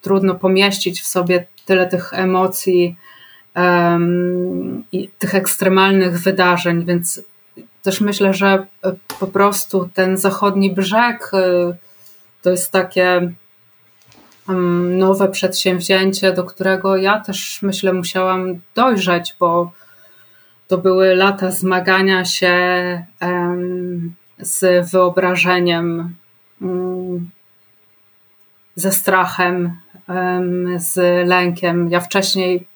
trudno 0.00 0.34
pomieścić 0.34 1.00
w 1.00 1.06
sobie 1.06 1.46
tyle 1.66 1.86
tych 1.86 2.14
emocji 2.14 2.96
um, 3.56 4.84
i 4.92 5.08
tych 5.18 5.34
ekstremalnych 5.34 6.20
wydarzeń, 6.20 6.84
więc 6.84 7.22
też 7.82 8.00
myślę, 8.00 8.34
że 8.34 8.66
po 9.20 9.26
prostu 9.26 9.88
ten 9.94 10.16
zachodni 10.16 10.74
brzeg 10.74 11.30
y, 11.34 11.76
to 12.42 12.50
jest 12.50 12.72
takie 12.72 13.32
nowe 14.98 15.28
przedsięwzięcie, 15.28 16.32
do 16.32 16.44
którego 16.44 16.96
ja 16.96 17.20
też 17.20 17.62
myślę 17.62 17.92
musiałam 17.92 18.60
dojrzeć, 18.74 19.36
bo 19.40 19.72
to 20.68 20.78
były 20.78 21.14
lata 21.14 21.50
zmagania 21.50 22.24
się 22.24 22.56
z 24.38 24.90
wyobrażeniem, 24.90 26.14
mm, 26.62 27.30
ze 28.76 28.92
strachem, 28.92 29.76
z 30.76 30.96
lękiem. 31.28 31.90
Ja 31.90 32.00
wcześniej, 32.00 32.66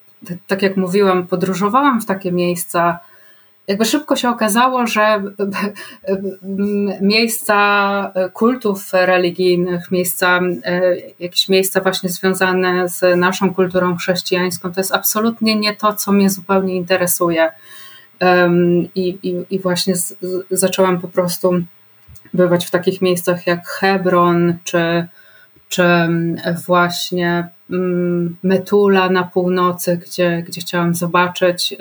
tak 0.46 0.62
jak 0.62 0.76
mówiłam, 0.76 1.26
podróżowałam 1.26 2.00
w 2.00 2.06
takie 2.06 2.32
miejsca, 2.32 2.98
jakby 3.68 3.84
szybko 3.84 4.16
się 4.16 4.28
okazało, 4.30 4.86
że 4.86 5.22
miejsca 7.00 8.12
kultów 8.32 8.92
religijnych, 8.92 9.90
miejsca, 9.90 10.40
e, 10.64 10.96
jakieś 11.18 11.48
miejsca 11.48 11.80
właśnie 11.80 12.08
związane 12.08 12.88
z 12.88 13.18
naszą 13.18 13.54
kulturą 13.54 13.96
chrześcijańską, 13.96 14.72
to 14.72 14.80
jest 14.80 14.94
absolutnie 14.94 15.56
nie 15.56 15.76
to, 15.76 15.94
co 15.94 16.12
mnie 16.12 16.30
zupełnie 16.30 16.76
interesuje. 16.76 17.52
I, 18.94 19.18
i, 19.22 19.44
i 19.50 19.60
właśnie 19.60 19.96
z, 19.96 20.16
zaczęłam 20.50 21.00
po 21.00 21.08
prostu 21.08 21.52
bywać 22.34 22.66
w 22.66 22.70
takich 22.70 23.02
miejscach 23.02 23.46
jak 23.46 23.68
Hebron 23.68 24.58
czy 24.64 25.06
czy 25.68 25.82
mm, 25.82 26.36
właśnie 26.66 27.48
mm, 27.70 28.36
Metula 28.42 29.10
na 29.10 29.22
północy, 29.22 29.96
gdzie, 30.06 30.44
gdzie 30.46 30.60
chciałam 30.60 30.94
zobaczyć 30.94 31.72
y, 31.72 31.76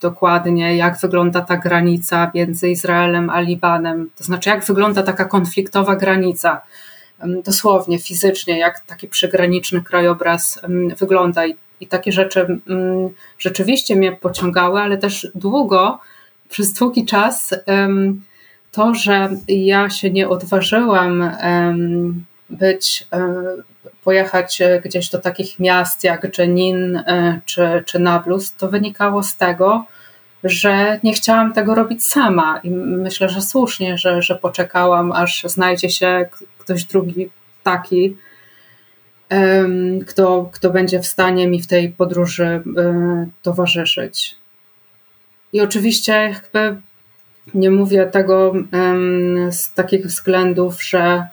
dokładnie, 0.00 0.76
jak 0.76 0.98
wygląda 0.98 1.40
ta 1.40 1.56
granica 1.56 2.30
między 2.34 2.68
Izraelem 2.68 3.30
a 3.30 3.40
Libanem. 3.40 4.10
To 4.16 4.24
znaczy, 4.24 4.50
jak 4.50 4.64
wygląda 4.64 5.02
taka 5.02 5.24
konfliktowa 5.24 5.96
granica, 5.96 6.60
mm, 7.20 7.42
dosłownie, 7.42 7.98
fizycznie, 7.98 8.58
jak 8.58 8.80
taki 8.80 9.08
przygraniczny 9.08 9.82
krajobraz 9.82 10.60
wygląda. 10.98 11.46
I, 11.46 11.56
i 11.80 11.86
takie 11.86 12.12
rzeczy 12.12 12.60
rzeczywiście 13.38 13.96
mnie 13.96 14.12
pociągały, 14.12 14.80
ale 14.80 14.98
też 14.98 15.30
długo, 15.34 15.98
przez 16.48 16.72
długi 16.72 17.04
czas, 17.04 17.54
to, 18.72 18.94
że 18.94 19.30
ja 19.48 19.90
się 19.90 20.10
nie 20.10 20.28
odważyłam 20.28 21.30
być, 22.50 23.06
e, 23.12 23.34
pojechać 24.04 24.62
gdzieś 24.84 25.10
do 25.10 25.18
takich 25.18 25.58
miast 25.58 26.04
jak 26.04 26.38
Jenin 26.38 26.96
e, 26.96 27.40
czy, 27.44 27.82
czy 27.86 27.98
Nablus, 27.98 28.52
to 28.52 28.68
wynikało 28.68 29.22
z 29.22 29.36
tego, 29.36 29.84
że 30.44 31.00
nie 31.02 31.12
chciałam 31.12 31.52
tego 31.52 31.74
robić 31.74 32.04
sama 32.04 32.60
i 32.64 32.70
myślę, 32.70 33.28
że 33.28 33.42
słusznie, 33.42 33.98
że, 33.98 34.22
że 34.22 34.34
poczekałam, 34.34 35.12
aż 35.12 35.44
znajdzie 35.44 35.90
się 35.90 36.28
ktoś 36.58 36.84
drugi 36.84 37.30
taki, 37.62 38.16
kto, 40.06 40.50
kto 40.52 40.70
będzie 40.70 41.00
w 41.00 41.06
stanie 41.06 41.48
mi 41.48 41.62
w 41.62 41.66
tej 41.66 41.88
podróży 41.88 42.44
e, 42.44 42.62
towarzyszyć. 43.42 44.36
I 45.52 45.60
oczywiście 45.60 46.12
jakby 46.12 46.80
nie 47.54 47.70
mówię 47.70 48.06
tego 48.06 48.52
z 49.50 49.72
takich 49.72 50.06
względów, 50.06 50.84
że 50.84 51.26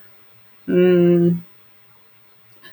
mm, 0.68 1.42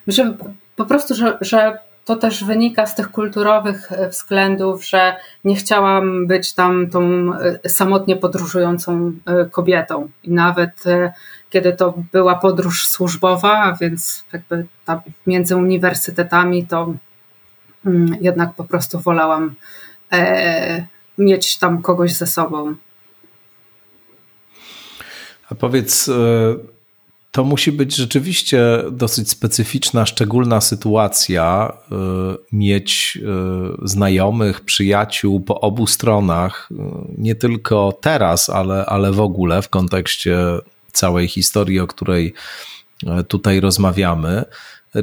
myślę 0.07 0.37
po 0.75 0.85
prostu, 0.85 1.15
że, 1.15 1.37
że 1.41 1.77
to 2.05 2.15
też 2.15 2.43
wynika 2.43 2.85
z 2.85 2.95
tych 2.95 3.11
kulturowych 3.11 3.89
względów, 4.09 4.85
że 4.85 5.15
nie 5.43 5.55
chciałam 5.55 6.27
być 6.27 6.53
tam 6.53 6.89
tą 6.89 7.31
e, 7.33 7.69
samotnie 7.69 8.15
podróżującą 8.15 9.11
e, 9.25 9.45
kobietą. 9.45 10.09
I 10.23 10.31
nawet 10.31 10.87
e, 10.87 11.13
kiedy 11.49 11.73
to 11.73 11.93
była 12.11 12.35
podróż 12.35 12.87
służbowa, 12.87 13.77
więc 13.81 14.25
jakby 14.33 14.65
między 15.27 15.55
uniwersytetami, 15.55 16.67
to 16.67 16.93
mm, 17.85 18.17
jednak 18.21 18.53
po 18.53 18.63
prostu 18.63 18.99
wolałam 18.99 19.55
mieć 21.17 21.57
tam 21.57 21.81
kogoś 21.81 22.13
ze 22.13 22.27
sobą. 22.27 22.75
A 25.49 25.55
powiedz, 25.55 26.09
e, 26.09 26.13
to 27.31 27.43
musi 27.43 27.71
być 27.71 27.95
rzeczywiście 27.95 28.83
dosyć 28.91 29.29
specyficzna, 29.29 30.05
szczególna 30.05 30.61
sytuacja, 30.61 31.73
e, 31.91 31.95
mieć 32.51 33.17
e, 33.21 33.87
znajomych, 33.87 34.61
przyjaciół 34.61 35.39
po 35.41 35.61
obu 35.61 35.87
stronach, 35.87 36.69
nie 37.17 37.35
tylko 37.35 37.97
teraz, 38.01 38.49
ale, 38.49 38.85
ale 38.85 39.11
w 39.11 39.19
ogóle 39.19 39.61
w 39.61 39.69
kontekście 39.69 40.37
całej 40.91 41.27
historii, 41.27 41.79
o 41.79 41.87
której 41.87 42.33
tutaj 43.27 43.59
rozmawiamy. 43.59 44.45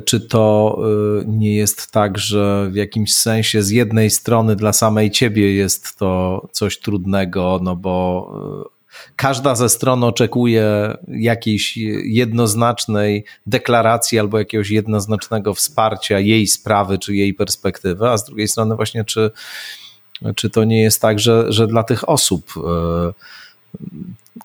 Czy 0.04 0.20
to 0.20 0.78
nie 1.26 1.56
jest 1.56 1.92
tak, 1.92 2.18
że 2.18 2.68
w 2.70 2.74
jakimś 2.74 3.14
sensie 3.14 3.62
z 3.62 3.70
jednej 3.70 4.10
strony 4.10 4.56
dla 4.56 4.72
samej 4.72 5.10
ciebie 5.10 5.54
jest 5.54 5.98
to 5.98 6.42
coś 6.52 6.78
trudnego, 6.78 7.60
no 7.62 7.76
bo 7.76 8.70
każda 9.16 9.54
ze 9.54 9.68
stron 9.68 10.04
oczekuje 10.04 10.96
jakiejś 11.08 11.76
jednoznacznej 12.04 13.24
deklaracji 13.46 14.18
albo 14.18 14.38
jakiegoś 14.38 14.70
jednoznacznego 14.70 15.54
wsparcia 15.54 16.18
jej 16.18 16.46
sprawy 16.46 16.98
czy 16.98 17.16
jej 17.16 17.34
perspektywy, 17.34 18.08
a 18.08 18.18
z 18.18 18.24
drugiej 18.24 18.48
strony 18.48 18.76
właśnie 18.76 19.04
czy, 19.04 19.30
czy 20.36 20.50
to 20.50 20.64
nie 20.64 20.82
jest 20.82 21.00
tak, 21.00 21.18
że, 21.18 21.52
że 21.52 21.66
dla 21.66 21.84
tych 21.84 22.08
osób 22.08 22.52
e, 22.56 23.12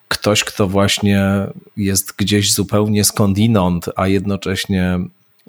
ktoś, 0.07 0.43
kto 0.43 0.67
właśnie 0.67 1.47
jest 1.77 2.13
gdzieś 2.17 2.53
zupełnie 2.53 3.03
skądinąd, 3.03 3.85
a 3.95 4.07
jednocześnie 4.07 4.99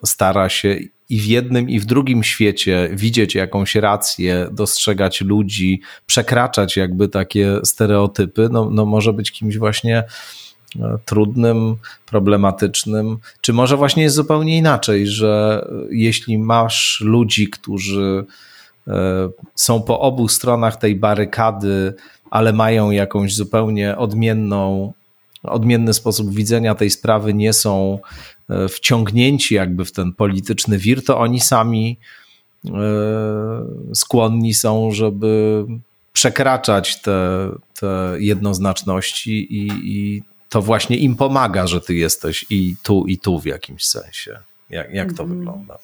stara 0.04 0.48
się 0.48 0.78
i 1.10 1.20
w 1.20 1.26
jednym, 1.26 1.70
i 1.70 1.80
w 1.80 1.86
drugim 1.86 2.22
świecie 2.22 2.88
widzieć 2.92 3.34
jakąś 3.34 3.74
rację, 3.74 4.48
dostrzegać 4.52 5.20
ludzi, 5.20 5.80
przekraczać 6.06 6.76
jakby 6.76 7.08
takie 7.08 7.58
stereotypy, 7.64 8.48
no, 8.52 8.70
no 8.70 8.86
może 8.86 9.12
być 9.12 9.32
kimś 9.32 9.58
właśnie 9.58 10.04
e, 10.80 10.98
trudnym, 11.04 11.76
problematycznym, 12.06 13.18
czy 13.40 13.52
może 13.52 13.76
właśnie 13.76 14.02
jest 14.02 14.16
zupełnie 14.16 14.58
inaczej, 14.58 15.06
że 15.06 15.64
jeśli 15.90 16.38
masz 16.38 17.00
ludzi, 17.04 17.48
którzy 17.48 18.24
e, 18.88 19.28
są 19.54 19.82
po 19.82 20.00
obu 20.00 20.28
stronach 20.28 20.76
tej 20.76 20.96
barykady, 20.96 21.94
ale 22.30 22.52
mają 22.52 22.90
jakąś 22.90 23.34
zupełnie 23.34 23.96
odmienną, 23.96 24.92
odmienny 25.42 25.94
sposób 25.94 26.34
widzenia 26.34 26.74
tej 26.74 26.90
sprawy, 26.90 27.34
nie 27.34 27.52
są 27.52 27.98
wciągnięci 28.68 29.54
jakby 29.54 29.84
w 29.84 29.92
ten 29.92 30.12
polityczny 30.12 30.78
wir, 30.78 31.04
to 31.04 31.18
oni 31.18 31.40
sami 31.40 31.98
e, 32.64 32.70
skłonni 33.94 34.54
są, 34.54 34.90
żeby 34.90 35.64
przekraczać 36.12 37.02
te, 37.02 37.48
te 37.80 38.14
jednoznaczności 38.18 39.56
i, 39.56 39.70
i 39.84 40.22
to 40.48 40.62
właśnie 40.62 40.96
im 40.96 41.16
pomaga, 41.16 41.66
że 41.66 41.80
ty 41.80 41.94
jesteś 41.94 42.46
i 42.50 42.76
tu, 42.82 43.06
i 43.06 43.18
tu 43.18 43.40
w 43.40 43.46
jakimś 43.46 43.86
sensie. 43.86 44.38
Jak, 44.70 44.94
jak 44.94 45.12
to 45.12 45.22
mhm. 45.22 45.38
wygląda? 45.38 45.78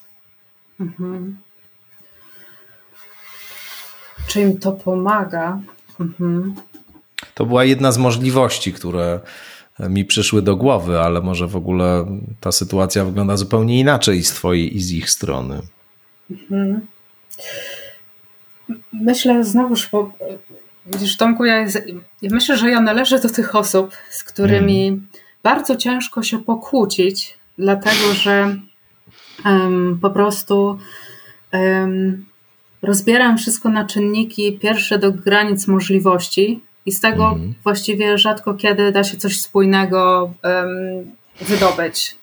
Mhm. 0.80 1.36
Czy 4.26 4.40
im 4.40 4.58
to 4.58 4.72
pomaga? 4.72 5.60
Mhm. 6.00 6.54
To 7.34 7.46
była 7.46 7.64
jedna 7.64 7.92
z 7.92 7.98
możliwości, 7.98 8.72
które 8.72 9.20
mi 9.80 10.04
przyszły 10.04 10.42
do 10.42 10.56
głowy, 10.56 11.00
ale 11.00 11.20
może 11.20 11.46
w 11.46 11.56
ogóle 11.56 12.06
ta 12.40 12.52
sytuacja 12.52 13.04
wygląda 13.04 13.36
zupełnie 13.36 13.80
inaczej 13.80 14.24
z 14.24 14.32
twojej 14.32 14.76
i 14.76 14.80
z 14.80 14.92
ich 14.92 15.10
strony. 15.10 15.60
Mhm. 16.30 16.80
Myślę 18.92 19.44
znowuż, 19.44 19.88
bo 19.92 20.12
widzisz 20.86 21.16
Tomku, 21.16 21.44
ja, 21.44 21.58
jest, 21.58 21.82
ja 22.22 22.30
myślę, 22.32 22.56
że 22.56 22.70
ja 22.70 22.80
należę 22.80 23.20
do 23.20 23.28
tych 23.28 23.54
osób, 23.54 23.92
z 24.10 24.24
którymi 24.24 24.84
hmm. 24.84 25.06
bardzo 25.42 25.76
ciężko 25.76 26.22
się 26.22 26.38
pokłócić, 26.38 27.38
dlatego 27.58 28.14
że 28.14 28.56
um, 29.44 29.98
po 30.02 30.10
prostu 30.10 30.78
um, 31.52 32.26
rozbieram 32.82 33.38
wszystko 33.38 33.68
na 33.68 33.84
czynniki 33.84 34.58
pierwsze 34.58 34.98
do 34.98 35.12
granic 35.12 35.66
możliwości 35.66 36.60
i 36.86 36.92
z 36.92 37.00
tego 37.00 37.28
mhm. 37.28 37.54
właściwie 37.64 38.18
rzadko 38.18 38.54
kiedy 38.54 38.92
da 38.92 39.04
się 39.04 39.16
coś 39.16 39.40
spójnego 39.40 40.32
um, 40.44 41.16
wydobyć. 41.40 42.16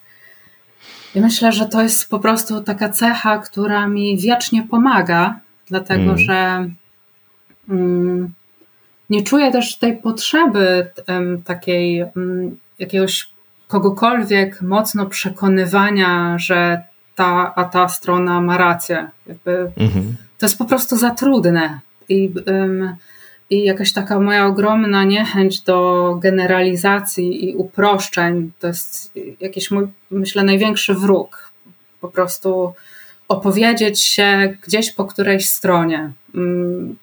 I 1.14 1.20
myślę, 1.20 1.52
że 1.52 1.66
to 1.66 1.82
jest 1.82 2.10
po 2.10 2.18
prostu 2.18 2.62
taka 2.62 2.88
cecha, 2.88 3.38
która 3.38 3.88
mi 3.88 4.18
wiecznie 4.18 4.66
pomaga, 4.70 5.40
dlatego 5.68 6.10
mhm. 6.10 6.18
że 6.18 6.68
um, 7.68 8.32
nie 9.10 9.22
czuję 9.22 9.52
też 9.52 9.76
tej 9.78 9.96
potrzeby 9.96 10.90
um, 11.08 11.42
takiej 11.42 12.04
jakiegoś 12.78 13.30
kogokolwiek 13.68 14.62
mocno 14.62 15.06
przekonywania, 15.06 16.38
że 16.38 16.82
ta, 17.14 17.52
a 17.54 17.64
ta 17.64 17.88
strona 17.88 18.40
ma 18.40 18.56
rację. 18.56 19.08
Jakby 19.26 19.72
mhm. 19.76 20.16
To 20.38 20.46
jest 20.46 20.58
po 20.58 20.64
prostu 20.64 20.96
za 20.96 21.10
trudne. 21.10 21.80
I 22.08 22.32
um, 22.46 22.96
i 23.50 23.64
jakaś 23.64 23.92
taka 23.92 24.20
moja 24.20 24.46
ogromna 24.46 25.04
niechęć 25.04 25.60
do 25.60 26.18
generalizacji 26.22 27.50
i 27.50 27.54
uproszczeń 27.54 28.52
to 28.58 28.66
jest 28.66 29.12
jakiś 29.40 29.70
mój, 29.70 29.86
myślę, 30.10 30.42
największy 30.42 30.94
wróg. 30.94 31.52
Po 32.00 32.08
prostu 32.08 32.72
opowiedzieć 33.28 34.02
się 34.02 34.56
gdzieś 34.66 34.92
po 34.92 35.04
którejś 35.04 35.48
stronie. 35.48 36.12
Mm, 36.34 36.96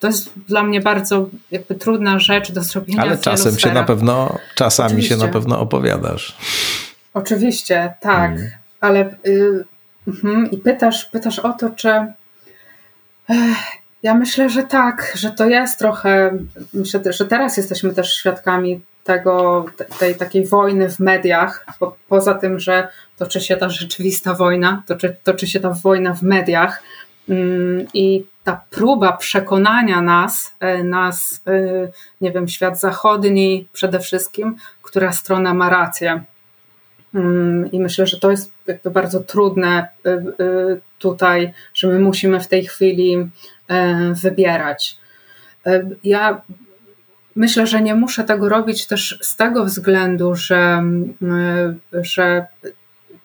to 0.00 0.06
jest 0.06 0.30
dla 0.48 0.62
mnie 0.62 0.80
bardzo 0.80 1.28
jakby 1.50 1.74
trudna 1.74 2.18
rzecz 2.18 2.52
do 2.52 2.62
zrobienia. 2.62 3.02
Ale 3.02 3.18
czasem 3.18 3.52
sferach. 3.52 3.74
się 3.74 3.80
na 3.80 3.86
pewno, 3.86 4.38
czasami 4.54 4.86
Oczywiście. 4.86 5.14
się 5.14 5.20
na 5.20 5.28
pewno 5.28 5.60
opowiadasz. 5.60 6.36
Oczywiście, 7.14 7.94
tak, 8.00 8.30
hmm. 8.30 8.50
ale 8.80 9.14
y, 9.26 9.64
y, 10.08 10.48
i 10.52 10.58
pytasz, 10.58 11.04
pytasz 11.04 11.38
o 11.38 11.52
to, 11.52 11.70
czy 11.70 12.06
ja 14.02 14.14
myślę, 14.14 14.48
że 14.48 14.62
tak, 14.62 15.12
że 15.14 15.30
to 15.30 15.46
jest 15.46 15.78
trochę. 15.78 16.38
Myślę, 16.74 17.00
że 17.12 17.24
teraz 17.24 17.56
jesteśmy 17.56 17.94
też 17.94 18.14
świadkami 18.14 18.80
tego, 19.04 19.66
tej 19.98 20.14
takiej 20.14 20.46
wojny 20.46 20.88
w 20.88 21.00
mediach, 21.00 21.66
poza 22.08 22.34
tym, 22.34 22.60
że 22.60 22.88
toczy 23.16 23.40
się 23.40 23.56
ta 23.56 23.68
rzeczywista 23.68 24.34
wojna, 24.34 24.82
toczy, 24.86 25.16
toczy 25.24 25.46
się 25.46 25.60
ta 25.60 25.70
wojna 25.70 26.14
w 26.14 26.22
mediach 26.22 26.82
mm, 27.28 27.86
i 27.94 28.24
ta 28.44 28.60
próba 28.70 29.12
przekonania 29.12 30.00
nas, 30.00 30.54
e, 30.60 30.84
nas, 30.84 31.40
e, 31.46 31.52
nie 32.20 32.32
wiem, 32.32 32.48
świat 32.48 32.80
zachodni 32.80 33.68
przede 33.72 34.00
wszystkim, 34.00 34.56
która 34.82 35.12
strona 35.12 35.54
ma 35.54 35.70
rację. 35.70 36.24
Mm, 37.14 37.72
I 37.72 37.80
myślę, 37.80 38.06
że 38.06 38.20
to 38.20 38.30
jest 38.30 38.52
bardzo 38.84 39.20
trudne 39.20 39.88
y, 40.06 40.80
tutaj, 40.98 41.52
że 41.74 41.88
my 41.88 41.98
musimy 41.98 42.40
w 42.40 42.48
tej 42.48 42.66
chwili 42.66 43.16
e, 43.16 43.28
wybierać. 44.12 44.98
E, 45.66 45.90
ja 46.04 46.42
myślę, 47.36 47.66
że 47.66 47.82
nie 47.82 47.94
muszę 47.94 48.24
tego 48.24 48.48
robić 48.48 48.86
też 48.86 49.18
z 49.22 49.36
tego 49.36 49.64
względu, 49.64 50.34
że, 50.34 50.82
y, 51.94 52.04
że 52.04 52.46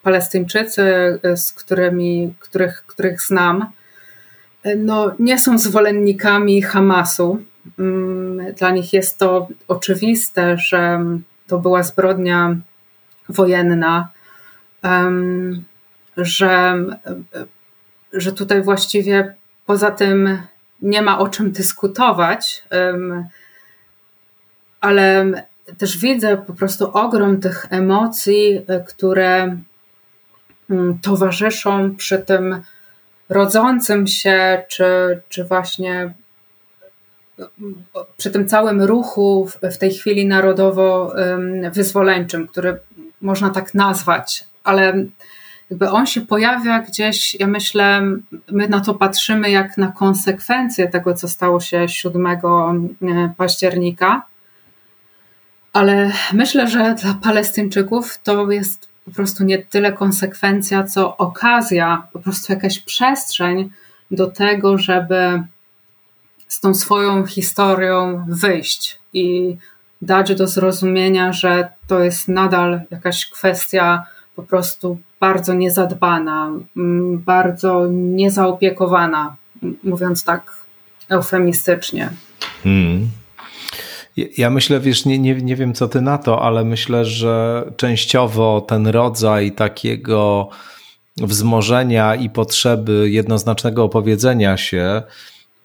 Palestyńczycy, 0.03 1.19
z 1.35 1.53
którymi, 1.53 2.33
których, 2.39 2.83
których 2.87 3.21
znam, 3.21 3.65
no, 4.77 5.11
nie 5.19 5.39
są 5.39 5.57
zwolennikami 5.57 6.61
Hamasu. 6.61 7.39
Mm, 7.79 8.53
dla 8.53 8.71
nich 8.71 8.93
jest 8.93 9.17
to 9.17 9.47
oczywiste, 9.67 10.57
że 10.57 11.05
to 11.47 11.59
była 11.59 11.83
zbrodnia 11.83 12.55
wojenna, 13.29 14.09
że, 16.17 16.75
że 18.13 18.31
tutaj 18.31 18.61
właściwie 18.61 19.35
poza 19.65 19.91
tym 19.91 20.37
nie 20.81 21.01
ma 21.01 21.19
o 21.19 21.27
czym 21.27 21.51
dyskutować, 21.51 22.63
ale 24.81 25.25
też 25.77 25.97
widzę 25.97 26.37
po 26.37 26.53
prostu 26.53 26.97
ogrom 26.97 27.39
tych 27.39 27.65
emocji, 27.69 28.65
które 28.87 29.57
mm, 30.69 30.99
towarzyszą 31.01 31.95
przy 31.95 32.19
tym 32.19 32.61
rodzącym 33.29 34.07
się, 34.07 34.63
czy, 34.67 35.21
czy 35.29 35.43
właśnie 35.43 36.13
przy 38.17 38.31
tym 38.31 38.47
całym 38.47 38.81
ruchu 38.81 39.49
w 39.71 39.77
tej 39.77 39.93
chwili 39.93 40.27
narodowo-wyzwoleńczym, 40.27 42.47
który 42.47 42.79
można 43.21 43.49
tak 43.49 43.73
nazwać, 43.73 44.47
ale 44.63 45.05
jakby 45.69 45.89
on 45.89 46.05
się 46.05 46.21
pojawia 46.21 46.79
gdzieś, 46.79 47.35
ja 47.39 47.47
myślę, 47.47 48.01
my 48.51 48.67
na 48.69 48.79
to 48.79 48.93
patrzymy 48.93 49.51
jak 49.51 49.77
na 49.77 49.87
konsekwencje 49.91 50.87
tego, 50.87 51.13
co 51.13 51.27
stało 51.27 51.59
się 51.59 51.89
7 51.89 52.27
października, 53.37 54.25
ale 55.73 56.11
myślę, 56.33 56.67
że 56.67 56.95
dla 57.01 57.13
Palestyńczyków 57.13 58.17
to 58.23 58.51
jest 58.51 58.87
po 59.05 59.11
prostu 59.11 59.43
nie 59.43 59.57
tyle 59.57 59.93
konsekwencja, 59.93 60.83
co 60.83 61.17
okazja, 61.17 62.07
po 62.13 62.19
prostu 62.19 62.53
jakaś 62.53 62.79
przestrzeń 62.79 63.71
do 64.11 64.27
tego, 64.27 64.77
żeby 64.77 65.43
z 66.47 66.59
tą 66.59 66.73
swoją 66.73 67.25
historią 67.25 68.25
wyjść 68.27 68.99
i 69.13 69.57
dać 70.01 70.35
do 70.35 70.47
zrozumienia, 70.47 71.33
że 71.33 71.69
to 71.87 71.99
jest 71.99 72.27
nadal 72.27 72.81
jakaś 72.91 73.25
kwestia 73.25 74.05
po 74.35 74.43
prostu 74.43 74.97
bardzo 75.23 75.53
niezadbana, 75.53 76.51
mm, 76.77 77.17
bardzo 77.17 77.87
niezaopiekowana, 77.91 79.35
mówiąc 79.83 80.23
tak 80.23 80.51
eufemistycznie. 81.09 82.09
Hmm. 82.63 83.09
Ja 84.37 84.49
myślę, 84.49 84.79
wiesz, 84.79 85.05
nie, 85.05 85.19
nie, 85.19 85.35
nie 85.35 85.55
wiem 85.55 85.73
co 85.73 85.87
ty 85.87 86.01
na 86.01 86.17
to, 86.17 86.41
ale 86.41 86.63
myślę, 86.63 87.05
że 87.05 87.63
częściowo 87.77 88.61
ten 88.61 88.87
rodzaj 88.87 89.51
takiego 89.51 90.49
wzmożenia 91.17 92.15
i 92.15 92.29
potrzeby 92.29 93.09
jednoznacznego 93.09 93.83
opowiedzenia 93.83 94.57
się 94.57 95.03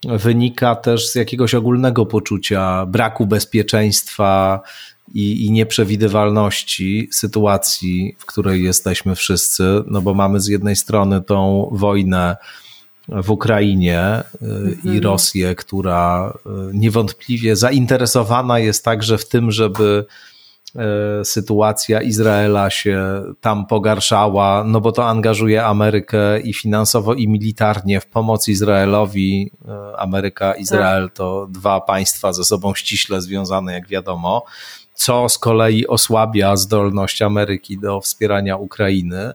wynika 0.05 0.75
też 0.75 1.09
z 1.09 1.15
jakiegoś 1.15 1.55
ogólnego 1.55 2.07
poczucia 2.07 2.87
braku 2.87 3.27
bezpieczeństwa 3.27 4.61
i, 5.15 5.47
i 5.47 5.51
nieprzewidywalności 5.51 7.09
sytuacji, 7.13 8.17
w 8.19 8.27
której 8.27 8.65
jesteśmy 8.65 9.15
wszyscy, 9.15 9.83
no 9.87 10.03
bo 10.03 10.15
mamy 10.15 10.41
z 10.41 10.47
jednej 10.47 10.77
strony 10.77 11.21
tą 11.21 11.69
wojnę 11.73 12.37
w 13.09 13.31
Ukrainie 13.31 14.23
y, 14.43 14.47
mhm. 14.47 14.97
i 14.97 15.01
Rosję, 15.01 15.55
która 15.55 16.33
y, 16.47 16.51
niewątpliwie 16.75 17.57
zainteresowana 17.57 18.59
jest 18.59 18.85
także 18.85 19.19
w 19.19 19.29
tym, 19.29 19.51
żeby 19.51 20.07
y, 21.21 21.25
sytuacja 21.25 22.03
Izraela 22.03 22.71
się 22.71 23.23
tam 23.41 23.67
pogarszała, 23.67 24.65
no 24.65 24.81
bo 24.81 24.93
to 24.93 25.09
angażuje 25.09 25.65
Amerykę 25.65 26.41
i 26.41 26.55
finansowo, 26.55 27.15
i 27.15 27.29
militarnie 27.29 28.01
w 28.01 28.07
pomoc 28.07 28.49
Izraelowi. 28.49 29.51
Ameryka, 29.99 30.53
Izrael 30.53 31.05
tak. 31.09 31.17
to 31.17 31.47
dwa 31.51 31.81
państwa 31.81 32.33
ze 32.33 32.45
sobą 32.45 32.75
ściśle 32.75 33.21
związane, 33.21 33.73
jak 33.73 33.89
wiadomo, 33.89 34.45
co 34.99 35.29
z 35.29 35.39
kolei 35.39 35.87
osłabia 35.87 36.57
zdolność 36.57 37.23
Ameryki 37.23 37.79
do 37.79 38.01
wspierania 38.01 38.57
Ukrainy. 38.57 39.33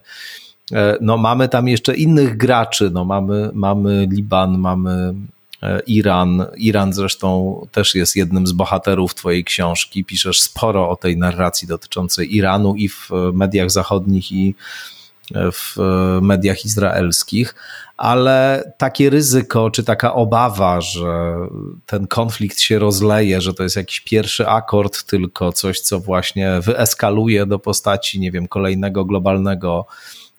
E, 0.72 0.98
no 1.02 1.18
mamy 1.18 1.50
tam 1.50 1.68
jeszcze 1.68 1.96
innych 1.96 2.38
graczy, 2.38 2.90
no 2.94 3.06
mamy, 3.06 3.50
mamy 3.54 4.08
Liban, 4.12 4.58
mamy 4.58 5.14
e, 5.62 5.80
Iran. 5.88 6.46
Iran 6.58 6.94
zresztą 6.94 7.62
też 7.72 7.96
jest 7.96 8.16
jednym 8.16 8.48
z 8.48 8.52
bohaterów 8.52 9.16
Twojej 9.16 9.44
książki. 9.44 10.06
Piszesz 10.06 10.42
sporo 10.42 10.90
o 10.90 10.96
tej 10.96 11.18
narracji 11.18 11.68
dotyczącej 11.68 12.36
Iranu 12.36 12.76
i 12.76 12.90
w 12.90 13.10
mediach 13.34 13.72
zachodnich, 13.72 14.32
i 14.32 14.56
w 15.32 15.76
mediach 16.22 16.66
izraelskich, 16.66 17.56
ale 17.98 18.64
takie 18.78 19.10
ryzyko, 19.10 19.72
czy 19.72 19.84
taka 19.84 20.14
obawa, 20.14 20.82
że 20.82 21.36
ten 21.86 22.08
konflikt 22.08 22.60
się 22.60 22.80
rozleje, 22.80 23.42
że 23.42 23.54
to 23.54 23.64
jest 23.64 23.76
jakiś 23.76 24.00
pierwszy 24.00 24.48
akord, 24.48 25.04
tylko 25.04 25.52
coś, 25.52 25.80
co 25.80 26.00
właśnie 26.00 26.60
wyeskaluje 26.62 27.46
do 27.46 27.60
postaci, 27.60 28.20
nie 28.20 28.32
wiem, 28.32 28.48
kolejnego 28.48 29.06
globalnego 29.06 29.86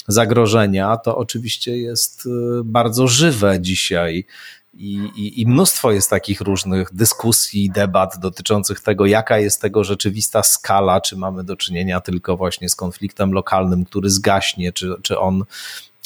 zagrożenia, 0.08 0.96
to 0.96 1.16
oczywiście 1.16 1.76
jest 1.78 2.26
y, 2.26 2.30
bardzo 2.64 3.08
żywe 3.08 3.60
dzisiaj. 3.60 4.26
I, 4.76 4.94
i, 5.16 5.40
I, 5.40 5.46
mnóstwo 5.46 5.92
jest 5.92 6.10
takich 6.10 6.40
różnych 6.40 6.94
dyskusji, 6.94 7.70
debat 7.70 8.18
dotyczących 8.18 8.80
tego, 8.80 9.06
jaka 9.06 9.38
jest 9.38 9.60
tego 9.60 9.84
rzeczywista 9.84 10.42
skala, 10.42 11.00
czy 11.00 11.16
mamy 11.16 11.44
do 11.44 11.56
czynienia 11.56 12.00
tylko 12.00 12.36
właśnie 12.36 12.68
z 12.68 12.76
konfliktem 12.76 13.32
lokalnym, 13.32 13.84
który 13.84 14.10
zgaśnie, 14.10 14.72
czy, 14.72 14.94
czy 15.02 15.18
on 15.18 15.44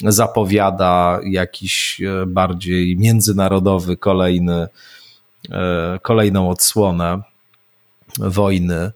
zapowiada 0.03 1.19
jakiś 1.23 2.01
e, 2.01 2.25
bardziej 2.25 2.97
międzynarodowy 2.97 3.97
kolejny, 3.97 4.67
e, 5.51 5.99
kolejną 6.01 6.49
odsłonę 6.49 7.21
wojny. 8.19 8.91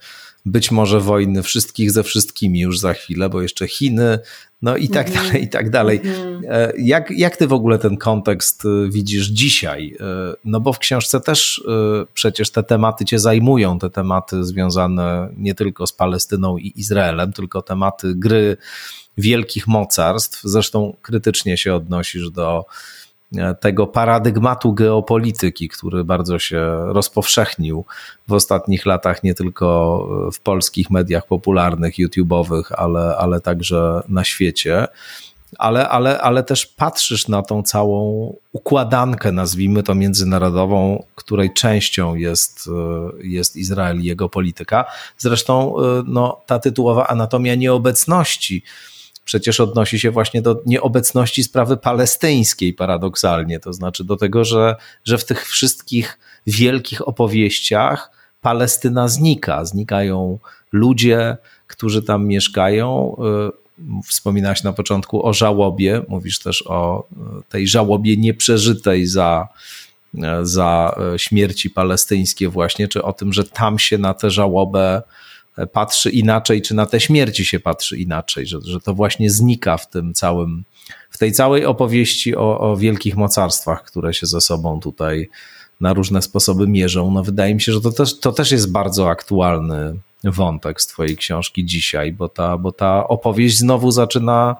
Być 0.45 0.71
może 0.71 0.99
wojny 0.99 1.43
wszystkich 1.43 1.91
ze 1.91 2.03
wszystkimi 2.03 2.59
już 2.59 2.79
za 2.79 2.93
chwilę, 2.93 3.29
bo 3.29 3.41
jeszcze 3.41 3.67
Chiny, 3.67 4.19
no 4.63 4.77
i 4.77 4.89
tak 4.89 5.07
mm 5.07 5.19
-hmm. 5.19 5.23
dalej, 5.23 5.43
i 5.43 5.49
tak 5.49 5.69
dalej. 5.69 6.01
Mm 6.03 6.41
-hmm. 6.41 6.71
Jak, 6.77 7.11
jak 7.11 7.37
ty 7.37 7.47
w 7.47 7.53
ogóle 7.53 7.79
ten 7.79 7.97
kontekst 7.97 8.65
e, 8.65 8.89
widzisz 8.89 9.27
dzisiaj? 9.27 9.95
E, 9.99 10.05
no 10.45 10.59
bo 10.59 10.73
w 10.73 10.79
książce 10.79 11.21
też 11.21 11.63
przecież 12.13 12.51
te 12.51 12.63
tematy 12.63 13.05
cię 13.05 13.19
zajmują, 13.19 13.79
te 13.79 13.89
tematy 13.89 14.43
związane 14.43 15.29
nie 15.37 15.55
tylko 15.55 15.87
z 15.87 15.93
Palestyną 15.93 16.57
i 16.57 16.73
Izraelem, 16.75 17.33
tylko 17.33 17.61
tematy 17.61 18.15
gry 18.15 18.57
wielkich 19.17 19.67
mocarstw. 19.67 20.41
Zresztą 20.43 20.95
krytycznie 21.01 21.57
się 21.57 21.75
odnosisz 21.75 22.29
do 22.29 22.65
tego 23.59 23.87
paradygmatu 23.87 24.73
geopolityki, 24.73 25.69
który 25.69 26.03
bardzo 26.03 26.39
się 26.39 26.85
rozpowszechnił 26.85 27.85
w 28.27 28.33
ostatnich 28.33 28.85
latach, 28.85 29.23
nie 29.23 29.33
tylko 29.33 30.07
w 30.33 30.39
polskich 30.39 30.89
mediach 30.89 31.27
popularnych, 31.27 31.95
YouTube'owych, 31.95 32.63
ale, 32.77 33.17
ale 33.17 33.41
także 33.41 34.01
na 34.09 34.23
świecie. 34.23 34.87
Ale, 35.57 35.89
ale, 35.89 36.21
ale 36.21 36.43
też 36.43 36.65
patrzysz 36.65 37.27
na 37.27 37.41
tą 37.41 37.63
całą 37.63 38.33
układankę, 38.51 39.31
nazwijmy 39.31 39.83
to 39.83 39.95
międzynarodową, 39.95 41.03
której 41.15 41.53
częścią 41.53 42.15
jest, 42.15 42.69
jest 43.23 43.55
Izrael 43.55 44.01
i 44.01 44.03
jego 44.03 44.29
polityka. 44.29 44.85
Zresztą 45.17 45.75
no, 46.07 46.41
ta 46.45 46.59
tytułowa 46.59 47.07
anatomia 47.07 47.55
nieobecności 47.55 48.63
przecież 49.25 49.59
odnosi 49.59 49.99
się 49.99 50.11
właśnie 50.11 50.41
do 50.41 50.61
nieobecności 50.65 51.43
sprawy 51.43 51.77
palestyńskiej 51.77 52.73
paradoksalnie, 52.73 53.59
to 53.59 53.73
znaczy 53.73 54.03
do 54.03 54.17
tego, 54.17 54.45
że, 54.45 54.75
że 55.03 55.17
w 55.17 55.25
tych 55.25 55.47
wszystkich 55.47 56.19
wielkich 56.47 57.07
opowieściach 57.07 58.23
Palestyna 58.43 59.07
znika, 59.07 59.65
znikają 59.65 60.39
ludzie, 60.71 61.37
którzy 61.67 62.03
tam 62.03 62.27
mieszkają. 62.27 63.15
Y, 63.49 64.03
wspominałaś 64.07 64.63
na 64.63 64.73
początku 64.73 65.25
o 65.27 65.33
żałobie, 65.33 66.01
mówisz 66.07 66.39
też 66.39 66.63
o 66.67 67.07
y, 67.11 67.15
tej 67.49 67.67
żałobie 67.67 68.17
nieprzeżytej 68.17 69.05
za, 69.05 69.47
y, 70.15 70.19
za 70.41 70.95
śmierci 71.17 71.69
palestyńskie 71.69 72.49
właśnie, 72.49 72.87
czy 72.87 73.03
o 73.03 73.13
tym, 73.13 73.33
że 73.33 73.43
tam 73.43 73.79
się 73.79 73.97
na 73.97 74.13
tę 74.13 74.31
żałobę 74.31 75.01
patrzy 75.71 76.09
inaczej, 76.09 76.61
czy 76.61 76.75
na 76.75 76.85
te 76.85 76.99
śmierci 76.99 77.45
się 77.45 77.59
patrzy 77.59 77.97
inaczej, 77.97 78.47
że, 78.47 78.61
że 78.61 78.79
to 78.79 78.93
właśnie 78.93 79.29
znika 79.29 79.77
w 79.77 79.89
tym 79.89 80.13
całym, 80.13 80.63
w 81.09 81.17
tej 81.17 81.31
całej 81.31 81.65
opowieści 81.65 82.35
o, 82.35 82.59
o 82.59 82.77
wielkich 82.77 83.15
mocarstwach, 83.15 83.83
które 83.83 84.13
się 84.13 84.27
ze 84.27 84.41
sobą 84.41 84.79
tutaj 84.79 85.29
na 85.81 85.93
różne 85.93 86.21
sposoby 86.21 86.67
mierzą. 86.67 87.11
No 87.11 87.23
wydaje 87.23 87.55
mi 87.55 87.61
się, 87.61 87.71
że 87.71 87.81
to 87.81 87.91
też, 87.91 88.19
to 88.19 88.31
też 88.31 88.51
jest 88.51 88.71
bardzo 88.71 89.09
aktualny 89.09 89.95
wątek 90.23 90.81
z 90.81 90.87
Twojej 90.87 91.17
książki 91.17 91.65
dzisiaj, 91.65 92.11
bo 92.11 92.29
ta, 92.29 92.57
bo 92.57 92.71
ta 92.71 93.07
opowieść 93.07 93.57
znowu 93.57 93.91
zaczyna 93.91 94.55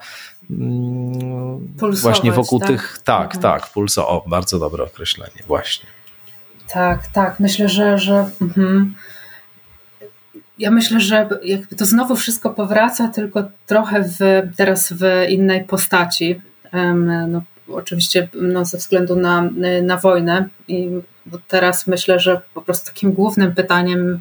mm, 0.51 1.75
właśnie 2.01 2.31
wokół 2.31 2.59
tak? 2.59 2.67
tych. 2.67 3.01
Tak, 3.03 3.35
mhm. 3.35 3.41
tak, 3.41 3.69
pulso. 3.69 4.07
O, 4.07 4.23
bardzo 4.27 4.59
dobre 4.59 4.83
określenie, 4.83 5.43
właśnie. 5.47 5.85
Tak, 6.67 7.07
tak. 7.07 7.39
Myślę, 7.39 7.69
że. 7.69 7.97
że 7.97 8.29
mhm. 8.41 8.95
Ja 10.59 10.71
myślę, 10.71 10.99
że 10.99 11.30
jakby 11.43 11.75
to 11.75 11.85
znowu 11.85 12.15
wszystko 12.15 12.49
powraca, 12.49 13.07
tylko 13.07 13.43
trochę 13.67 14.03
w, 14.03 14.19
teraz 14.57 14.93
w 14.93 15.30
innej 15.30 15.63
postaci. 15.63 16.41
No, 17.27 17.41
oczywiście 17.67 18.27
no, 18.34 18.65
ze 18.65 18.77
względu 18.77 19.15
na, 19.15 19.49
na 19.84 19.97
wojnę. 19.97 20.47
I 20.67 20.89
teraz 21.47 21.88
myślę, 21.88 22.19
że 22.19 22.41
po 22.53 22.61
prostu 22.61 22.85
takim 22.85 23.11
głównym 23.11 23.55
pytaniem 23.55 24.19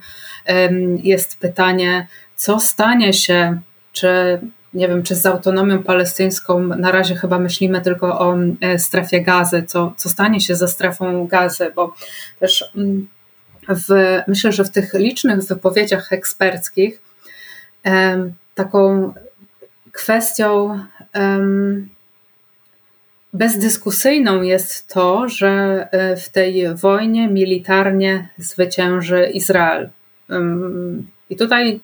jest 1.03 1.41
pytanie, 1.41 2.07
co 2.37 2.61
stanie 2.61 3.13
się, 3.13 3.61
czy 3.93 4.41
nie 4.75 4.89
wiem, 4.89 5.03
czy 5.03 5.15
z 5.15 5.27
autonomią 5.27 5.83
palestyńską 5.83 6.63
na 6.63 6.93
razie 6.93 7.15
chyba 7.15 7.39
myślimy 7.39 7.81
tylko 7.81 8.19
o 8.19 8.37
e, 8.61 8.79
strefie 8.79 9.21
gazy, 9.21 9.63
co, 9.63 9.93
co 9.97 10.09
stanie 10.09 10.41
się 10.41 10.57
ze 10.57 10.69
strefą 10.69 11.27
gazy, 11.27 11.73
bo 11.77 11.95
też 12.41 12.71
mm, 12.77 13.09
w, 13.69 14.19
myślę, 14.29 14.53
że 14.53 14.65
w 14.65 14.71
tych 14.71 14.95
licznych 14.95 15.45
wypowiedziach 15.45 16.13
eksperckich 16.13 17.03
taką 18.55 19.15
kwestią 19.93 20.79
bezdyskusyjną 23.33 24.43
jest 24.43 24.95
to, 24.95 25.29
że 25.29 25.89
e, 25.91 26.17
w 26.17 26.29
tej 26.29 26.75
wojnie 26.75 27.29
militarnie 27.29 28.29
zwycięży 28.39 29.31
Izrael. 29.35 29.91
I 31.31 31.37
tutaj 31.37 31.81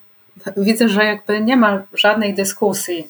widzę, 0.56 0.88
że 0.88 1.04
jakby 1.04 1.40
nie 1.40 1.56
ma 1.56 1.82
żadnej 1.94 2.34
dyskusji. 2.34 3.06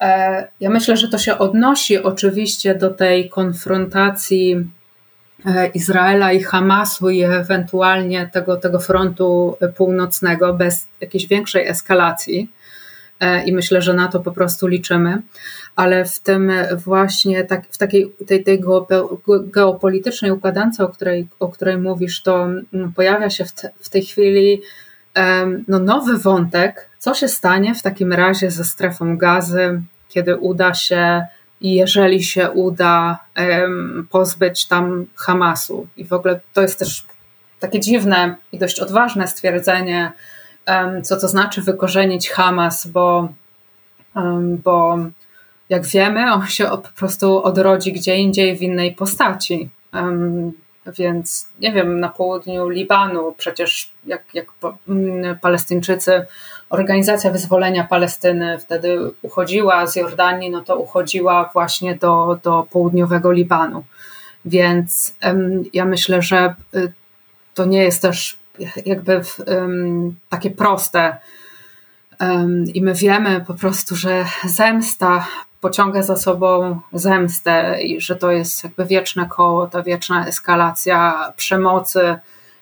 E, 0.00 0.48
ja 0.60 0.70
myślę, 0.70 0.96
że 0.96 1.08
to 1.08 1.18
się 1.18 1.38
odnosi 1.38 1.98
oczywiście 1.98 2.74
do 2.74 2.90
tej 2.90 3.28
konfrontacji 3.28 4.70
Izraela 5.74 6.32
i 6.32 6.42
Hamasu 6.42 7.10
i 7.10 7.22
ewentualnie 7.22 8.30
tego, 8.32 8.56
tego 8.56 8.78
frontu 8.80 9.56
północnego 9.76 10.54
bez 10.54 10.88
jakiejś 11.00 11.26
większej 11.26 11.68
eskalacji. 11.68 12.50
E, 13.20 13.44
I 13.44 13.52
myślę, 13.52 13.82
że 13.82 13.94
na 13.94 14.08
to 14.08 14.20
po 14.20 14.32
prostu 14.32 14.66
liczymy, 14.66 15.22
ale 15.76 16.04
w 16.04 16.18
tym 16.18 16.52
właśnie 16.84 17.44
tak, 17.44 17.62
w 17.70 17.78
takiej 17.78 18.12
tej, 18.26 18.44
tej 18.44 18.60
geopolitycznej 19.46 20.30
układance, 20.30 20.80
o 20.80 20.88
której, 20.88 21.28
o 21.40 21.48
której 21.48 21.78
mówisz, 21.78 22.22
to 22.22 22.44
mm, 22.44 22.92
pojawia 22.92 23.30
się 23.30 23.44
w, 23.44 23.52
te, 23.52 23.70
w 23.80 23.88
tej 23.88 24.02
chwili 24.02 24.62
no, 25.68 25.78
nowy 25.78 26.18
wątek, 26.18 26.88
co 26.98 27.14
się 27.14 27.28
stanie 27.28 27.74
w 27.74 27.82
takim 27.82 28.12
razie 28.12 28.50
ze 28.50 28.64
strefą 28.64 29.16
gazy, 29.16 29.82
kiedy 30.08 30.36
uda 30.36 30.74
się 30.74 31.26
i 31.60 31.74
jeżeli 31.74 32.24
się 32.24 32.50
uda 32.50 33.18
pozbyć 34.10 34.66
tam 34.66 35.06
Hamasu. 35.16 35.86
I 35.96 36.04
w 36.04 36.12
ogóle 36.12 36.40
to 36.52 36.62
jest 36.62 36.78
też 36.78 37.06
takie 37.60 37.80
dziwne 37.80 38.36
i 38.52 38.58
dość 38.58 38.80
odważne 38.80 39.28
stwierdzenie, 39.28 40.12
co 41.02 41.20
to 41.20 41.28
znaczy 41.28 41.62
wykorzenić 41.62 42.30
Hamas, 42.30 42.86
bo, 42.86 43.28
bo 44.64 44.98
jak 45.68 45.86
wiemy, 45.86 46.32
on 46.32 46.46
się 46.46 46.64
po 46.64 46.88
prostu 46.96 47.42
odrodzi 47.42 47.92
gdzie 47.92 48.16
indziej 48.16 48.56
w 48.56 48.62
innej 48.62 48.94
postaci. 48.94 49.68
Więc 50.98 51.48
nie 51.60 51.72
wiem, 51.72 52.00
na 52.00 52.08
południu 52.08 52.68
Libanu 52.68 53.34
przecież 53.38 53.90
jak, 54.06 54.22
jak 54.34 54.46
Palestyńczycy, 55.40 56.26
Organizacja 56.70 57.30
Wyzwolenia 57.30 57.84
Palestyny 57.84 58.58
wtedy 58.58 59.10
uchodziła 59.22 59.86
z 59.86 59.96
Jordanii, 59.96 60.50
no 60.50 60.60
to 60.60 60.76
uchodziła 60.76 61.50
właśnie 61.52 61.94
do, 61.94 62.38
do 62.42 62.66
południowego 62.70 63.32
Libanu. 63.32 63.84
Więc 64.44 65.16
ja 65.72 65.84
myślę, 65.84 66.22
że 66.22 66.54
y, 66.74 66.92
to 67.54 67.64
nie 67.64 67.82
jest 67.82 68.02
też 68.02 68.36
jakby 68.86 69.20
takie 70.28 70.50
proste. 70.50 71.16
I 72.74 72.82
my 72.82 72.94
wiemy 72.94 73.44
po 73.46 73.54
prostu, 73.54 73.96
że 73.96 74.24
zemsta 74.44 75.26
pociąga 75.60 76.02
za 76.02 76.16
sobą 76.16 76.80
zemstę 76.92 77.82
i 77.82 78.00
że 78.00 78.16
to 78.16 78.30
jest 78.30 78.64
jakby 78.64 78.86
wieczne 78.86 79.26
koło, 79.28 79.66
ta 79.66 79.82
wieczna 79.82 80.26
eskalacja 80.26 81.32
przemocy 81.36 82.16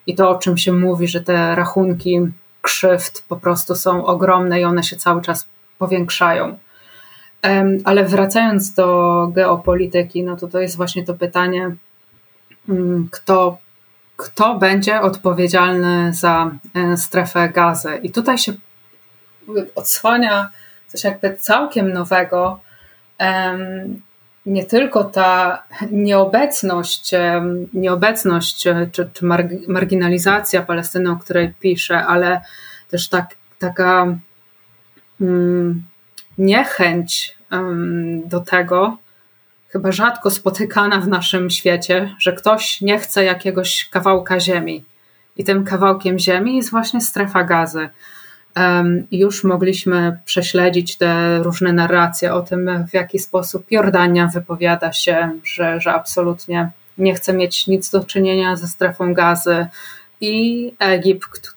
i 0.06 0.14
to, 0.14 0.31
o 0.31 0.39
czym 0.39 0.59
się 0.59 0.72
mówi, 0.72 1.09
że 1.09 1.20
te 1.20 1.55
rachunki 1.55 2.20
krzywd 2.65 3.24
po 3.28 3.36
prostu 3.36 3.74
są 3.74 4.07
ogromne 4.07 4.61
i 4.61 4.65
one 4.65 4.82
się 4.82 4.97
cały 4.97 5.23
czas 5.23 5.47
powiększają. 5.78 6.59
Ale 7.85 8.05
wracając 8.05 8.74
do 8.74 9.28
geopolityki, 9.35 10.23
no 10.23 10.36
to 10.36 10.49
to 10.49 10.61
jest 10.61 10.77
właśnie 10.77 11.05
to 11.05 11.15
pytanie, 11.15 11.77
mm, 12.69 13.09
kto, 13.12 13.59
kto 14.16 14.55
będzie 14.59 15.01
odpowiedzialny 15.01 16.15
za 16.15 16.51
e, 16.74 16.97
strefę 16.97 17.49
gazy. 17.49 18.01
I 18.03 18.11
tutaj 18.11 18.39
się 18.39 18.53
odsłania 19.74 20.51
coś 20.89 21.05
jakby 21.05 21.36
całkiem 21.36 21.93
nowego, 21.93 22.61
nie 24.47 24.65
tylko 24.65 25.05
ta 25.05 25.62
nieobecność, 25.91 27.11
nieobecność 27.73 28.66
e, 28.66 28.89
czy, 28.93 29.11
czy 29.12 29.25
marginalizacja 29.69 30.62
Palestyny, 30.62 31.11
o 31.11 31.16
której 31.16 31.55
piszę, 31.61 32.07
ale 32.07 32.41
też 32.91 33.09
tak, 33.09 33.35
taka 33.59 34.16
mm, 35.21 35.83
niechęć 36.39 37.37
do 38.25 38.41
tego, 38.41 38.99
chyba 39.69 39.93
rzadko 39.93 40.31
spotykana 40.31 41.01
w 41.01 41.09
naszym 41.09 41.51
świecie, 41.51 42.15
że 42.19 42.33
ktoś 42.33 42.81
nie 42.81 42.99
chce 42.99 43.25
jakiegoś 43.25 43.89
kawałka 43.89 44.41
ziemi. 44.41 44.85
I 45.37 45.45
tym 45.45 45.65
kawałkiem 45.65 46.19
ziemi 46.19 46.57
jest 46.57 46.71
właśnie 46.71 47.01
strefa 47.01 47.45
gazy 47.45 47.89
już 49.10 49.44
mogliśmy 49.44 50.18
prześledzić 50.24 50.97
te 50.97 51.39
różne 51.43 51.72
narracje 51.72 52.35
o 52.35 52.43
tym, 52.43 52.86
w 52.90 52.94
jaki 52.94 53.18
sposób 53.18 53.66
Jordania 53.70 54.26
wypowiada 54.26 54.93
się, 54.93 55.31
że, 55.44 55.81
że 55.81 55.94
absolutnie 55.94 56.70
nie 56.98 57.14
chce 57.14 57.32
mieć 57.32 57.66
nic 57.66 57.90
do 57.90 58.05
czynienia 58.05 58.56
ze 58.56 58.68
strefą 58.68 59.14
gazy. 59.14 59.66
I 60.20 60.72
Egipt, 60.78 61.55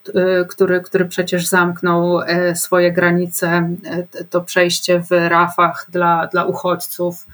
który, 0.49 0.82
który 0.82 1.06
przecież 1.06 1.48
zamknął 1.48 2.22
e, 2.22 2.56
swoje 2.56 2.91
granice, 2.91 3.48
e, 3.86 4.24
to 4.24 4.41
przejście 4.41 4.99
w 4.99 5.11
Rafach 5.11 5.88
dla, 5.90 6.28
dla 6.28 6.45
uchodźców, 6.45 7.28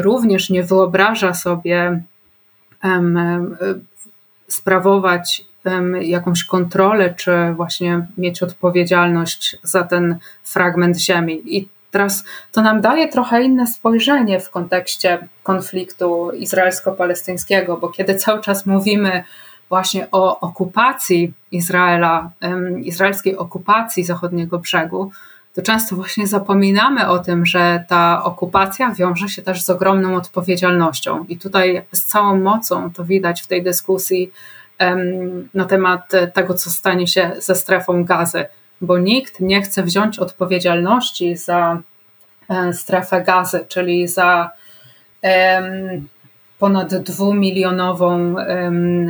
również 0.00 0.50
nie 0.50 0.62
wyobraża 0.62 1.34
sobie 1.34 2.02
sprawować 4.48 5.44
jakąś 6.00 6.44
kontrolę, 6.44 7.14
czy 7.14 7.32
właśnie 7.56 8.06
mieć 8.18 8.42
odpowiedzialność 8.42 9.58
za 9.62 9.82
ten 9.82 10.18
fragment 10.42 10.98
ziemi. 10.98 11.56
I 11.56 11.68
teraz 11.90 12.24
to 12.52 12.62
nam 12.62 12.80
daje 12.80 13.08
trochę 13.08 13.42
inne 13.42 13.66
spojrzenie 13.66 14.40
w 14.40 14.50
kontekście 14.50 15.28
konfliktu 15.42 16.30
izraelsko-palestyńskiego, 16.30 17.76
bo 17.76 17.88
kiedy 17.88 18.14
cały 18.14 18.40
czas 18.40 18.66
mówimy 18.66 19.24
właśnie 19.68 20.10
o 20.12 20.40
okupacji 20.40 21.32
Izraela, 21.52 22.30
izraelskiej 22.82 23.36
okupacji 23.36 24.04
zachodniego 24.04 24.58
brzegu, 24.58 25.10
to 25.54 25.62
często 25.62 25.96
właśnie 25.96 26.26
zapominamy 26.26 27.08
o 27.08 27.18
tym, 27.18 27.46
że 27.46 27.84
ta 27.88 28.24
okupacja 28.24 28.90
wiąże 28.90 29.28
się 29.28 29.42
też 29.42 29.62
z 29.62 29.70
ogromną 29.70 30.16
odpowiedzialnością. 30.16 31.24
I 31.28 31.38
tutaj 31.38 31.82
z 31.92 32.04
całą 32.04 32.40
mocą 32.40 32.92
to 32.92 33.04
widać 33.04 33.42
w 33.42 33.46
tej 33.46 33.62
dyskusji 33.62 34.32
na 35.54 35.64
temat 35.64 36.12
tego, 36.34 36.54
co 36.54 36.70
stanie 36.70 37.06
się 37.06 37.30
ze 37.38 37.54
strefą 37.54 38.04
gazy, 38.04 38.44
bo 38.80 38.98
nikt 38.98 39.40
nie 39.40 39.62
chce 39.62 39.82
wziąć 39.82 40.18
odpowiedzialności 40.18 41.36
za 41.36 41.78
e, 42.48 42.72
strefę 42.72 43.22
gazy, 43.22 43.64
czyli 43.68 44.08
za 44.08 44.50
ponad 46.58 46.94
dwumilionową 46.94 48.34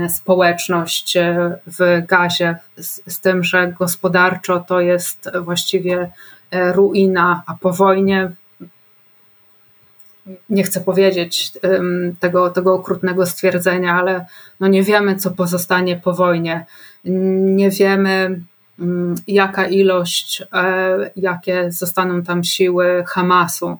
społeczność 0.08 1.16
e, 1.16 1.56
w 1.66 2.06
gazie, 2.06 2.56
z, 2.76 3.20
tym, 3.20 3.44
że 3.44 3.74
gospodarczo 3.78 4.60
to 4.60 4.80
jest 4.80 5.30
właściwie 5.40 6.10
e, 6.50 6.72
ruina, 6.72 7.42
a 7.46 7.54
po 7.54 7.72
wojnie 7.72 8.30
nie 10.50 10.62
chcę 10.62 10.80
powiedzieć 10.80 11.52
tego, 12.20 12.50
tego 12.50 12.74
okrutnego 12.74 13.26
stwierdzenia, 13.26 13.94
ale 13.94 14.26
no 14.60 14.68
nie 14.68 14.82
wiemy, 14.82 15.16
co 15.16 15.30
pozostanie 15.30 15.96
po 15.96 16.12
wojnie. 16.12 16.66
Nie 17.04 17.70
wiemy, 17.70 18.40
jaka 19.26 19.66
ilość, 19.66 20.42
e, 20.52 21.10
jakie 21.16 21.72
zostaną 21.72 22.22
tam 22.22 22.44
siły 22.44 23.04
Hamasu. 23.06 23.76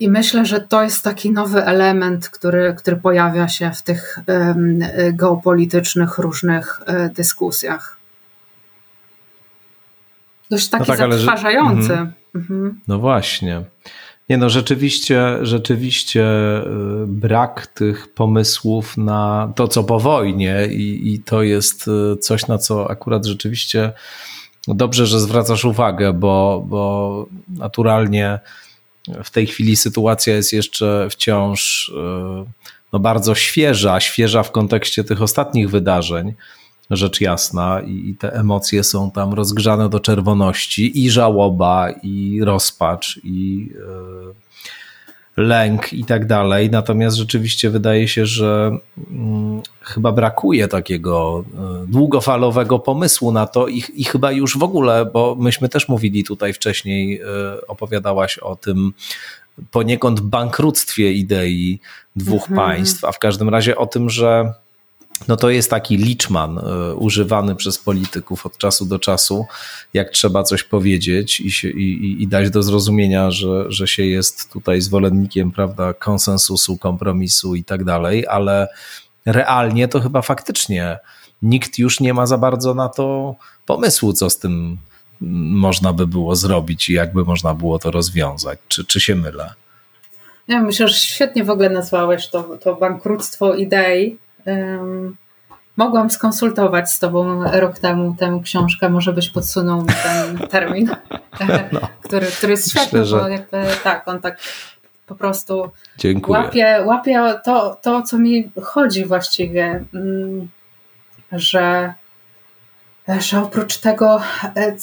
I 0.00 0.10
myślę, 0.10 0.46
że 0.46 0.60
to 0.60 0.82
jest 0.82 1.04
taki 1.04 1.32
nowy 1.32 1.64
element, 1.64 2.28
który, 2.28 2.74
który 2.78 2.96
pojawia 2.96 3.48
się 3.48 3.70
w 3.70 3.82
tych 3.82 4.18
geopolitycznych 5.12 6.18
różnych 6.18 6.80
e, 6.86 7.08
dyskusjach. 7.08 7.96
dość 10.50 10.68
taki 10.68 10.80
no 10.80 10.96
tak, 10.96 11.12
zatrważający. 11.12 11.92
Ale, 11.92 12.12
mhm. 12.34 12.80
No 12.88 12.98
właśnie. 12.98 13.62
Nie 14.28 14.38
no, 14.38 14.50
rzeczywiście, 14.50 15.38
rzeczywiście 15.42 16.24
y, 16.58 17.06
brak 17.06 17.66
tych 17.66 18.08
pomysłów 18.14 18.96
na 18.96 19.52
to, 19.56 19.68
co 19.68 19.84
po 19.84 20.00
wojnie 20.00 20.66
i, 20.70 21.14
i 21.14 21.18
to 21.18 21.42
jest 21.42 21.88
y, 21.88 22.16
coś, 22.16 22.46
na 22.46 22.58
co 22.58 22.90
akurat 22.90 23.26
rzeczywiście 23.26 23.92
dobrze, 24.68 25.06
że 25.06 25.20
zwracasz 25.20 25.64
uwagę, 25.64 26.12
bo, 26.12 26.64
bo 26.68 27.26
naturalnie 27.48 28.38
w 29.24 29.30
tej 29.30 29.46
chwili 29.46 29.76
sytuacja 29.76 30.34
jest 30.34 30.52
jeszcze 30.52 31.08
wciąż 31.10 31.88
y, 31.88 31.92
no 32.92 32.98
bardzo 32.98 33.34
świeża, 33.34 34.00
świeża 34.00 34.42
w 34.42 34.50
kontekście 34.50 35.04
tych 35.04 35.22
ostatnich 35.22 35.70
wydarzeń 35.70 36.34
rzecz 36.90 37.20
jasna, 37.20 37.80
i, 37.80 38.14
te 38.18 38.32
emocje 38.32 38.84
są 38.84 39.10
tam 39.10 39.34
rozgrzane 39.34 39.88
do 39.88 40.00
czerwoności, 40.00 41.04
i 41.04 41.10
żałoba, 41.10 41.90
i 42.02 42.40
rozpacz, 42.44 43.20
i 43.24 43.68
yy, 43.74 45.44
lęk, 45.44 45.92
i 45.92 46.04
tak 46.04 46.26
dalej. 46.26 46.70
Natomiast 46.70 47.16
rzeczywiście 47.16 47.70
wydaje 47.70 48.08
się, 48.08 48.26
że 48.26 48.78
yy, 48.96 49.06
chyba 49.80 50.12
brakuje 50.12 50.68
takiego 50.68 51.44
yy, 51.80 51.86
długofalowego 51.86 52.78
pomysłu 52.78 53.32
na 53.32 53.46
to, 53.46 53.68
i, 53.68 53.82
i, 53.94 54.04
chyba 54.04 54.32
już 54.32 54.58
w 54.58 54.62
ogóle, 54.62 55.06
bo 55.12 55.36
myśmy 55.38 55.68
też 55.68 55.88
mówili 55.88 56.24
tutaj 56.24 56.52
wcześniej, 56.52 57.22
y, 57.22 57.26
opowiadałaś 57.66 58.38
o 58.38 58.56
tym 58.56 58.92
poniekąd 59.70 60.20
bankructwie 60.20 61.12
idei 61.12 61.80
dwóch 62.16 62.50
mhm. 62.50 62.56
państw, 62.56 63.04
a 63.04 63.12
w 63.12 63.18
każdym 63.18 63.48
razie 63.48 63.76
o 63.76 63.86
tym, 63.86 64.10
że 64.10 64.52
no 65.28 65.36
to 65.36 65.50
jest 65.50 65.70
taki 65.70 65.96
liczman 65.96 66.58
y, 66.58 66.94
używany 66.94 67.56
przez 67.56 67.78
polityków 67.78 68.46
od 68.46 68.58
czasu 68.58 68.86
do 68.86 68.98
czasu, 68.98 69.46
jak 69.94 70.10
trzeba 70.10 70.42
coś 70.42 70.62
powiedzieć 70.62 71.40
i, 71.40 71.50
się, 71.50 71.68
i, 71.68 72.22
i, 72.22 72.28
dać 72.28 72.50
do 72.50 72.62
zrozumienia, 72.62 73.30
że, 73.30 73.72
że 73.72 73.88
się 73.88 74.06
jest 74.06 74.52
tutaj 74.52 74.80
zwolennikiem 74.80 75.52
prawda, 75.52 75.94
konsensusu, 75.94 76.76
kompromisu 76.76 77.54
i 77.54 77.64
tak 77.64 77.84
dalej, 77.84 78.26
ale 78.26 78.68
realnie 79.26 79.88
to 79.88 80.00
chyba 80.00 80.22
faktycznie 80.22 80.98
nikt 81.42 81.78
już 81.78 82.00
nie 82.00 82.14
ma 82.14 82.26
za 82.26 82.38
bardzo 82.38 82.74
na 82.74 82.88
to 82.88 83.34
pomysłu, 83.66 84.12
co 84.12 84.30
z 84.30 84.38
tym 84.38 84.78
można 85.50 85.92
by 85.92 86.06
było 86.06 86.36
zrobić 86.36 86.88
i 86.88 86.92
jakby 86.92 87.24
można 87.24 87.54
było 87.54 87.78
to 87.78 87.90
rozwiązać. 87.90 88.58
Czy, 88.68 88.84
czy 88.84 89.00
się 89.00 89.14
mylę? 89.14 89.54
Ja 90.48 90.62
myślę, 90.62 90.88
że 90.88 90.94
świetnie 90.94 91.44
w 91.44 91.50
ogóle 91.50 91.70
nazwałeś 91.70 92.28
to, 92.28 92.42
to 92.42 92.74
bankructwo 92.74 93.54
idei 93.54 94.16
mogłam 95.76 96.10
skonsultować 96.10 96.92
z 96.92 96.98
Tobą 96.98 97.44
rok 97.44 97.78
temu 97.78 98.14
tę 98.18 98.40
książkę, 98.44 98.88
może 98.88 99.12
byś 99.12 99.28
podsunął 99.28 99.84
ten 100.02 100.48
termin, 100.48 100.90
no. 101.72 101.80
który, 102.02 102.26
który 102.26 102.50
jest 102.50 102.70
świetny, 102.70 103.00
Myślę, 103.00 103.20
bo 103.20 103.28
jakby 103.28 103.64
tak, 103.84 104.08
on 104.08 104.20
tak 104.20 104.38
po 105.06 105.14
prostu 105.14 105.70
Dziękuję. 105.98 106.38
łapie, 106.38 106.82
łapie 106.84 107.40
to, 107.44 107.76
to, 107.82 108.02
co 108.02 108.18
mi 108.18 108.50
chodzi 108.62 109.04
właściwie, 109.04 109.84
mm, 109.94 110.48
że, 111.32 111.94
że 113.18 113.42
oprócz 113.42 113.76
tego 113.78 114.20
e, 114.56 114.76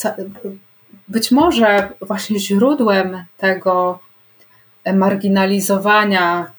być 1.08 1.32
może 1.32 1.90
właśnie 2.02 2.40
źródłem 2.40 3.26
tego 3.38 4.00
marginalizowania 4.94 6.52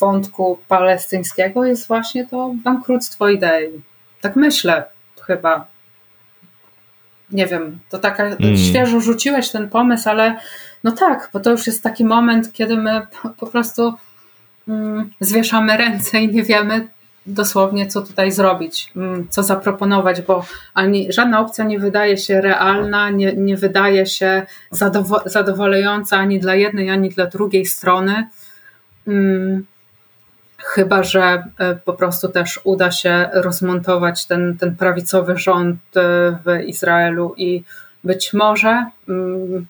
wątku 0.00 0.58
palestyńskiego 0.68 1.64
jest 1.64 1.88
właśnie 1.88 2.26
to 2.26 2.54
bankructwo 2.64 3.28
idei. 3.28 3.82
Tak 4.20 4.36
myślę 4.36 4.84
chyba. 5.26 5.66
Nie 7.32 7.46
wiem, 7.46 7.78
to 7.88 7.98
taka 7.98 8.24
mm. 8.24 8.56
świeżo 8.56 9.00
rzuciłeś 9.00 9.50
ten 9.50 9.68
pomysł, 9.68 10.08
ale 10.08 10.36
no 10.84 10.92
tak, 10.92 11.30
bo 11.32 11.40
to 11.40 11.50
już 11.50 11.66
jest 11.66 11.82
taki 11.82 12.04
moment, 12.04 12.52
kiedy 12.52 12.76
my 12.76 13.06
po 13.38 13.46
prostu 13.46 13.94
mm, 14.68 15.10
zwieszamy 15.20 15.76
ręce 15.76 16.20
i 16.20 16.28
nie 16.28 16.42
wiemy, 16.42 16.88
dosłownie, 17.26 17.86
co 17.86 18.02
tutaj 18.02 18.32
zrobić, 18.32 18.92
mm, 18.96 19.26
co 19.30 19.42
zaproponować, 19.42 20.22
bo 20.22 20.44
ani 20.74 21.12
żadna 21.12 21.40
opcja 21.40 21.64
nie 21.64 21.78
wydaje 21.78 22.16
się 22.16 22.40
realna, 22.40 23.10
nie, 23.10 23.32
nie 23.32 23.56
wydaje 23.56 24.06
się 24.06 24.46
zadowo 24.70 25.22
zadowalająca 25.26 26.16
ani 26.16 26.40
dla 26.40 26.54
jednej, 26.54 26.90
ani 26.90 27.10
dla 27.10 27.26
drugiej 27.26 27.66
strony. 27.66 28.28
Hmm. 29.10 29.66
Chyba, 30.56 31.02
że 31.02 31.44
e, 31.58 31.74
po 31.74 31.92
prostu 31.92 32.28
też 32.28 32.60
uda 32.64 32.90
się 32.90 33.28
rozmontować 33.32 34.26
ten, 34.26 34.56
ten 34.58 34.76
prawicowy 34.76 35.38
rząd 35.38 35.76
e, 35.96 36.00
w 36.44 36.64
Izraelu 36.66 37.34
i 37.36 37.64
być 38.04 38.32
może, 38.32 38.86
mm, 39.08 39.66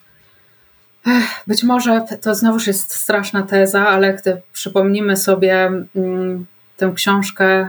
być 1.47 1.63
może 1.63 2.05
to 2.21 2.35
znowuż 2.35 2.67
jest 2.67 2.95
straszna 2.95 3.43
teza, 3.43 3.89
ale 3.89 4.15
gdy 4.15 4.43
przypomnimy 4.53 5.17
sobie 5.17 5.67
mm, 5.97 6.47
tę 6.77 6.93
książkę. 6.95 7.69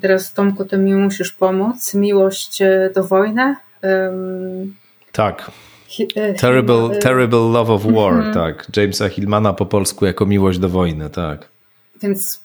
Teraz, 0.00 0.32
Tomku, 0.32 0.64
ty 0.64 0.78
mi 0.78 0.94
musisz 0.94 1.32
pomóc. 1.32 1.94
Miłość 1.94 2.62
e, 2.62 2.90
do 2.94 3.04
wojny. 3.04 3.56
Tak. 5.12 5.50
E, 6.16 6.34
terrible, 6.34 6.96
e, 6.96 6.98
terrible 6.98 7.38
Love 7.38 7.72
of 7.72 7.84
War, 7.84 8.12
mm 8.12 8.30
-hmm. 8.30 8.34
tak. 8.34 8.66
Jamesa 8.76 9.08
Hillmana 9.08 9.52
po 9.52 9.66
polsku 9.66 10.06
jako 10.06 10.26
Miłość 10.26 10.58
do 10.58 10.68
wojny, 10.68 11.10
tak. 11.10 11.48
Więc 12.02 12.40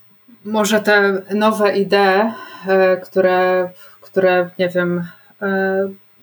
może 0.46 0.80
te 0.80 1.22
nowe 1.36 1.78
idee, 1.78 2.34
które, 3.04 3.70
które 4.02 4.50
nie 4.60 4.70
wiem, 4.70 5.04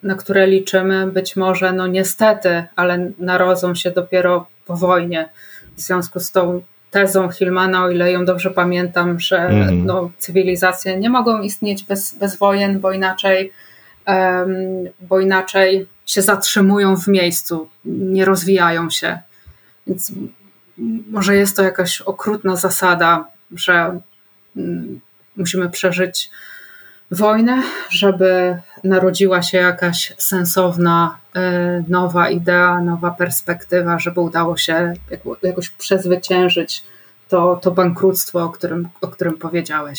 na 0.03 0.15
które 0.15 0.47
liczymy, 0.47 1.07
być 1.07 1.37
może, 1.37 1.73
no 1.73 1.87
niestety, 1.87 2.65
ale 2.77 3.11
narodzą 3.19 3.75
się 3.75 3.91
dopiero 3.91 4.47
po 4.67 4.77
wojnie. 4.77 5.29
W 5.77 5.81
związku 5.81 6.21
z 6.21 6.33
tą 6.33 6.61
tezą 6.91 7.29
Hillmana, 7.31 7.85
o 7.85 7.91
ile 7.91 8.13
ją 8.13 8.25
dobrze 8.25 8.51
pamiętam, 8.51 9.21
że 9.21 9.39
mm. 9.39 9.87
no, 9.87 10.11
cywilizacje 10.19 10.97
nie 10.97 11.11
mogą 11.11 11.41
istnieć 11.41 11.85
bez, 11.85 12.15
bez 12.19 12.37
wojen, 12.37 12.81
bo 12.81 12.93
inaczej, 12.93 13.53
um, 14.07 14.57
bo 15.01 15.21
inaczej 15.21 15.87
się 16.09 16.23
zatrzymują 16.23 16.97
w 16.97 17.09
miejscu, 17.09 17.69
nie 17.85 18.25
rozwijają 18.25 18.91
się. 18.91 19.19
Więc 19.87 20.13
może 21.11 21.37
jest 21.37 21.57
to 21.57 21.63
jakaś 21.63 22.01
okrutna 22.01 22.57
zasada, 22.57 23.29
że 23.51 24.01
um, 24.57 25.01
musimy 25.37 25.71
przeżyć 25.71 26.31
wojnę, 27.11 27.63
żeby 27.91 28.59
narodziła 28.85 29.43
się 29.43 29.59
jakaś 29.59 30.15
sensowna, 30.19 31.19
e, 31.37 31.85
nowa 31.89 32.31
idea, 32.31 32.81
nowa 32.81 33.11
perspektywa, 33.11 33.99
żeby 33.99 34.21
udało 34.21 34.57
się 34.57 34.95
jakoś 35.43 35.69
przezwyciężyć 35.69 36.85
to, 37.29 37.57
to 37.63 37.71
bankructwo, 37.71 38.45
o 38.45 38.49
którym, 38.49 38.89
o 39.01 39.09
którym 39.09 39.39
powiedziałeś. 39.39 39.99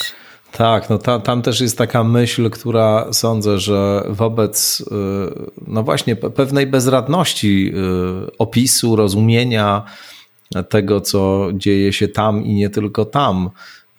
Tak, 0.51 0.89
no 0.89 0.97
ta, 0.97 1.19
tam 1.19 1.41
też 1.41 1.61
jest 1.61 1.77
taka 1.77 2.03
myśl, 2.03 2.49
która 2.49 3.13
sądzę, 3.13 3.59
że 3.59 4.03
wobec 4.09 4.84
e, 4.91 4.95
no 5.67 5.84
właśnie 5.84 6.15
pewnej 6.15 6.67
bezradności 6.67 7.73
e, 7.73 8.38
opisu, 8.38 8.95
rozumienia 8.95 9.84
tego, 10.69 11.01
co 11.01 11.47
dzieje 11.53 11.93
się 11.93 12.07
tam 12.07 12.45
i 12.45 12.53
nie 12.53 12.69
tylko 12.69 13.05
tam, 13.05 13.49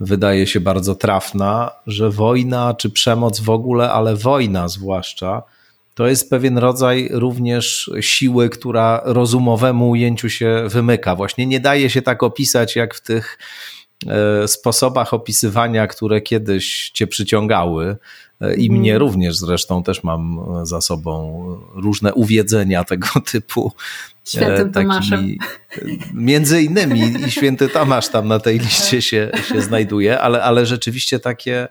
wydaje 0.01 0.47
się 0.47 0.61
bardzo 0.61 0.95
trafna, 0.95 1.71
że 1.87 2.11
wojna 2.11 2.75
czy 2.75 2.91
przemoc 2.91 3.41
w 3.41 3.51
ogóle, 3.51 3.93
ale 3.93 4.17
wojna 4.17 4.69
zwłaszcza, 4.69 5.43
to 5.95 6.07
jest 6.07 6.31
pewien 6.31 6.59
rodzaj 6.59 7.09
również 7.13 7.91
siły, 8.01 8.49
która 8.49 9.01
rozumowemu 9.05 9.91
ujęciu 9.91 10.31
się 10.31 10.65
wymyka. 10.67 11.17
Właśnie 11.17 11.47
nie 11.47 11.61
daje 11.61 11.91
się 11.91 12.03
tak 12.03 12.23
opisać 12.23 12.77
jak 12.77 12.95
w 12.95 13.01
tych 13.01 13.39
sposobach 14.47 15.15
opisywania, 15.15 15.87
które 15.87 16.21
kiedyś 16.21 16.91
cię 16.95 17.07
przyciągały. 17.07 17.97
E, 18.41 18.55
I 18.55 18.71
mnie 18.71 18.93
mhm. 18.93 19.01
również 19.01 19.37
zresztą 19.37 19.83
też 19.83 20.05
mam 20.05 20.41
za 20.63 20.81
sobą 20.81 21.43
różne 21.75 22.15
uwiedzenia 22.15 22.85
tego 22.93 23.09
typu. 23.33 23.73
Świętym 24.29 24.69
e, 24.69 24.71
Taki, 24.71 24.87
Tomaszem. 24.87 25.37
Między 26.15 26.63
innymi 26.63 27.01
i 27.27 27.31
święty 27.31 27.69
Tomasz 27.69 28.09
tam 28.09 28.29
na 28.29 28.39
tej 28.39 28.59
liście 28.69 29.03
się, 29.03 29.31
się 29.49 29.61
znajduje, 29.61 30.21
ale, 30.21 30.43
ale 30.43 30.67
rzeczywiście 30.67 31.19
takie, 31.19 31.69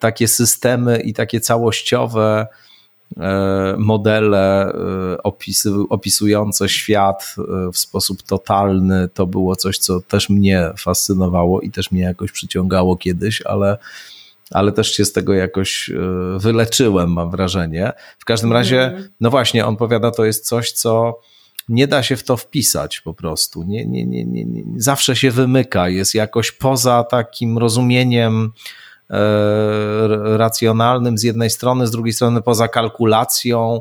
takie 0.00 0.28
systemy 0.28 1.00
i 1.00 1.12
takie 1.14 1.40
całościowe 1.40 2.46
e, 2.52 2.67
modele 3.78 4.72
opisy, 5.22 5.70
opisujące 5.88 6.68
świat 6.68 7.36
w 7.72 7.78
sposób 7.78 8.22
totalny, 8.22 9.08
to 9.14 9.26
było 9.26 9.56
coś, 9.56 9.78
co 9.78 10.00
też 10.00 10.28
mnie 10.28 10.70
fascynowało 10.78 11.60
i 11.60 11.70
też 11.70 11.90
mnie 11.90 12.02
jakoś 12.02 12.32
przyciągało 12.32 12.96
kiedyś, 12.96 13.42
ale 13.42 13.78
ale 14.50 14.72
też 14.72 14.92
się 14.92 15.04
z 15.04 15.12
tego 15.12 15.34
jakoś 15.34 15.90
e, 15.90 15.94
wyleczyłem, 16.38 17.12
mam 17.12 17.30
wrażenie. 17.30 17.92
W 18.18 18.24
każdym 18.24 18.52
razie, 18.52 18.84
mhm. 18.84 19.08
no 19.20 19.30
właśnie, 19.30 19.66
on 19.66 19.76
powiada, 19.76 20.10
to 20.10 20.24
jest 20.24 20.46
coś, 20.46 20.72
co 20.72 21.20
nie 21.68 21.86
da 21.86 22.02
się 22.02 22.16
w 22.16 22.24
to 22.24 22.36
wpisać 22.36 23.00
po 23.00 23.14
prostu. 23.14 23.62
Nie, 23.62 23.86
nie, 23.86 24.06
nie, 24.06 24.24
nie, 24.24 24.44
nie. 24.44 24.64
Zawsze 24.76 25.16
się 25.16 25.30
wymyka, 25.30 25.88
jest 25.88 26.14
jakoś 26.14 26.52
poza 26.52 27.04
takim 27.04 27.58
rozumieniem 27.58 28.44
e, 28.44 28.50
racjonalnym 30.36 31.18
z 31.18 31.22
jednej 31.22 31.50
strony, 31.50 31.86
z 31.86 31.90
drugiej 31.90 32.12
strony 32.12 32.42
poza 32.42 32.68
kalkulacją. 32.68 33.80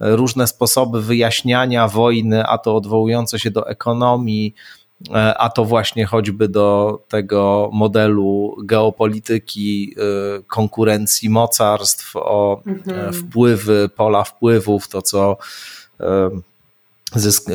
różne 0.00 0.46
sposoby 0.46 1.02
wyjaśniania 1.02 1.88
wojny, 1.88 2.46
a 2.46 2.58
to 2.58 2.76
odwołujące 2.76 3.38
się 3.38 3.50
do 3.50 3.68
ekonomii, 3.68 4.54
e, 5.14 5.38
a 5.38 5.50
to 5.50 5.64
właśnie 5.64 6.06
choćby 6.06 6.48
do 6.48 6.98
tego 7.08 7.70
modelu 7.72 8.56
geopolityki, 8.64 9.94
e, 9.98 10.42
konkurencji 10.42 11.30
mocarstw, 11.30 12.16
o 12.16 12.62
mhm. 12.66 13.12
wpływy, 13.12 13.90
pola 13.96 14.24
wpływów, 14.24 14.88
to 14.88 15.02
co 15.02 15.36
zysk, 17.14 17.50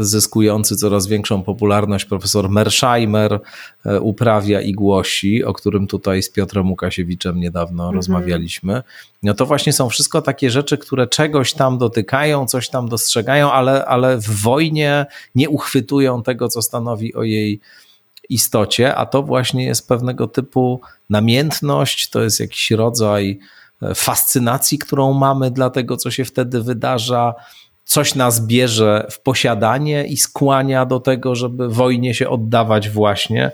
zyskujący 0.00 0.76
coraz 0.76 1.06
większą 1.06 1.42
popularność 1.42 2.04
profesor 2.04 2.50
Mersheimer 2.50 3.40
e, 3.84 4.00
uprawia 4.00 4.60
i 4.60 4.72
głosi, 4.72 5.44
o 5.44 5.52
którym 5.52 5.86
tutaj 5.86 6.22
z 6.22 6.30
Piotrem 6.30 6.70
Łukasiewiczem 6.70 7.40
niedawno 7.40 7.82
mm 7.82 7.92
-hmm. 7.92 7.96
rozmawialiśmy. 7.96 8.82
No 9.22 9.34
to 9.34 9.46
właśnie 9.46 9.72
są 9.72 9.88
wszystko 9.88 10.22
takie 10.22 10.50
rzeczy, 10.50 10.78
które 10.78 11.06
czegoś 11.06 11.52
tam 11.52 11.78
dotykają, 11.78 12.46
coś 12.46 12.68
tam 12.68 12.88
dostrzegają, 12.88 13.52
ale, 13.52 13.84
ale 13.84 14.18
w 14.18 14.42
wojnie 14.42 15.06
nie 15.34 15.48
uchwytują 15.48 16.22
tego, 16.22 16.48
co 16.48 16.62
stanowi 16.62 17.14
o 17.14 17.22
jej 17.22 17.60
istocie, 18.28 18.94
a 18.94 19.06
to 19.06 19.22
właśnie 19.22 19.64
jest 19.64 19.88
pewnego 19.88 20.28
typu 20.28 20.80
namiętność, 21.10 22.10
to 22.10 22.22
jest 22.22 22.40
jakiś 22.40 22.70
rodzaj 22.70 23.38
e, 23.82 23.94
fascynacji, 23.94 24.78
którą 24.78 25.12
mamy 25.12 25.50
dla 25.50 25.70
tego, 25.70 25.96
co 25.96 26.10
się 26.10 26.24
wtedy 26.24 26.62
wydarza 26.62 27.34
coś 27.86 28.14
nas 28.14 28.46
bierze 28.46 29.06
w 29.10 29.20
posiadanie 29.20 30.06
i 30.06 30.16
skłania 30.16 30.86
do 30.86 31.00
tego, 31.00 31.34
żeby 31.34 31.68
wojnie 31.68 32.14
się 32.14 32.28
oddawać 32.28 32.90
właśnie. 32.90 33.52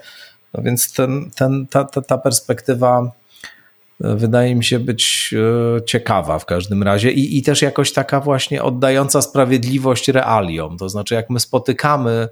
No 0.54 0.62
więc 0.62 0.92
ten, 0.92 1.30
ten, 1.34 1.66
ta, 1.66 1.84
ta, 1.84 2.02
ta 2.02 2.18
perspektywa 2.18 3.12
e, 4.04 4.16
wydaje 4.16 4.54
mi 4.54 4.64
się 4.64 4.78
być 4.78 5.34
e, 5.78 5.84
ciekawa 5.84 6.38
w 6.38 6.46
każdym 6.46 6.82
razie 6.82 7.12
I, 7.12 7.38
i 7.38 7.42
też 7.42 7.62
jakoś 7.62 7.92
taka 7.92 8.20
właśnie 8.20 8.62
oddająca 8.62 9.22
sprawiedliwość 9.22 10.08
realiom. 10.08 10.78
To 10.78 10.88
znaczy, 10.88 11.14
jak 11.14 11.30
my 11.30 11.40
spotykamy 11.40 12.28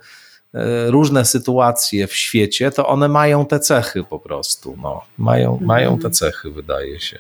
e, 0.54 0.90
różne 0.90 1.24
sytuacje 1.24 2.06
w 2.06 2.16
świecie, 2.16 2.70
to 2.70 2.86
one 2.88 3.08
mają 3.08 3.46
te 3.46 3.60
cechy 3.60 4.04
po 4.04 4.18
prostu. 4.18 4.76
No, 4.82 5.02
mają, 5.18 5.58
mają 5.62 5.98
te 5.98 6.10
cechy, 6.10 6.50
wydaje 6.50 7.00
się. 7.00 7.18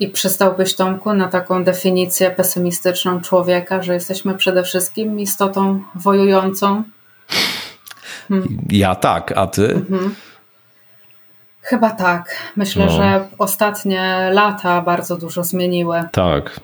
I 0.00 0.08
przystałbyś, 0.08 0.74
Tomku, 0.74 1.14
na 1.14 1.28
taką 1.28 1.64
definicję 1.64 2.30
pesymistyczną 2.30 3.20
człowieka, 3.20 3.82
że 3.82 3.94
jesteśmy 3.94 4.34
przede 4.34 4.62
wszystkim 4.62 5.20
istotą 5.20 5.82
wojującą? 5.94 6.82
Hmm. 8.28 8.58
Ja 8.70 8.94
tak, 8.94 9.32
a 9.36 9.46
ty? 9.46 9.72
Mhm. 9.72 10.14
Chyba 11.60 11.90
tak. 11.90 12.36
Myślę, 12.56 12.86
no. 12.86 12.92
że 12.92 13.28
ostatnie 13.38 14.30
lata 14.32 14.80
bardzo 14.80 15.16
dużo 15.16 15.44
zmieniły. 15.44 16.02
Tak, 16.12 16.60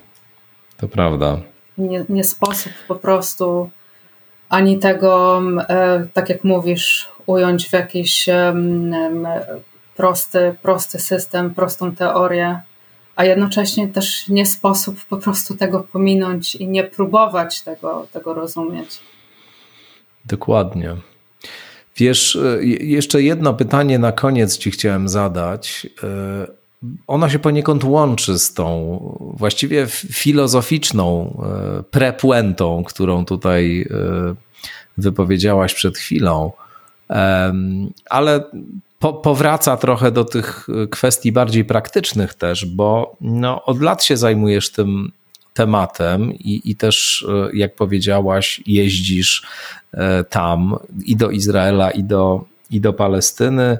to 0.77 0.89
prawda. 0.89 1.39
Nie, 1.79 2.05
nie 2.09 2.25
sposób 2.25 2.73
po 2.89 2.95
prostu 2.95 3.71
ani 4.49 4.79
tego, 4.79 5.43
e, 5.69 6.07
tak 6.13 6.29
jak 6.29 6.45
mówisz, 6.45 7.09
ująć 7.27 7.69
w 7.69 7.73
jakiś 7.73 8.29
prosty, 9.97 10.55
prosty 10.63 10.99
system, 10.99 11.55
prostą 11.55 11.95
teorię 11.95 12.61
a 13.21 13.25
jednocześnie 13.25 13.89
też 13.89 14.29
nie 14.29 14.47
sposób 14.47 15.05
po 15.05 15.17
prostu 15.17 15.57
tego 15.57 15.81
pominąć 15.81 16.55
i 16.55 16.69
nie 16.69 16.85
próbować 16.85 17.63
tego, 17.63 18.07
tego 18.13 18.35
rozumieć. 18.35 18.99
Dokładnie. 20.25 20.97
Wiesz, 21.97 22.37
e, 22.37 22.65
jeszcze 22.65 23.23
jedno 23.23 23.55
pytanie 23.55 23.99
na 23.99 24.13
koniec 24.13 24.59
ci 24.59 24.71
chciałem 24.71 25.09
zadać. 25.09 25.87
E, 26.03 26.47
ona 27.07 27.31
się 27.31 27.39
poniekąd 27.39 27.85
łączy 27.85 28.39
z 28.39 28.55
tą 28.55 28.99
właściwie 29.37 29.87
filozoficzną 30.13 31.37
e, 31.79 31.83
prepuentą, 31.83 32.85
którą 32.85 33.25
tutaj 33.25 33.89
wypowiedziałaś 34.99 35.75
przed 35.75 35.99
chwilą. 35.99 36.53
Ale 38.11 38.45
po, 39.01 39.13
powraca 39.13 39.77
trochę 39.77 40.11
do 40.11 40.25
tych 40.25 40.69
y, 40.85 40.89
kwestii 40.89 41.33
bardziej 41.33 41.65
praktycznych 41.65 42.35
też, 42.35 42.67
bo 42.67 43.17
no, 43.21 43.65
od 43.65 43.83
lat 43.83 44.05
się 44.05 44.17
zajmujesz 44.17 44.73
tym 44.73 45.13
tematem 45.55 46.33
i, 46.33 46.61
i 46.65 46.77
też, 46.77 47.23
y, 47.23 47.57
jak 47.57 47.75
powiedziałaś, 47.75 48.61
jeździsz 48.67 49.47
y, 49.95 49.99
tam 50.31 50.77
i 51.05 51.17
do 51.17 51.31
Izraela, 51.31 51.91
i 51.91 52.05
do, 52.05 52.45
i 52.71 52.81
do 52.81 52.93
Palestyny. 52.93 53.79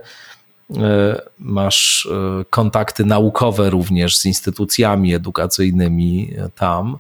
Masz 1.39 2.09
kontakty 2.51 3.05
naukowe 3.05 3.71
również 3.71 4.19
z 4.19 4.27
instytucjami 4.27 5.15
edukacyjnymi 5.15 6.35
tam, 6.55 6.99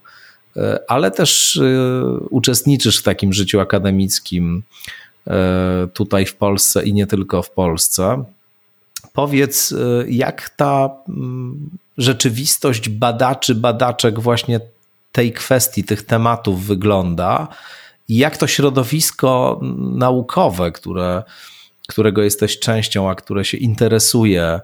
ale 0.88 1.10
też 1.10 1.60
uczestniczysz 2.30 2.98
w 2.98 3.02
takim 3.02 3.32
życiu 3.32 3.60
akademickim 3.60 4.62
tutaj 5.94 6.26
w 6.26 6.36
Polsce 6.36 6.84
i 6.84 6.94
nie 6.94 7.06
tylko 7.06 7.42
w 7.42 7.50
Polsce. 7.50 8.24
Powiedz, 9.12 9.72
e, 9.72 9.76
jak 10.08 10.50
ta 10.56 10.90
mm, 11.08 11.70
rzeczywistość 11.98 12.88
badaczy, 12.88 13.54
badaczek 13.54 14.20
właśnie 14.20 14.60
tej 15.12 15.32
kwestii, 15.32 15.84
tych 15.84 16.02
tematów 16.02 16.64
wygląda 16.64 17.48
jak 18.10 18.36
to 18.36 18.46
środowisko 18.46 19.60
naukowe, 19.78 20.72
które, 20.72 21.22
którego 21.88 22.22
jesteś 22.22 22.58
częścią, 22.58 23.10
a 23.10 23.14
które 23.14 23.44
się 23.44 23.56
interesuje 23.56 24.60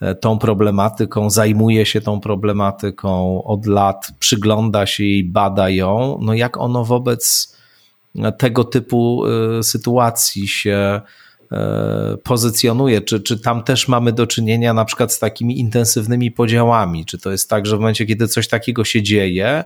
e, 0.00 0.14
tą 0.14 0.38
problematyką, 0.38 1.30
zajmuje 1.30 1.86
się 1.86 2.00
tą 2.00 2.20
problematyką 2.20 3.42
od 3.44 3.66
lat, 3.66 4.08
przygląda 4.18 4.86
się 4.86 5.04
jej, 5.04 5.24
bada 5.24 5.70
ją, 5.70 6.18
no 6.22 6.34
jak 6.34 6.56
ono 6.56 6.84
wobec 6.84 7.54
tego 8.38 8.64
typu 8.64 9.24
y, 9.58 9.62
sytuacji 9.62 10.48
się 10.48 11.00
y, 11.42 11.56
pozycjonuje? 12.16 13.00
Czy, 13.00 13.20
czy 13.20 13.40
tam 13.40 13.62
też 13.62 13.88
mamy 13.88 14.12
do 14.12 14.26
czynienia 14.26 14.74
na 14.74 14.84
przykład 14.84 15.12
z 15.12 15.18
takimi 15.18 15.60
intensywnymi 15.60 16.30
podziałami? 16.30 17.06
Czy 17.06 17.18
to 17.18 17.30
jest 17.30 17.50
tak, 17.50 17.66
że 17.66 17.76
w 17.76 17.80
momencie, 17.80 18.06
kiedy 18.06 18.28
coś 18.28 18.48
takiego 18.48 18.84
się 18.84 19.02
dzieje, 19.02 19.64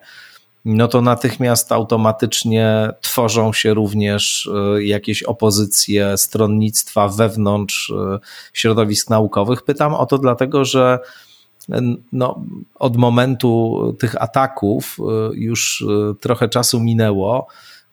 no 0.64 0.88
to 0.88 1.00
natychmiast 1.00 1.72
automatycznie 1.72 2.90
tworzą 3.00 3.52
się 3.52 3.74
również 3.74 4.50
y, 4.76 4.84
jakieś 4.84 5.22
opozycje, 5.22 6.16
stronnictwa 6.16 7.08
wewnątrz 7.08 7.92
środowisk 8.52 9.10
naukowych. 9.10 9.62
Pytam 9.62 9.94
o 9.94 10.06
to 10.06 10.18
dlatego, 10.18 10.64
że 10.64 10.98
no, 12.12 12.44
od 12.74 12.96
momentu 12.96 13.78
tych 13.98 14.22
ataków 14.22 14.98
już 15.34 15.84
trochę 16.20 16.48
czasu 16.48 16.80
minęło 16.80 17.46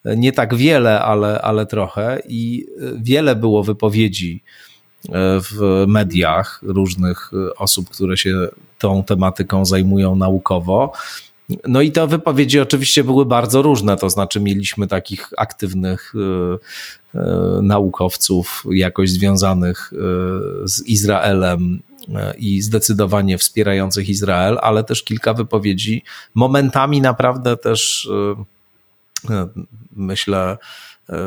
nie 0.06 0.32
tak 0.32 0.56
wiele, 0.56 1.02
ale, 1.02 1.42
ale 1.42 1.66
trochę 1.66 2.22
i 2.28 2.66
wiele 2.96 3.36
było 3.36 3.64
wypowiedzi 3.64 4.44
e, 5.10 5.12
w 5.42 5.86
mediach 5.88 6.60
różnych 6.64 7.32
osób, 7.58 7.90
które 7.90 8.18
się 8.18 8.48
tą 8.80 9.04
tematyką 9.04 9.66
zajmują 9.66 10.16
naukowo. 10.16 10.94
No 11.68 11.82
i 11.82 11.92
te 11.92 12.08
wypowiedzi 12.08 12.60
oczywiście 12.60 13.04
były 13.04 13.26
bardzo 13.26 13.62
różne, 13.62 13.98
to 13.98 14.10
znaczy 14.10 14.40
mieliśmy 14.40 14.88
takich 14.88 15.30
aktywnych 15.38 16.14
e, 16.16 17.20
e, 17.20 17.62
naukowców 17.62 18.64
jakoś 18.72 19.12
związanych 19.12 19.92
z 20.64 20.88
Izraelem 20.88 21.80
i 22.38 22.62
zdecydowanie 22.62 23.38
wspierających 23.38 24.10
Izrael, 24.10 24.58
ale 24.62 24.84
też 24.84 25.04
kilka 25.04 25.34
wypowiedzi 25.34 26.04
momentami 26.36 27.02
naprawdę 27.02 27.58
też 27.58 28.10
myślę, 29.92 30.58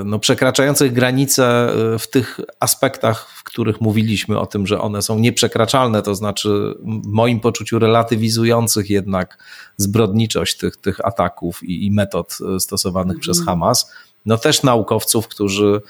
no, 0.05 0.19
przekraczających 0.19 0.93
granice 0.93 1.75
e, 1.95 1.99
w 1.99 2.11
tych 2.11 2.41
aspektach, 2.61 3.29
w 3.29 3.45
których 3.45 3.81
mówiliśmy 3.81 4.39
o 4.39 4.47
tym, 4.47 4.67
że 4.67 4.81
one 4.81 5.03
są 5.03 5.19
nieprzekraczalne, 5.19 6.03
to 6.03 6.15
znaczy 6.15 6.75
w 7.03 7.07
moim 7.07 7.41
poczuciu 7.41 7.79
relatywizujących 7.79 8.91
jednak 8.91 9.39
zbrodniczość 9.77 10.57
tych, 10.57 10.77
tych 10.77 11.07
ataków 11.07 11.63
i, 11.63 11.87
i 11.87 11.91
metod 11.91 12.39
e, 12.57 12.61
stosowanych 12.61 13.19
przez 13.19 13.39
mhm. 13.39 13.47
Hamas. 13.47 13.93
No 14.27 14.39
też 14.39 14.63
naukowców, 14.63 15.29
którzy, 15.29 15.81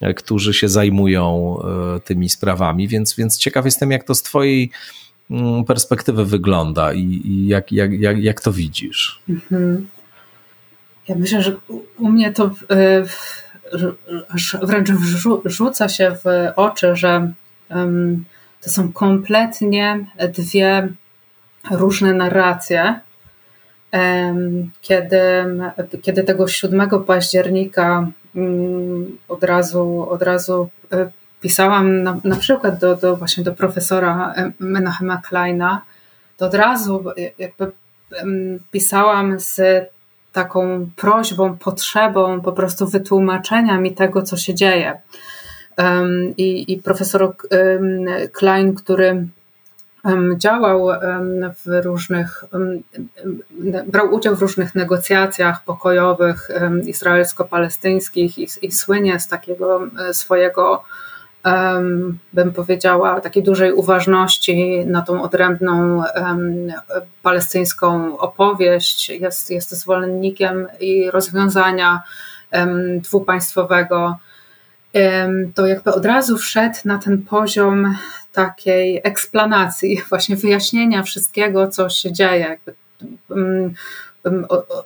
e, 0.00 0.14
którzy 0.14 0.54
się 0.54 0.68
zajmują 0.68 1.56
tymi 2.04 2.28
sprawami, 2.28 2.88
więc, 2.88 3.14
więc 3.14 3.38
ciekaw 3.38 3.64
jestem, 3.64 3.90
jak 3.90 4.04
to 4.04 4.14
z 4.14 4.22
Twojej 4.22 4.70
mm, 5.30 5.64
perspektywy 5.64 6.24
wygląda 6.24 6.92
i, 6.92 7.20
i 7.24 7.46
jak, 7.46 7.72
jak, 7.72 7.92
jak, 7.92 8.22
jak 8.22 8.40
to 8.40 8.52
widzisz. 8.52 9.20
Mhm. 9.28 9.86
Ja 11.08 11.14
myślę, 11.14 11.42
że 11.42 11.56
u 11.98 12.08
mnie 12.08 12.32
to 12.32 12.50
e, 12.70 13.04
wręcz 14.62 14.88
rzuca 15.44 15.88
się 15.88 16.16
w 16.24 16.52
oczy, 16.56 16.96
że 16.96 17.32
to 18.62 18.70
są 18.70 18.92
kompletnie 18.92 20.06
dwie 20.28 20.88
różne 21.70 22.12
narracje. 22.12 23.00
Kiedy, 24.80 25.44
kiedy 26.02 26.24
tego 26.24 26.48
7 26.48 26.90
października 27.06 28.08
mm, 28.36 29.18
od 29.28 29.44
razu, 29.44 30.06
od 30.10 30.22
razu 30.22 30.68
e, 30.92 31.10
pisałam 31.40 32.02
na, 32.02 32.20
na 32.24 32.36
przykład 32.36 32.80
do, 32.80 32.96
do, 32.96 33.16
właśnie 33.16 33.44
do 33.44 33.52
profesora 33.52 34.34
Menachema 34.58 35.22
Kleina, 35.28 35.82
to 36.36 36.46
od 36.46 36.54
razu 36.54 37.04
jakby 37.38 37.72
pisałam 38.70 39.40
z 39.40 39.60
taką 40.36 40.90
prośbą, 40.96 41.58
potrzebą 41.58 42.40
po 42.40 42.52
prostu 42.52 42.86
wytłumaczenia 42.86 43.80
mi 43.80 43.94
tego, 43.94 44.22
co 44.22 44.36
się 44.36 44.54
dzieje. 44.54 45.00
I, 46.36 46.72
i 46.72 46.82
profesor 46.82 47.36
Klein, 48.32 48.74
który 48.74 49.26
działał 50.36 50.88
w 51.64 51.84
różnych, 51.84 52.44
brał 53.86 54.14
udział 54.14 54.36
w 54.36 54.42
różnych 54.42 54.74
negocjacjach 54.74 55.64
pokojowych 55.64 56.50
izraelsko-palestyńskich 56.86 58.38
i, 58.38 58.46
i 58.62 58.72
słynie 58.72 59.20
z 59.20 59.28
takiego 59.28 59.80
swojego 60.12 60.82
bym 62.32 62.52
powiedziała, 62.52 63.20
takiej 63.20 63.42
dużej 63.42 63.72
uważności 63.72 64.86
na 64.86 65.02
tą 65.02 65.22
odrębną 65.22 66.02
palestyńską 67.22 68.18
opowieść. 68.18 69.08
Jest, 69.08 69.50
jest 69.50 69.70
zwolennikiem 69.70 70.68
i 70.80 71.10
rozwiązania 71.10 72.02
dwupaństwowego. 73.02 74.16
To 75.54 75.66
jakby 75.66 75.92
od 75.92 76.06
razu 76.06 76.36
wszedł 76.38 76.76
na 76.84 76.98
ten 76.98 77.22
poziom 77.22 77.96
takiej 78.32 79.00
eksplanacji, 79.04 80.02
właśnie 80.08 80.36
wyjaśnienia 80.36 81.02
wszystkiego, 81.02 81.68
co 81.68 81.88
się 81.88 82.12
dzieje. 82.12 82.38
Jakby 82.38 82.74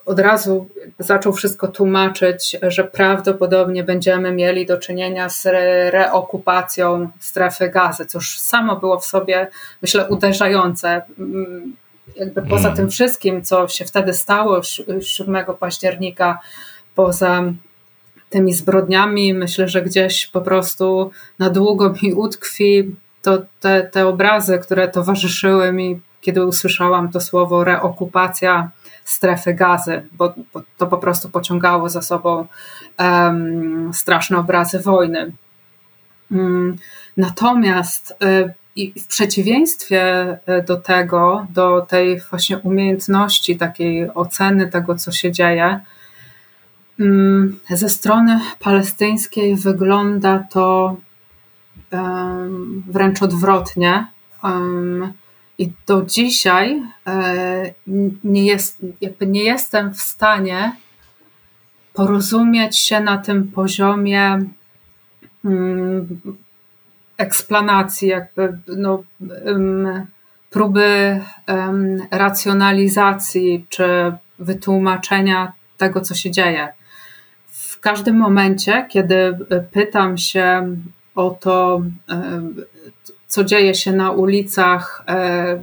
od 0.07 0.19
razu 0.19 0.69
zaczął 0.99 1.33
wszystko 1.33 1.69
tłumaczyć, 1.69 2.57
że 2.63 2.85
prawdopodobnie 2.85 3.85
będziemy 3.85 4.33
mieli 4.33 4.67
do 4.67 4.79
czynienia 4.79 5.29
z 5.29 5.47
reokupacją 5.93 7.11
strefy 7.21 7.69
gazy, 7.69 8.07
co 8.07 8.19
już 8.19 8.39
samo 8.39 8.77
było 8.77 8.99
w 8.99 9.05
sobie, 9.05 9.49
myślę, 9.83 10.09
uderzające. 10.09 11.03
Mm, 11.19 11.77
jakby 12.17 12.43
poza 12.43 12.63
hmm. 12.63 12.77
tym 12.77 12.91
wszystkim, 12.91 13.43
co 13.43 13.69
się 13.69 13.85
wtedy 13.85 14.15
stało 14.15 14.61
7 15.01 15.45
października, 15.61 16.39
poza 16.95 17.43
tymi 18.31 18.53
zbrodniami, 18.53 19.35
myślę, 19.35 19.69
że 19.69 19.83
gdzieś 19.83 20.27
po 20.27 20.41
prostu 20.41 21.11
na 21.39 21.51
długo 21.51 21.95
mi 22.03 22.15
utkwi 22.15 22.97
to 23.23 23.39
te, 23.61 23.83
te 23.83 24.07
obrazy, 24.07 24.59
które 24.59 24.89
towarzyszyły 24.89 25.73
mi, 25.73 26.01
kiedy 26.21 26.47
usłyszałam 26.47 27.13
to 27.13 27.21
słowo 27.21 27.65
reokupacja 27.65 28.71
strefy 29.11 29.55
gazy, 29.55 30.03
bo, 30.13 30.35
bo 30.55 30.63
to 30.79 30.87
po 30.87 30.99
prostu 30.99 31.29
pociągało 31.29 31.89
za 31.89 32.03
sobą 32.03 32.47
um, 32.99 33.91
straszne 33.95 34.39
obrazy 34.39 34.79
wojny. 34.79 35.33
Um, 36.31 36.77
natomiast 37.17 38.15
y, 38.25 38.55
i 38.77 39.01
w 39.01 39.07
przeciwieństwie 39.07 40.33
y, 40.33 40.63
do 40.63 40.77
tego, 40.77 41.47
do 41.51 41.81
tej 41.81 42.21
właśnie 42.21 42.59
umiejętności 42.59 43.57
takiej 43.57 44.15
oceny 44.15 44.69
tego, 44.69 44.95
co 44.95 45.13
się 45.13 45.33
dzieje, 45.33 45.81
um, 46.99 47.61
ze 47.71 47.89
strony 47.89 48.41
palestyńskiej 48.59 49.57
wygląda 49.57 50.45
to 50.51 50.97
wręcz 52.87 53.23
odwrotnie. 53.23 54.07
I 55.61 55.73
do 55.87 56.03
dzisiaj 56.03 56.83
e, 57.07 57.75
nie, 58.25 58.45
jest, 58.47 58.79
jakby 59.01 59.27
nie 59.27 59.45
jestem 59.45 59.95
w 59.95 60.01
stanie 60.01 60.73
porozumieć 61.95 62.79
się 62.79 63.01
na 63.01 63.19
tym 63.19 63.49
poziomie 63.49 64.39
mm, 65.45 66.21
eksplanacji, 67.17 68.09
jakby 68.09 68.59
no, 68.67 69.03
próby 70.51 71.21
racjonalizacji 72.11 73.67
czy 73.69 74.13
wytłumaczenia 74.39 75.53
tego, 75.77 76.01
co 76.01 76.15
się 76.15 76.31
dzieje. 76.31 76.69
W 77.49 77.81
każdym 77.81 78.17
momencie, 78.17 78.87
kiedy 78.91 79.39
pytam 79.73 80.19
się 80.19 80.77
o 81.15 81.31
to, 81.31 81.83
co 83.31 83.45
dzieje 83.45 83.75
się 83.75 83.93
na 83.93 84.11
ulicach, 84.11 85.05
e, 85.09 85.13
e, 85.13 85.61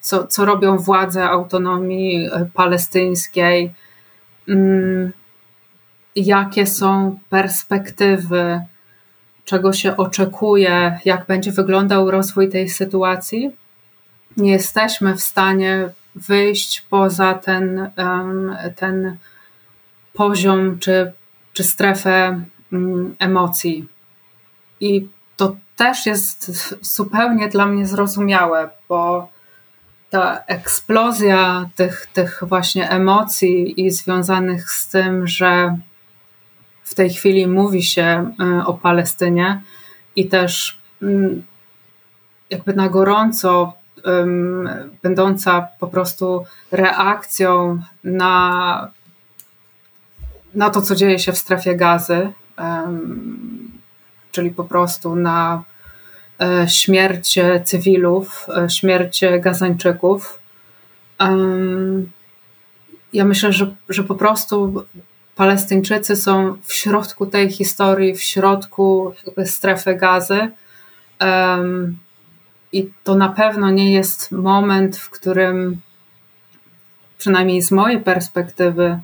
co, 0.00 0.26
co 0.26 0.44
robią 0.44 0.78
władze 0.78 1.24
autonomii 1.24 2.26
e, 2.26 2.46
palestyńskiej, 2.54 3.72
mm, 4.48 5.12
jakie 6.16 6.66
są 6.66 7.18
perspektywy, 7.30 8.60
czego 9.44 9.72
się 9.72 9.96
oczekuje, 9.96 11.00
jak 11.04 11.26
będzie 11.26 11.52
wyglądał 11.52 12.10
rozwój 12.10 12.48
tej 12.48 12.68
sytuacji. 12.68 13.50
Nie 14.36 14.52
jesteśmy 14.52 15.14
w 15.14 15.20
stanie 15.20 15.88
wyjść 16.14 16.80
poza 16.90 17.34
ten, 17.34 17.90
ten 18.76 19.16
poziom 20.12 20.78
czy, 20.78 21.12
czy 21.52 21.64
strefę 21.64 22.44
mm, 22.72 23.14
emocji. 23.18 23.88
I 24.80 25.08
to 25.36 25.56
też 25.82 26.06
jest 26.06 26.52
zupełnie 26.94 27.48
dla 27.48 27.66
mnie 27.66 27.86
zrozumiałe, 27.86 28.70
bo 28.88 29.28
ta 30.10 30.44
eksplozja 30.46 31.70
tych, 31.74 32.06
tych 32.12 32.42
właśnie 32.46 32.90
emocji 32.90 33.86
i 33.86 33.90
związanych 33.90 34.70
z 34.70 34.88
tym, 34.88 35.26
że 35.26 35.76
w 36.84 36.94
tej 36.94 37.10
chwili 37.10 37.46
mówi 37.46 37.82
się 37.82 38.34
y, 38.60 38.66
o 38.66 38.74
Palestynie 38.74 39.62
i 40.16 40.28
też 40.28 40.78
mm, 41.02 41.42
jakby 42.50 42.74
na 42.74 42.88
gorąco 42.88 43.72
będąca 45.02 45.68
po 45.80 45.86
prostu 45.86 46.44
reakcją 46.70 47.82
na, 48.04 48.88
na 50.54 50.70
to, 50.70 50.82
co 50.82 50.94
dzieje 50.94 51.18
się 51.18 51.32
w 51.32 51.38
strefie 51.38 51.76
gazy, 51.76 52.32
czyli 54.32 54.50
po 54.50 54.64
prostu 54.64 55.16
na 55.16 55.64
śmierć 56.66 57.38
cywilów, 57.64 58.46
e, 58.56 58.70
śmierć 58.70 59.20
Gazańczyków. 59.40 60.38
Ja 63.12 63.24
myślę, 63.24 63.52
że, 63.52 63.74
że 63.88 64.04
po 64.04 64.14
prostu 64.14 64.84
Palestyńczycy 65.36 66.16
są 66.16 66.56
w 66.62 66.72
środku 66.72 67.26
tej 67.26 67.50
historii, 67.50 68.14
w 68.14 68.22
środku 68.22 69.14
strefy 69.44 69.94
gazy. 69.94 70.50
I 72.72 72.90
to 73.04 73.14
na 73.14 73.28
pewno 73.28 73.70
nie 73.70 73.92
jest 73.92 74.32
moment, 74.32 74.96
w 74.96 75.10
którym, 75.10 75.80
przynajmniej 77.18 77.62
z 77.62 77.70
mojej 77.70 78.00
perspektywy, 78.00 78.98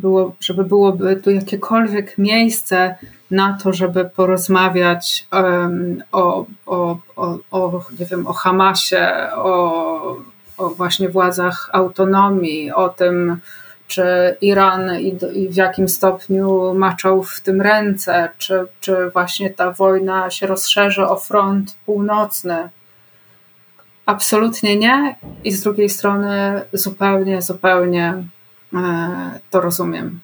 było, 0.00 0.36
żeby 0.40 0.64
byłoby 0.64 1.16
tu 1.16 1.30
jakiekolwiek 1.30 2.18
miejsce 2.18 2.94
na 3.30 3.58
to, 3.62 3.72
żeby 3.72 4.04
porozmawiać 4.04 5.26
um, 5.32 6.02
o, 6.12 6.46
o, 6.66 6.98
o, 7.16 7.38
o, 7.50 7.84
nie 7.98 8.06
wiem, 8.06 8.26
o 8.26 8.32
Hamasie, 8.32 9.28
o, 9.36 10.16
o 10.58 10.68
właśnie 10.68 11.08
władzach 11.08 11.70
autonomii, 11.72 12.72
o 12.72 12.88
tym, 12.88 13.40
czy 13.86 14.36
Iran 14.40 15.00
i, 15.00 15.18
i, 15.34 15.48
w 15.48 15.56
jakim 15.56 15.88
stopniu 15.88 16.74
maczał 16.74 17.22
w 17.22 17.40
tym 17.40 17.60
ręce, 17.60 18.28
czy, 18.38 18.66
czy 18.80 19.10
właśnie 19.10 19.50
ta 19.50 19.72
wojna 19.72 20.30
się 20.30 20.46
rozszerzy 20.46 21.02
o 21.02 21.16
front 21.16 21.76
północny. 21.86 22.68
Absolutnie 24.06 24.76
nie. 24.76 25.16
I 25.44 25.52
z 25.52 25.62
drugiej 25.62 25.88
strony 25.88 26.62
zupełnie, 26.72 27.42
zupełnie 27.42 28.14
to 29.50 29.60
rozumiem. 29.60 30.20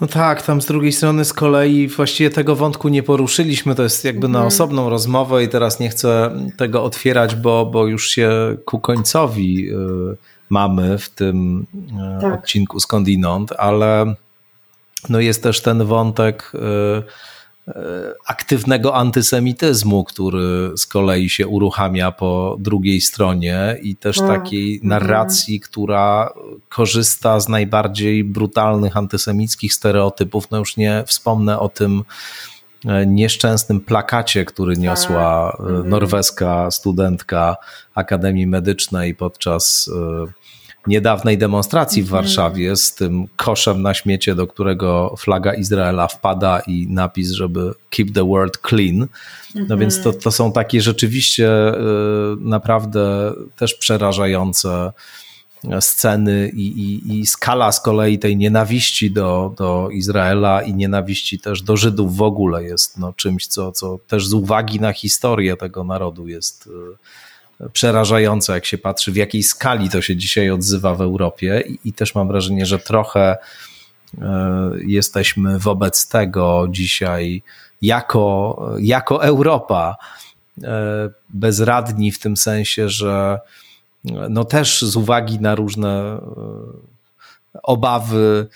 No 0.00 0.06
tak, 0.06 0.42
tam 0.42 0.62
z 0.62 0.66
drugiej 0.66 0.92
strony 0.92 1.24
z 1.24 1.32
kolei 1.32 1.88
właściwie 1.88 2.30
tego 2.30 2.56
wątku 2.56 2.88
nie 2.88 3.02
poruszyliśmy, 3.02 3.74
to 3.74 3.82
jest 3.82 4.04
jakby 4.04 4.28
na 4.28 4.38
mhm. 4.38 4.46
osobną 4.46 4.90
rozmowę 4.90 5.44
i 5.44 5.48
teraz 5.48 5.80
nie 5.80 5.88
chcę 5.88 6.30
tego 6.56 6.84
otwierać, 6.84 7.34
bo, 7.34 7.66
bo 7.66 7.86
już 7.86 8.08
się 8.08 8.56
ku 8.64 8.80
końcowi 8.80 9.70
y, 9.70 9.76
mamy 10.50 10.98
w 10.98 11.08
tym 11.08 11.66
y, 12.18 12.20
tak. 12.20 12.34
odcinku 12.34 12.80
skądinąd, 12.80 13.52
ale 13.58 14.14
no 15.08 15.20
jest 15.20 15.42
też 15.42 15.62
ten 15.62 15.84
wątek 15.84 16.52
y, 16.54 16.58
E, 16.58 17.02
aktywnego 18.26 18.94
antysemityzmu, 18.94 20.04
który 20.04 20.72
z 20.76 20.86
kolei 20.86 21.28
się 21.28 21.48
uruchamia 21.48 22.12
po 22.12 22.56
drugiej 22.58 23.00
stronie 23.00 23.76
i 23.82 23.96
też 23.96 24.18
tak. 24.18 24.28
takiej 24.28 24.74
mhm. 24.74 24.88
narracji, 24.88 25.60
która 25.60 26.32
korzysta 26.68 27.40
z 27.40 27.48
najbardziej 27.48 28.24
brutalnych 28.24 28.96
antysemickich 28.96 29.74
stereotypów. 29.74 30.50
No 30.50 30.58
już 30.58 30.76
nie 30.76 31.04
wspomnę 31.06 31.58
o 31.58 31.68
tym 31.68 32.04
e, 32.86 33.06
nieszczęsnym 33.06 33.80
plakacie, 33.80 34.44
który 34.44 34.74
tak. 34.74 34.82
niosła 34.82 35.56
e, 35.58 35.62
mhm. 35.62 35.88
norweska 35.88 36.70
studentka 36.70 37.56
Akademii 37.94 38.46
Medycznej 38.46 39.14
podczas 39.14 39.90
niedawnej 40.86 41.38
demonstracji 41.38 42.02
w 42.02 42.06
mhm. 42.06 42.22
Warszawie 42.24 42.76
z 42.76 42.94
tym 42.94 43.26
koszem 43.36 43.82
na 43.82 43.94
śmiecie, 43.94 44.34
do 44.34 44.46
którego 44.46 45.14
flaga 45.18 45.54
Izraela 45.54 46.08
wpada 46.08 46.60
i 46.60 46.86
napis, 46.90 47.30
żeby 47.30 47.72
keep 47.90 48.12
the 48.12 48.24
world 48.24 48.58
clean. 48.68 49.06
No 49.54 49.76
więc 49.76 50.02
to, 50.02 50.08
mhm. 50.08 50.22
to 50.22 50.30
są 50.30 50.52
takie 50.52 50.80
rzeczywiście 50.80 51.74
y, 51.74 51.76
naprawdę 52.40 53.32
też 53.56 53.74
przerażające 53.74 54.92
sceny 55.80 56.50
i, 56.54 56.66
i, 56.66 57.18
i, 57.18 57.26
skala 57.26 57.72
z 57.72 57.80
kolei 57.80 58.18
tej 58.18 58.36
nienawiści 58.36 59.10
do, 59.10 59.54
do 59.58 59.88
Izraela 59.90 60.62
i 60.62 60.74
nienawiści 60.74 61.38
też 61.38 61.62
do 61.62 61.76
Żydów 61.76 62.16
w 62.16 62.22
ogóle 62.22 62.64
jest 62.64 62.98
no, 62.98 63.12
czymś, 63.12 63.46
co, 63.46 63.72
co 63.72 63.98
też 64.06 64.26
z 64.26 64.32
uwagi 64.32 64.80
na 64.80 64.92
historię 64.92 65.56
tego 65.56 65.84
narodu 65.84 66.28
jest 66.28 66.68
przerażające, 67.72 68.52
jak 68.52 68.66
się 68.66 68.78
patrzy, 68.78 69.12
w 69.12 69.16
jakiej 69.16 69.42
skali 69.42 69.90
to 69.90 70.02
się 70.02 70.16
dzisiaj 70.16 70.50
odzywa 70.50 70.94
w 70.94 71.00
Europie, 71.00 71.62
i, 71.66 71.88
i 71.88 71.92
też 71.92 72.14
mam 72.14 72.28
wrażenie, 72.28 72.66
że 72.66 72.78
trochę 72.78 73.36
e, 74.20 74.70
jesteśmy 74.86 75.58
wobec 75.58 76.08
tego 76.08 76.66
dzisiaj 76.70 77.42
jako, 77.82 78.66
jako 78.80 79.24
Europa 79.24 79.96
e, 80.62 81.10
bezradni 81.28 82.12
w 82.12 82.18
tym 82.18 82.36
sensie, 82.36 82.88
że 82.88 83.38
no 84.30 84.44
też 84.44 84.82
z 84.82 84.96
uwagi 84.96 85.40
na 85.40 85.54
różne 85.54 85.88
e, 85.98 86.20
obawy 87.62 88.48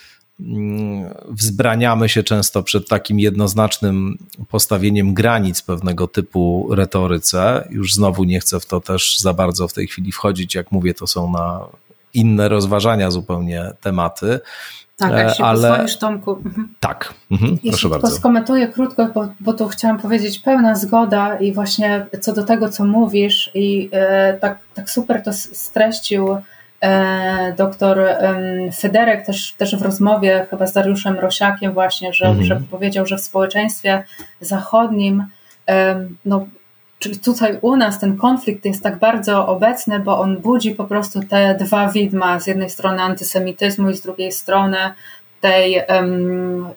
wzbraniamy 1.29 2.09
się 2.09 2.23
często 2.23 2.63
przed 2.63 2.89
takim 2.89 3.21
jednoznacznym 3.21 4.19
postawieniem 4.49 5.15
granic 5.15 5.63
pewnego 5.63 6.09
typu 6.09 6.69
retoryce. 6.71 7.69
Już 7.71 7.95
znowu 7.95 8.25
nie 8.25 8.41
chcę 8.41 8.61
w 8.61 8.67
to 8.67 8.81
też 8.81 9.19
za 9.19 9.35
bardzo 9.35 9.69
w 9.69 9.73
tej 9.73 9.87
chwili 9.87 10.13
wchodzić. 10.13 10.55
Jak 10.55 10.73
mówię, 10.73 10.95
to 10.95 11.07
są 11.07 11.33
na 11.33 11.67
inne 12.15 12.49
rozważania 12.49 13.11
zupełnie 13.11 13.71
tematy. 13.81 14.41
Tak, 14.97 15.13
jak 15.13 15.37
się 15.37 15.45
ale... 15.45 15.69
pozwolisz, 15.69 15.99
Tomku. 15.99 16.33
Mhm. 16.45 16.75
Tak, 16.81 17.15
mhm, 17.31 17.59
proszę 17.69 17.89
bardzo. 17.89 18.11
skomentuję 18.11 18.69
krótko, 18.69 19.09
bo, 19.15 19.29
bo 19.41 19.53
tu 19.53 19.69
chciałam 19.69 19.99
powiedzieć 19.99 20.39
pełna 20.39 20.75
zgoda 20.75 21.39
i 21.39 21.53
właśnie 21.53 22.07
co 22.21 22.33
do 22.33 22.43
tego, 22.43 22.69
co 22.69 22.85
mówisz 22.85 23.51
i 23.55 23.89
e, 23.93 24.39
tak, 24.41 24.59
tak 24.75 24.91
super 24.91 25.23
to 25.23 25.33
streścił 25.33 26.29
E, 26.29 26.43
doktor 27.57 27.99
Federek 28.77 29.27
też, 29.27 29.53
też 29.53 29.77
w 29.77 29.83
rozmowie 29.83 30.47
chyba 30.51 30.67
z 30.67 30.73
Dariuszem 30.73 31.19
Rosiakiem 31.19 31.73
właśnie, 31.73 32.13
że, 32.13 32.27
mhm. 32.27 32.45
że 32.45 32.61
powiedział, 32.71 33.07
że 33.07 33.17
w 33.17 33.21
społeczeństwie 33.21 34.05
zachodnim 34.41 35.25
no, 36.25 36.47
czyli 36.99 37.19
tutaj 37.19 37.59
u 37.61 37.77
nas 37.77 38.01
ten 38.01 38.17
konflikt 38.17 38.65
jest 38.65 38.83
tak 38.83 38.99
bardzo 38.99 39.47
obecny, 39.47 40.01
bo 40.01 40.19
on 40.19 40.37
budzi 40.37 40.71
po 40.71 40.85
prostu 40.85 41.21
te 41.31 41.55
dwa 41.55 41.89
widma, 41.89 42.41
z 42.41 42.47
jednej 42.47 42.71
strony 42.71 43.03
antysemityzmu 43.03 43.91
i 43.91 43.97
z 43.97 44.01
drugiej 44.01 44.33
strony 44.33 44.79
tej 45.41 45.83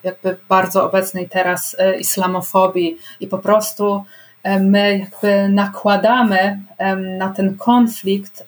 jakby 0.04 0.38
bardzo 0.50 0.86
obecnej 0.86 1.30
teraz 1.30 1.76
e, 1.80 2.00
islamofobii 2.00 2.98
i 3.20 3.28
po 3.28 3.38
prostu 3.38 4.04
my 4.60 4.98
jakby 4.98 5.50
nakładamy 5.50 6.60
na 7.18 7.30
ten 7.30 7.58
konflikt 7.58 8.46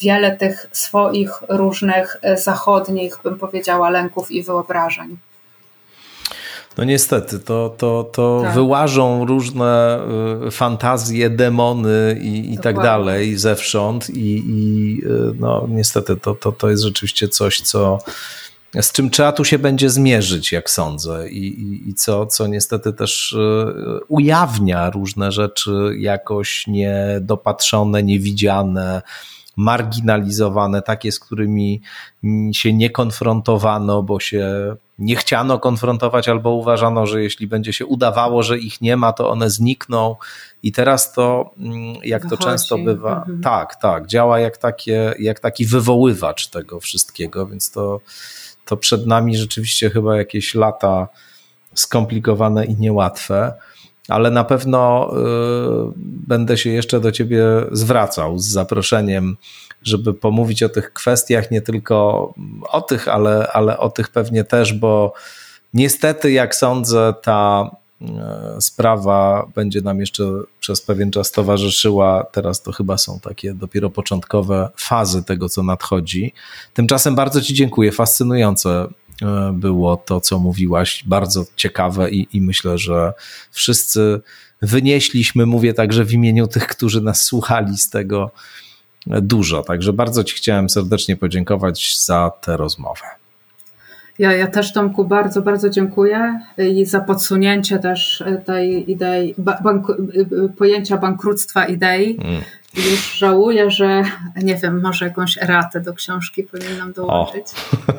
wiele 0.00 0.36
tych 0.36 0.66
swoich 0.72 1.30
różnych 1.48 2.16
e, 2.22 2.36
zachodnich, 2.36 3.18
bym 3.24 3.38
powiedziała, 3.38 3.90
lęków 3.90 4.30
i 4.30 4.42
wyobrażeń. 4.42 5.16
No 6.78 6.84
niestety, 6.84 7.38
to, 7.38 7.74
to, 7.78 8.10
to 8.12 8.40
tak. 8.44 8.54
wyłażą 8.54 9.26
różne 9.26 10.00
e, 10.46 10.50
fantazje, 10.50 11.30
demony 11.30 12.18
i, 12.22 12.54
i 12.54 12.58
tak 12.58 12.76
dalej 12.82 13.36
zewsząd 13.36 14.10
i, 14.10 14.44
i 14.46 15.02
e, 15.04 15.08
no 15.40 15.66
niestety 15.68 16.16
to, 16.16 16.34
to, 16.34 16.52
to 16.52 16.70
jest 16.70 16.82
rzeczywiście 16.82 17.28
coś, 17.28 17.60
co 17.60 17.98
z 18.74 18.92
czym 18.92 19.10
trzeba 19.10 19.32
tu 19.32 19.44
się 19.44 19.58
będzie 19.58 19.90
zmierzyć, 19.90 20.52
jak 20.52 20.70
sądzę, 20.70 21.30
i, 21.30 21.62
i, 21.62 21.88
i, 21.88 21.94
co, 21.94 22.26
co 22.26 22.46
niestety 22.46 22.92
też 22.92 23.32
e, 23.32 24.00
ujawnia 24.08 24.90
różne 24.90 25.32
rzeczy 25.32 25.94
jakoś 25.98 26.66
niedopatrzone, 26.66 28.02
niewidziane, 28.02 29.02
marginalizowane, 29.56 30.82
takie, 30.82 31.12
z 31.12 31.20
którymi 31.20 31.80
się 32.52 32.72
nie 32.72 32.90
konfrontowano, 32.90 34.02
bo 34.02 34.20
się 34.20 34.76
nie 34.98 35.16
chciano 35.16 35.58
konfrontować, 35.58 36.28
albo 36.28 36.50
uważano, 36.50 37.06
że 37.06 37.22
jeśli 37.22 37.46
będzie 37.46 37.72
się 37.72 37.86
udawało, 37.86 38.42
że 38.42 38.58
ich 38.58 38.80
nie 38.80 38.96
ma, 38.96 39.12
to 39.12 39.30
one 39.30 39.50
znikną. 39.50 40.16
I 40.62 40.72
teraz 40.72 41.12
to, 41.12 41.50
mm, 41.58 41.94
jak 42.04 42.22
Wychodzi. 42.22 42.42
to 42.42 42.50
często 42.50 42.78
bywa, 42.78 43.16
mhm. 43.16 43.42
tak, 43.42 43.76
tak, 43.76 44.06
działa 44.06 44.40
jak, 44.40 44.58
takie, 44.58 45.14
jak 45.18 45.40
taki 45.40 45.66
wywoływacz 45.66 46.48
tego 46.48 46.80
wszystkiego, 46.80 47.46
więc 47.46 47.70
to 47.70 48.00
to 48.64 48.76
przed 48.76 49.06
nami 49.06 49.36
rzeczywiście 49.36 49.90
chyba 49.90 50.16
jakieś 50.16 50.54
lata 50.54 51.08
skomplikowane 51.74 52.64
i 52.64 52.74
niełatwe, 52.74 53.52
ale 54.08 54.30
na 54.30 54.44
pewno 54.44 55.10
y, 55.12 55.92
będę 56.26 56.58
się 56.58 56.70
jeszcze 56.70 57.00
do 57.00 57.12
Ciebie 57.12 57.44
zwracał 57.72 58.38
z 58.38 58.46
zaproszeniem, 58.46 59.36
żeby 59.82 60.14
pomówić 60.14 60.62
o 60.62 60.68
tych 60.68 60.92
kwestiach, 60.92 61.50
nie 61.50 61.62
tylko 61.62 62.34
o 62.68 62.80
tych, 62.80 63.08
ale, 63.08 63.48
ale 63.52 63.78
o 63.78 63.90
tych 63.90 64.08
pewnie 64.08 64.44
też, 64.44 64.72
bo 64.72 65.12
niestety, 65.74 66.32
jak 66.32 66.54
sądzę, 66.54 67.14
ta 67.22 67.70
sprawa 68.60 69.48
będzie 69.54 69.80
nam 69.80 70.00
jeszcze 70.00 70.24
przez 70.60 70.82
pewien 70.82 71.10
czas 71.10 71.32
towarzyszyła. 71.32 72.26
Teraz 72.32 72.62
to 72.62 72.72
chyba 72.72 72.98
są 72.98 73.20
takie 73.20 73.54
dopiero 73.54 73.90
początkowe 73.90 74.68
fazy 74.76 75.24
tego, 75.24 75.48
co 75.48 75.62
nadchodzi. 75.62 76.32
Tymczasem 76.74 77.14
bardzo 77.14 77.40
Ci 77.40 77.54
dziękuję. 77.54 77.92
Fascynujące 77.92 78.88
e, 79.22 79.52
było 79.54 79.96
to, 79.96 80.20
co 80.20 80.38
mówiłaś. 80.38 81.04
Bardzo 81.06 81.44
ciekawe 81.56 82.10
i, 82.10 82.28
i 82.32 82.40
myślę, 82.40 82.78
że 82.78 83.12
wszyscy 83.50 84.20
wynieśliśmy, 84.62 85.46
mówię 85.46 85.74
także 85.74 86.04
w 86.04 86.12
imieniu 86.12 86.46
tych, 86.46 86.66
którzy 86.66 87.00
nas 87.00 87.24
słuchali 87.24 87.78
z 87.78 87.90
tego 87.90 88.30
dużo. 89.06 89.62
Także 89.62 89.92
bardzo 89.92 90.24
Ci 90.24 90.34
chciałem 90.36 90.70
serdecznie 90.70 91.16
podziękować 91.16 91.96
za 91.98 92.30
tę 92.40 92.56
rozmowę. 92.56 93.19
Ja, 94.20 94.32
ja 94.32 94.46
też 94.46 94.72
Tomku 94.72 95.04
bardzo, 95.04 95.42
bardzo 95.42 95.70
dziękuję 95.70 96.40
i 96.58 96.84
za 96.84 97.00
podsunięcie 97.00 97.78
też 97.78 98.24
tej 98.44 98.90
idei, 98.90 99.34
bank, 99.38 99.86
pojęcia 100.58 100.96
bankructtwa 100.96 101.64
idei. 101.64 102.18
Mm. 102.20 102.42
Już 102.76 103.18
żałuję, 103.18 103.70
że 103.70 104.02
nie 104.36 104.56
wiem, 104.56 104.80
może 104.80 105.04
jakąś 105.04 105.36
ratę 105.36 105.80
do 105.80 105.94
książki 105.94 106.42
powinnam 106.42 106.92
dołączyć. 106.92 107.46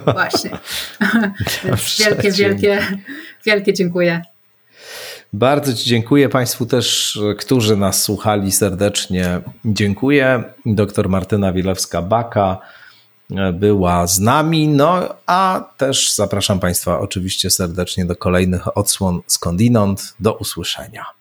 O. 0.06 0.12
Właśnie. 0.14 0.52
wielkie, 2.06 2.32
wielkie, 2.32 2.80
wielkie 3.46 3.74
dziękuję. 3.74 4.22
Bardzo 5.34 5.74
Ci 5.74 5.90
dziękuję 5.90 6.30
Państwu 6.30 6.66
też, 6.66 7.20
którzy 7.40 7.78
nas 7.78 8.04
słuchali 8.04 8.52
serdecznie. 8.52 9.42
Dziękuję. 9.66 10.44
Doktor 10.66 11.10
Martyna 11.10 11.54
Wilewska-Baka 11.54 12.58
była 13.54 14.08
z 14.08 14.20
nami. 14.20 14.68
No 14.68 15.10
a 15.26 15.64
też 15.78 16.16
zapraszam 16.16 16.60
Państwa 16.60 17.00
oczywiście 17.00 17.50
serdecznie 17.50 18.06
do 18.06 18.16
kolejnych 18.16 18.78
odsłon 18.78 19.22
skądinąd. 19.28 20.14
Do 20.20 20.34
usłyszenia. 20.34 21.21